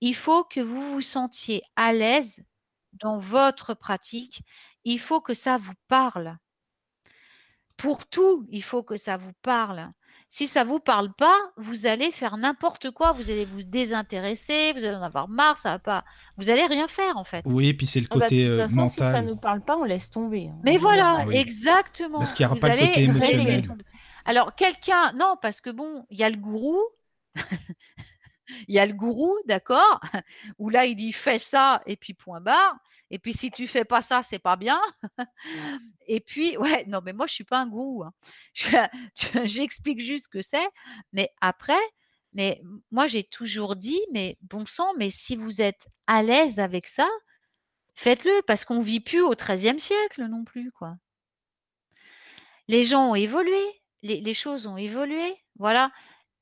il 0.00 0.14
faut 0.16 0.44
que 0.44 0.60
vous 0.60 0.92
vous 0.92 1.02
sentiez 1.02 1.62
à 1.76 1.92
l'aise 1.92 2.44
dans 2.94 3.18
votre 3.18 3.74
pratique. 3.74 4.42
Il 4.84 5.00
faut 5.00 5.20
que 5.20 5.34
ça 5.34 5.58
vous 5.58 5.74
parle. 5.88 6.38
Pour 7.82 8.06
tout, 8.06 8.46
il 8.50 8.62
faut 8.62 8.82
que 8.84 8.96
ça 8.96 9.16
vous 9.16 9.32
parle. 9.42 9.90
Si 10.28 10.46
ça 10.46 10.62
vous 10.64 10.78
parle 10.78 11.12
pas, 11.12 11.34
vous 11.56 11.84
allez 11.84 12.12
faire 12.12 12.36
n'importe 12.36 12.90
quoi, 12.92 13.12
vous 13.12 13.28
allez 13.28 13.44
vous 13.44 13.62
désintéresser, 13.64 14.72
vous 14.72 14.84
allez 14.84 14.94
en 14.94 15.02
avoir 15.02 15.28
marre, 15.28 15.58
ça 15.58 15.70
va 15.70 15.78
pas 15.78 16.04
vous 16.38 16.48
allez 16.48 16.64
rien 16.64 16.86
faire, 16.88 17.16
en 17.16 17.24
fait. 17.24 17.44
Oui, 17.44 17.74
puis 17.74 17.86
c'est 17.86 18.00
le 18.00 18.06
Ah 18.08 18.14
bah, 18.14 18.20
de 18.20 18.30
côté, 18.30 18.46
toute 18.46 18.54
heu, 18.54 18.56
façon, 18.68 18.86
si 18.86 19.00
ça 19.00 19.20
nous 19.20 19.36
parle 19.36 19.60
pas, 19.62 19.76
on 19.76 19.84
laisse 19.84 20.10
tomber, 20.10 20.48
hein, 20.48 20.58
Mais 20.64 20.78
voilà. 20.78 21.24
Oui. 21.26 21.34
exactement. 21.36 22.20
Parce 22.20 22.32
qu'il 22.32 22.44
y 22.44 22.46
aura 22.46 22.54
Vous 22.54 22.60
pas 22.60 22.68
le 22.68 22.72
allez 22.74 22.86
côté 22.92 23.02
émotionnel. 23.02 23.62
Alors 24.24 24.54
quelqu'un 24.54 25.12
non, 25.14 25.36
parce 25.42 25.60
que 25.60 25.70
bon, 25.70 26.06
il 26.10 26.18
y 26.18 26.24
a 26.24 26.30
le 26.30 26.36
gourou 26.36 26.80
il 28.68 28.74
y 28.74 28.78
a 28.78 28.86
le 28.86 28.92
gourou, 28.92 29.36
d'accord? 29.46 30.00
Où 30.58 30.68
là, 30.68 30.84
il 30.86 30.96
dit: 30.96 31.12
«Fais 31.12 31.38
ça 31.38 31.82
et 31.86 31.96
puis 31.96 32.14
point 32.14 32.40
barre 32.40 32.76
et 33.12 33.20
puis 33.20 33.32
si 33.32 33.52
tu 33.52 33.68
fais 33.68 33.84
pas 33.84 34.02
ça, 34.02 34.22
c'est 34.22 34.40
pas 34.40 34.56
bien». 34.56 34.80
Et 36.08 36.18
puis 36.18 36.56
ouais, 36.56 36.84
non, 36.88 37.00
mais 37.04 37.12
moi, 37.12 37.28
je 37.28 37.34
suis 37.34 37.44
pas 37.44 37.60
un 37.60 37.68
gourou, 37.68 38.02
hein. 38.02 38.12
Je 38.54 39.46
j'explique 39.46 40.00
juste 40.00 40.24
ce 40.24 40.28
que 40.28 40.42
c'est, 40.42 40.68
mais 41.12 41.30
après 41.40 41.78
mais 42.32 42.62
moi, 42.90 43.06
j'ai 43.06 43.24
toujours 43.24 43.76
dit: 43.76 44.00
«Mais 44.12 44.38
bon 44.40 44.66
sang, 44.66 44.92
mais 44.98 45.10
si 45.10 45.36
vous 45.36 45.60
êtes 45.60 45.88
à 46.06 46.22
l'aise 46.22 46.58
avec 46.58 46.86
ça, 46.86 47.08
faites-le» 47.94 48.42
parce 48.46 48.64
qu'on 48.64 48.80
vit 48.80 49.00
plus 49.00 49.20
au 49.20 49.34
XIIIe 49.34 49.80
siècle 49.80 50.24
non 50.26 50.44
plus, 50.44 50.72
quoi. 50.72 50.96
Les 52.68 52.84
gens 52.84 53.10
ont 53.10 53.14
évolué. 53.14 53.60
les, 54.02 54.34
choses 54.34 54.66
ont 54.66 54.76
évolué. 54.76 55.36
Voilà. 55.56 55.92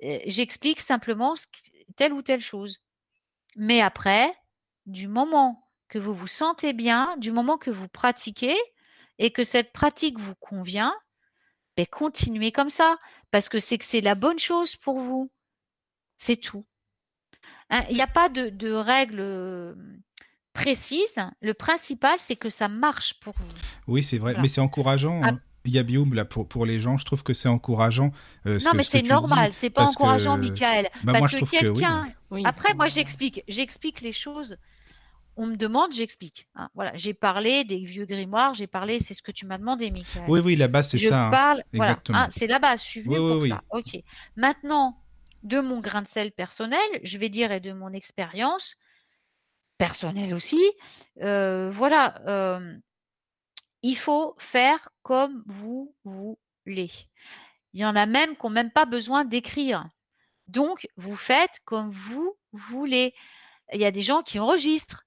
Euh, 0.04 0.18
j'explique 0.26 0.80
simplement 0.80 1.34
telle 1.96 2.12
ou 2.12 2.22
telle 2.22 2.40
chose. 2.40 2.80
Mais 3.56 3.80
après, 3.80 4.32
du 4.86 5.08
moment 5.08 5.69
que 5.90 5.98
vous 5.98 6.14
vous 6.14 6.26
sentez 6.26 6.72
bien, 6.72 7.14
du 7.18 7.32
moment 7.32 7.58
que 7.58 7.70
vous 7.70 7.88
pratiquez 7.88 8.56
et 9.18 9.32
que 9.32 9.44
cette 9.44 9.72
pratique 9.72 10.18
vous 10.18 10.34
convient, 10.36 10.94
ben 11.76 11.84
continuez 11.86 12.52
comme 12.52 12.70
ça, 12.70 12.96
parce 13.30 13.48
que 13.48 13.58
c'est 13.58 13.76
que 13.76 13.84
c'est 13.84 14.00
la 14.00 14.14
bonne 14.14 14.38
chose 14.38 14.76
pour 14.76 15.00
vous. 15.00 15.30
C'est 16.16 16.36
tout. 16.36 16.64
Hein, 17.68 17.82
il 17.90 17.96
n'y 17.96 18.02
a 18.02 18.06
pas 18.06 18.28
de, 18.28 18.48
de 18.48 18.72
règles 18.72 19.76
précises. 20.52 21.14
Le 21.40 21.54
principal, 21.54 22.16
c'est 22.18 22.36
que 22.36 22.50
ça 22.50 22.68
marche 22.68 23.14
pour 23.20 23.34
vous. 23.36 23.52
Oui, 23.86 24.02
c'est 24.02 24.18
vrai, 24.18 24.34
mais 24.40 24.48
c'est 24.48 24.60
encourageant. 24.60 25.20
Ah. 25.22 25.28
Hein. 25.28 25.40
Yabioum, 25.66 26.14
là, 26.14 26.24
pour, 26.24 26.48
pour 26.48 26.64
les 26.64 26.80
gens, 26.80 26.96
je 26.96 27.04
trouve 27.04 27.22
que 27.22 27.34
c'est 27.34 27.48
encourageant. 27.48 28.12
Euh, 28.46 28.58
non, 28.64 28.70
mais 28.74 28.82
c'est 28.82 29.02
normal, 29.02 29.52
c'est 29.52 29.68
pas 29.68 29.84
encourageant, 29.84 30.38
Michael. 30.38 30.88
Bah, 31.04 31.12
parce 31.18 31.34
que 31.34 31.44
quelqu'un. 31.44 32.10
Après, 32.44 32.72
moi, 32.74 32.88
j'explique. 32.88 33.42
J'explique 33.48 34.00
les 34.00 34.12
choses. 34.12 34.56
On 35.42 35.46
me 35.46 35.56
demande, 35.56 35.94
j'explique. 35.94 36.48
Hein. 36.54 36.68
Voilà, 36.74 36.94
j'ai 36.96 37.14
parlé 37.14 37.64
des 37.64 37.78
vieux 37.78 38.04
grimoires, 38.04 38.52
j'ai 38.52 38.66
parlé, 38.66 39.00
c'est 39.00 39.14
ce 39.14 39.22
que 39.22 39.32
tu 39.32 39.46
m'as 39.46 39.56
demandé, 39.56 39.90
Michael. 39.90 40.24
Oui, 40.28 40.40
oui, 40.40 40.54
la 40.54 40.68
base, 40.68 40.90
c'est 40.90 40.98
ça. 40.98 41.28
Hein. 41.28 41.30
Parle, 41.30 41.64
Exactement. 41.72 42.26
c'est 42.28 42.46
la 42.46 42.58
base, 42.58 42.82
je 42.82 42.86
suis 42.86 43.00
venue 43.00 43.16
pour 43.16 43.46
ça. 43.46 43.62
Ok. 43.70 44.02
Maintenant, 44.36 45.02
de 45.42 45.60
mon 45.60 45.80
grain 45.80 46.02
de 46.02 46.06
sel 46.06 46.30
personnel, 46.30 46.78
je 47.04 47.16
vais 47.16 47.30
dire, 47.30 47.52
et 47.52 47.60
de 47.60 47.72
mon 47.72 47.94
expérience 47.94 48.76
personnelle 49.78 50.34
aussi, 50.34 50.62
euh, 51.22 51.70
voilà, 51.72 52.20
euh, 52.28 52.76
il 53.82 53.96
faut 53.96 54.36
faire 54.36 54.90
comme 55.00 55.42
vous 55.46 55.94
voulez. 56.04 56.90
Il 57.72 57.80
y 57.80 57.86
en 57.86 57.96
a 57.96 58.04
même 58.04 58.36
qui 58.36 58.44
n'ont 58.44 58.50
même 58.50 58.70
pas 58.70 58.84
besoin 58.84 59.24
d'écrire. 59.24 59.88
Donc, 60.48 60.86
vous 60.98 61.16
faites 61.16 61.60
comme 61.64 61.90
vous 61.90 62.36
voulez. 62.52 63.14
Il 63.72 63.80
y 63.80 63.86
a 63.86 63.90
des 63.90 64.02
gens 64.02 64.22
qui 64.22 64.38
enregistrent, 64.38 65.06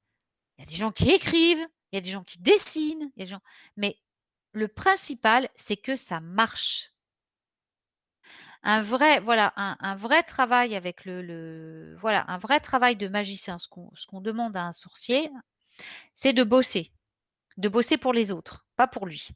il 0.57 0.61
y 0.61 0.63
a 0.63 0.69
des 0.69 0.75
gens 0.75 0.91
qui 0.91 1.09
écrivent, 1.11 1.65
il 1.91 1.95
y 1.95 1.97
a 1.97 2.01
des 2.01 2.11
gens 2.11 2.23
qui 2.23 2.39
dessinent, 2.39 3.11
il 3.15 3.23
des 3.23 3.27
gens... 3.27 3.41
mais 3.77 3.97
le 4.51 4.67
principal, 4.67 5.49
c'est 5.55 5.77
que 5.77 5.95
ça 5.95 6.19
marche 6.19 6.93
un 8.63 8.81
vrai, 8.81 9.19
voilà, 9.19 9.53
un, 9.57 9.95
vrai 9.95 10.23
travail 10.23 10.75
avec 10.75 11.03
le, 11.05 11.97
voilà, 11.99 12.23
un 12.29 12.37
vrai 12.37 12.61
travail 12.61 12.95
de 12.95 13.09
magicien. 13.09 13.59
Ce 13.59 13.67
qu'on, 13.67 14.21
demande 14.21 14.55
à 14.55 14.63
un 14.65 14.71
sorcier, 14.71 15.29
c'est 16.13 16.33
de 16.33 16.43
bosser, 16.43 16.91
de 17.57 17.67
bosser 17.67 17.97
pour 17.97 18.13
les 18.13 18.31
autres, 18.31 18.65
pas 18.77 18.87
pour 18.87 19.05
lui. 19.05 19.29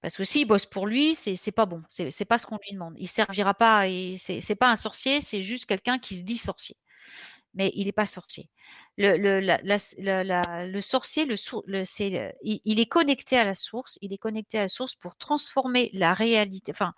Parce 0.00 0.16
que 0.16 0.24
s'il 0.24 0.48
bosse 0.48 0.66
pour 0.66 0.88
lui, 0.88 1.14
c'est, 1.14 1.36
c'est 1.36 1.52
pas 1.52 1.66
bon. 1.66 1.82
C'est, 1.88 2.10
c'est 2.10 2.24
pas 2.24 2.38
ce 2.38 2.46
qu'on 2.46 2.58
lui 2.66 2.72
demande. 2.72 2.94
Il 2.98 3.06
servira 3.06 3.54
pas. 3.54 3.86
Et 3.88 4.16
c'est 4.18 4.56
pas 4.56 4.72
un 4.72 4.76
sorcier, 4.76 5.20
c'est 5.20 5.42
juste 5.42 5.66
quelqu'un 5.66 6.00
qui 6.00 6.16
se 6.16 6.22
dit 6.24 6.38
sorcier 6.38 6.76
mais 7.54 7.70
il 7.74 7.86
n'est 7.86 7.92
pas 7.92 8.06
sorcier. 8.06 8.48
Le, 8.98 10.80
sorcier, 10.80 11.26
il, 12.42 12.80
est 12.80 12.86
connecté 12.86 13.38
à 13.38 13.44
la 13.44 13.54
source, 13.54 13.98
il 14.02 14.12
est 14.12 14.18
connecté 14.18 14.58
à 14.58 14.62
la 14.62 14.68
source 14.68 14.94
pour 14.94 15.16
transformer 15.16 15.90
la 15.94 16.14
réalité, 16.14 16.72
enfin, 16.72 16.92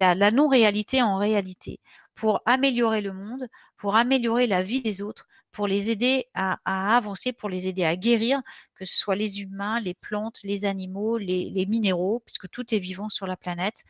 la, 0.00 0.30
non-réalité 0.30 1.02
en 1.02 1.16
réalité, 1.16 1.80
pour 2.14 2.42
améliorer 2.46 3.00
le 3.00 3.12
monde, 3.12 3.48
pour 3.76 3.96
améliorer 3.96 4.46
la 4.46 4.62
vie 4.62 4.82
des 4.82 5.02
autres, 5.02 5.28
pour 5.50 5.66
les 5.66 5.90
aider 5.90 6.26
à, 6.34 6.58
avancer, 6.96 7.32
pour 7.32 7.48
les 7.48 7.66
aider 7.66 7.84
à 7.84 7.96
guérir, 7.96 8.42
que 8.74 8.84
ce 8.84 8.96
soit 8.96 9.16
les 9.16 9.40
humains, 9.40 9.80
les 9.80 9.94
plantes, 9.94 10.40
les 10.44 10.64
animaux, 10.64 11.18
les 11.18 11.66
minéraux, 11.66 12.20
puisque 12.24 12.48
tout 12.50 12.74
est 12.74 12.78
vivant 12.78 13.08
sur 13.08 13.26
la 13.26 13.36
planète. 13.36 13.84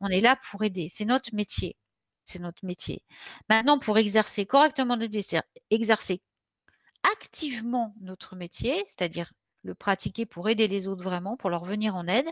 On 0.00 0.08
est 0.08 0.20
là 0.20 0.36
pour 0.50 0.64
aider. 0.64 0.88
C'est 0.90 1.04
notre 1.04 1.34
métier. 1.34 1.76
C'est 2.24 2.38
notre 2.38 2.64
métier. 2.64 3.02
Maintenant, 3.48 3.78
pour 3.78 3.98
exercer 3.98 4.46
correctement 4.46 4.96
notre 4.96 5.12
métier, 5.12 5.40
exercer 5.70 6.22
activement 7.12 7.94
notre 8.00 8.36
métier, 8.36 8.82
c'est-à-dire 8.86 9.32
le 9.62 9.74
pratiquer 9.74 10.26
pour 10.26 10.48
aider 10.48 10.68
les 10.68 10.88
autres 10.88 11.04
vraiment, 11.04 11.36
pour 11.36 11.50
leur 11.50 11.64
venir 11.64 11.96
en 11.96 12.06
aide, 12.06 12.28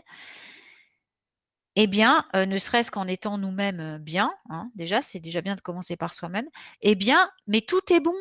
eh 1.75 1.87
bien, 1.87 2.25
euh, 2.35 2.45
ne 2.45 2.57
serait-ce 2.57 2.91
qu'en 2.91 3.07
étant 3.07 3.37
nous-mêmes 3.37 3.79
euh, 3.79 3.99
bien, 3.99 4.33
hein, 4.49 4.69
déjà, 4.75 5.01
c'est 5.01 5.19
déjà 5.19 5.41
bien 5.41 5.55
de 5.55 5.61
commencer 5.61 5.95
par 5.97 6.13
soi-même, 6.13 6.47
eh 6.81 6.95
bien, 6.95 7.31
mais 7.47 7.61
tout 7.61 7.81
est 7.91 7.99
bon. 7.99 8.15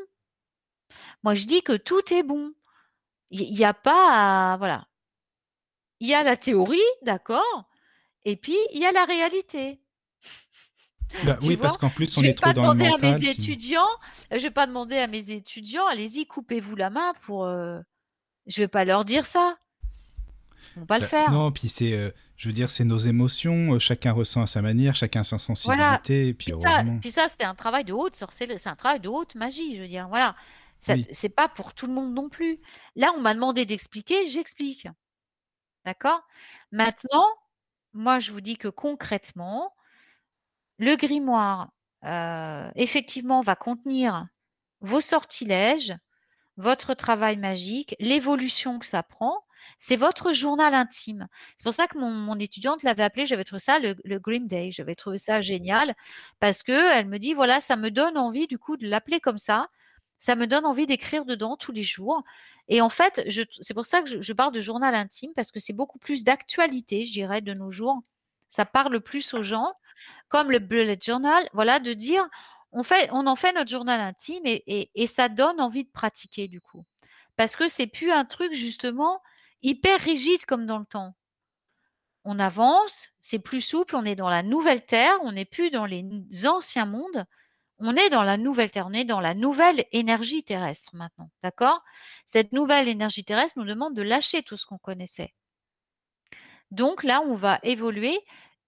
Moi, 1.23 1.35
je 1.35 1.47
dis 1.47 1.63
que 1.63 1.77
tout 1.77 2.13
est 2.13 2.23
bon. 2.23 2.53
Il 3.31 3.55
n'y 3.55 3.65
a 3.65 3.75
pas 3.75 4.57
voilà. 4.59 4.87
Il 6.01 6.09
y 6.09 6.15
a 6.15 6.23
la 6.23 6.37
théorie, 6.37 6.79
d'accord, 7.03 7.69
et 8.25 8.37
puis 8.37 8.57
il 8.73 8.81
y 8.81 8.87
a 8.87 8.93
la 8.93 9.05
réalité. 9.05 9.82
Bah 11.25 11.39
oui, 11.43 11.57
parce 11.57 11.77
qu'en 11.77 11.91
plus, 11.91 12.17
on 12.19 12.23
est 12.23 12.35
trop 12.35 12.53
dans 12.53 12.73
le 12.73 12.79
mental. 12.79 13.15
À 13.15 13.19
mes 13.19 13.29
étudiants, 13.29 13.89
je 14.31 14.39
vais 14.39 14.51
pas 14.51 14.67
demander 14.67 14.99
à 14.99 15.07
mes 15.07 15.31
étudiants, 15.31 15.87
allez-y, 15.87 16.27
coupez-vous 16.27 16.77
la 16.77 16.91
main 16.91 17.13
pour. 17.23 17.45
Euh... 17.45 17.81
Je 18.47 18.61
vais 18.61 18.69
pas 18.69 18.85
leur 18.85 19.05
dire 19.05 19.25
ça. 19.27 19.57
Ils 20.75 20.81
vont 20.81 20.87
pas 20.87 20.97
le 20.99 21.03
bah, 21.03 21.07
faire. 21.07 21.31
Non, 21.31 21.53
puis 21.53 21.69
c'est, 21.69 21.93
euh, 21.93 22.11
je 22.37 22.49
veux 22.49 22.53
dire, 22.53 22.71
c'est 22.71 22.85
nos 22.85 22.99
émotions. 22.99 23.75
Euh, 23.75 23.79
chacun 23.79 24.13
ressent 24.13 24.43
à 24.43 24.47
sa 24.47 24.63
manière, 24.63 24.95
chacun 24.95 25.23
sa 25.23 25.39
sensibilité. 25.39 26.29
Et 26.29 26.35
puis, 26.35 26.53
ça, 26.61 26.83
puis 27.01 27.11
ça, 27.11 27.29
c'était 27.29 27.45
un 27.45 27.55
travail 27.55 27.85
de 27.85 27.93
haute 27.93 28.17
sorcellerie, 28.17 28.59
c'est 28.59 28.69
un 28.69 28.77
travail 28.77 29.01
de 29.01 29.09
haute 29.09 29.35
magie. 29.35 29.77
Je 29.77 29.83
veux 29.83 29.89
dire, 29.89 30.09
voilà. 30.09 30.35
C'est 30.79 31.29
pas 31.29 31.49
pour 31.49 31.75
tout 31.75 31.87
le 31.87 31.93
monde 31.93 32.13
non 32.13 32.29
plus. 32.29 32.59
Là, 32.97 33.13
on 33.17 33.21
m'a 33.21 33.35
demandé 33.35 33.65
d'expliquer, 33.65 34.27
j'explique. 34.27 34.89
D'accord? 35.85 36.21
Maintenant, 36.73 37.27
moi, 37.93 38.19
je 38.19 38.33
vous 38.33 38.41
dis 38.41 38.57
que 38.57 38.69
concrètement, 38.69 39.73
le 40.79 40.97
grimoire, 40.97 41.71
euh, 42.05 42.71
effectivement, 42.75 43.41
va 43.41 43.57
contenir 43.57 44.27
vos 44.81 45.01
sortilèges, 45.01 45.95
votre 46.57 46.95
travail 46.95 47.37
magique, 47.37 47.97
l'évolution 48.01 48.79
que 48.79 48.87
ça 48.87 49.03
prend. 49.03 49.45
C'est 49.79 49.97
votre 49.97 50.33
journal 50.33 50.75
intime. 50.75 51.29
C'est 51.57 51.63
pour 51.63 51.73
ça 51.73 51.87
que 51.87 51.97
mon, 51.99 52.39
étudiante 52.39 52.83
l'avait 52.83 53.05
appelé, 53.05 53.27
j'avais 53.27 53.45
trouvé 53.45 53.61
ça 53.61 53.79
le, 53.79 54.19
Grim 54.19 54.47
Day. 54.47 54.71
J'avais 54.73 54.97
trouvé 54.97 55.19
ça 55.19 55.41
génial 55.41 55.95
parce 56.41 56.65
que 56.65 56.73
elle 56.95 57.07
me 57.07 57.19
dit 57.19 57.33
voilà, 57.35 57.61
ça 57.61 57.77
me 57.77 57.91
donne 57.91 58.19
envie 58.19 58.49
du 58.49 58.59
coup 58.59 58.77
de 58.77 58.89
l'appeler 58.89 59.21
comme 59.21 59.39
ça. 59.39 59.69
Ça 60.19 60.37
me 60.37 60.47
donne 60.47 60.65
envie 60.67 60.87
d'écrire 60.87 61.25
dedans 61.25 61.57
tous 61.57 61.73
les 61.73 61.83
jours. 61.85 62.23
Et 62.69 62.81
en 62.81 62.89
fait, 62.89 63.29
c'est 63.61 63.75
pour 63.75 63.87
ça 63.87 64.03
que 64.03 64.09
je, 64.09 64.21
je, 64.21 64.33
parle 64.33 64.53
de 64.53 64.61
journal 64.61 64.95
intime 64.95 65.33
parce 65.35 65.51
que 65.53 65.61
c'est 65.61 65.73
beaucoup 65.73 65.99
plus 65.99 66.25
d'actualité, 66.25 67.07
je 67.07 67.13
dirais, 67.13 67.41
de 67.41 67.55
nos 67.55 67.71
jours. 67.71 68.03
Ça 68.53 68.67
parle 68.67 69.01
plus 69.01 69.33
aux 69.33 69.43
gens 69.43 69.73
comme 70.29 70.51
le 70.51 70.59
bullet 70.59 70.99
journal, 71.03 71.43
voilà, 71.55 71.79
de 71.79 71.95
dire 71.95 72.29
on, 72.71 72.83
fait, 72.83 73.09
on 73.11 73.27
en 73.27 73.35
fait 73.35 73.55
notre 73.55 73.71
journal 73.71 73.99
intime 73.99 74.43
et, 74.45 75.07
ça 75.07 75.31
donne 75.31 75.59
envie 75.59 75.85
de 75.85 75.91
pratiquer 75.91 76.49
du 76.49 76.61
coup. 76.61 76.85
Parce 77.37 77.57
que 77.57 77.67
c'est 77.67 77.87
plus 77.87 78.13
un 78.13 78.27
truc 78.27 78.53
justement 78.53 79.23
hyper 79.63 79.99
rigide 80.01 80.45
comme 80.45 80.67
dans 80.67 80.79
le 80.79 80.85
temps. 80.85 81.15
On 82.25 82.39
avance, 82.39 83.09
c'est 83.23 83.39
plus 83.39 83.63
souple, 83.63 83.97
on 83.97 84.05
est 84.05 84.17
dans 84.17 84.29
la 84.29 84.43
nouvelle 84.43 84.85
terre, 84.85 85.17
on 85.23 85.33
n'est 85.33 85.47
plus 85.47 85.71
dans 85.71 85.87
les 85.87 86.05
anciens 86.47 86.85
mondes, 86.85 87.25
on 87.79 87.97
est 87.97 88.11
dans 88.11 88.23
la 88.23 88.37
nouvelle 88.37 88.71
terre, 88.71 88.87
on 88.87 88.93
est 88.93 89.07
dans 89.07 89.21
la 89.21 89.33
nouvelle 89.33 89.83
énergie 89.93 90.45
terrestre 90.45 90.95
maintenant, 90.95 91.31
d'accord? 91.43 91.81
Cette 92.27 92.53
nouvelle 92.53 92.87
énergie 92.87 93.25
terrestre 93.25 93.59
nous 93.59 93.65
demande 93.65 93.95
de 93.95 94.03
lâcher 94.03 94.43
tout 94.43 94.59
ce 94.59 94.67
qu'on 94.67 94.79
connaissait. 94.79 95.33
Donc 96.73 97.05
là, 97.05 97.21
on 97.21 97.35
va 97.35 97.61
évoluer 97.63 98.19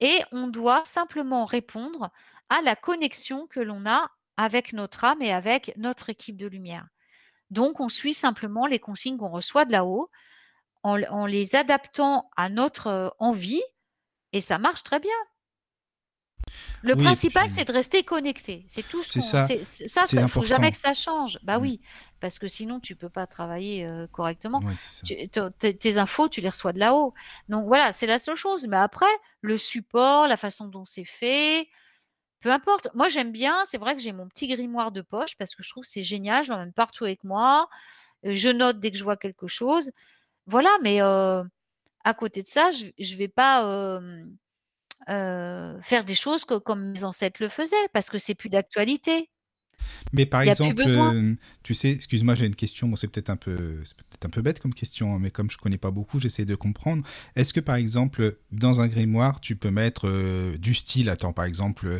et 0.00 0.20
on 0.30 0.46
doit 0.46 0.84
simplement 0.84 1.46
répondre 1.46 2.10
à 2.50 2.60
la 2.60 2.76
connexion 2.76 3.46
que 3.46 3.60
l'on 3.60 3.86
a 3.86 4.10
avec 4.36 4.74
notre 4.74 5.04
âme 5.04 5.22
et 5.22 5.32
avec 5.32 5.72
notre 5.78 6.10
équipe 6.10 6.36
de 6.36 6.46
lumière. 6.46 6.86
Donc, 7.50 7.80
on 7.80 7.88
suit 7.88 8.12
simplement 8.12 8.66
les 8.66 8.78
consignes 8.78 9.16
qu'on 9.16 9.30
reçoit 9.30 9.64
de 9.64 9.72
là-haut 9.72 10.10
en, 10.82 11.24
les 11.24 11.56
adaptant 11.56 12.28
à 12.36 12.50
notre 12.50 12.88
euh, 12.88 13.08
envie 13.18 13.62
et 14.32 14.42
ça 14.42 14.58
marche 14.58 14.82
très 14.82 15.00
bien. 15.00 15.10
Le 16.82 16.94
principal, 16.94 17.48
c'est 17.48 17.64
de 17.64 17.72
rester 17.72 18.02
connecté. 18.02 18.66
C'est 18.68 18.86
tout. 18.86 19.02
C'est 19.02 19.22
ça. 19.22 19.46
Ça, 19.46 20.02
il 20.12 20.20
ne 20.20 20.26
faut 20.26 20.44
jamais 20.44 20.70
que 20.70 20.76
ça 20.76 20.92
change. 20.92 21.38
Bah 21.42 21.58
mm. 21.58 21.62
oui, 21.62 21.80
parce 22.24 22.38
que 22.38 22.48
sinon, 22.48 22.80
tu 22.80 22.96
peux 22.96 23.10
pas 23.10 23.26
travailler 23.26 23.84
euh, 23.84 24.06
correctement. 24.06 24.62
tes 25.58 25.98
infos, 25.98 26.26
tu 26.30 26.40
les 26.40 26.48
reçois 26.48 26.72
de 26.72 26.78
là-haut. 26.78 27.12
Donc 27.50 27.66
voilà, 27.66 27.92
c'est 27.92 28.06
la 28.06 28.18
seule 28.18 28.34
chose. 28.34 28.66
Mais 28.66 28.78
après, 28.78 29.04
le 29.42 29.58
support, 29.58 30.26
la 30.26 30.38
façon 30.38 30.68
dont 30.68 30.86
c'est 30.86 31.04
fait, 31.04 31.68
peu 32.40 32.50
importe. 32.50 32.88
Moi, 32.94 33.10
j'aime 33.10 33.30
bien. 33.30 33.62
C'est 33.66 33.76
vrai 33.76 33.94
que 33.94 34.00
j'ai 34.00 34.12
mon 34.12 34.26
petit 34.26 34.48
grimoire 34.48 34.90
de 34.90 35.02
poche 35.02 35.36
parce 35.36 35.54
que 35.54 35.62
je 35.62 35.68
trouve 35.68 35.82
que 35.82 35.90
c'est 35.90 36.02
génial. 36.02 36.44
Je 36.44 36.52
l'emmène 36.52 36.72
partout 36.72 37.04
avec 37.04 37.24
moi. 37.24 37.68
Euh, 38.24 38.32
je 38.32 38.48
note 38.48 38.80
dès 38.80 38.90
que 38.90 38.96
je 38.96 39.04
vois 39.04 39.18
quelque 39.18 39.46
chose. 39.46 39.90
Voilà, 40.46 40.70
mais 40.82 41.02
euh, 41.02 41.44
à 42.04 42.14
côté 42.14 42.42
de 42.42 42.48
ça, 42.48 42.70
je, 42.70 42.86
ne 42.86 43.18
vais 43.18 43.28
pas 43.28 44.00
faire 45.82 46.04
des 46.04 46.14
choses 46.14 46.46
comme 46.46 46.88
mes 46.88 47.04
ancêtres 47.04 47.42
le 47.42 47.50
faisaient, 47.50 47.88
parce 47.92 48.08
que 48.08 48.18
c'est 48.18 48.34
plus 48.34 48.48
d'actualité. 48.48 49.28
Mais 50.12 50.26
par 50.26 50.42
exemple, 50.42 50.82
euh, 50.86 51.34
tu 51.62 51.74
sais, 51.74 51.90
excuse-moi, 51.90 52.34
j'ai 52.34 52.46
une 52.46 52.54
question. 52.54 52.88
Bon, 52.88 52.96
c'est 52.96 53.08
peut-être 53.08 53.30
un 53.30 53.36
peu, 53.36 53.56
peut-être 53.56 54.24
un 54.26 54.30
peu 54.30 54.42
bête 54.42 54.60
comme 54.60 54.74
question, 54.74 55.14
hein, 55.14 55.18
mais 55.20 55.30
comme 55.30 55.50
je 55.50 55.58
connais 55.58 55.78
pas 55.78 55.90
beaucoup, 55.90 56.20
j'essaie 56.20 56.44
de 56.44 56.54
comprendre. 56.54 57.02
Est-ce 57.36 57.52
que 57.52 57.60
par 57.60 57.76
exemple, 57.76 58.36
dans 58.52 58.80
un 58.80 58.88
grimoire, 58.88 59.40
tu 59.40 59.56
peux 59.56 59.70
mettre 59.70 60.08
euh, 60.08 60.56
du 60.58 60.74
style, 60.74 61.08
attends, 61.08 61.32
par 61.32 61.44
exemple, 61.44 61.86
euh, 61.86 61.98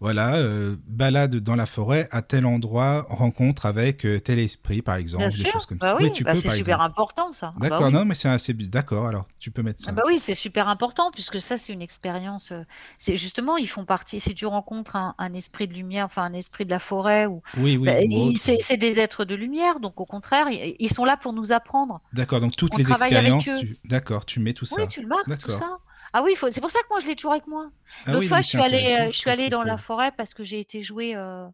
voilà, 0.00 0.38
balade 0.86 1.36
dans 1.36 1.56
la 1.56 1.64
forêt 1.66 2.08
à 2.10 2.20
tel 2.20 2.44
endroit, 2.44 3.06
rencontre 3.08 3.64
avec 3.64 4.06
tel 4.22 4.38
esprit, 4.38 4.82
par 4.82 4.96
exemple, 4.96 5.28
Bien 5.28 5.28
des 5.30 5.44
sûr. 5.44 5.52
choses 5.52 5.66
comme 5.66 5.78
Bah 5.78 5.94
ça. 5.96 6.02
oui, 6.02 6.12
tu 6.12 6.24
bah 6.24 6.32
peux, 6.32 6.40
c'est 6.40 6.50
super 6.50 6.76
exemple. 6.76 6.82
important 6.84 7.32
ça. 7.32 7.52
Ah 7.56 7.58
bah 7.58 7.68
D'accord, 7.70 7.86
oui. 7.86 7.92
non, 7.94 8.04
mais 8.04 8.14
c'est 8.14 8.28
assez, 8.28 8.52
d'accord. 8.52 9.06
Alors, 9.06 9.26
tu 9.38 9.50
peux 9.50 9.62
mettre 9.62 9.82
ça. 9.82 9.92
Ah 9.92 9.94
bah 9.94 10.02
oui, 10.06 10.18
c'est 10.20 10.34
super 10.34 10.68
important 10.68 11.10
puisque 11.10 11.40
ça, 11.40 11.56
c'est 11.56 11.72
une 11.72 11.80
expérience. 11.82 12.52
C'est 12.98 13.16
justement, 13.16 13.56
ils 13.56 13.68
font 13.68 13.84
partie. 13.86 14.20
Si 14.20 14.34
tu 14.34 14.44
rencontres 14.46 14.96
un, 14.96 15.14
un 15.18 15.32
esprit 15.32 15.68
de 15.68 15.72
lumière, 15.72 16.06
enfin 16.06 16.24
un 16.24 16.34
esprit 16.34 16.64
de 16.66 16.70
la 16.70 16.78
forêt, 16.78 17.13
ou 17.28 17.42
Oui, 17.56 17.76
oui, 17.76 17.86
bah, 17.86 17.94
ou 18.02 18.36
c'est 18.36 18.76
des 18.76 19.00
êtres 19.00 19.24
de 19.24 19.34
lumière, 19.34 19.80
donc 19.80 20.00
au 20.00 20.06
contraire, 20.06 20.46
ils, 20.50 20.92
sont 20.92 21.04
là 21.04 21.16
pour 21.16 21.32
nous 21.32 21.52
apprendre. 21.52 22.00
D'accord, 22.12 22.40
donc 22.40 22.56
toutes 22.56 22.74
On 22.74 22.78
les 22.78 22.90
expériences, 22.90 23.44
tu... 23.44 23.78
d'accord, 23.84 24.24
tu 24.24 24.40
mets 24.40 24.52
tout 24.52 24.66
ça. 24.66 24.82
Oui, 24.82 24.88
tu 24.88 25.00
le 25.00 25.08
marques, 25.08 25.38
tout 25.38 25.50
ça. 25.50 25.78
Ah 26.12 26.22
oui, 26.22 26.36
faut... 26.36 26.50
c'est 26.50 26.60
pour 26.60 26.70
ça 26.70 26.78
que 26.80 26.86
moi, 26.90 27.00
je 27.00 27.06
l'ai 27.06 27.16
toujours 27.16 27.32
avec 27.32 27.46
moi. 27.48 27.70
Ah 28.06 28.12
L'autre 28.12 28.20
oui, 28.20 28.28
fois, 28.28 28.36
mais 28.38 28.42
je 28.44 28.48
suis 28.48 28.60
allée, 28.60 28.96
euh, 29.00 29.10
je 29.10 29.18
suis 29.18 29.30
allée 29.30 29.50
dans 29.50 29.64
la 29.64 29.76
forêt 29.76 30.12
parce 30.16 30.32
que 30.32 30.44
j'ai 30.44 30.60
été 30.60 30.80
jouer, 30.82 31.16
euh, 31.16 31.46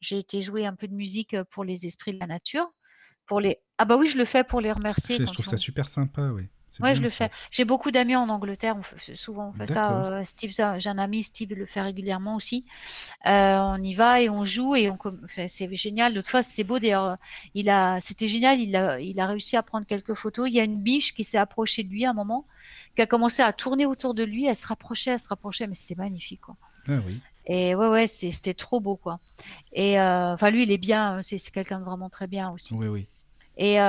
j'ai 0.00 0.18
été 0.18 0.42
jouer 0.42 0.66
un 0.66 0.74
peu 0.74 0.88
de 0.88 0.94
musique 0.94 1.34
euh, 1.34 1.44
pour 1.48 1.62
les 1.62 1.86
esprits 1.86 2.14
de 2.14 2.18
la 2.18 2.26
nature. 2.26 2.66
Pour 3.26 3.40
les... 3.40 3.58
Ah 3.78 3.84
bah 3.84 3.96
oui, 3.96 4.08
je 4.08 4.18
le 4.18 4.24
fais 4.24 4.42
pour 4.42 4.60
les 4.60 4.72
remercier. 4.72 5.16
Je, 5.16 5.24
trouve 5.24 5.46
ça 5.46 5.58
super 5.58 5.88
sympa, 5.88 6.30
oui. 6.30 6.48
Ouais, 6.80 6.94
je 6.94 7.02
le 7.02 7.08
ça. 7.08 7.26
fais. 7.26 7.30
J'ai 7.50 7.64
beaucoup 7.64 7.90
d'amis 7.90 8.14
en 8.16 8.28
Angleterre. 8.28 8.76
On 8.78 8.82
fait, 8.82 9.16
souvent, 9.16 9.48
on 9.48 9.52
fait 9.52 9.72
ça. 9.72 10.06
Euh, 10.06 10.24
Steve, 10.24 10.52
j'ai 10.52 10.88
un 10.88 10.98
ami, 10.98 11.22
Steve 11.22 11.52
le 11.54 11.66
fait 11.66 11.80
régulièrement 11.80 12.36
aussi. 12.36 12.64
Euh, 13.26 13.58
on 13.58 13.82
y 13.82 13.94
va 13.94 14.20
et 14.20 14.30
on 14.30 14.44
joue 14.44 14.76
et 14.76 14.90
on, 14.90 14.98
c'est 15.48 15.74
génial. 15.74 16.14
L'autre 16.14 16.30
fois, 16.30 16.42
c'était 16.42 16.64
beau. 16.64 16.78
D'ailleurs, 16.78 17.16
il 17.54 17.68
a, 17.68 17.98
c'était 18.00 18.28
génial. 18.28 18.60
Il 18.60 18.76
a, 18.76 19.00
il 19.00 19.18
a 19.20 19.26
réussi 19.26 19.56
à 19.56 19.62
prendre 19.62 19.86
quelques 19.86 20.14
photos. 20.14 20.48
Il 20.48 20.54
y 20.54 20.60
a 20.60 20.64
une 20.64 20.80
biche 20.80 21.12
qui 21.14 21.24
s'est 21.24 21.38
approchée 21.38 21.82
de 21.82 21.88
lui 21.88 22.04
à 22.04 22.10
un 22.10 22.14
moment, 22.14 22.46
qui 22.94 23.02
a 23.02 23.06
commencé 23.06 23.42
à 23.42 23.52
tourner 23.52 23.86
autour 23.86 24.14
de 24.14 24.22
lui. 24.22 24.46
Elle 24.46 24.56
se 24.56 24.66
rapprochait, 24.66 25.10
elle 25.12 25.18
se 25.20 25.28
rapprochait, 25.28 25.66
mais 25.66 25.74
c'était 25.74 26.00
magnifique, 26.00 26.40
quoi. 26.40 26.56
Ah 26.88 26.98
oui. 27.06 27.20
Et 27.46 27.74
ouais, 27.74 27.88
ouais, 27.88 28.06
c'était, 28.06 28.54
trop 28.54 28.80
beau, 28.80 28.96
quoi. 28.96 29.18
Et 29.72 29.98
euh, 29.98 30.34
enfin, 30.34 30.50
lui, 30.50 30.62
il 30.62 30.70
est 30.70 30.78
bien. 30.78 31.16
euh, 31.16 31.22
C'est, 31.22 31.38
c'est 31.38 31.50
quelqu'un 31.50 31.80
de 31.80 31.84
vraiment 31.84 32.08
très 32.08 32.26
bien 32.28 32.50
aussi. 32.50 32.74
Oui, 32.74 32.86
oui. 32.86 33.06
Et 33.56 33.80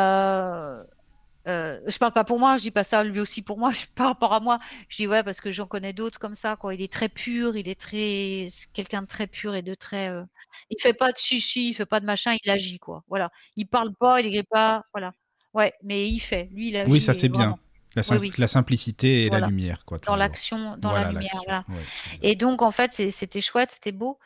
euh, 1.47 1.79
je 1.87 1.97
parle 1.97 2.13
pas 2.13 2.23
pour 2.23 2.39
moi, 2.39 2.57
je 2.57 2.63
dis 2.63 2.71
pas 2.71 2.83
ça 2.83 3.03
lui 3.03 3.19
aussi 3.19 3.41
pour 3.41 3.57
moi, 3.57 3.71
je, 3.73 3.85
par 3.95 4.07
rapport 4.07 4.33
à 4.33 4.39
moi. 4.39 4.59
Je 4.89 4.97
dis 4.97 5.07
ouais 5.07 5.23
parce 5.23 5.41
que 5.41 5.51
j'en 5.51 5.65
connais 5.67 5.93
d'autres 5.93 6.19
comme 6.19 6.35
ça, 6.35 6.55
quoi. 6.55 6.73
Il 6.75 6.81
est 6.81 6.91
très 6.91 7.09
pur, 7.09 7.55
il 7.57 7.67
est 7.67 7.79
très, 7.79 8.47
quelqu'un 8.73 9.01
de 9.01 9.07
très 9.07 9.27
pur 9.27 9.55
et 9.55 9.61
de 9.61 9.73
très. 9.75 10.09
euh, 10.09 10.23
Il 10.69 10.81
fait 10.81 10.93
pas 10.93 11.11
de 11.11 11.17
chichi, 11.17 11.69
il 11.69 11.73
fait 11.73 11.85
pas 11.85 11.99
de 11.99 12.05
machin, 12.05 12.35
il 12.43 12.49
agit 12.49 12.79
quoi. 12.79 13.03
Voilà. 13.07 13.29
Il 13.55 13.65
parle 13.67 13.93
pas, 13.95 14.19
il 14.21 14.27
écrit 14.27 14.43
pas, 14.43 14.83
voilà. 14.93 15.13
Ouais, 15.53 15.73
mais 15.83 16.07
il 16.07 16.19
fait. 16.19 16.47
Lui, 16.53 16.69
il 16.69 16.77
agit. 16.77 16.91
Oui, 16.91 17.01
ça 17.01 17.13
c'est 17.13 17.29
bien. 17.29 17.57
La, 17.93 18.01
Oui, 18.03 18.05
sim- 18.05 18.17
oui. 18.21 18.31
la 18.37 18.47
simplicité 18.47 19.25
et 19.25 19.27
Voilà. 19.27 19.47
la 19.47 19.49
lumière, 19.49 19.83
quoi. 19.83 19.97
dans 19.97 20.15
l'action, 20.15 20.77
dans 20.77 20.91
Voilà, 20.91 21.11
la 21.11 21.19
lumière, 21.19 21.41
voilà. 21.45 21.65
Ouais. 21.67 21.75
Et 22.21 22.35
donc, 22.37 22.61
en 22.61 22.71
fait, 22.71 22.91
c'était 22.93 23.41
chouette, 23.41 23.69
c'était 23.71 23.91
beau. 23.91 24.17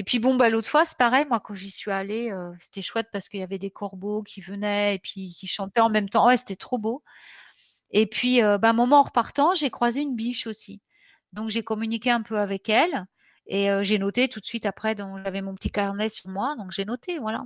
Et 0.00 0.02
puis, 0.02 0.18
bon, 0.18 0.34
bah, 0.34 0.48
l'autre 0.48 0.70
fois, 0.70 0.86
c'est 0.86 0.96
pareil. 0.96 1.26
Moi, 1.28 1.40
quand 1.40 1.52
j'y 1.52 1.70
suis 1.70 1.90
allée, 1.90 2.32
euh, 2.32 2.50
c'était 2.58 2.80
chouette 2.80 3.08
parce 3.12 3.28
qu'il 3.28 3.38
y 3.40 3.42
avait 3.42 3.58
des 3.58 3.70
corbeaux 3.70 4.22
qui 4.22 4.40
venaient 4.40 4.94
et 4.94 4.98
puis 4.98 5.34
qui 5.38 5.46
chantaient 5.46 5.82
en 5.82 5.90
même 5.90 6.08
temps. 6.08 6.26
Ouais, 6.26 6.38
c'était 6.38 6.56
trop 6.56 6.78
beau. 6.78 7.04
Et 7.90 8.06
puis, 8.06 8.42
euh, 8.42 8.56
bah, 8.56 8.70
un 8.70 8.72
moment 8.72 9.00
en 9.00 9.02
repartant, 9.02 9.54
j'ai 9.54 9.68
croisé 9.68 10.00
une 10.00 10.16
biche 10.16 10.46
aussi. 10.46 10.80
Donc, 11.34 11.50
j'ai 11.50 11.62
communiqué 11.62 12.10
un 12.10 12.22
peu 12.22 12.38
avec 12.38 12.70
elle 12.70 13.04
et 13.46 13.70
euh, 13.70 13.82
j'ai 13.82 13.98
noté 13.98 14.26
tout 14.28 14.40
de 14.40 14.46
suite 14.46 14.64
après. 14.64 14.94
donc, 14.94 15.18
J'avais 15.22 15.42
mon 15.42 15.54
petit 15.54 15.70
carnet 15.70 16.08
sur 16.08 16.30
moi, 16.30 16.56
donc 16.56 16.72
j'ai 16.72 16.86
noté, 16.86 17.18
voilà. 17.18 17.44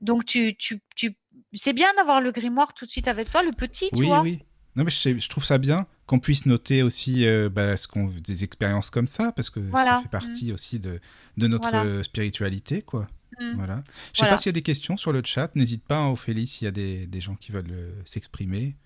Donc, 0.00 0.24
tu, 0.24 0.56
tu, 0.56 0.82
tu... 0.96 1.18
c'est 1.52 1.74
bien 1.74 1.92
d'avoir 1.98 2.22
le 2.22 2.32
grimoire 2.32 2.72
tout 2.72 2.86
de 2.86 2.90
suite 2.90 3.08
avec 3.08 3.30
toi, 3.30 3.42
le 3.42 3.52
petit, 3.52 3.92
tu 3.92 3.98
Oui, 3.98 4.06
vois? 4.06 4.22
oui. 4.22 4.42
Non, 4.76 4.84
mais 4.84 4.90
je, 4.90 5.28
trouve 5.28 5.44
ça 5.44 5.58
bien 5.58 5.86
qu'on 6.06 6.18
puisse 6.20 6.46
noter 6.46 6.82
aussi 6.82 7.26
euh, 7.26 7.48
bah, 7.48 7.76
ce 7.76 7.88
qu'on, 7.88 8.06
des 8.08 8.44
expériences 8.44 8.90
comme 8.90 9.08
ça, 9.08 9.32
parce 9.32 9.50
que 9.50 9.58
Voilà. 9.60 9.96
ça 9.96 10.02
fait 10.02 10.08
partie 10.08 10.52
aussi 10.52 10.78
de, 10.78 11.00
de 11.36 11.46
notre 11.46 11.70
Voilà. 11.70 12.04
spiritualité, 12.04 12.82
quoi. 12.82 13.08
Mm. 13.40 13.52
Voilà. 13.56 13.76
Je 14.12 14.18
sais 14.18 14.22
Voilà. 14.22 14.34
pas 14.34 14.38
s'il 14.38 14.50
y 14.50 14.50
a 14.50 14.52
des 14.52 14.62
questions 14.62 14.96
sur 14.96 15.12
le 15.12 15.22
chat. 15.24 15.54
N'hésite 15.56 15.84
pas, 15.84 15.98
hein, 15.98 16.08
Ophélie, 16.08 16.46
s'il 16.46 16.66
y 16.66 16.68
a 16.68 16.72
des, 16.72 17.06
des 17.06 17.20
gens 17.20 17.34
qui 17.34 17.52
veulent 17.52 17.72
euh, 17.72 17.90
s'exprimer. 18.04 18.76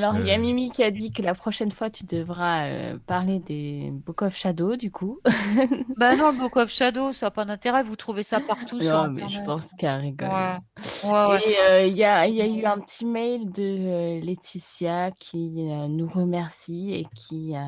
Alors, 0.00 0.16
il 0.18 0.26
y 0.26 0.30
a 0.32 0.34
Euh. 0.34 0.38
Mimi 0.38 0.70
qui 0.72 0.82
a 0.82 0.90
dit 0.90 1.12
que 1.12 1.22
la 1.22 1.34
prochaine 1.34 1.70
fois, 1.70 1.88
tu 1.88 2.04
devras 2.04 2.66
euh, 2.66 2.98
parler 3.06 3.38
des 3.38 3.90
Book 3.92 4.22
of 4.22 4.34
Shadow, 4.36 4.76
du 4.76 4.90
coup. 4.90 5.20
Bah 5.96 6.16
non, 6.16 6.32
le 6.32 6.38
Book 6.38 6.56
of 6.56 6.68
Shadow, 6.70 7.12
ça 7.12 7.26
n'a 7.26 7.30
pas 7.30 7.44
d'intérêt. 7.44 7.82
Vous 7.84 7.94
trouvez 7.96 8.24
ça 8.24 8.40
partout 8.40 8.80
sur 8.80 8.92
non, 8.92 9.10
mais 9.10 9.22
Internet. 9.22 9.30
je 9.30 9.40
pense 9.46 9.68
qu'elle 9.78 10.00
rigole. 10.00 10.28
Ouais, 10.28 10.58
ouais, 11.04 11.26
ouais. 11.28 11.42
Et 11.48 11.58
euh, 11.60 11.86
il 11.86 11.96
y, 11.96 12.04
a, 12.04 12.26
il 12.26 12.34
y 12.34 12.42
a 12.42 12.46
eu 12.46 12.64
un 12.64 12.78
petit 12.80 13.06
mail 13.06 13.50
de 13.52 13.62
euh, 13.62 14.20
Laetitia 14.20 15.12
qui 15.12 15.68
euh, 15.70 15.86
nous 15.88 16.08
remercie 16.08 16.92
et 16.92 17.06
qui, 17.14 17.54
euh, 17.56 17.60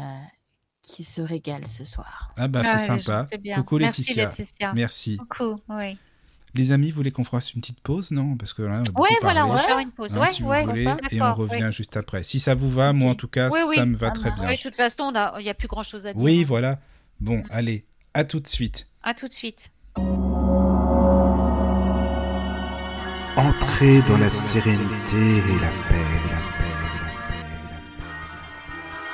qui 0.82 1.04
se 1.04 1.22
régale 1.22 1.66
ce 1.68 1.84
soir. 1.84 2.32
Ah 2.36 2.48
bah 2.48 2.62
Ah, 2.64 2.78
c'est 2.78 2.86
gens, 2.88 3.00
sympa. 3.00 3.26
c'est 3.30 3.38
bien. 3.40 3.56
Coucou 3.56 3.78
Merci, 3.78 4.02
Laetitia. 4.14 4.24
Laetitia. 4.26 4.72
Merci. 4.74 5.16
Coucou, 5.18 5.60
oui. 5.68 5.96
Les 6.56 6.72
amis, 6.72 6.90
vous 6.90 6.96
voulez 6.96 7.10
qu'on 7.10 7.24
fasse 7.24 7.52
une 7.52 7.60
petite 7.60 7.80
pause, 7.80 8.12
non? 8.12 8.36
Parce 8.36 8.54
que 8.54 8.62
là, 8.62 8.82
on 8.96 9.00
Ouais, 9.02 9.10
voilà, 9.20 9.46
on 9.46 9.52
va 9.52 9.62
faire 9.64 9.78
une 9.78 9.90
pause. 9.90 10.16
Hein, 10.16 10.20
ouais, 10.20 10.26
si 10.28 10.42
vous 10.42 10.48
ouais, 10.48 10.64
voulez, 10.64 10.88
et 11.10 11.20
on 11.20 11.34
revient 11.34 11.68
juste 11.70 11.96
après. 11.98 12.22
Si 12.22 12.40
ça 12.40 12.54
vous 12.54 12.70
va, 12.70 12.92
moi 12.94 13.10
en 13.10 13.14
tout 13.14 13.28
cas, 13.28 13.50
Oui, 13.50 13.60
oui. 13.68 13.76
ça 13.76 13.84
me 13.84 13.94
va 13.96 14.08
Ah 14.08 14.10
très 14.12 14.30
bien. 14.30 14.46
Oui, 14.48 14.56
de 14.56 14.62
toute 14.62 14.74
façon, 14.74 15.12
il 15.38 15.42
n'y 15.42 15.50
a 15.50 15.54
plus 15.54 15.68
grand-chose 15.68 16.06
à 16.06 16.14
dire. 16.14 16.22
Oui, 16.22 16.40
hein. 16.40 16.44
voilà. 16.46 16.78
Bon, 17.20 17.36
Mm. 17.38 17.42
allez, 17.50 17.84
à 18.14 18.24
tout 18.24 18.40
de 18.40 18.46
suite. 18.46 18.88
À 19.02 19.12
tout 19.14 19.28
de 19.28 19.34
suite. 19.34 19.70
Entrez 23.36 24.00
dans 24.08 24.16
la 24.16 24.30
sérénité 24.30 25.16
et 25.16 25.60
la 25.60 25.68
paix, 25.88 26.06
la 26.30 26.40
paix, 26.56 26.72
la 26.72 26.98
paix, 27.28 27.52
la 27.70 27.80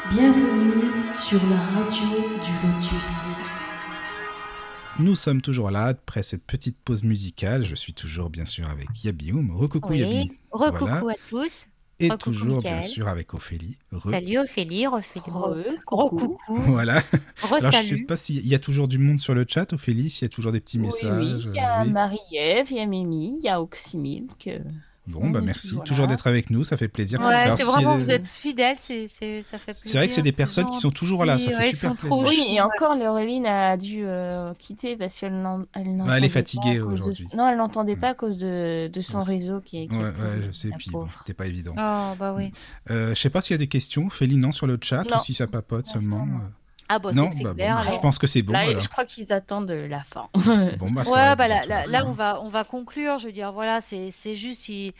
paix. 0.08 0.14
Bienvenue 0.14 0.92
sur 1.16 1.40
la 1.48 1.56
radio 1.56 2.08
du 2.44 2.52
Lotus. 2.66 3.42
Nous 4.98 5.16
sommes 5.16 5.40
toujours 5.40 5.70
là 5.70 5.84
après 5.86 6.22
cette 6.22 6.44
petite 6.44 6.76
pause 6.84 7.02
musicale. 7.02 7.64
Je 7.64 7.74
suis 7.74 7.94
toujours 7.94 8.30
bien 8.30 8.44
sûr 8.46 8.68
avec 8.68 8.88
Yabioum. 9.04 9.50
Recoucou 9.50 9.90
Oui. 9.90 10.00
Yabi. 10.00 10.32
Recoucou 10.50 10.84
Voilà. 10.86 11.12
à 11.12 11.28
tous. 11.30 11.66
Et 11.98 12.08
toujours 12.18 12.60
bien 12.60 12.82
sûr 12.82 13.06
avec 13.06 13.32
Ophélie. 13.32 13.78
Re- 13.92 14.10
Salut 14.10 14.38
Ophélie, 14.38 14.86
Ophélie. 14.88 15.30
Re, 15.30 15.84
coucou. 15.84 16.16
Recoucou. 16.16 16.54
Voilà. 16.72 16.94
Alors 17.42 17.60
je 17.60 17.70
sais 17.70 17.78
Resalut. 17.78 18.06
pas 18.06 18.16
s'il 18.16 18.46
y 18.46 18.54
a 18.54 18.58
toujours 18.58 18.88
du 18.88 18.98
monde 18.98 19.20
sur 19.20 19.34
le 19.34 19.44
chat, 19.48 19.72
Ophélie, 19.72 20.10
s'il 20.10 20.24
y 20.24 20.26
a 20.26 20.28
toujours 20.28 20.50
des 20.52 20.60
petits 20.60 20.78
Oui, 20.78 20.86
messages. 20.86 21.18
oui, 21.22 21.42
il 21.46 21.54
y 21.54 21.58
a 21.60 21.80
euh, 21.80 21.84
oui. 21.84 21.92
Marie-Ève, 21.92 22.66
il 22.70 22.76
y 22.76 22.80
a 22.80 22.86
Mimi, 22.86 23.36
il 23.38 23.44
y 23.44 23.48
a 23.48 23.60
Oxymilk. 23.62 24.50
Euh, 25.08 25.10
Bon, 25.12 25.20
On 25.24 25.30
bah 25.30 25.40
merci. 25.40 25.74
toujours 25.84 26.06
d'être 26.06 26.28
avec 26.28 26.48
nous, 26.50 26.62
ça 26.62 26.76
fait 26.76 26.86
plaisir. 26.88 27.20
Ouais, 27.20 27.50
c'est 27.56 27.64
si, 27.64 27.72
vraiment, 27.72 27.94
euh, 27.94 27.98
vous 27.98 28.10
êtes 28.10 28.28
fidèles, 28.28 28.76
c'est, 28.78 29.08
ça 29.08 29.58
fait 29.58 29.64
plaisir. 29.72 29.82
C'est 29.84 29.98
vrai 29.98 30.06
que 30.06 30.14
c'est 30.14 30.22
des 30.22 30.30
personnes 30.32 30.66
qui 30.66 30.78
sont 30.78 30.92
toujours 30.92 31.24
là, 31.24 31.38
ça 31.38 31.50
fait 31.60 31.70
super 31.74 31.96
trop 31.96 32.22
plaisir. 32.22 32.44
Oui, 32.46 32.54
et 32.54 32.60
encore, 32.60 32.94
Laureline 32.94 33.44
a 33.46 33.76
dû 33.76 34.02
euh, 34.04 34.54
quitter 34.58 34.96
parce 34.96 35.16
qu'elle 35.18 35.32
elle 35.74 35.96
n'entendait 35.96 36.16
elle 36.18 36.24
est 36.24 36.28
fatiguée 36.28 36.76
de- 36.76 36.82
aujourd'hui. 36.82 37.26
Non, 37.34 37.48
elle 37.48 37.56
n'entendait 37.56 37.96
pas 37.96 38.10
à 38.10 38.14
cause 38.14 38.38
de, 38.38 38.88
de 38.92 39.00
son 39.00 39.18
réseau 39.20 39.60
qui 39.60 39.82
est. 39.82 39.86
qui 39.88 39.96
Ouais, 39.96 40.12
je 40.46 40.52
sais, 40.52 40.70
puis 40.78 40.90
bon, 40.90 41.06
c'était 41.12 41.34
pas 41.34 41.46
évident. 41.46 41.72
Oh, 41.76 42.14
bah 42.18 42.32
oui. 42.36 42.52
Euh, 42.90 43.12
je 43.14 43.20
sais 43.20 43.30
pas 43.30 43.42
s'il 43.42 43.54
y 43.54 43.56
a 43.56 43.58
des 43.58 43.66
questions, 43.66 44.06
Ophélie, 44.06 44.36
non, 44.36 44.52
sur 44.52 44.66
le 44.68 44.78
chat, 44.80 45.02
Non. 45.10 45.16
ou 45.16 45.20
si 45.20 45.34
ça 45.34 45.46
papote 45.48 45.86
seulement. 45.86 46.28
Ah, 46.94 46.98
bah, 46.98 47.12
non, 47.14 47.24
c'est, 47.24 47.30
que 47.30 47.34
c'est 47.36 47.42
bah, 47.44 47.50
bon, 47.50 47.56
clair. 47.56 47.74
bah, 47.76 47.80
alors. 47.82 47.92
je 47.94 48.00
pense 48.00 48.18
que 48.18 48.26
c'est 48.26 48.42
bon. 48.42 48.52
Là, 48.52 48.58
alors. 48.60 48.80
je 48.82 48.88
crois 48.88 49.04
qu'ils 49.06 49.32
attendent 49.32 49.70
la 49.70 50.04
fin. 50.04 50.28
Bon, 50.78 50.90
bah, 50.90 51.02
Ouais, 51.06 51.36
bah 51.36 51.48
là, 51.48 51.64
là, 51.66 51.84
fin. 51.86 52.04
on 52.06 52.12
va, 52.12 52.40
on 52.42 52.48
va 52.48 52.64
conclure. 52.64 53.18
Je 53.18 53.26
veux 53.26 53.32
dire, 53.32 53.52
voilà, 53.52 53.80
c'est, 53.80 54.10
c'est 54.10 54.36
juste 54.36 54.62
si- 54.62 54.92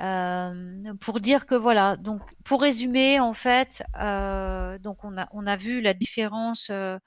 euh, 0.00 0.94
pour 1.00 1.20
dire 1.20 1.46
que 1.46 1.54
voilà. 1.54 1.96
Donc, 1.96 2.20
pour 2.44 2.60
résumer, 2.62 3.20
en 3.20 3.34
fait, 3.34 3.82
euh, 4.00 4.78
donc 4.78 5.04
on 5.04 5.16
a, 5.18 5.28
on 5.32 5.46
a 5.46 5.56
vu 5.56 5.80
la 5.80 5.94
différence 5.94 6.68
euh, 6.70 6.98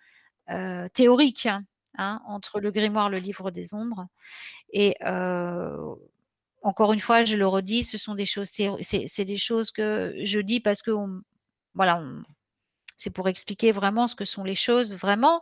euh, 0.49 0.87
théorique 0.89 1.45
hein, 1.45 1.63
hein, 1.97 2.21
entre 2.27 2.59
le 2.59 2.71
grimoire, 2.71 3.09
le 3.09 3.17
livre 3.19 3.51
des 3.51 3.73
ombres, 3.73 4.07
et 4.73 4.95
euh, 5.05 5.77
encore 6.63 6.91
une 6.93 6.99
fois, 6.99 7.23
je 7.25 7.35
le 7.37 7.47
redis, 7.47 7.83
ce 7.83 7.97
sont 7.97 8.15
des 8.15 8.25
choses, 8.25 8.49
c'est, 8.53 9.05
c'est 9.07 9.25
des 9.25 9.37
choses 9.37 9.71
que 9.71 10.13
je 10.23 10.39
dis 10.39 10.59
parce 10.59 10.81
que 10.81 10.91
on- 10.91 11.21
voilà, 11.75 11.99
on- 12.01 12.23
c'est 12.99 13.09
pour 13.09 13.27
expliquer 13.27 13.71
vraiment 13.71 14.07
ce 14.07 14.15
que 14.15 14.25
sont 14.25 14.43
les 14.43 14.55
choses 14.55 14.95
vraiment. 14.95 15.41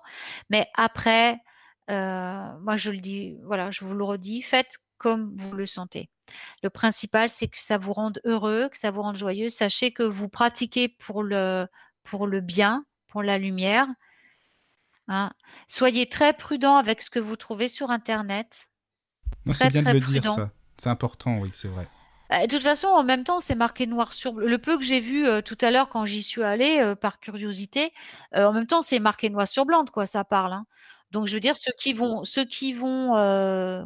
Mais 0.49 0.67
après, 0.75 1.41
euh, 1.89 2.57
moi 2.61 2.77
je 2.77 2.91
le 2.91 2.99
dis, 2.99 3.35
voilà, 3.43 3.71
je 3.71 3.83
vous 3.83 3.93
le 3.93 4.03
redis, 4.05 4.41
faites 4.41 4.77
comme 4.97 5.35
vous 5.35 5.51
le 5.51 5.65
sentez. 5.65 6.09
Le 6.63 6.69
principal, 6.69 7.29
c'est 7.29 7.47
que 7.47 7.59
ça 7.59 7.77
vous 7.77 7.93
rende 7.93 8.21
heureux, 8.25 8.69
que 8.69 8.77
ça 8.77 8.91
vous 8.91 9.01
rende 9.01 9.17
joyeux. 9.17 9.49
Sachez 9.49 9.91
que 9.91 10.03
vous 10.03 10.29
pratiquez 10.29 10.87
pour 10.87 11.23
le, 11.23 11.67
pour 12.03 12.27
le 12.27 12.41
bien, 12.41 12.85
pour 13.07 13.23
la 13.23 13.37
lumière. 13.37 13.87
hein. 15.07 15.31
Soyez 15.67 16.07
très 16.09 16.33
prudent 16.33 16.75
avec 16.75 17.01
ce 17.01 17.09
que 17.09 17.19
vous 17.19 17.35
trouvez 17.35 17.69
sur 17.69 17.91
Internet. 17.91 18.67
Non, 19.45 19.53
c'est 19.53 19.69
très, 19.69 19.81
bien 19.81 19.83
de 19.83 19.91
le 19.91 19.99
dire, 19.99 20.29
ça. 20.29 20.51
C'est 20.77 20.89
important, 20.89 21.39
oui, 21.39 21.49
c'est 21.53 21.69
vrai. 21.69 21.87
Euh, 22.31 22.41
De 22.41 22.47
toute 22.47 22.63
façon, 22.63 22.87
en 22.87 23.03
même 23.03 23.23
temps, 23.23 23.39
c'est 23.41 23.55
marqué 23.55 23.87
noir 23.87 24.13
sur 24.13 24.33
bleu. 24.33 24.47
Le 24.47 24.57
peu 24.57 24.77
que 24.77 24.83
j'ai 24.83 24.99
vu 24.99 25.27
euh, 25.27 25.41
tout 25.41 25.57
à 25.61 25.71
l'heure 25.71 25.89
quand 25.89 26.05
j'y 26.05 26.23
suis 26.23 26.43
allée, 26.43 26.79
euh, 26.79 26.95
par 26.95 27.19
curiosité, 27.19 27.91
euh, 28.35 28.45
en 28.45 28.53
même 28.53 28.67
temps, 28.67 28.81
c'est 28.81 28.99
marqué 28.99 29.29
noir 29.29 29.47
sur 29.47 29.65
blanc 29.65 29.85
quoi 29.85 30.05
ça 30.05 30.23
parle. 30.23 30.53
hein. 30.53 30.65
Donc, 31.11 31.27
je 31.27 31.33
veux 31.33 31.39
dire, 31.39 31.55
ceux 31.57 31.71
qui 31.79 31.93
vont, 31.93 32.23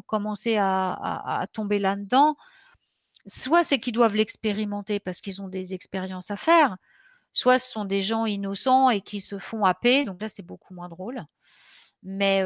commencer 0.07 0.57
à, 0.59 1.45
tomber 1.53 1.77
là-dedans, 1.79 2.35
soit 3.27 3.63
c'est 3.63 3.79
qu'ils 3.79 3.93
doivent 3.93 4.15
l'expérimenter 4.15 4.99
parce 4.99 5.21
qu'ils 5.21 5.41
ont 5.41 5.47
des 5.49 5.73
expériences 5.73 6.31
à 6.31 6.37
faire, 6.37 6.77
soit 7.33 7.59
ce 7.59 7.71
sont 7.71 7.85
des 7.85 8.03
gens 8.03 8.25
innocents 8.27 8.89
et 8.91 9.01
qui 9.01 9.21
se 9.21 9.39
font 9.39 9.65
happer. 9.65 10.05
Donc 10.05 10.21
là, 10.21 10.29
c'est 10.29 10.45
beaucoup 10.45 10.73
moins 10.73 10.89
drôle. 10.89 11.23
Mais 12.03 12.43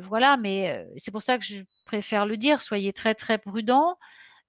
voilà, 0.00 0.36
mais 0.38 0.86
c'est 0.96 1.10
pour 1.12 1.22
ça 1.22 1.38
que 1.38 1.44
je 1.44 1.62
préfère 1.86 2.26
le 2.26 2.36
dire. 2.38 2.62
Soyez 2.62 2.92
très 2.92 3.14
très 3.14 3.38
prudents. 3.38 3.98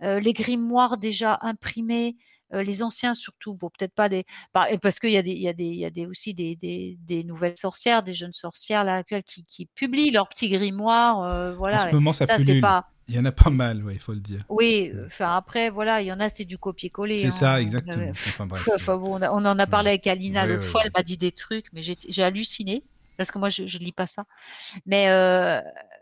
Les 0.02 0.34
grimoires 0.34 0.98
déjà 0.98 1.40
imprimés, 1.42 2.16
les 2.52 2.84
anciens 2.84 3.14
surtout, 3.14 3.56
bon 3.56 3.70
peut-être 3.70 3.94
pas 3.94 4.10
des, 4.10 4.26
et 4.70 4.78
parce 4.78 5.00
qu'il 5.00 5.12
y 5.12 5.18
a 5.18 5.22
des, 5.22 5.32
il 5.32 5.42
y 5.42 5.48
a 5.50 5.54
des, 5.54 5.66
il 5.66 5.80
y 5.80 5.86
a 5.86 5.90
des 5.90 6.06
aussi 6.06 6.34
des, 6.34 6.56
des, 6.56 7.24
nouvelles 7.24 7.58
sorcières, 7.58 8.04
des 8.04 8.14
jeunes 8.14 8.34
sorcières 8.34 8.84
là 8.84 8.96
actuelles 8.96 9.24
qui, 9.24 9.44
qui 9.46 9.66
publient 9.66 10.12
leurs 10.12 10.30
petits 10.30 10.50
grimoires. 10.50 11.24
euh, 11.24 11.56
voilà. 11.56 11.78
en 11.78 11.90
ce 11.90 11.94
moment, 11.94 12.14
ça, 12.14 12.26
ça 12.26 12.36
pullule. 12.36 12.62
pas. 12.62 12.86
Il 13.10 13.16
y 13.16 13.20
en 13.20 13.26
a 13.26 13.32
pas 13.32 13.50
mal, 13.50 13.84
ouais, 13.86 13.94
il 13.94 14.00
faut 14.00 14.14
le 14.14 14.20
dire. 14.20 14.44
Oui, 14.50 14.92
enfin 15.06 15.36
après 15.38 15.70
voilà, 15.70 16.02
il 16.02 16.08
y 16.08 16.12
en 16.12 16.20
a 16.20 16.28
c'est 16.28 16.44
du 16.44 16.58
copier-coller. 16.58 17.16
C'est 17.16 17.28
hein, 17.28 17.32
ça, 17.32 17.62
exactement. 17.62 18.10
Enfin 18.28 18.46
bref. 18.46 18.68
Enfin 18.76 18.98
bon, 18.98 19.18
on, 19.18 19.22
a- 19.22 19.32
on 19.32 19.46
en 19.46 19.58
a 19.60 19.66
parlé 19.68 19.92
avec 19.92 20.08
Alina 20.08 20.44
Ouais, 20.44 20.50
l'autre 20.50 20.68
fois, 20.68 20.82
elle 20.84 20.92
m'a 20.94 21.04
dit 21.04 21.16
des 21.18 21.32
trucs, 21.32 21.68
mais 21.72 21.82
j'ai 21.84 22.24
halluciné 22.24 22.84
parce 23.16 23.32
que 23.32 23.40
moi 23.40 23.50
je, 23.50 23.66
je 23.66 23.78
lis 23.78 23.94
pas 23.94 24.08
ça. 24.08 24.26
Mais 24.86 25.10
euh, 25.10 25.62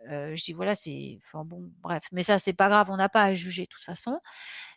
je 0.09 0.43
dis 0.43 0.53
voilà, 0.53 0.75
c'est 0.75 1.19
bon, 1.33 1.71
bref. 1.81 2.03
Mais 2.11 2.23
ça 2.23 2.39
c'est 2.39 2.53
pas 2.53 2.69
grave, 2.69 2.87
on 2.91 2.97
n'a 2.97 3.09
pas 3.09 3.23
à 3.23 3.33
juger 3.35 3.63
de 3.63 3.67
toute 3.69 3.83
façon, 3.83 4.19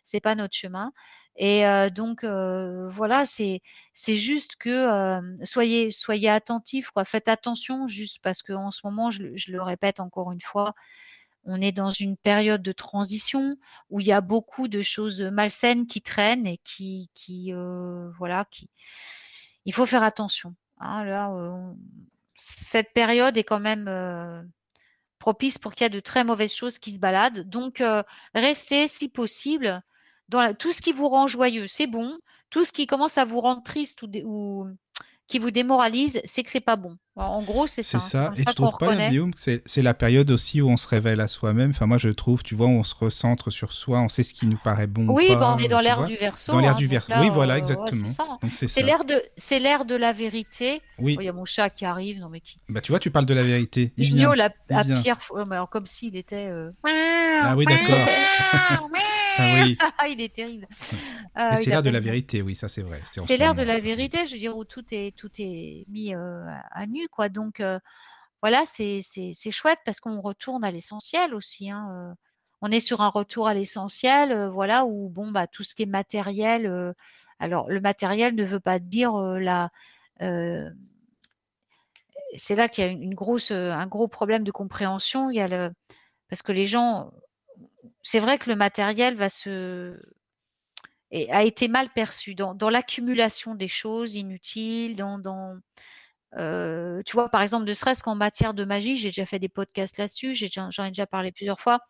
c'est 0.03 0.21
pas 0.21 0.35
notre 0.35 0.55
chemin. 0.55 0.93
Et 1.35 1.65
euh, 1.67 1.89
donc 1.89 2.23
euh, 2.23 2.89
voilà, 2.89 3.25
c'est 3.25 3.61
juste 4.17 4.55
que 4.57 4.69
euh, 4.69 5.21
soyez 5.45 5.91
soyez 5.91 6.29
attentifs 6.29 6.91
quoi, 6.91 7.05
faites 7.05 7.27
attention 7.29 7.87
juste 7.87 8.19
parce 8.21 8.43
que 8.43 8.53
en 8.53 8.71
ce 8.71 8.81
moment, 8.85 9.11
je, 9.11 9.23
le- 9.51 9.61
répète 9.61 9.99
encore 9.99 10.31
une 10.31 10.41
fois, 10.41 10.73
on 11.45 11.61
est 11.61 11.71
dans 11.71 11.91
une 11.91 12.17
période 12.17 12.61
de 12.61 12.71
transition 12.71 13.57
où 13.89 13.99
il 13.99 14.07
y 14.07 14.11
a 14.11 14.21
beaucoup 14.21 14.67
de 14.67 14.81
choses 14.81 15.21
malsaines 15.21 15.87
qui 15.87 16.01
traînent 16.01 16.47
et 16.47 16.59
qui, 16.63 17.09
qui 17.15 17.53
euh, 17.53 18.09
voilà, 18.17 18.45
qui. 18.51 18.69
Il 19.65 19.73
faut 19.73 19.85
faire 19.85 20.03
attention. 20.03 20.55
hein. 20.79 21.03
là, 21.05 21.31
euh, 21.33 21.73
cette 22.35 22.93
période 22.93 23.37
est 23.37 23.43
quand 23.43 23.59
même 23.59 23.87
euh, 23.87 24.41
propice 25.19 25.57
pour 25.57 25.73
qu'il 25.73 25.85
y 25.85 25.87
ait 25.87 25.89
de 25.89 25.99
très 25.99 26.23
mauvaises 26.23 26.53
choses 26.55 26.79
qui 26.79 26.91
se 26.91 26.99
baladent. 26.99 27.47
Donc, 27.47 27.81
euh, 27.81 28.03
restez, 28.33 28.87
si 28.87 29.09
possible, 29.09 29.81
dans 30.29 30.55
tout 30.55 30.71
ce 30.71 30.81
qui 30.81 30.93
vous 30.93 31.09
rend 31.09 31.27
joyeux, 31.27 31.67
c'est 31.67 31.87
bon. 31.87 32.17
Tout 32.49 32.63
ce 32.63 32.71
qui 32.71 32.87
commence 32.87 33.17
à 33.17 33.25
vous 33.25 33.41
rendre 33.41 33.61
triste 33.61 34.01
ou 34.03 34.67
qui 35.29 35.39
vous 35.39 35.51
démoralise, 35.51 36.21
c'est 36.25 36.43
que 36.43 36.49
c'est 36.49 36.59
pas 36.59 36.75
bon. 36.75 36.97
En 37.15 37.41
gros, 37.43 37.67
c'est 37.67 37.83
C'est 37.83 37.99
ça. 37.99 38.27
hein. 38.27 38.31
ça. 38.35 38.41
Et 38.41 38.43
ça 38.43 38.51
tu 38.51 38.55
trouves 38.55 38.77
pas. 38.79 38.95
Guillaume, 39.09 39.33
que 39.33 39.39
c'est 39.39 39.61
c'est 39.65 39.81
la 39.81 39.93
période 39.93 40.31
aussi 40.31 40.61
où 40.61 40.69
on 40.69 40.77
se 40.77 40.87
révèle 40.87 41.19
à 41.21 41.27
soi-même. 41.27 41.69
Enfin, 41.71 41.85
moi, 41.85 41.97
je 41.97 42.09
trouve, 42.09 42.43
tu 42.43 42.55
vois, 42.55 42.67
on 42.67 42.83
se 42.83 42.95
recentre 42.95 43.51
sur 43.51 43.73
soi, 43.73 43.99
on 43.99 44.07
sait 44.09 44.23
ce 44.23 44.33
qui 44.33 44.47
nous 44.47 44.57
paraît 44.57 44.87
bon 44.87 45.07
ou 45.07 45.15
Oui, 45.17 45.27
pas. 45.27 45.35
bah, 45.35 45.55
on 45.57 45.61
est 45.61 45.67
dans 45.67 45.79
tu 45.79 45.83
l'ère 45.83 46.05
du 46.05 46.15
verso. 46.15 46.51
Dans 46.51 46.59
l'ère 46.59 46.71
hein, 46.71 46.75
du 46.75 46.87
verso. 46.87 47.11
Oui, 47.19 47.29
voilà, 47.29 47.53
euh, 47.53 47.55
ouais, 47.55 47.59
exactement. 47.59 48.07
c'est 48.43 48.51
c'est 48.51 48.67
C'est 48.69 48.79
ça. 48.81 48.85
l'ère 48.87 49.03
de, 49.05 49.21
c'est 49.37 49.59
l'ère 49.59 49.85
de 49.85 49.95
la 49.95 50.13
vérité. 50.13 50.81
Oui. 50.97 51.15
Oh, 51.17 51.21
Il 51.21 51.25
y 51.25 51.29
a 51.29 51.33
mon 51.33 51.45
chat 51.45 51.69
qui 51.69 51.83
arrive, 51.85 52.19
non 52.19 52.29
mais 52.29 52.39
qui. 52.39 52.55
Bah, 52.69 52.79
tu 52.81 52.91
vois, 52.93 52.99
tu 52.99 53.11
parles 53.11 53.25
de 53.25 53.33
la 53.33 53.43
vérité. 53.43 53.91
Il 53.97 54.07
vient. 54.15 54.29
miaule 54.29 54.41
à, 54.41 54.49
il 54.69 54.75
à 54.75 54.83
vient. 54.83 55.01
Pierre, 55.01 55.19
oh, 55.31 55.43
mais 55.47 55.55
alors, 55.57 55.69
comme 55.69 55.85
s'il 55.85 56.15
était. 56.15 56.47
euh, 56.47 56.71
Ah 57.43 57.55
oui, 57.57 57.65
d'accord. 57.65 57.97
Ah 59.37 59.53
oui. 59.53 59.77
il 60.09 60.21
est 60.21 60.33
terrible. 60.33 60.67
Ah, 61.35 61.57
c'est 61.57 61.69
l'ère 61.69 61.81
de 61.83 61.89
la 61.89 61.99
vérité, 61.99 62.41
oui, 62.41 62.55
ça 62.55 62.67
c'est 62.69 62.81
vrai. 62.81 63.01
C'est 63.05 63.21
ce 63.25 63.37
l'ère 63.37 63.55
de 63.55 63.61
la 63.63 63.79
vérité, 63.79 64.25
je 64.27 64.33
veux 64.33 64.39
dire, 64.39 64.57
où 64.57 64.65
tout 64.65 64.83
est, 64.91 65.15
tout 65.15 65.29
est 65.39 65.85
mis 65.89 66.13
euh, 66.15 66.43
à 66.71 66.87
nu, 66.87 67.07
quoi. 67.07 67.29
Donc, 67.29 67.59
euh, 67.59 67.79
voilà, 68.41 68.63
c'est 68.65 69.01
c'est- 69.01 69.31
c'est 69.33 69.51
chouette 69.51 69.79
parce 69.85 69.99
qu'on 69.99 70.21
retourne 70.21 70.63
à 70.63 70.71
l'essentiel 70.71 71.33
aussi. 71.33 71.69
hein, 71.71 71.87
euh. 71.93 72.13
On 72.61 72.71
est 72.71 72.81
sur 72.81 72.99
un 73.01 73.07
retour 73.09 73.47
à 73.47 73.53
l'essentiel, 73.53 74.47
voilà, 74.49 74.85
où, 74.85 75.09
bon, 75.09 75.31
bah, 75.31 75.47
tout 75.47 75.63
ce 75.63 75.75
qui 75.75 75.83
est 75.83 75.85
matériel. 75.85 76.93
alors, 77.39 77.69
le 77.69 77.79
matériel 77.79 78.35
ne 78.35 78.43
veut 78.43 78.59
pas 78.59 78.79
dire 78.79 79.15
la. 79.17 79.71
c'est 82.35 82.55
là 82.55 82.69
qu'il 82.69 82.83
y 82.83 82.87
a 82.87 82.91
une 82.91 83.15
grosse, 83.15 83.51
un 83.51 83.87
gros 83.87 84.07
problème 84.07 84.43
de 84.43 84.51
compréhension. 84.51 85.29
Il 85.29 85.37
y 85.37 85.41
a 85.41 85.47
le, 85.47 85.71
parce 86.29 86.41
que 86.41 86.51
les 86.51 86.67
gens, 86.67 87.11
c'est 88.09 88.19
vrai 88.19 88.39
que 88.39 88.49
le 88.49 88.55
matériel 88.55 89.15
a 91.29 91.43
été 91.43 91.67
mal 91.67 91.89
perçu 91.89 92.33
dans, 92.33 92.69
l'accumulation 92.69 93.53
des 93.53 93.67
choses 93.67 94.15
inutiles, 94.15 94.99
euh, 96.37 97.03
tu 97.05 97.13
vois, 97.13 97.29
par 97.29 97.43
exemple, 97.43 97.65
ne 97.65 97.73
serait-ce 97.73 98.01
qu'en 98.01 98.15
matière 98.15 98.55
de 98.55 98.65
magie, 98.65 98.97
j'ai 98.97 99.09
déjà 99.09 99.27
fait 99.27 99.37
des 99.37 99.47
podcasts 99.47 99.99
là-dessus, 99.99 100.33
j'en 100.33 100.85
ai 100.85 100.89
déjà 100.89 101.05
parlé 101.05 101.31
plusieurs 101.31 101.59
fois, 101.59 101.81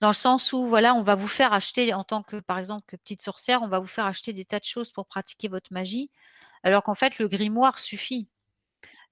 dans 0.00 0.08
le 0.08 0.14
sens 0.14 0.52
où, 0.52 0.64
voilà, 0.66 0.94
on 0.94 1.02
va 1.02 1.16
vous 1.16 1.26
faire 1.26 1.52
acheter, 1.52 1.92
en 1.92 2.04
tant 2.04 2.22
que, 2.22 2.36
par 2.36 2.58
exemple, 2.60 2.84
que 2.86 2.94
petite 2.94 3.22
sorcière, 3.22 3.62
on 3.62 3.68
va 3.68 3.80
vous 3.80 3.86
faire 3.86 4.06
acheter 4.06 4.32
des 4.32 4.44
tas 4.44 4.60
de 4.60 4.64
choses 4.64 4.92
pour 4.92 5.06
pratiquer 5.06 5.48
votre 5.48 5.72
magie, 5.72 6.10
alors 6.62 6.84
qu'en 6.84 6.94
fait, 6.94 7.18
le 7.18 7.26
grimoire 7.28 7.80
suffit. 7.80 8.28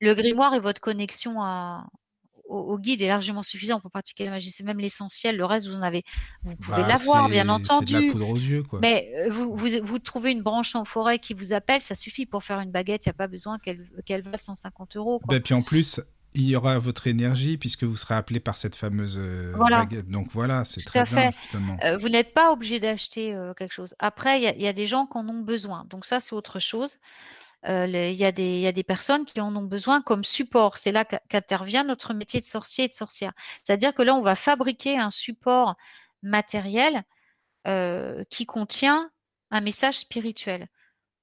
Le 0.00 0.14
grimoire 0.14 0.54
et 0.54 0.60
votre 0.60 0.80
connexion 0.80 1.42
à- 1.42 1.86
au, 2.48 2.58
au 2.58 2.78
guide 2.78 3.00
est 3.02 3.08
largement 3.08 3.42
suffisant 3.42 3.80
pour 3.80 3.90
pratiquer 3.90 4.24
la 4.24 4.30
magie. 4.30 4.50
C'est 4.50 4.64
même 4.64 4.78
l'essentiel. 4.78 5.36
Le 5.36 5.44
reste, 5.44 5.66
vous 5.66 5.74
en 5.74 5.82
avez, 5.82 6.02
vous 6.44 6.54
pouvez 6.56 6.82
Bah, 6.82 6.88
l'avoir, 6.88 7.28
bien 7.28 7.42
c'est- 7.42 7.48
C'est 7.48 7.86
de 7.86 7.92
la 7.92 7.98
entendu. 7.98 8.06
poudre 8.12 8.28
aux 8.28 8.36
yeux, 8.36 8.62
quoi. 8.62 8.78
Mais 8.80 9.10
euh, 9.16 9.30
vous, 9.30 9.54
vous, 9.56 9.68
vous 9.82 9.98
trouvez 9.98 10.32
une 10.32 10.42
branche 10.42 10.74
en 10.74 10.84
forêt 10.84 11.18
qui 11.18 11.34
vous 11.34 11.52
appelle, 11.52 11.80
ça 11.82 11.94
suffit 11.94 12.26
pour 12.26 12.44
faire 12.44 12.60
une 12.60 12.70
baguette. 12.70 13.06
Il 13.06 13.08
n'y 13.08 13.12
a 13.12 13.14
pas 13.14 13.28
besoin 13.28 13.58
qu'elle 13.58 13.88
qu'elle 14.04 14.22
vaille 14.22 14.38
150 14.38 14.96
euros. 14.96 15.20
Quoi. 15.20 15.36
Bah, 15.36 15.40
puis 15.42 15.54
en 15.54 15.62
plus, 15.62 16.00
il 16.36 16.42
y 16.46 16.56
aura 16.56 16.78
votre 16.80 17.06
énergie 17.06 17.56
puisque 17.56 17.84
vous 17.84 17.96
serez 17.96 18.14
appelé 18.14 18.40
par 18.40 18.56
cette 18.56 18.74
fameuse 18.74 19.18
euh, 19.20 19.52
Voilà. 19.56 19.78
baguette. 19.84 20.08
Donc 20.10 20.26
voilà, 20.30 20.64
c'est 20.64 20.82
très 20.82 20.98
à 20.98 21.04
bien, 21.04 21.30
fait. 21.32 21.38
justement. 21.42 21.76
Euh, 21.84 21.96
vous 21.96 22.08
n'êtes 22.08 22.34
pas 22.34 22.52
obligé 22.52 22.80
d'acheter 22.80 23.32
euh, 23.34 23.54
quelque 23.54 23.72
chose. 23.72 23.94
Après, 24.00 24.38
il 24.40 24.42
y, 24.42 24.48
a- 24.48 24.54
il 24.56 24.60
y 24.62 24.66
a 24.66 24.72
des 24.72 24.86
gens 24.88 25.06
qui 25.06 25.16
en 25.16 25.28
ont 25.28 25.40
besoin. 25.42 25.86
Donc 25.90 26.04
ça, 26.04 26.20
c'est 26.20 26.34
autre 26.34 26.58
chose. 26.58 26.96
Euh, 27.68 27.86
Il 27.86 28.16
y, 28.16 28.24
a 28.24 28.32
des- 28.32 28.60
y 28.60 28.66
a 28.66 28.72
des 28.72 28.82
personnes 28.84 29.24
qui 29.24 29.40
en 29.40 29.54
ont 29.56 29.62
besoin 29.62 30.02
comme 30.02 30.24
support. 30.24 30.76
C'est 30.78 30.92
là 30.92 31.04
qu'intervient 31.04 31.84
notre 31.84 32.12
métier 32.14 32.40
de 32.40 32.44
sorcier 32.44 32.84
et 32.84 32.88
de 32.88 32.92
sorcière. 32.94 33.32
C'est-à-dire 33.62 33.94
que 33.94 34.02
là, 34.02 34.14
on 34.14 34.22
va 34.22 34.36
fabriquer 34.36 34.98
un 34.98 35.10
support 35.10 35.76
matériel 36.22 37.02
euh, 37.68 38.24
qui 38.30 38.46
contient 38.46 39.10
un 39.50 39.60
message 39.62 39.98
spirituel 39.98 40.68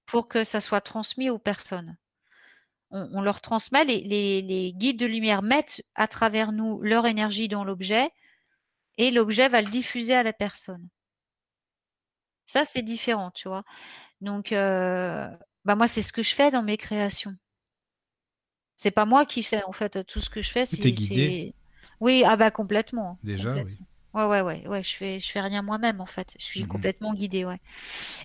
pour 0.06 0.28
que 0.30 0.44
ça 0.46 0.62
soit 0.62 0.82
transmis 0.82 1.30
aux 1.30 1.40
personnes. 1.40 1.98
On, 2.92 3.22
leur 3.22 3.42
transmet, 3.42 3.86
les, 3.86 4.02
les- 4.02 4.42
les 4.42 4.74
guides 4.74 5.00
de 5.00 5.06
lumière 5.06 5.42
mettent 5.44 5.82
à 5.96 6.08
travers 6.08 6.52
nous 6.52 6.82
leur 6.82 7.08
énergie 7.08 7.48
dans 7.48 7.64
l'objet 7.64 8.10
et 8.98 9.12
l'objet 9.12 9.50
va 9.50 9.62
le 9.62 9.70
diffuser 9.70 10.16
à 10.16 10.24
la 10.24 10.34
personne. 10.34 10.88
Ça, 12.46 12.66
c'est 12.66 12.82
différent, 12.82 13.32
tu 13.32 13.48
vois. 13.48 13.64
Donc, 14.22 14.52
euh, 14.54 15.30
bah 15.66 15.76
moi, 15.76 15.88
c'est 15.88 16.02
ce 16.04 16.14
que 16.14 16.24
je 16.24 16.36
fais 16.36 16.52
dans 16.52 16.64
mes 16.64 16.78
créations. 16.78 17.36
C'est 18.78 18.92
pas 18.92 19.06
moi 19.06 19.26
qui 19.26 19.44
fais, 19.44 19.64
en 19.64 19.72
fait, 19.72 20.04
tout 20.06 20.22
ce 20.22 20.30
que 20.30 20.42
je 20.42 20.50
fais, 20.52 20.66
T'es 20.66 20.78
c'est, 20.78 20.92
guidé 20.92 21.56
Oui, 22.00 22.24
ah 22.26 22.36
bah 22.36 22.52
complètement. 22.52 23.20
Déjà, 23.24 23.54
oui. 23.54 23.60
complètement. 23.62 23.86
Ouais, 24.14 24.26
ouais, 24.26 24.42
ouais, 24.42 24.68
ouais, 24.68 24.84
je 24.84 24.94
fais, 24.96 25.20
je 25.22 25.32
fais 25.32 25.40
rien 25.40 25.62
moi-même, 25.62 26.02
en 26.02 26.06
fait. 26.06 26.36
Je 26.38 26.44
suis 26.44 26.62
Mhm. 26.62 26.68
complètement 26.68 27.14
guidée, 27.14 27.46
ouais. 27.46 27.60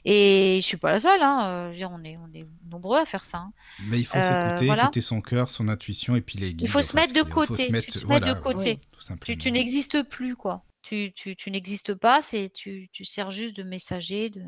Et 0.05 0.59
je 0.63 0.67
suis 0.67 0.77
pas 0.79 0.93
la 0.93 1.01
seule, 1.01 1.23
hein. 1.23 1.47
euh, 1.47 1.67
je 1.69 1.71
veux 1.73 1.77
dire, 1.77 1.91
on 1.93 2.03
est, 2.05 2.17
on 2.17 2.29
est 2.35 2.47
nombreux 2.71 2.99
à 2.99 3.07
faire 3.07 3.25
ça. 3.25 3.39
hein. 3.39 3.53
Mais 3.79 4.01
il 4.01 4.05
faut 4.05 4.19
Euh, 4.19 4.23
s'écouter, 4.23 4.67
voilà. 4.67 4.83
écouter 4.85 5.01
son 5.01 5.21
cœur, 5.21 5.51
son 5.51 5.69
intuition 5.69 6.17
et 6.17 6.23
puis 6.23 6.39
les 6.39 6.55
guides. 6.55 6.63
Il 6.63 6.69
faut 6.71 6.83
se 6.83 6.97
mettre 6.97 7.13
de 7.15 7.23
qu'il- 7.23 7.33
faut 7.33 7.43
se 7.45 7.49
côté. 7.49 7.71
mettre- 7.71 7.87
Tu 7.87 8.01
te 8.01 8.05
voilà, 8.05 8.27
mets 8.27 8.35
de 8.35 8.41
côté. 8.41 8.71
ouais, 8.71 8.81
tout 8.91 9.01
Tu, 9.01 9.05
simplement. 9.07 9.39
tu 9.39 9.51
n'existes 9.53 10.03
plus, 10.05 10.37
quoi. 10.37 10.65
Tu, 10.83 11.13
tu, 11.15 11.37
tu 11.37 11.51
n'existes 11.51 11.95
pas, 11.95 12.23
c'est, 12.23 12.49
tu, 12.51 12.89
tu 12.93 13.05
sers 13.05 13.31
juste 13.31 13.57
de 13.57 13.63
messager, 13.63 14.31
de... 14.31 14.43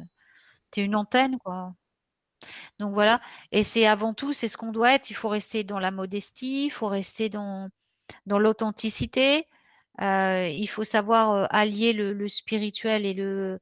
tu 0.72 0.80
es 0.80 0.84
une 0.84 0.96
antenne, 0.96 1.38
quoi. 1.44 1.74
Donc 2.78 2.94
voilà. 2.94 3.20
Et 3.52 3.62
c'est 3.62 3.86
avant 3.86 4.14
tout, 4.14 4.32
c'est 4.32 4.48
ce 4.48 4.56
qu'on 4.56 4.72
doit 4.72 4.94
être. 4.94 5.10
Il 5.10 5.14
faut 5.16 5.28
rester 5.28 5.64
dans 5.64 5.78
la 5.78 5.90
modestie, 5.90 6.66
il 6.66 6.70
faut 6.70 6.88
rester 6.88 7.28
dans, 7.28 7.68
dans 8.26 8.38
l'authenticité. 8.38 9.46
Euh, 10.00 10.48
il 10.48 10.66
faut 10.68 10.84
savoir 10.84 11.32
euh, 11.32 11.46
allier 11.50 11.92
le, 11.92 12.12
le 12.12 12.28
spirituel 12.28 13.04
et 13.06 13.14
le, 13.14 13.58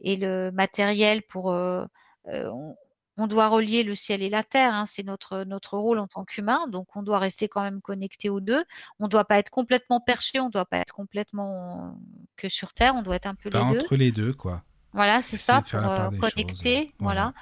et 0.00 0.16
le 0.16 0.50
matériel 0.52 1.22
pour. 1.22 1.52
euh, 1.52 1.84
on, 2.26 2.76
on 3.18 3.26
doit 3.26 3.48
relier 3.48 3.82
le 3.82 3.94
ciel 3.94 4.22
et 4.22 4.28
la 4.28 4.42
terre. 4.42 4.74
hein, 4.74 4.84
c'est 4.86 5.02
notre, 5.02 5.44
notre 5.44 5.78
rôle 5.78 5.98
en 6.00 6.06
tant 6.06 6.24
qu'humain. 6.24 6.66
Donc 6.68 6.96
on 6.96 7.02
doit 7.02 7.18
rester 7.18 7.48
quand 7.48 7.62
même 7.62 7.80
connecté 7.80 8.28
aux 8.28 8.40
deux. 8.40 8.62
On 8.98 9.04
ne 9.04 9.08
doit 9.08 9.24
pas 9.24 9.38
être 9.38 9.48
complètement 9.50 10.00
perché, 10.00 10.38
on 10.40 10.46
ne 10.46 10.50
doit 10.50 10.66
pas 10.66 10.78
être 10.78 10.92
complètement 10.92 11.98
que 12.36 12.48
sur 12.50 12.74
terre. 12.74 12.94
On 12.96 13.02
doit 13.02 13.16
être 13.16 13.26
un 13.26 13.34
peu 13.34 13.48
Pas 13.50 13.64
les 13.64 13.72
deux. 13.72 13.78
entre 13.78 13.96
les 13.96 14.12
deux, 14.12 14.34
quoi. 14.34 14.62
Voilà, 14.92 15.22
c'est 15.22 15.36
ça 15.36 15.62
pour 15.70 15.88
euh, 15.88 16.10
connecter. 16.10 16.76
choses, 16.86 16.92
Voilà. 16.98 17.32
voilà. 17.32 17.34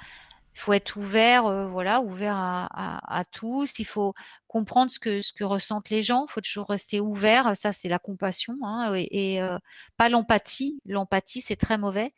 Il 0.55 0.59
faut 0.61 0.73
être 0.73 0.95
ouvert, 0.95 1.45
euh, 1.47 1.67
voilà, 1.67 1.99
ouvert 2.01 2.35
à, 2.37 2.67
à- 2.71 3.19
à 3.19 3.25
tous. 3.25 3.77
Il 3.77 3.85
faut 3.85 4.13
comprendre 4.47 4.89
ce 4.89 4.99
que, 4.99 5.21
ce 5.21 5.33
que 5.33 5.43
ressentent 5.43 5.89
les 5.89 6.01
gens. 6.01 6.25
Il 6.29 6.31
faut 6.31 6.41
toujours 6.41 6.67
rester 6.69 7.01
ouvert. 7.01 7.55
Ça, 7.57 7.73
c'est 7.73 7.89
la 7.89 7.99
compassion, 7.99 8.55
hein, 8.63 8.93
et, 8.95 9.33
et, 9.35 9.41
euh, 9.41 9.57
pas 9.97 10.07
l'empathie. 10.09 10.79
L'empathie, 10.85 11.41
c'est 11.41 11.57
très 11.57 11.77
mauvais 11.77 12.13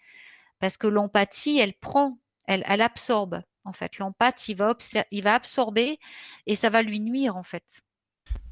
parce 0.59 0.77
que 0.77 0.87
l'empathie, 0.87 1.57
elle 1.59 1.73
prend, 1.73 2.19
elle, 2.45 2.63
elle 2.67 2.81
absorbe. 2.81 3.41
En 3.65 3.73
fait, 3.73 3.97
l'empathie, 3.97 4.51
il 4.53 4.57
va, 4.57 4.69
obser- 4.71 5.03
il 5.11 5.23
va 5.23 5.33
absorber 5.33 5.99
et 6.45 6.55
ça 6.55 6.69
va 6.69 6.83
lui 6.83 6.99
nuire, 6.99 7.35
en 7.35 7.43
fait. 7.43 7.81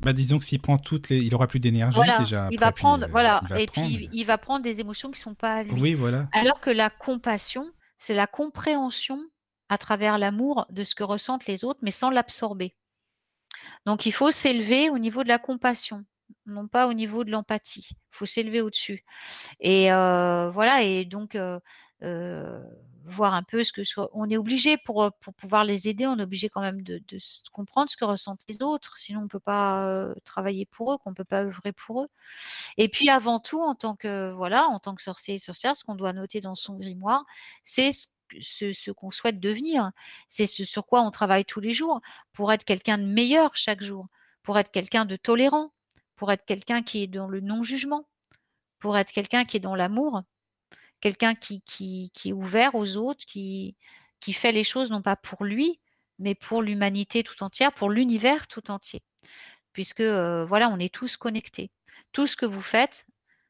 Bah, 0.01 0.13
disons 0.13 0.39
que 0.39 0.45
s'il 0.45 0.61
prend 0.61 0.77
toutes 0.77 1.09
les. 1.09 1.19
Il 1.19 1.33
aura 1.35 1.47
plus 1.47 1.59
d'énergie 1.59 1.95
Voilà, 1.95 2.19
déjà. 2.19 2.49
il 2.51 2.59
va 2.59 2.71
puis, 2.71 2.81
prendre, 2.81 3.07
voilà, 3.11 3.41
va 3.47 3.59
et 3.61 3.65
prendre. 3.65 3.87
puis 3.95 4.09
il 4.11 4.25
va 4.25 4.37
prendre 4.37 4.61
des 4.63 4.79
émotions 4.81 5.11
qui 5.11 5.19
sont 5.19 5.35
pas 5.35 5.55
à 5.57 5.63
lui. 5.63 5.71
Oui, 5.79 5.93
voilà. 5.93 6.27
Alors 6.33 6.59
que 6.59 6.69
la 6.71 6.89
compassion, 6.89 7.71
c'est 7.97 8.13
la 8.15 8.27
compréhension 8.27 9.19
à 9.69 9.77
travers 9.77 10.17
l'amour 10.17 10.65
de 10.69 10.83
ce 10.83 10.95
que 10.95 11.03
ressentent 11.03 11.47
les 11.47 11.63
autres, 11.63 11.79
mais 11.81 11.91
sans 11.91 12.09
l'absorber. 12.09 12.75
Donc 13.85 14.05
il 14.05 14.11
faut 14.11 14.31
s'élever 14.31 14.89
au 14.89 14.97
niveau 14.97 15.23
de 15.23 15.29
la 15.29 15.39
compassion, 15.39 16.05
non 16.45 16.67
pas 16.67 16.87
au 16.87 16.93
niveau 16.93 17.23
de 17.23 17.31
l'empathie. 17.31 17.87
Il 17.91 17.97
faut 18.11 18.25
s'élever 18.25 18.61
au-dessus. 18.61 19.03
Et 19.59 19.91
euh, 19.91 20.49
voilà, 20.51 20.83
et 20.83 21.05
donc 21.05 21.35
euh, 21.35 21.59
euh, 22.03 22.63
voir 23.05 23.33
un 23.35 23.43
peu 23.43 23.63
ce 23.63 23.71
que. 23.71 23.81
On 24.13 24.29
est 24.29 24.37
obligé 24.37 24.77
pour, 24.77 25.11
pour 25.21 25.33
pouvoir 25.35 25.63
les 25.63 25.87
aider, 25.87 26.07
on 26.07 26.17
est 26.17 26.23
obligé 26.23 26.49
quand 26.49 26.61
même 26.61 26.81
de, 26.81 27.01
comprendre 27.51 27.89
ce 27.89 27.97
que 27.97 28.05
ressentent 28.05 28.43
les 28.49 28.61
autres, 28.63 28.97
sinon 28.97 29.21
on 29.21 29.23
ne 29.23 29.27
peut 29.29 29.39
pas 29.39 30.13
travailler 30.23 30.65
pour 30.65 30.93
eux, 30.93 30.97
qu'on 30.97 31.11
ne 31.11 31.15
peut 31.15 31.23
pas 31.23 31.43
œuvrer 31.43 31.73
pour 31.73 32.03
eux. 32.03 32.07
Et 32.77 32.89
puis 32.89 33.09
avant 33.09 33.39
tout, 33.39 33.61
en 33.61 33.75
tant 33.75 33.95
que 33.95 34.31
voilà, 34.31 34.67
en 34.67 34.79
tant 34.79 34.95
que 34.95 35.03
sorcier 35.03 35.35
et 35.35 35.39
sorcière, 35.39 35.75
ce 35.75 35.83
qu'on 35.83 35.95
doit 35.95 36.13
noter 36.13 36.41
dans 36.41 36.55
son 36.55 36.75
grimoire, 36.77 37.23
c'est 37.63 37.91
ce, 37.91 38.07
ce, 38.41 38.91
qu'on 38.91 39.11
souhaite 39.11 39.39
devenir. 39.39 39.91
C'est 40.27 40.47
ce 40.47 40.65
sur 40.65 40.85
quoi 40.85 41.01
on 41.01 41.11
travaille 41.11 41.45
tous 41.45 41.59
les 41.59 41.73
jours 41.73 42.01
pour 42.33 42.51
être 42.51 42.63
quelqu'un 42.63 42.97
de 42.97 43.05
meilleur 43.05 43.55
chaque 43.55 43.83
jour, 43.83 44.07
pour 44.43 44.57
être 44.59 44.71
quelqu'un 44.71 45.05
de 45.05 45.15
tolérant, 45.15 45.73
pour 46.15 46.31
être 46.31 46.45
quelqu'un 46.45 46.81
qui 46.81 47.03
est 47.03 47.07
dans 47.07 47.27
le 47.27 47.41
non-jugement, 47.41 48.07
pour 48.79 48.97
être 48.97 49.11
quelqu'un 49.11 49.45
qui 49.45 49.57
est 49.57 49.61
dans 49.61 49.75
l'amour, 49.75 50.23
quelqu'un 51.01 51.35
qui, 51.35 52.11
est 52.25 52.31
ouvert 52.31 52.75
aux 52.75 52.97
autres, 52.97 53.25
qui, 53.25 53.75
fait 54.33 54.51
les 54.51 54.63
choses 54.63 54.91
non 54.91 55.01
pas 55.01 55.15
pour 55.15 55.43
lui, 55.43 55.79
mais 56.19 56.35
pour 56.35 56.61
l'humanité 56.61 57.23
tout 57.23 57.43
entière, 57.43 57.73
pour 57.73 57.89
l'univers 57.89 58.47
tout 58.47 58.71
entier. 58.71 59.03
Puisque 59.73 59.99
euh, 59.99 60.45
voilà, 60.45 60.69
on 60.69 60.79
est 60.79 60.93
tous 60.93 61.17
connectés. 61.17 61.69
Tout 62.11 62.27
ce 62.27 62.37
que 62.37 62.45
vous 62.45 62.61
faites, 62.61 63.05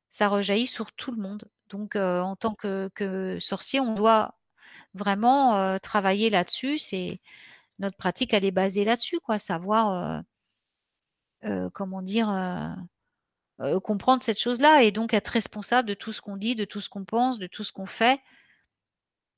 ça 0.09 0.27
rejaillit 0.27 0.67
sur 0.67 0.91
tout 0.91 1.11
le 1.11 1.21
monde. 1.21 1.45
Donc, 1.69 1.95
euh, 1.95 2.21
en 2.21 2.35
tant 2.35 2.55
que 2.55 3.37
sorcier, 3.39 3.79
on 3.79 3.93
doit 3.93 4.35
vraiment 4.95 5.55
euh, 5.55 5.77
travailler 5.77 6.29
là-dessus. 6.29 6.79
C'est 6.79 7.19
notre 7.79 7.97
pratique, 7.97 8.33
elle 8.33 8.45
est 8.45 8.51
basée 8.51 8.85
là-dessus, 8.85 9.19
quoi. 9.19 9.39
Savoir, 9.39 10.23
euh, 11.43 11.69
comment 11.73 12.01
dire, 12.01 12.27
comprendre 13.83 14.23
cette 14.23 14.39
chose-là 14.39 14.83
et 14.83 14.91
donc 14.91 15.13
être 15.13 15.27
responsable 15.29 15.87
de 15.87 15.93
tout 15.93 16.11
ce 16.11 16.21
qu'on 16.21 16.37
dit, 16.37 16.55
de 16.55 16.65
tout 16.65 16.81
ce 16.81 16.89
qu'on 16.89 17.05
pense, 17.05 17.37
de 17.39 17.47
tout 17.47 17.63
ce 17.63 17.71
qu'on 17.71 17.85
fait. 17.85 18.19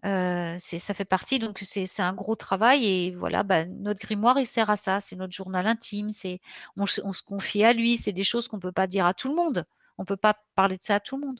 Ça 0.03 0.93
fait 0.93 1.05
partie, 1.05 1.39
donc 1.39 1.59
c'est, 1.59 1.99
un 1.99 2.13
gros 2.13 2.35
travail 2.35 2.85
et 2.85 3.15
voilà, 3.15 3.43
bah, 3.43 3.65
notre 3.65 3.99
grimoire 3.99 4.39
il 4.39 4.45
sert 4.45 4.69
à 4.69 4.77
ça, 4.77 5.01
c'est 5.01 5.17
notre 5.17 5.33
journal 5.33 5.67
intime, 5.67 6.11
c'est 6.11 6.39
on, 6.77 6.85
on 7.03 7.13
se 7.13 7.23
confie 7.23 7.63
à 7.65 7.73
lui, 7.73 7.97
c'est 7.97 8.13
des 8.13 8.23
choses 8.23 8.47
qu'on 8.47 8.59
peut 8.59 8.71
pas 8.71 8.87
dire 8.87 9.05
à 9.05 9.13
tout 9.13 9.27
le 9.29 9.35
monde, 9.35 9.65
on 9.97 10.05
peut 10.05 10.17
pas 10.17 10.35
parler 10.55 10.77
de 10.77 10.83
ça 10.83 10.95
à 10.95 10.99
tout 11.01 11.17
le 11.17 11.25
monde. 11.27 11.39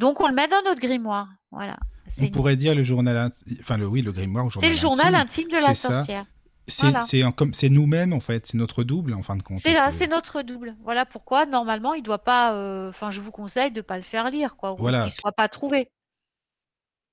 Donc 0.00 0.20
on 0.20 0.26
le 0.28 0.34
met 0.34 0.48
dans 0.48 0.62
notre 0.64 0.80
grimoire, 0.80 1.28
voilà. 1.52 1.76
C'est, 2.08 2.22
On 2.22 2.24
une- 2.26 2.32
pourrait 2.32 2.56
dire 2.56 2.74
le 2.74 2.82
journal. 2.82 3.30
Enfin, 3.60 3.76
le, 3.76 3.86
oui, 3.86 4.02
le 4.02 4.10
grimoire 4.12 4.46
ou 4.46 4.50
c'est 4.50 4.68
le 4.68 4.74
journal 4.74 5.14
intime. 5.14 5.44
intime 5.46 5.48
de 5.60 5.64
la 5.64 5.74
sorcière. 5.76 6.24
C'est 6.66 6.90
Voilà. 6.90 7.32
comme 7.32 7.52
c'est 7.52 7.68
nous-mêmes 7.68 8.12
en 8.12 8.20
fait, 8.20 8.46
c'est 8.46 8.56
notre 8.56 8.82
double 8.84 9.14
en 9.14 9.22
fin 9.22 9.36
de 9.36 9.42
compte. 9.42 9.58
C'est 9.58 9.74
là, 9.74 9.88
peut- 9.88 9.94
c'est 9.98 10.06
notre 10.08 10.42
double. 10.42 10.76
Voilà 10.82 11.04
pourquoi 11.04 11.44
normalement 11.46 11.94
il 11.94 12.02
doit 12.02 12.22
pas. 12.24 12.54
euh, 12.54 12.88
Enfin, 12.90 13.10
je 13.10 13.20
vous 13.20 13.30
conseille 13.30 13.70
de 13.72 13.80
pas 13.80 13.96
le 13.96 14.02
faire 14.02 14.30
lire, 14.30 14.56
quoi, 14.56 14.72
ou 14.74 14.76
Voilà. 14.78 15.02
qu'il 15.04 15.12
soit 15.12 15.32
pas 15.32 15.48
trouvé. 15.48 15.90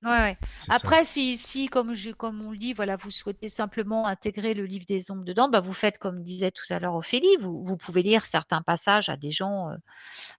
Ouais, 0.03 0.09
ouais. 0.11 0.37
Après, 0.69 1.03
si, 1.03 1.37
si 1.37 1.67
comme, 1.67 1.95
je, 1.95 2.11
comme 2.11 2.39
on 2.45 2.51
le 2.51 2.57
dit, 2.57 2.73
voilà, 2.73 2.97
vous 2.97 3.09
souhaitez 3.09 3.49
simplement 3.49 4.05
intégrer 4.05 4.53
le 4.53 4.65
livre 4.65 4.85
des 4.87 5.09
ombres 5.09 5.23
dedans, 5.23 5.49
bah, 5.49 5.59
vous 5.59 5.73
faites 5.73 5.97
comme 5.97 6.21
disait 6.21 6.51
tout 6.51 6.65
à 6.69 6.77
l'heure 6.79 6.93
Ophélie, 6.93 7.35
vous, 7.41 7.63
vous 7.65 7.77
pouvez 7.77 8.03
lire 8.03 8.23
certains 8.25 8.61
passages 8.61 9.09
à 9.09 9.17
des 9.17 9.31
gens, 9.31 9.69
euh, 9.71 9.75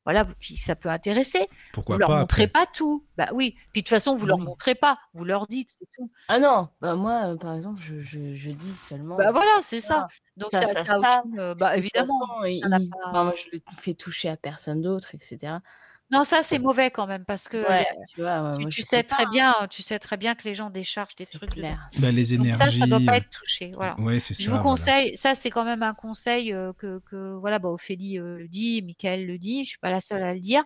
voilà, 0.04 0.26
qui 0.40 0.56
ça 0.58 0.76
peut 0.76 0.88
intéresser. 0.90 1.48
Pourquoi 1.72 1.96
vous 1.96 2.00
leur 2.00 2.10
pas 2.10 2.20
montrez 2.20 2.46
après? 2.46 2.48
pas 2.48 2.66
tout. 2.66 3.06
Bah 3.16 3.30
oui. 3.34 3.56
Puis 3.72 3.82
de 3.82 3.86
toute 3.86 3.90
façon, 3.90 4.14
vous 4.16 4.26
leur 4.26 4.38
Oui. 4.38 4.44
montrez 4.44 4.76
pas, 4.76 4.98
vous 5.14 5.24
leur 5.24 5.48
dites, 5.48 5.70
c'est 5.78 5.88
tout. 5.96 6.12
Ah 6.30 6.38
non, 6.38 6.68
bah 6.82 6.94
moi, 6.94 7.32
euh, 7.32 7.36
par 7.38 7.54
exemple, 7.54 7.80
je, 7.80 8.00
je, 8.00 8.34
je 8.34 8.50
dis 8.50 8.72
seulement. 8.74 9.16
Bah 9.16 9.32
voilà, 9.32 9.50
c'est 9.62 9.80
ça. 9.80 10.06
Donc 10.36 10.50
Ça, 10.52 10.66
ça, 10.66 10.84
ça, 10.84 10.98
aucune, 11.00 11.38
euh, 11.38 11.54
bah 11.54 11.76
évidemment. 11.76 12.20
façon, 12.20 12.44
il- 12.44 12.92
pas- 13.00 13.24
moi, 13.24 13.32
je 13.34 13.48
le 13.52 13.60
fais 13.78 13.94
toucher 13.94 14.28
à 14.28 14.36
personne 14.36 14.82
d'autre, 14.82 15.14
etc. 15.14 15.62
Non, 16.10 16.24
ça 16.24 16.42
c'est 16.42 16.58
mauvais 16.58 16.90
quand 16.90 17.06
même 17.06 17.24
parce 17.26 17.48
que 17.48 17.68
Ouais, 17.68 17.86
tu 18.14 18.22
vois, 18.22 18.40
ouais, 18.42 18.54
tu, 18.56 18.60
moi, 18.62 18.70
tu 18.70 18.80
je 18.80 18.86
sais 18.86 19.02
pas, 19.02 19.14
très 19.16 19.24
hein. 19.24 19.30
bien, 19.30 19.54
tu 19.68 19.82
sais 19.82 19.98
très 19.98 20.16
bien 20.16 20.34
que 20.34 20.44
les 20.44 20.54
gens 20.54 20.70
déchargent 20.70 21.16
des 21.16 21.26
trucs 21.26 21.50
clair. 21.50 21.88
Bah, 21.98 22.10
les 22.10 22.34
Donc 22.36 22.46
ça, 22.46 22.54
énergies. 22.68 22.78
ça 22.78 22.86
doit 22.86 23.00
pas 23.04 23.12
euh, 23.12 23.16
être 23.16 23.30
touché. 23.30 23.72
Voilà. 23.74 23.98
Ouais, 24.00 24.18
c'est 24.18 24.32
ça. 24.32 24.42
Je 24.42 24.48
vous 24.48 24.54
voilà. 24.56 24.62
conseille, 24.70 25.16
ça 25.18 25.34
c'est 25.34 25.50
quand 25.50 25.64
même 25.64 25.82
un 25.82 25.92
conseil 25.94 26.52
euh, 26.54 26.72
que, 26.72 27.00
que 27.00 27.34
voilà, 27.34 27.58
bah, 27.58 27.68
Ophélie 27.68 28.18
euh, 28.18 28.38
le 28.38 28.48
dit, 28.48 28.80
Michael 28.82 29.26
le 29.26 29.36
dit, 29.38 29.64
je 29.64 29.68
suis 29.70 29.78
pas 29.78 29.90
la 29.90 30.00
seule 30.00 30.22
à 30.22 30.32
le 30.32 30.40
dire. 30.40 30.64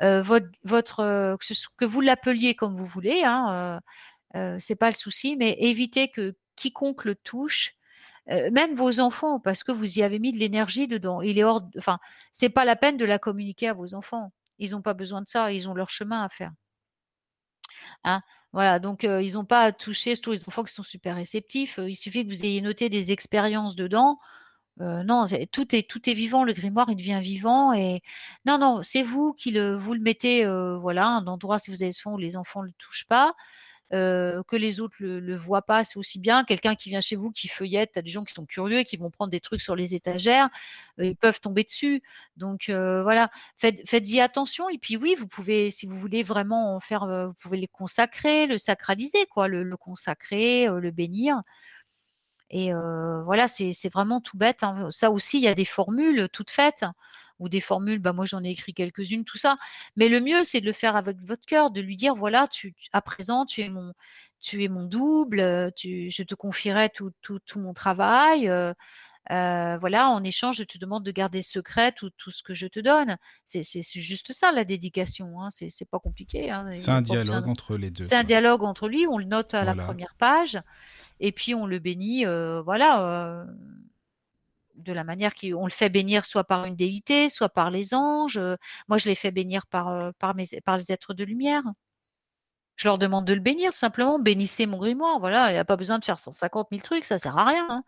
Euh, 0.00 0.22
votre, 0.22 0.46
votre 0.64 1.00
euh, 1.00 1.36
que, 1.36 1.44
ce 1.44 1.54
soit- 1.54 1.72
que 1.76 1.84
vous 1.84 2.00
l'appeliez 2.00 2.54
comme 2.54 2.76
vous 2.76 2.86
voulez, 2.86 3.22
hein, 3.24 3.80
c'est 4.60 4.76
pas 4.76 4.88
le 4.90 4.94
souci, 4.96 5.36
mais 5.36 5.56
évitez 5.58 6.08
que 6.08 6.34
quiconque 6.56 7.04
le 7.04 7.14
touche, 7.16 7.74
euh, 8.30 8.50
même 8.52 8.74
vos 8.74 9.00
enfants, 9.00 9.40
parce 9.40 9.64
que 9.64 9.72
vous 9.72 9.98
y 9.98 10.02
avez 10.02 10.18
mis 10.18 10.32
de 10.32 10.38
l'énergie 10.38 10.86
dedans. 10.86 11.20
Il 11.22 11.38
est 11.38 11.44
hors, 11.44 11.62
de- 11.62 11.78
enfin, 11.78 11.98
c'est 12.32 12.48
pas 12.50 12.64
la 12.64 12.76
peine 12.76 12.96
de 12.96 13.04
la 13.04 13.18
communiquer 13.18 13.68
à 13.68 13.72
vos 13.74 13.94
enfants. 13.94 14.32
Ils 14.58 14.72
n'ont 14.72 14.82
pas 14.82 14.94
besoin 14.94 15.22
de 15.22 15.28
ça, 15.28 15.52
ils 15.52 15.68
ont 15.68 15.74
leur 15.74 15.90
chemin 15.90 16.22
à 16.24 16.28
faire. 16.28 16.52
Hein, 18.04 18.22
voilà, 18.52 18.78
donc 18.78 19.02
ils 19.04 19.34
n'ont 19.34 19.44
pas 19.44 19.62
à 19.62 19.72
toucher, 19.72 20.14
surtout 20.14 20.32
les 20.32 20.48
enfants 20.48 20.64
qui 20.64 20.72
sont 20.72 20.82
super 20.82 21.16
réceptifs. 21.16 21.78
il 21.86 21.94
suffit 21.94 22.24
que 22.26 22.32
vous 22.32 22.44
ayez 22.44 22.60
noté 22.60 22.88
des 22.88 23.12
expériences 23.12 23.76
dedans. 23.76 24.18
Non, 24.78 25.26
tout 25.52 25.74
est 25.74 25.88
tout 25.88 26.08
est 26.08 26.14
vivant. 26.14 26.44
Le 26.44 26.52
grimoire, 26.52 26.88
il 26.90 26.96
devient 26.96 27.20
vivant. 27.22 27.72
Et 27.72 28.00
non, 28.46 28.58
non, 28.58 28.82
c'est 28.82 29.02
vous 29.02 29.32
qui 29.32 29.50
le 29.50 29.76
vous 29.76 29.94
le 29.94 30.00
mettez, 30.00 30.44
voilà, 30.80 31.08
un 31.08 31.26
endroit 31.26 31.58
si 31.58 31.70
vous 31.70 31.82
avez 31.82 31.92
fond 31.92 32.14
où 32.14 32.18
les 32.18 32.36
enfants 32.36 32.62
ne 32.62 32.68
le 32.68 32.74
touchent 32.78 33.06
pas, 33.06 33.34
que 33.90 34.56
les 34.56 34.80
autres 34.80 34.96
le, 35.00 35.20
le 35.20 35.36
voient 35.36 35.62
pas, 35.62 35.84
c'est 35.84 35.98
aussi 35.98 36.18
bien. 36.18 36.44
Quelqu'un 36.44 36.74
qui 36.74 36.90
vient 36.90 37.00
chez 37.00 37.16
vous, 37.16 37.30
qui 37.30 37.48
feuillette, 37.48 37.92
t'as 37.94 38.02
des 38.02 38.10
gens 38.10 38.24
qui 38.24 38.34
sont 38.34 38.46
curieux 38.46 38.78
et 38.78 38.84
qui 38.84 38.96
vont 38.96 39.10
prendre 39.10 39.30
des 39.30 39.40
trucs 39.40 39.62
sur 39.62 39.76
les 39.76 39.94
étagères, 39.94 40.48
ils 40.98 41.16
peuvent 41.16 41.40
tomber 41.40 41.64
dessus. 41.64 42.02
Donc 42.36 42.70
voilà, 42.70 43.30
faites 43.56 43.88
faites-y 43.88 44.20
attention. 44.20 44.68
Et 44.68 44.78
puis 44.78 44.96
oui, 44.96 45.16
vous 45.18 45.26
pouvez, 45.28 45.70
si 45.70 45.86
vous 45.86 45.96
voulez 45.98 46.22
vraiment 46.22 46.76
en 46.76 46.80
faire, 46.80 47.06
vous 47.26 47.34
pouvez 47.34 47.58
les 47.58 47.68
consacrer, 47.68 48.46
le 48.46 48.58
sacraliser, 48.58 49.26
quoi, 49.26 49.48
le, 49.48 49.76
consacrer, 49.76 50.66
le 50.68 50.90
bénir. 50.90 51.42
Et 52.50 52.72
voilà, 53.24 53.46
c'est 53.48 53.72
c'est 53.72 53.92
vraiment 53.92 54.20
tout 54.20 54.36
bête. 54.38 54.62
hein. 54.62 54.88
Ça 54.90 55.10
aussi, 55.10 55.38
il 55.38 55.44
y 55.44 55.48
a 55.48 55.54
des 55.54 55.64
formules 55.66 56.28
toutes 56.32 56.50
faites, 56.50 56.84
ou 57.38 57.48
des 57.48 57.60
formules, 57.60 57.98
bah 58.00 58.12
moi 58.12 58.24
j'en 58.24 58.42
ai 58.44 58.50
écrit 58.50 58.74
quelques-unes, 58.74 59.24
tout 59.24 59.38
ça. 59.38 59.56
Mais 59.96 60.08
le 60.08 60.20
mieux, 60.20 60.44
c'est 60.44 60.60
de 60.60 60.66
le 60.66 60.72
faire 60.72 60.96
avec 60.96 61.16
votre 61.22 61.46
cœur, 61.46 61.70
de 61.70 61.80
lui 61.80 61.96
dire, 61.96 62.14
voilà, 62.14 62.48
tu, 62.48 62.74
à 62.92 63.00
présent, 63.02 63.46
tu 63.46 63.60
es 63.62 63.68
mon, 63.68 63.92
tu 64.40 64.62
es 64.64 64.68
mon 64.68 64.84
double, 64.84 65.40
euh, 65.40 65.70
tu, 65.74 66.10
je 66.10 66.22
te 66.22 66.34
confierai 66.34 66.88
tout, 66.90 67.10
tout, 67.22 67.38
tout 67.40 67.60
mon 67.60 67.72
travail. 67.74 68.48
euh, 68.48 68.72
euh, 69.30 69.76
voilà, 69.78 70.08
en 70.08 70.24
échange, 70.24 70.56
je 70.56 70.62
te 70.62 70.78
demande 70.78 71.04
de 71.04 71.10
garder 71.10 71.42
secret 71.42 71.92
tout, 71.92 72.08
tout 72.16 72.30
ce 72.30 72.42
que 72.42 72.54
je 72.54 72.66
te 72.66 72.80
donne. 72.80 73.18
C'est 73.44 73.62
juste 73.94 74.32
ça, 74.32 74.52
la 74.52 74.64
dédication. 74.64 75.42
Hein. 75.42 75.50
C'est 75.50 75.84
pas 75.90 75.98
compliqué. 75.98 76.50
hein. 76.50 76.70
C'est 76.76 76.90
un 76.92 77.02
dialogue 77.02 77.44
de- 77.44 77.50
entre 77.50 77.76
les 77.76 77.90
deux. 77.90 78.04
c'est 78.04 78.14
un 78.16 78.24
dialogue 78.24 78.62
entre 78.64 78.88
lui, 78.88 79.06
on 79.06 79.18
le 79.18 79.26
note 79.26 79.52
à 79.52 79.64
la 79.64 79.74
première 79.84 80.14
page, 80.14 80.58
et 81.20 81.30
puis 81.32 81.54
on 81.54 81.66
le 81.66 81.78
bénit, 81.78 82.24
euh, 82.24 82.62
voilà, 82.62 83.44
de 84.78 84.92
la 84.92 85.04
manière 85.04 85.34
qu'on 85.34 85.64
le 85.66 85.70
fait 85.70 85.88
bénir 85.90 86.24
soit 86.24 86.44
par 86.44 86.64
une 86.64 86.76
déité, 86.76 87.30
soit 87.30 87.48
par 87.48 87.70
les 87.70 87.94
anges. 87.94 88.40
Moi, 88.88 88.98
je 88.98 89.08
l'ai 89.08 89.14
fait 89.14 89.30
bénir 89.30 89.66
par, 89.66 90.12
par, 90.14 90.34
mes, 90.34 90.46
par 90.64 90.76
les 90.76 90.90
êtres 90.92 91.14
de 91.14 91.24
lumière. 91.24 91.62
Je 92.76 92.86
leur 92.86 92.96
demande 92.98 93.24
de 93.26 93.32
le 93.32 93.40
bénir, 93.40 93.72
tout 93.72 93.78
simplement. 93.78 94.18
Bénissez 94.20 94.66
mon 94.66 94.78
grimoire. 94.78 95.18
Voilà, 95.18 95.50
il 95.50 95.54
n'y 95.54 95.58
a 95.58 95.64
pas 95.64 95.76
besoin 95.76 95.98
de 95.98 96.04
faire 96.04 96.18
150 96.20 96.68
000 96.70 96.80
trucs, 96.82 97.04
ça 97.04 97.18
sert 97.18 97.36
à 97.36 97.44
rien. 97.44 97.66
hein. 97.68 97.82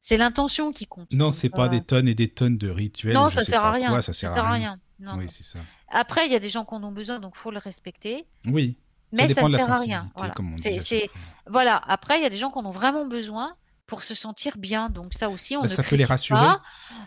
C'est 0.00 0.16
l'intention 0.16 0.72
qui 0.72 0.86
compte. 0.86 1.08
Non, 1.12 1.32
c'est 1.32 1.48
pas 1.48 1.66
euh, 1.66 1.68
des 1.68 1.80
tonnes 1.80 2.08
et 2.08 2.14
des 2.14 2.28
tonnes 2.28 2.56
de 2.56 2.68
rituels. 2.68 3.14
Non, 3.14 3.28
ça 3.28 3.44
sert 3.44 3.64
à 3.64 3.72
rien. 3.72 4.00
ça 4.02 4.12
sert 4.12 4.32
à 4.32 4.52
rien. 4.52 4.78
Non, 5.00 5.12
oui, 5.16 5.24
non. 5.24 5.28
c'est 5.28 5.44
ça. 5.44 5.60
Après, 5.88 6.26
il 6.26 6.32
y 6.32 6.36
a 6.36 6.40
des 6.40 6.48
gens 6.48 6.64
qui 6.64 6.74
en 6.74 6.82
ont 6.82 6.92
besoin, 6.92 7.20
donc 7.20 7.36
faut 7.36 7.50
le 7.50 7.58
respecter. 7.58 8.26
Oui. 8.46 8.76
Mais 9.12 9.28
ça 9.28 9.34
ça, 9.34 9.48
ne 9.48 9.56
sert 9.56 9.70
à 9.72 9.78
rien. 9.78 10.06
Voilà. 10.16 10.34
comme 10.34 10.52
on 10.52 10.56
dit. 10.56 10.68
à. 10.68 11.50
Voilà, 11.50 11.80
après, 11.86 12.18
il 12.18 12.22
y 12.22 12.26
a 12.26 12.30
des 12.30 12.36
gens 12.36 12.50
qui 12.50 12.58
en 12.58 12.66
ont 12.66 12.70
vraiment 12.72 13.06
besoin 13.06 13.56
pour 13.88 14.04
se 14.04 14.14
sentir 14.14 14.56
bien. 14.58 14.90
Donc 14.90 15.14
ça 15.14 15.30
aussi, 15.30 15.56
on 15.56 15.62
Bah, 15.62 15.68
ne 15.68 15.72
ça 15.74 15.82
peut 15.82 15.96
les 15.96 16.04
rassurer. 16.04 16.40
pas. 16.40 16.62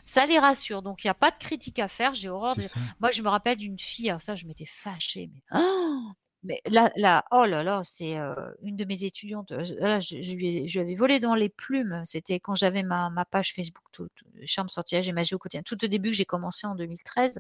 Ça 0.06 0.26
les 0.26 0.40
rassure. 0.40 0.82
Donc 0.82 1.04
il 1.04 1.08
n'y 1.08 1.12
a 1.12 1.16
pas 1.16 1.32
de 1.32 1.38
critique 1.38 1.80
à 1.80 1.88
faire. 1.88 2.14
J'ai 2.14 2.28
horreur 2.30 2.56
de... 2.58 2.64
Moi, 3.00 3.12
je 3.12 3.22
me 3.22 3.30
rappelle 3.30 3.58
d'une 3.58 3.80
fille, 3.80 4.10
alors 4.10 4.22
ça, 4.22 4.36
je 4.36 4.46
m'étais 4.46 4.66
fâchée. 4.66 5.30
Mais... 5.34 5.42
Oh 5.54 6.12
Mais 6.44 6.62
là 6.66 6.92
là, 6.98 7.24
oh 7.32 7.46
là 7.46 7.64
là, 7.64 7.82
c'est, 7.86 8.18
heu, 8.18 8.36
une 8.64 8.76
de 8.76 8.84
mes 8.86 9.04
étudiantes, 9.04 9.52
heu, 9.52 9.64
là 9.80 10.00
je 10.00 10.22
je 10.24 10.34
lui 10.34 10.68
je 10.68 10.80
lui 10.80 10.86
avais 10.86 10.96
volé 10.96 11.20
dans 11.20 11.36
les 11.36 11.50
plumes. 11.50 12.02
C'était 12.06 12.40
quand 12.40 12.56
j'avais 12.56 12.82
ma 12.84 13.12
ma 13.12 13.26
page 13.26 13.54
Facebook 13.54 13.86
tout 13.92 14.08
tout 14.16 14.26
Charme, 14.46 14.68
sortilèges 14.70 15.08
et 15.08 15.14
magie 15.14 15.36
au 15.36 15.40
quotidien. 15.40 15.62
Tout 15.64 15.84
au 15.86 15.88
début 15.88 16.10
que 16.10 16.16
j'ai 16.18 16.26
commencé 16.26 16.66
en 16.66 16.74
2013, 16.76 17.40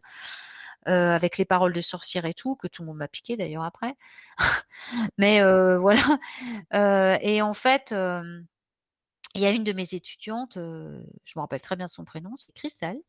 heu, 0.87 0.91
avec 0.91 1.37
les 1.39 1.45
paroles 1.45 1.73
de 1.73 1.81
sorcière 1.81 2.25
et 2.25 2.33
tout, 2.35 2.55
que 2.55 2.67
tout 2.67 2.83
le 2.83 2.87
monde 2.89 2.97
m'a 2.97 3.07
piqué 3.07 3.37
d'ailleurs 3.37 3.63
après. 3.63 3.95
Mais 5.17 5.41
voilà, 5.77 6.19
et 7.21 7.41
en 7.41 7.53
fait, 7.53 7.93
il 9.35 9.41
y 9.41 9.45
a 9.45 9.51
une 9.51 9.63
de 9.63 9.73
mes 9.73 9.93
étudiantes, 9.95 10.57
heu, 10.57 11.05
je 11.25 11.33
me 11.37 11.41
rappelle 11.41 11.61
très 11.61 11.75
bien 11.75 11.87
son 11.87 12.05
prénom, 12.05 12.35
c'est 12.35 12.53
Christelle, 12.53 12.99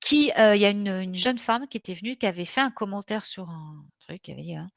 qui, 0.00 0.30
heu, 0.38 0.54
il 0.56 0.60
y 0.60 0.64
a 0.64 0.70
une, 0.70 0.88
une 0.88 1.14
jeune 1.14 1.38
femme 1.38 1.68
qui 1.68 1.76
était 1.76 1.94
venue, 1.94 2.16
qui 2.16 2.26
avait 2.26 2.44
fait 2.44 2.60
un 2.60 2.70
commentaire 2.70 3.24
sur 3.24 3.50
un 3.50 3.84
truc, 4.00 4.28
hein 4.30 4.68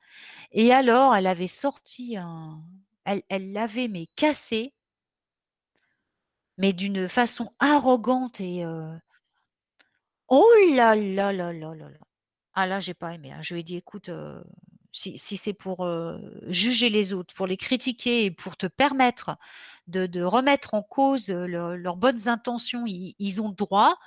et 0.52 0.74
alors 0.74 1.16
elle 1.16 1.28
avait 1.28 1.48
sorti 1.48 2.18
un 2.18 2.62
elle 3.06 3.54
l'avait 3.54 3.88
mais 3.90 4.08
cassé 4.16 4.74
mais 6.58 6.74
d'une 6.74 7.08
façon 7.10 7.52
arrogante 7.60 8.40
et 8.42 8.64
heu 8.64 9.00
oh 10.30 10.44
là 10.76 10.96
là 10.96 11.32
là 11.32 11.52
là 11.54 11.74
là 11.76 11.90
là! 11.90 11.98
Ah 12.54 12.68
là, 12.68 12.80
j'ai 12.80 12.94
pas 12.94 13.14
aimé, 13.14 13.32
hein. 13.32 13.42
Je 13.44 13.54
lui 13.54 13.62
ai 13.62 13.64
dit: 13.64 13.76
«Écoute, 13.78 14.10
si 14.96 15.18
si 15.18 15.38
c'est 15.38 15.54
pour, 15.54 15.88
juger 16.48 16.90
les 16.90 17.14
autres, 17.14 17.34
pour 17.36 17.46
les 17.48 17.58
critiquer 17.58 18.26
et 18.26 18.32
pour 18.32 18.56
te 18.58 18.66
permettre 18.66 19.38
de 19.88 20.06
de 20.08 20.24
remettre 20.24 20.74
en 20.74 20.82
cause, 20.82 21.28
le 21.30 21.76
leurs 21.76 21.98
bonnes 21.98 22.28
intentions, 22.28 22.86
ils 22.88 23.14
ils 23.20 23.42
ont 23.42 23.50
le 23.50 23.56
droit 23.56 24.00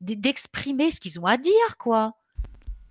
d'e 0.00 0.14
d'exprimer 0.14 0.90
ce 0.90 0.98
qu'ils 0.98 1.20
ont 1.20 1.26
à 1.26 1.36
dire, 1.36 1.76
quoi. 1.78 2.14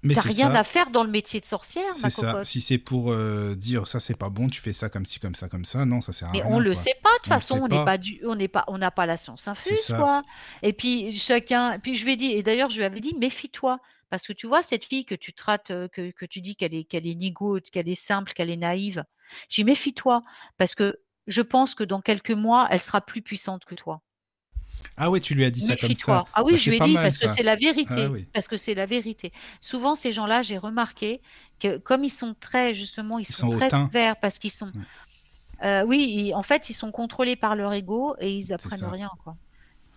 Mais 0.01 0.13
Tu 0.13 0.19
as 0.19 0.21
c'est 0.21 0.30
rien 0.30 0.53
ça. 0.53 0.59
à 0.59 0.63
faire 0.63 0.91
dans 0.91 1.03
le 1.03 1.09
métier 1.09 1.41
de 1.41 1.45
sorcière, 1.45 1.93
C'est 1.93 2.09
ça. 2.09 2.31
cocotte». 2.31 2.45
Si 2.45 2.61
c'est 2.61 2.77
pour, 2.77 3.13
dire: 3.57 3.85
«Ça, 3.85 3.99
c'est 3.99 4.15
pas 4.15 4.30
bon, 4.30 4.47
tu 4.47 4.61
fais 4.61 4.71
ça 4.71 4.88
comme 4.88 5.05
ci, 5.05 5.19
comme 5.19 5.35
ça, 5.35 5.49
comme 5.49 5.65
ça», 5.65 5.84
non, 5.85 5.99
ça 5.99 6.13
sert 6.13 6.30
à 6.30 6.31
Mais 6.31 6.41
rien, 6.41 6.51
on 6.55 6.59
le 6.59 6.71
quoi. 6.71 6.81
sait 6.81 6.95
pas 7.03 7.09
de 7.09 7.15
toute 7.17 7.27
façon, 7.34 7.59
on 7.63 7.67
n'est 7.67 7.84
pas. 7.84 7.97
du 7.97 8.21
on 8.26 8.35
n'est 8.35 8.47
pas 8.47 8.63
on 8.67 8.77
n'a 8.77 8.91
pas 8.91 9.05
la 9.05 9.17
science 9.17 9.47
infuse, 9.49 9.88
quoi 9.88 10.23
et 10.61 10.71
puis 10.71 11.17
chacun 11.17 11.80
puis 11.80 11.95
je 11.97 12.05
lui 12.05 12.13
ai 12.13 12.15
dit 12.15 12.31
et 12.31 12.43
d'ailleurs 12.43 12.69
je 12.69 12.77
lui 12.77 12.85
avais 12.85 13.01
dit: 13.01 13.13
«Méfie-toi» 13.19 13.80
parce 14.10 14.27
que 14.27 14.34
tu 14.34 14.48
vois 14.48 14.61
cette 14.64 14.86
fille 14.86 15.06
que 15.06 15.15
tu 15.15 15.34
traites, 15.34 15.68
que 15.91 16.11
que 16.11 16.26
tu 16.26 16.41
dis 16.41 16.56
qu'elle 16.56 16.73
est 16.76 16.84
qu'elle 16.86 17.07
est 17.07 17.15
nigote, 17.15 17.69
qu'elle 17.69 17.90
est 17.90 17.95
simple, 17.95 18.34
qu'elle 18.34 18.49
est 18.49 18.57
naïve. 18.57 19.03
J'ai 19.49 19.64
dit: 19.64 19.65
«Méfie-toi 19.65 20.23
parce 20.57 20.76
que 20.76 21.02
je 21.27 21.41
pense 21.41 21.76
que 21.76 21.84
dans 21.84 22.02
quelques 22.02 22.31
mois, 22.31 22.68
elle 22.72 22.81
sera 22.81 23.02
plus 23.02 23.22
puissante 23.22 23.65
que 23.65 23.76
toi». 23.76 24.02
Ah 24.98 25.10
ouais, 25.10 25.19
tu 25.19 25.34
lui 25.36 25.45
as 25.45 25.52
dit 25.52 25.61
ça 25.61 25.76
comme 25.76 25.95
ça? 25.95 26.26
Ah 26.34 26.44
Bah, 26.44 26.44
oui, 26.44 26.57
je 26.57 26.64
c'est 26.64 26.72
lui 26.72 26.77
ai 26.77 26.80
dit 26.80 26.94
mal 26.94 27.03
parce 27.03 27.18
que 27.18 27.27
c'est 27.27 27.44
la 27.44 27.56
Ah 27.56 27.56
vérité, 27.56 28.07
oui. 28.07 28.27
parce 28.34 28.48
que 28.48 28.57
c'est 28.57 28.73
la 28.76 28.86
vérité. 28.86 29.31
Souvent 29.61 29.95
ces 29.95 30.11
gens-là, 30.14 30.41
j'ai 30.41 30.57
remarqué 30.57 31.22
que 31.60 31.77
comme 31.77 32.03
ils 32.03 32.10
sont 32.10 32.36
très 32.40 32.73
justement, 32.73 33.19
ils 33.19 33.26
Ils 33.30 33.34
sont 33.34 33.48
sont 33.48 33.49
très 33.49 33.72
ouverts 33.81 34.19
parce 34.19 34.40
qu'ils 34.40 34.52
sont, 34.52 34.73
Mmh. 34.73 34.84
oui, 35.88 36.06
ils 36.30 36.34
en 36.36 36.44
fait, 36.44 36.69
ils 36.69 36.73
sont 36.73 36.91
contrôlés 36.91 37.36
par 37.36 37.56
leur 37.56 37.73
ego 37.73 38.15
et 38.19 38.34
ils 38.36 38.53
apprennent 38.53 38.86
rien, 38.86 39.10
quoi. 39.23 39.38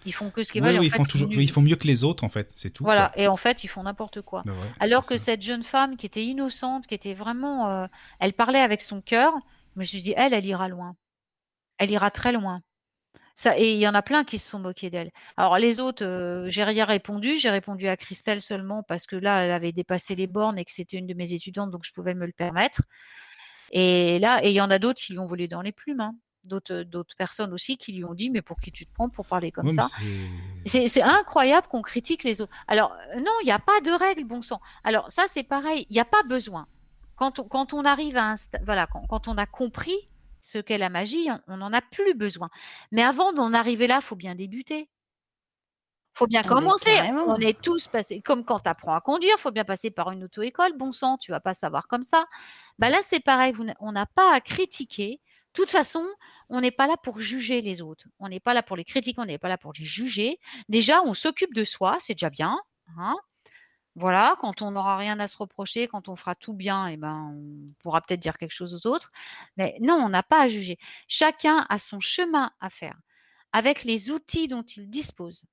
Ils 0.04 0.12
font 0.14 0.30
que 0.30 0.44
ce 0.44 0.52
qu'ils 0.52 0.62
Oui, 0.62 0.64
veulent 0.64 0.78
oui, 0.78 0.86
ils 0.86 0.90
fait, 0.90 1.02
font 1.02 1.06
toujours 1.06 1.30
ils 1.34 1.52
mieux 1.62 1.76
que 1.76 1.86
les 1.86 2.04
autres, 2.04 2.24
en 2.24 2.28
fait, 2.28 2.52
c'est 2.56 2.70
tout, 2.72 2.84
Voilà 2.84 3.12
quoi. 3.12 3.14
et 3.14 3.28
en 3.28 3.36
fait, 3.36 3.62
ils 3.64 3.68
font 3.68 3.84
n'importe 3.84 4.22
quoi. 4.22 4.44
Bah 4.44 4.54
ouais, 4.56 4.72
Alors 4.80 5.06
que 5.06 5.16
ça. 5.16 5.18
cette 5.18 5.42
jeune 5.42 5.62
femme 5.62 5.96
qui 5.96 6.06
était 6.06 6.24
innocente, 6.24 6.86
qui 6.88 6.94
était 6.94 7.14
vraiment, 7.14 7.84
heu, 7.84 7.88
elle 8.20 8.32
parlait 8.32 8.58
avec 8.58 8.82
son 8.82 9.00
cœur, 9.00 9.34
je 9.74 9.80
me 9.80 9.84
suis 9.84 10.02
dit: 10.02 10.14
«Elle, 10.16 10.34
elle 10.34 10.44
ira 10.44 10.68
loin. 10.68 10.96
Elle 11.78 11.90
ira 11.92 12.10
très 12.10 12.32
loin». 12.32 12.62
Ça 13.36 13.58
et 13.58 13.72
il 13.74 13.78
y 13.78 13.88
en 13.88 13.94
a 13.94 14.02
plein 14.02 14.24
qui 14.24 14.38
se 14.38 14.48
sont 14.50 14.60
moqués 14.60 14.90
d'elle. 14.90 15.10
Alors 15.38 15.58
les 15.58 15.80
autres, 15.80 16.04
heu, 16.04 16.50
j'ai 16.50 16.64
rien 16.64 16.84
répondu. 16.86 17.38
J'ai 17.38 17.50
répondu 17.50 17.88
à 17.88 17.96
Christelle 17.96 18.42
seulement 18.42 18.82
parce 18.84 19.06
que 19.06 19.16
là, 19.16 19.44
elle 19.44 19.52
avait 19.52 19.72
dépassé 19.72 20.14
les 20.16 20.26
bornes 20.28 20.58
et 20.58 20.64
que 20.66 20.72
c'était 20.72 20.98
une 20.98 21.06
de 21.08 21.14
mes 21.14 21.32
étudiantes, 21.34 21.70
donc 21.70 21.84
je 21.84 21.92
pouvais 21.92 22.14
me 22.14 22.26
le 22.26 22.32
permettre 22.32 22.82
et 23.72 24.18
là 24.20 24.40
et 24.44 24.50
il 24.50 24.54
y 24.54 24.60
en 24.62 24.70
a 24.70 24.78
d'autres 24.78 25.00
qui 25.02 25.12
lui 25.14 25.20
ont 25.20 25.26
volé 25.26 25.48
dans 25.48 25.62
les 25.62 25.72
plumes, 25.72 26.00
hein. 26.00 26.16
D'autres, 26.44 26.73
heu, 26.74 26.85
d'autres 26.85 27.16
personnes 27.16 27.52
aussi 27.52 27.77
qui 27.78 27.93
lui 27.93 28.05
ont 28.05 28.14
dit: 28.14 28.31
«Mais 28.31 28.43
pour 28.43 28.59
qui 28.59 28.73
tu 28.73 28.86
te 28.86 28.93
prends 28.93 29.09
pour 29.10 29.27
parler 29.27 29.52
comme 29.52 29.69
Ouais, 29.69 29.70
ça?» 29.70 29.90
c'est 30.66 31.02
incroyable 31.02 31.66
qu'on 31.69 31.82
critique 31.82 32.24
les 32.24 32.40
autres. 32.40 32.55
Alors, 32.69 32.93
heu, 33.16 33.20
non, 33.20 33.32
il 33.43 33.48
y 33.48 33.52
a 33.52 33.59
pas 33.59 33.81
de 33.82 33.90
règle, 33.93 34.24
bon 34.24 34.43
sang. 34.43 34.60
Alors 34.85 35.10
ça, 35.10 35.24
c'est 35.28 35.43
pareil, 35.44 35.86
il 35.90 35.97
y 35.97 36.01
a 36.01 36.05
pas 36.05 36.23
besoin. 36.28 36.66
Quand 37.16 37.39
on 37.40 37.44
quand 37.48 37.74
on 37.74 37.85
arrive 37.85 38.16
à 38.16 38.32
un 38.32 38.35
voilà, 38.64 38.86
quand 38.86 39.06
quand 39.09 39.28
on 39.28 39.36
a 39.39 39.47
compris 39.47 39.97
ce 40.40 40.59
qu'est 40.59 40.78
la 40.78 40.90
magie, 40.90 41.28
on 41.48 41.59
on 41.60 41.62
en 41.62 41.73
a 41.73 41.82
plus 41.82 42.14
besoin. 42.14 42.48
Mais 42.93 43.02
avant 43.02 43.32
d'en 43.32 43.52
arriver 43.55 43.86
là, 43.89 44.01
faut 44.01 44.16
bien 44.16 44.35
débuter. 44.35 44.89
Faut 46.14 46.27
bien 46.27 46.43
Ah 46.44 46.44
commencer. 46.44 46.90
On 47.24 47.36
est 47.36 47.60
tous 47.62 47.89
passés 47.89 48.20
comme 48.20 48.44
quand 48.44 48.60
tu 48.60 48.69
apprends 48.69 48.94
à 48.94 49.01
conduire, 49.01 49.39
faut 49.39 49.51
bien 49.51 49.64
passer 49.64 49.90
par 49.90 50.10
une 50.10 50.24
auto-école, 50.24 50.77
bon 50.77 50.93
sang, 50.93 51.16
tu 51.16 51.31
vas 51.31 51.40
pas 51.40 51.55
savoir 51.55 51.89
comme 51.89 52.02
ça. 52.02 52.27
Bah 52.78 52.90
là, 52.90 52.98
c'est 53.02 53.20
pareil, 53.24 53.55
on 53.81 53.93
n'a 53.93 54.06
pas 54.06 54.35
à 54.35 54.40
critiquer. 54.40 55.20
Toute 55.52 55.70
façon, 55.70 56.06
on 56.48 56.60
n'est 56.60 56.70
pas 56.70 56.86
là 56.86 56.96
pour 56.96 57.18
juger 57.20 57.60
les 57.60 57.82
autres. 57.82 58.06
On 58.18 58.28
n'est 58.28 58.40
pas 58.40 58.54
là 58.54 58.62
pour 58.62 58.76
les 58.76 58.84
critiquer, 58.84 59.20
on 59.20 59.26
n'est 59.26 59.38
pas 59.38 59.48
là 59.48 59.58
pour 59.58 59.72
les 59.78 59.84
juger. 59.84 60.38
Déjà, 60.68 61.02
on 61.02 61.14
s'occupe 61.14 61.54
de 61.54 61.64
soi, 61.64 61.98
c'est 62.00 62.14
déjà 62.14 62.30
bien, 62.30 62.58
hein. 62.98 63.16
Voilà, 63.94 64.36
quand 64.40 64.62
on 64.62 64.70
n'aura 64.70 64.96
rien 64.96 65.20
à 65.20 65.28
se 65.28 65.36
reprocher, 65.36 65.86
quand 65.86 66.08
on 66.08 66.16
fera 66.16 66.34
tout 66.34 66.54
bien 66.54 66.86
et 66.86 66.96
ben, 66.96 67.34
on 67.34 67.72
pourra 67.82 68.00
peut-être 68.00 68.20
dire 68.20 68.38
quelque 68.38 68.52
chose 68.52 68.74
aux 68.74 68.90
autres. 68.90 69.10
Mais 69.58 69.76
non, 69.80 69.94
on 69.96 70.08
n'a 70.08 70.22
pas 70.22 70.40
à 70.40 70.48
juger. 70.48 70.78
Chacun 71.08 71.66
a 71.68 71.78
son 71.78 72.00
chemin 72.00 72.50
à 72.60 72.70
faire, 72.70 72.96
avec 73.52 73.84
les 73.84 74.10
outils 74.10 74.48
dont 74.48 74.62
il 74.62 74.88
dispose. 74.88 75.44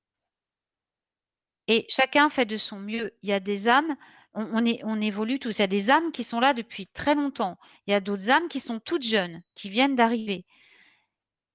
Et 1.68 1.86
chacun 1.90 2.30
fait 2.30 2.46
de 2.46 2.58
son 2.58 2.80
mieux. 2.80 3.12
Il 3.24 3.30
y 3.30 3.34
a 3.34 3.40
des 3.40 3.68
âmes, 3.68 3.96
on 4.34 4.66
é 4.66 4.80
on 4.84 5.02
évolue 5.02 5.40
tous. 5.40 5.58
Il 5.58 5.62
y 5.62 5.64
a 5.64 5.68
des 5.68 5.90
âmes 5.90 6.12
qui 6.12 6.24
sont 6.24 6.40
là 6.40 6.54
depuis 6.54 6.88
très 6.88 7.16
longtemps. 7.16 7.58
Il 7.88 7.92
y 7.92 7.94
a 7.94 8.00
d'autres 8.02 8.30
âmes 8.30 8.48
qui 8.50 8.60
sont 8.60 8.80
toutes 8.80 9.04
jeunes, 9.04 9.42
qui 9.56 9.70
viennent 9.70 9.96
d'arriver. 9.96 10.46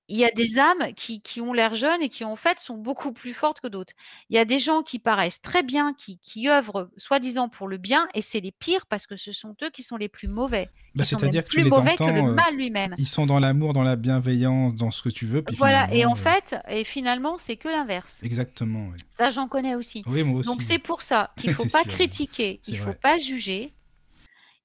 Il 0.09 0.19
y 0.19 0.25
a 0.25 0.31
des 0.31 0.59
âmes 0.59 0.93
qui 0.95 1.23
qui 1.23 1.41
ont 1.41 1.53
l'air 1.53 1.75
jeunes 1.75 2.03
et 2.03 2.09
qui, 2.11 2.25
en 2.25 2.37
fait, 2.37 2.59
sont 2.61 2.77
beaucoup 2.77 3.13
plus 3.13 3.33
fortes 3.35 3.61
que 3.61 3.69
d'autres. 3.69 3.95
Il 4.29 4.37
y 4.37 4.39
a 4.39 4.45
des 4.45 4.59
gens 4.61 4.83
qui 4.83 4.99
paraissent 4.99 5.41
très 5.41 5.63
bien, 5.63 5.95
qui 5.95 6.19
qui 6.21 6.49
œuvrent 6.49 6.91
soi-disant 6.99 7.49
pour 7.49 7.69
le 7.69 7.79
bien 7.79 8.09
et 8.15 8.23
c'est 8.23 8.41
les 8.41 8.53
pires 8.53 8.87
parce 8.87 9.07
que 9.07 9.17
ce 9.17 9.33
sont 9.33 9.57
eux 9.63 9.71
qui 9.71 9.83
sont 9.83 9.97
les 9.97 10.09
plus 10.11 10.29
mauvais, 10.29 10.71
Bah, 10.95 11.05
c'est-à-dire 11.05 11.45
que 11.45 11.49
tu 11.51 11.61
plus 11.61 11.63
les 11.63 11.71
mauvais 11.71 11.99
que 11.99 12.11
le 12.11 12.23
heu, 12.27 12.37
mal 12.37 12.55
lui-même. 12.57 12.97
ils 12.97 13.09
sont 13.09 13.27
dans 13.27 13.41
l'amour, 13.41 13.73
dans 13.73 13.83
la 13.83 13.97
bienveillance, 13.97 14.75
dans 14.75 14.91
ce 14.91 15.03
que 15.03 15.09
tu 15.09 15.27
veux, 15.27 15.43
puis 15.43 15.57
Voilà 15.59 15.89
et 15.93 16.07
en 16.07 16.15
heu 16.15 16.17
fait 16.17 16.57
et 16.69 16.85
finalement, 16.85 17.39
c'est 17.39 17.57
que 17.57 17.69
l'inverse. 17.69 18.25
Exactement, 18.25 18.89
oui. 18.89 18.99
Ça, 19.11 19.31
j'en 19.31 19.49
connais 19.49 19.75
aussi. 19.77 20.07
Oui, 20.07 20.23
moi 20.25 20.43
Donc 20.45 20.63
c'est 20.63 20.79
pour 20.81 21.03
ça 21.03 21.33
qu'il 21.39 21.51
faut 21.51 21.67
C'est 21.67 21.69
pas 21.69 21.85
sûr, 21.85 21.85
critiquer, 21.85 22.63
il 22.67 22.79
faut 22.79 22.95
vrai. 22.95 22.95
pas 22.95 23.19
juger. 23.19 23.75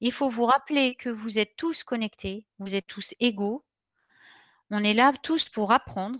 Il 0.02 0.12
faut 0.14 0.30
vous 0.30 0.46
rappeler 0.46 0.96
que 0.96 1.10
vous 1.10 1.40
êtes 1.40 1.56
tous 1.58 1.84
connectés, 1.84 2.46
vous 2.60 2.76
êtes 2.76 2.88
tous 2.88 3.16
égaux. 3.20 3.66
On 4.72 4.84
est 4.84 4.94
là 4.94 5.14
tous 5.24 5.50
pour 5.50 5.72
apprendre. 5.72 6.20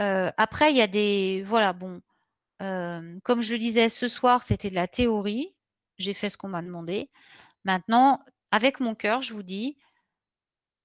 Heu, 0.00 0.30
après 0.36 0.70
il 0.70 0.76
y 0.76 0.82
a 0.82 0.86
des 0.86 1.44
voilà, 1.46 1.72
bon, 1.72 2.00
hem, 2.60 3.20
comme 3.24 3.42
je 3.42 3.54
le 3.54 3.58
disais, 3.60 3.88
ce 3.90 4.08
soir, 4.08 4.42
c'était 4.42 4.70
de 4.70 4.76
la 4.76 4.88
théorie. 4.88 5.54
J'ai 5.98 6.14
fait 6.14 6.30
ce 6.30 6.36
qu'on 6.38 6.48
m'a 6.48 6.62
demandé. 6.62 7.10
Maintenant, 7.64 8.20
avec 8.52 8.80
mon 8.80 8.94
cœur, 8.96 9.22
je 9.22 9.34
vous 9.34 9.42
dis 9.44 9.78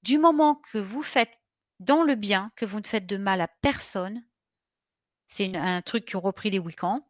du 0.03 0.18
moment 0.18 0.56
que 0.56 0.78
vous 0.78 1.02
faites 1.02 1.32
dans 1.80 2.03
le 2.03 2.15
bien, 2.15 2.52
que 2.57 2.65
vous 2.65 2.80
ne 2.82 2.86
faites 2.86 3.06
de 3.06 3.15
mal 3.15 3.40
à 3.40 3.48
personne 3.61 4.24
c'est 5.30 5.56
un 5.56 5.82
truc 5.82 6.11
qu'ont 6.11 6.20
repris 6.20 6.49
les 6.49 6.60
Wiccans, 6.60 7.06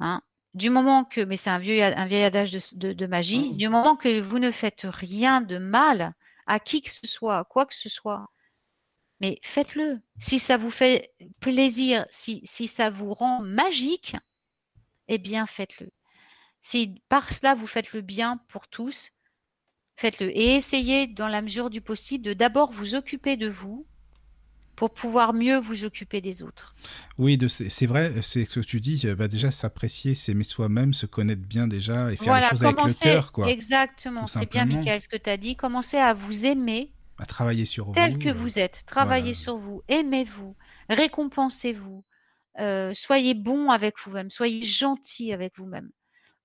hein. 0.00 0.22
Du 0.54 0.70
moment 0.70 1.04
que 1.04 1.20
mais 1.22 1.36
c'est 1.36 1.50
un 1.50 1.58
vieux 1.60 1.82
un 1.82 2.06
vieil 2.06 2.24
adage 2.24 2.52
de 2.52 2.58
s 2.58 2.74
de 2.76 2.92
de 2.92 3.06
magie, 3.06 3.52
Mmh. 3.52 3.56
du 3.56 3.68
moment 3.68 3.96
que 3.96 4.20
vous 4.20 4.38
ne 4.38 4.50
faites 4.50 4.86
rien 4.88 5.40
de 5.42 5.58
mal 5.58 6.14
à 6.46 6.60
qui 6.60 6.82
que 6.82 6.90
ce 6.90 7.06
soit, 7.06 7.38
à 7.38 7.44
quoi 7.44 7.66
que 7.66 7.74
ce 7.74 7.88
soit, 7.88 8.28
mais 9.20 9.38
faites-le. 9.42 10.00
Si 10.18 10.38
ça 10.38 10.56
vous 10.56 10.70
fait 10.70 11.12
plaisir, 11.40 12.06
si 12.10 12.40
si 12.44 12.68
ça 12.68 12.90
vous 12.90 13.12
rend 13.14 13.42
magique, 13.42 14.16
eh 15.08 15.18
bien 15.18 15.46
faites-le. 15.46 15.90
Si 16.60 17.02
par 17.08 17.30
cela 17.30 17.54
vous 17.54 17.66
faites 17.66 17.92
le 17.92 18.00
bien 18.00 18.40
pour 18.48 18.68
tous, 18.68 19.12
faites-le 19.96 20.36
et 20.36 20.56
essayez 20.56 21.06
dans 21.06 21.28
la 21.28 21.42
mesure 21.42 21.70
du 21.70 21.80
possible 21.80 22.24
de 22.24 22.32
d'abord 22.32 22.72
vous 22.72 22.94
occuper 22.94 23.36
de 23.36 23.48
vous, 23.48 23.86
pour 24.78 24.90
pouvoir 24.90 25.34
mieux 25.34 25.58
vous 25.58 25.82
occuper 25.82 26.20
des 26.20 26.40
autres. 26.40 26.76
Oui, 27.18 27.36
de 27.36 27.48
c'est 27.48 27.86
vrai, 27.86 28.12
c'est 28.22 28.44
ce 28.44 28.60
que 28.60 28.64
tu 28.64 28.80
dis, 28.80 29.02
heu, 29.06 29.16
bah, 29.16 29.26
déjà 29.26 29.50
s'apprécier, 29.50 30.14
s'aimer 30.14 30.44
soi-même, 30.44 30.94
se 30.94 31.06
connaître 31.06 31.42
bien 31.42 31.66
déjà 31.66 32.12
et 32.12 32.16
faire 32.16 32.36
les 32.36 32.46
choses 32.46 32.62
avec 32.62 32.84
le 32.84 32.94
cœur, 32.94 33.32
quoi. 33.32 33.50
exactement, 33.50 34.28
c'est 34.28 34.48
bien. 34.48 34.66
Mickaël 34.66 35.00
ce 35.00 35.08
que 35.08 35.16
tu 35.16 35.28
as 35.28 35.36
dit. 35.36 35.56
Commencez 35.56 35.96
à 35.96 36.14
vous 36.14 36.46
aimer 36.46 36.92
À 37.18 37.26
travailler 37.26 37.64
sur 37.66 37.92
tel 37.92 38.12
vous, 38.12 38.18
que 38.18 38.28
heu, 38.28 38.32
vous 38.32 38.58
êtes. 38.58 38.84
Travaillez 38.86 39.32
voilà. 39.32 39.34
sur 39.34 39.56
vous, 39.56 39.82
aimez-vous, 39.88 40.56
récompensez-vous, 40.88 42.04
heu, 42.60 42.94
soyez 42.94 43.34
bon 43.34 43.70
avec 43.70 43.98
vous-même, 44.00 44.30
soyez 44.30 44.62
gentil 44.62 45.32
avec 45.32 45.56
vous-même. 45.58 45.90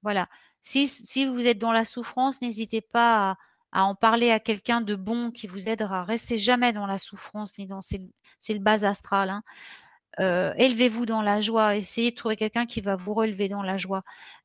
Voilà. 0.03 0.29
Si 0.61 0.87
si 0.87 1.25
vous 1.27 1.47
êtes 1.47 1.59
dans 1.59 1.73
la 1.73 1.85
souffrance, 1.85 2.41
n'hésitez 2.41 2.81
pas 2.81 3.31
à 3.31 3.37
à 3.73 3.85
en 3.85 3.95
parler 3.95 4.31
à 4.31 4.39
quelqu'un 4.39 4.81
de 4.81 4.95
bon 4.95 5.31
qui 5.31 5.47
vous 5.47 5.69
aidera. 5.69 6.03
Restez 6.05 6.37
jamais 6.39 6.73
dans 6.73 6.87
la 6.87 6.99
souffrance 6.99 7.57
ni 7.59 7.67
dans 7.67 7.81
c'est 7.81 7.99
le 7.99 8.09
c'est 8.39 8.53
le 8.53 8.59
bas 8.61 8.85
astral, 8.87 9.29
hein. 9.31 9.43
Euh, 10.19 10.53
élevez-vous 10.57 11.05
dans 11.05 11.21
la 11.21 11.41
joie, 11.41 11.75
essayez 11.75 12.11
de 12.11 12.15
trouver 12.15 12.35
quelqu'un 12.35 12.65
qui 12.65 12.81
va 12.81 12.95
vous 12.95 13.13
relever 13.13 13.49
dans 13.49 13.63
la 13.63 13.77
joie. 13.77 14.03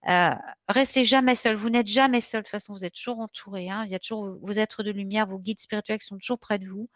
Euh, 0.09 0.31
restez 0.69 1.05
jamais 1.05 1.35
seul, 1.35 1.57
vous 1.57 1.71
n'êtes 1.71 1.89
jamais 1.89 2.21
seul, 2.21 2.41
de 2.41 2.45
toute 2.45 2.51
façon, 2.51 2.73
vous 2.73 2.85
êtes 2.85 2.95
toujours 2.95 3.21
entouré, 3.21 3.71
hein. 3.71 3.85
il 3.85 3.91
y 3.91 3.95
a 3.95 3.99
toujours 3.99 4.39
vos 4.41 4.53
êtres 4.53 4.83
de 4.83 4.91
lumière, 4.91 5.27
vos 5.27 5.39
guides 5.39 5.61
spirituels 5.61 5.99
qui 5.99 6.07
sont 6.07 6.19
toujours 6.19 6.39
près 6.39 6.59
de 6.59 6.67
vous. 6.67 6.89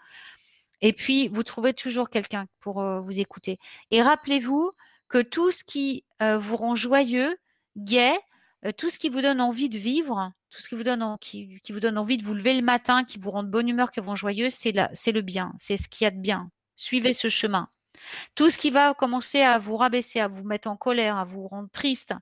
Et 0.81 0.93
puis, 0.93 1.29
vous 1.29 1.43
trouvez 1.43 1.75
toujours 1.75 2.11
quelqu'un 2.11 2.47
pour 2.61 2.81
euh, 2.81 3.01
vous 3.01 3.21
écouter. 3.21 3.59
Et 3.91 4.03
rappelez-vous 4.03 4.73
que 5.09 5.23
tout 5.23 5.53
ce 5.53 5.63
qui 5.65 6.05
vous 6.21 6.57
rend 6.57 6.75
joyeux, 6.75 7.37
gai, 7.77 8.15
tout 8.79 8.89
ce 8.89 8.99
qui 8.99 9.11
vous 9.11 9.21
donne 9.21 9.43
envie 9.43 9.69
de 9.69 9.77
vivre, 9.77 10.33
tout 10.49 10.63
ce 10.63 10.71
qui 10.71 10.75
vous 10.75 10.85
donne, 10.85 11.05
qui, 11.21 11.61
qui, 11.63 11.73
vous 11.73 11.81
donne 11.81 11.99
envie 11.99 12.17
de 12.17 12.25
vous 12.25 12.33
lever 12.33 12.55
le 12.55 12.63
matin, 12.63 13.05
qui 13.05 13.19
vous 13.19 13.31
rend 13.31 13.43
de 13.43 13.51
bonne 13.51 13.69
humeur, 13.69 13.91
qui 13.91 14.01
vous 14.01 14.07
rend 14.07 14.17
joyeux, 14.17 14.49
c'est 14.49 14.73
le 14.73 15.21
bien, 15.21 15.53
c'est 15.59 15.77
ce 15.77 15.87
qu'il 15.89 16.07
y 16.07 16.09
a 16.09 16.11
de 16.11 16.19
bien. 16.19 16.51
Suivez 16.77 17.13
ce 17.13 17.29
chemin. 17.29 17.69
Tout 18.35 18.51
ce 18.51 18.59
qui 18.59 18.71
va 18.71 18.95
commencer 18.95 19.43
à 19.43 19.59
vous 19.59 19.77
rabaisser, 19.77 20.21
à 20.21 20.29
vous 20.29 20.45
mettre 20.45 20.69
en 20.69 20.77
colère, 20.77 21.17
à 21.17 21.25
vous 21.25 21.47
rendre 21.47 21.69
triste, 21.71 22.15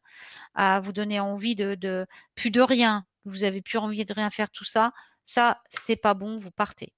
à 0.54 0.80
vous 0.80 0.92
donner 0.92 1.20
envie 1.20 1.56
de, 1.56 2.06
plus 2.34 2.50
de 2.50 2.60
rien, 2.60 3.04
vous 3.24 3.38
n'avez 3.38 3.62
plus 3.62 3.78
envie 3.78 4.04
de 4.04 4.12
rien 4.12 4.30
faire, 4.30 4.50
tout 4.50 4.64
ça, 4.64 4.92
ça, 5.24 5.62
c'est 5.68 5.96
pas 5.96 6.14
bon, 6.14 6.36
vous 6.36 6.50
partez. 6.50 6.92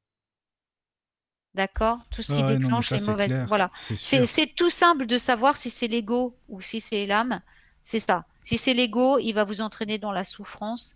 D'accord? 1.55 1.99
Tout 2.11 2.23
ce 2.23 2.33
qui 2.33 2.43
déclenche 2.43 2.91
les 2.93 3.05
mauvaises. 3.07 3.45
Voilà. 3.47 3.71
C'est 3.75 4.55
tout 4.55 4.71
simple 4.71 5.07
de 5.07 5.19
savoir 5.19 5.57
si 5.57 5.71
c'est 5.71 5.89
l'ego 5.89 6.39
ou 6.49 6.63
si 6.63 6.81
c'est 6.81 7.05
l'âme. 7.07 7.43
C'est 7.83 8.01
ça. 8.01 8.25
Si 8.43 8.59
c'est 8.59 8.75
l'ego, 8.75 9.19
il 9.19 9.33
va 9.33 9.45
vous 9.45 9.61
entraîner 9.61 9.99
dans 9.99 10.13
la 10.13 10.25
souffrance 10.25 10.95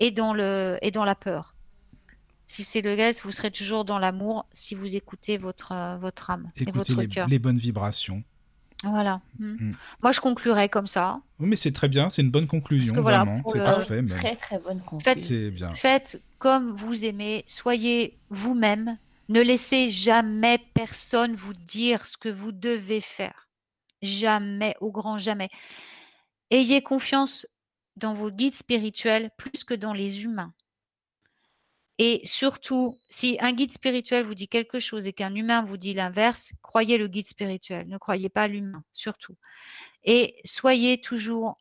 et 0.00 0.10
dans, 0.10 0.34
le, 0.34 0.78
et 0.82 0.90
dans 0.90 1.04
la 1.04 1.14
peur. 1.14 1.54
Si 2.52 2.64
c'est 2.64 2.82
le 2.82 2.94
gaz, 2.96 3.22
vous 3.24 3.32
serez 3.32 3.50
toujours 3.50 3.86
dans 3.86 3.98
l'amour 3.98 4.44
si 4.52 4.74
vous 4.74 4.94
écoutez 4.94 5.38
votre, 5.38 5.72
euh, 5.72 5.96
votre 5.96 6.28
âme 6.28 6.48
et 6.60 6.70
votre 6.70 7.00
les, 7.00 7.08
cœur. 7.08 7.26
les 7.26 7.38
bonnes 7.38 7.56
vibrations. 7.56 8.22
Voilà. 8.84 9.22
Hmm. 9.38 9.52
Hmm. 9.52 9.72
Moi, 10.02 10.12
je 10.12 10.20
conclurai 10.20 10.68
comme 10.68 10.86
ça. 10.86 11.22
Oui, 11.38 11.48
mais 11.48 11.56
c'est 11.56 11.72
très 11.72 11.88
bien, 11.88 12.10
c'est 12.10 12.20
une 12.20 12.30
bonne 12.30 12.46
conclusion, 12.46 12.94
vraiment. 13.00 13.36
c'est 13.50 13.58
parfait. 13.58 14.04
Très, 14.06 14.36
très 14.36 14.58
bonne 14.58 14.82
conclusion. 14.82 15.14
Faites, 15.14 15.54
bien. 15.54 15.72
faites 15.72 16.22
comme 16.38 16.76
vous 16.76 17.06
aimez, 17.06 17.42
soyez 17.46 18.18
vous-même. 18.28 18.98
Ne 19.30 19.40
laissez 19.40 19.88
jamais 19.88 20.58
personne 20.74 21.34
vous 21.34 21.54
dire 21.54 22.04
ce 22.04 22.18
que 22.18 22.28
vous 22.28 22.52
devez 22.52 23.00
faire. 23.00 23.48
Jamais, 24.02 24.74
au 24.82 24.90
grand 24.90 25.16
jamais. 25.16 25.48
Ayez 26.50 26.82
confiance 26.82 27.46
dans 27.96 28.12
vos 28.12 28.30
guides 28.30 28.56
spirituels 28.56 29.30
plus 29.38 29.64
que 29.64 29.72
dans 29.72 29.94
les 29.94 30.24
humains. 30.24 30.52
Et 32.04 32.20
surtout, 32.24 32.98
si 33.08 33.36
un 33.38 33.52
guide 33.52 33.70
spirituel 33.70 34.24
vous 34.24 34.34
dit 34.34 34.48
quelque 34.48 34.80
chose 34.80 35.06
et 35.06 35.12
qu'un 35.12 35.36
humain 35.36 35.62
vous 35.62 35.76
dit 35.76 35.94
l'inverse, 35.94 36.52
croyez 36.60 36.98
le 36.98 37.06
guide 37.06 37.28
spirituel, 37.28 37.86
ne 37.86 37.96
croyez 37.96 38.28
pas 38.28 38.48
l'humain, 38.48 38.82
surtout. 38.92 39.36
Et 40.02 40.40
soyez 40.44 41.00
toujours, 41.00 41.58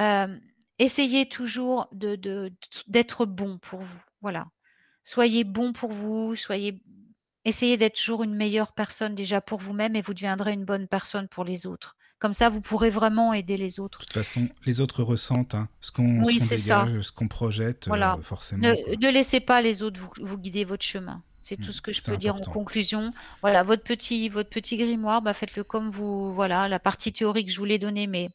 euh, 0.00 0.36
essayez 0.80 1.28
toujours 1.28 1.88
d'être 1.92 3.24
bon 3.24 3.58
pour 3.58 3.78
vous. 3.78 4.02
Voilà. 4.20 4.48
Soyez 5.04 5.44
bon 5.44 5.72
pour 5.72 5.92
vous, 5.92 6.34
soyez, 6.34 6.82
essayez 7.44 7.76
d'être 7.76 7.94
toujours 7.94 8.24
une 8.24 8.34
meilleure 8.34 8.72
personne 8.72 9.14
déjà 9.14 9.40
pour 9.40 9.60
vous-même 9.60 9.94
et 9.94 10.02
vous 10.02 10.12
deviendrez 10.12 10.54
une 10.54 10.64
bonne 10.64 10.88
personne 10.88 11.28
pour 11.28 11.44
les 11.44 11.66
autres. 11.66 11.96
Comme 12.18 12.32
ça, 12.32 12.48
vous 12.48 12.62
pourrez 12.62 12.88
vraiment 12.88 13.34
aider 13.34 13.58
les 13.58 13.78
autres. 13.78 14.00
De 14.00 14.04
toute 14.04 14.14
façon, 14.14 14.48
les 14.64 14.80
autres 14.80 15.02
ressentent 15.02 15.54
hein, 15.54 15.68
ce 15.82 15.92
qu'on 15.92 16.22
dégage, 16.22 17.02
ce 17.02 17.12
qu'on 17.12 17.28
projette, 17.28 17.88
euh, 17.88 18.16
forcément. 18.22 18.66
Ne, 18.66 19.10
laissez 19.10 19.40
pas 19.40 19.60
les 19.60 19.82
autres 19.82 20.00
vous, 20.18 20.38
guider 20.38 20.64
votre 20.64 20.84
chemin. 20.84 21.22
C'est 21.42 21.56
tout 21.56 21.68
mmh, 21.68 21.72
ce 21.72 21.80
que 21.82 21.92
je 21.92 22.02
peux 22.02 22.16
dire 22.16 22.34
en 22.34 22.40
conclusion. 22.40 23.10
Voilà, 23.42 23.62
votre 23.62 23.82
petit, 23.84 24.28
votre 24.30 24.48
petit 24.48 24.78
grimoire, 24.78 25.20
bah, 25.20 25.34
faites-le 25.34 25.62
comme 25.62 25.90
vous. 25.90 26.34
Voilà, 26.34 26.68
la 26.68 26.80
partie 26.80 27.12
théorique, 27.12 27.52
je 27.52 27.58
vous 27.58 27.66
l'ai 27.66 27.78
donnée, 27.78 28.06
mais 28.06 28.30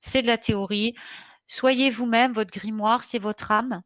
c'est 0.00 0.22
de 0.22 0.28
la 0.28 0.38
théorie. 0.38 0.94
Soyez 1.48 1.90
vous-même, 1.90 2.32
votre 2.32 2.52
grimoire, 2.52 3.02
c'est 3.02 3.18
votre 3.18 3.50
âme. 3.50 3.82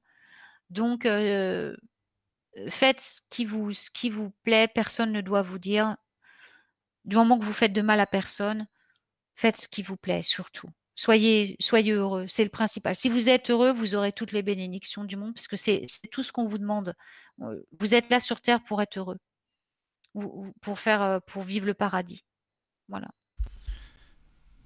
Donc, 0.68 1.06
euh, 1.06 1.74
faites 2.68 3.00
ce 3.00 3.20
qui, 3.30 3.44
vous, 3.44 3.72
ce 3.72 3.90
qui 3.90 4.10
vous 4.10 4.30
plaît. 4.44 4.68
Personne 4.68 5.12
ne 5.12 5.20
doit 5.20 5.42
vous 5.42 5.58
dire. 5.58 5.96
Du 7.06 7.16
moment 7.16 7.38
que 7.38 7.44
vous 7.44 7.54
faites 7.54 7.72
de 7.72 7.82
mal 7.82 7.98
à 7.98 8.06
personne, 8.06 8.66
Faites 9.40 9.56
ce 9.56 9.68
qui 9.68 9.82
vous 9.82 9.96
plaît 9.96 10.22
surtout. 10.22 10.68
Soyez, 10.94 11.56
soyez 11.60 11.92
heureux, 11.92 12.26
c'est 12.28 12.44
le 12.44 12.50
principal. 12.50 12.94
Si 12.94 13.08
vous 13.08 13.30
êtes 13.30 13.48
heureux, 13.48 13.72
vous 13.72 13.94
aurez 13.94 14.12
toutes 14.12 14.32
les 14.32 14.42
bénédictions 14.42 15.02
du 15.04 15.16
monde, 15.16 15.32
parce 15.32 15.48
que 15.48 15.56
c'est 15.56 15.86
tout 16.12 16.22
ce 16.22 16.30
qu'on 16.30 16.44
vous 16.44 16.58
demande. 16.58 16.92
Vous 17.78 17.94
êtes 17.94 18.10
là 18.10 18.20
sur 18.20 18.42
Terre 18.42 18.62
pour 18.62 18.82
être 18.82 18.98
heureux, 18.98 19.16
pour, 20.60 20.78
faire, 20.78 21.22
pour 21.26 21.42
vivre 21.42 21.64
le 21.64 21.72
paradis. 21.72 22.22
Voilà. 22.90 23.08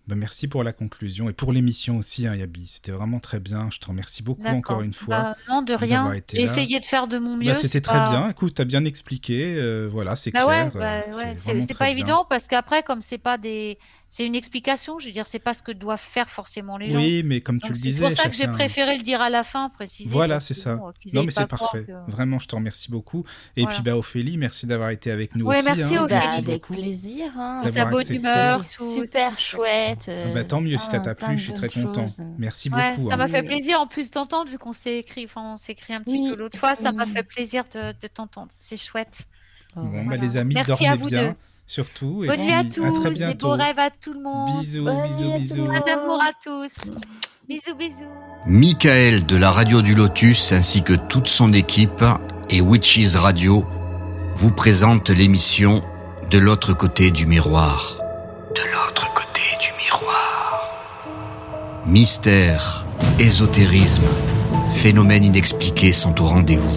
Bah, 0.06 0.16
merci 0.16 0.48
pour 0.48 0.64
la 0.64 0.74
conclusion 0.74 1.30
et 1.30 1.32
pour 1.32 1.50
l'émission 1.52 1.96
aussi, 1.96 2.26
hein, 2.26 2.34
Yabi. 2.34 2.66
C'était 2.66 2.92
vraiment 2.92 3.20
très 3.20 3.40
bien. 3.40 3.70
Je 3.70 3.78
te 3.78 3.86
remercie 3.86 4.22
beaucoup 4.22 4.44
encore 4.44 4.82
une 4.82 4.92
fois. 4.92 5.16
Bah, 5.16 5.36
non, 5.48 5.62
de 5.62 5.72
rien. 5.72 6.12
J'ai 6.30 6.42
essayé 6.42 6.78
de 6.78 6.84
faire 6.84 7.06
de 7.06 7.16
mon 7.16 7.36
mieux. 7.36 7.46
Bah, 7.46 7.54
c'était 7.54 7.80
très 7.80 8.00
bien. 8.10 8.28
Écoute, 8.28 8.54
tu 8.54 8.60
as 8.60 8.66
bien 8.66 8.84
expliqué. 8.84 9.54
Euh, 9.56 9.88
voilà, 9.90 10.14
c'est 10.14 10.32
clair. 10.32 10.74
Ouais, 10.74 11.14
ouais. 11.14 11.36
C'est 11.38 11.78
pas 11.78 11.90
évident 11.90 12.26
parce 12.28 12.48
qu'après, 12.48 12.82
comme 12.82 13.00
c'est 13.00 13.18
pas 13.18 13.38
des 13.38 13.78
c'est 14.14 14.24
une 14.24 14.36
explication. 14.36 15.00
Je 15.00 15.06
veux 15.06 15.12
dire, 15.12 15.26
c'est 15.26 15.40
pas 15.40 15.54
ce 15.54 15.62
que 15.64 15.72
doivent 15.72 15.98
faire 15.98 16.30
forcément 16.30 16.76
les 16.78 16.88
gens. 16.88 16.98
Oui, 16.98 17.24
mais 17.24 17.40
comme 17.40 17.58
tu 17.60 17.72
le 17.72 17.74
disais. 17.74 18.00
C'est 18.00 18.08
pour 18.14 18.16
ça 18.16 18.28
que 18.28 18.36
j'ai 18.36 18.46
préféré 18.46 18.96
le 18.96 19.02
dire 19.02 19.20
à 19.20 19.28
la 19.28 19.42
fin, 19.42 19.70
précisément. 19.70 20.14
Voilà, 20.14 20.38
c'est 20.38 20.54
ça. 20.54 20.76
non, 21.12 21.24
mais 21.24 21.32
c'est 21.32 21.48
parfait. 21.48 21.84
Vraiment, 22.06 22.38
je 22.38 22.46
te 22.46 22.54
remercie 22.54 22.92
beaucoup. 22.92 23.24
Et 23.56 23.66
puis, 23.66 23.82
bah, 23.82 23.96
Ophélie, 23.96 24.38
merci 24.38 24.68
d'avoir 24.68 24.90
été 24.90 25.10
avec 25.10 25.34
nous 25.34 25.46
aussi. 25.46 25.64
Merci, 25.64 25.96
hein. 25.96 26.06
merci 26.08 26.38
avec 26.38 26.62
plaisir. 26.62 27.32
Hein. 27.36 27.62
Sa 27.74 27.86
bonne 27.86 28.04
humeur. 28.08 28.64
Super 28.68 29.36
chouette. 29.40 30.08
Ah 30.08 30.28
bah, 30.32 30.44
tant 30.44 30.60
mieux 30.60 30.78
si 30.78 30.86
ça 30.86 31.00
t'a 31.00 31.10
ah, 31.10 31.14
plu. 31.16 31.36
Je 31.36 31.42
suis 31.42 31.52
très 31.52 31.68
content. 31.68 32.06
Merci 32.38 32.70
beaucoup. 32.70 33.08
Ça 33.08 33.14
hein. 33.14 33.16
m'a 33.16 33.26
fait 33.26 33.42
plaisir 33.42 33.80
en 33.80 33.88
plus 33.88 34.12
d'entendre, 34.12 34.48
vu 34.48 34.58
qu'on 34.58 34.72
s'est 34.72 34.98
écrit, 34.98 35.24
enfin, 35.24 35.54
on 35.54 35.56
s'est 35.56 35.72
écrit 35.72 35.92
un 35.92 36.00
petit 36.00 36.28
peu 36.28 36.36
l'autre 36.36 36.56
fois. 36.56 36.76
Ça 36.76 36.92
m'a 36.92 37.06
fait 37.06 37.24
plaisir 37.24 37.64
de 37.74 38.06
t'entendre. 38.06 38.52
C'est 38.52 38.76
chouette. 38.76 39.22
Bon, 39.74 40.04
bah, 40.04 40.16
les 40.16 40.36
amis, 40.36 40.54
dormez 40.64 40.98
bien 40.98 41.36
surtout. 41.66 42.24
Et 42.24 42.28
Bonne 42.28 42.40
nuit 42.40 42.52
à 42.52 42.64
tous, 42.64 42.84
à 42.84 42.92
très 42.92 43.10
bientôt. 43.10 43.32
des 43.32 43.34
beaux 43.34 43.50
rêves 43.64 43.78
à 43.78 43.90
tout 43.90 44.12
le 44.12 44.20
monde. 44.20 44.48
Bisous, 44.60 44.84
bisous, 45.04 45.32
bisous. 45.38 45.68
Un 45.70 45.92
amour 45.92 46.20
à 46.22 46.32
tous. 46.44 46.90
Bisous, 47.48 47.74
bisous. 47.78 47.94
Michael 48.46 49.26
de 49.26 49.36
la 49.36 49.50
Radio 49.50 49.82
du 49.82 49.94
Lotus 49.94 50.52
ainsi 50.52 50.82
que 50.82 50.94
toute 50.94 51.26
son 51.28 51.52
équipe 51.52 52.04
et 52.50 52.60
Witches 52.60 53.14
Radio 53.16 53.64
vous 54.34 54.50
présentent 54.50 55.10
l'émission 55.10 55.82
De 56.30 56.38
l'autre 56.38 56.74
côté 56.76 57.10
du 57.10 57.26
miroir. 57.26 57.98
De 58.54 58.62
l'autre 58.72 59.12
côté 59.14 59.42
du 59.60 59.68
miroir. 59.82 60.74
Mystère, 61.86 62.86
ésotérisme, 63.18 64.04
phénomènes 64.70 65.24
inexpliqués 65.24 65.92
sont 65.92 66.20
au 66.22 66.26
rendez-vous. 66.26 66.76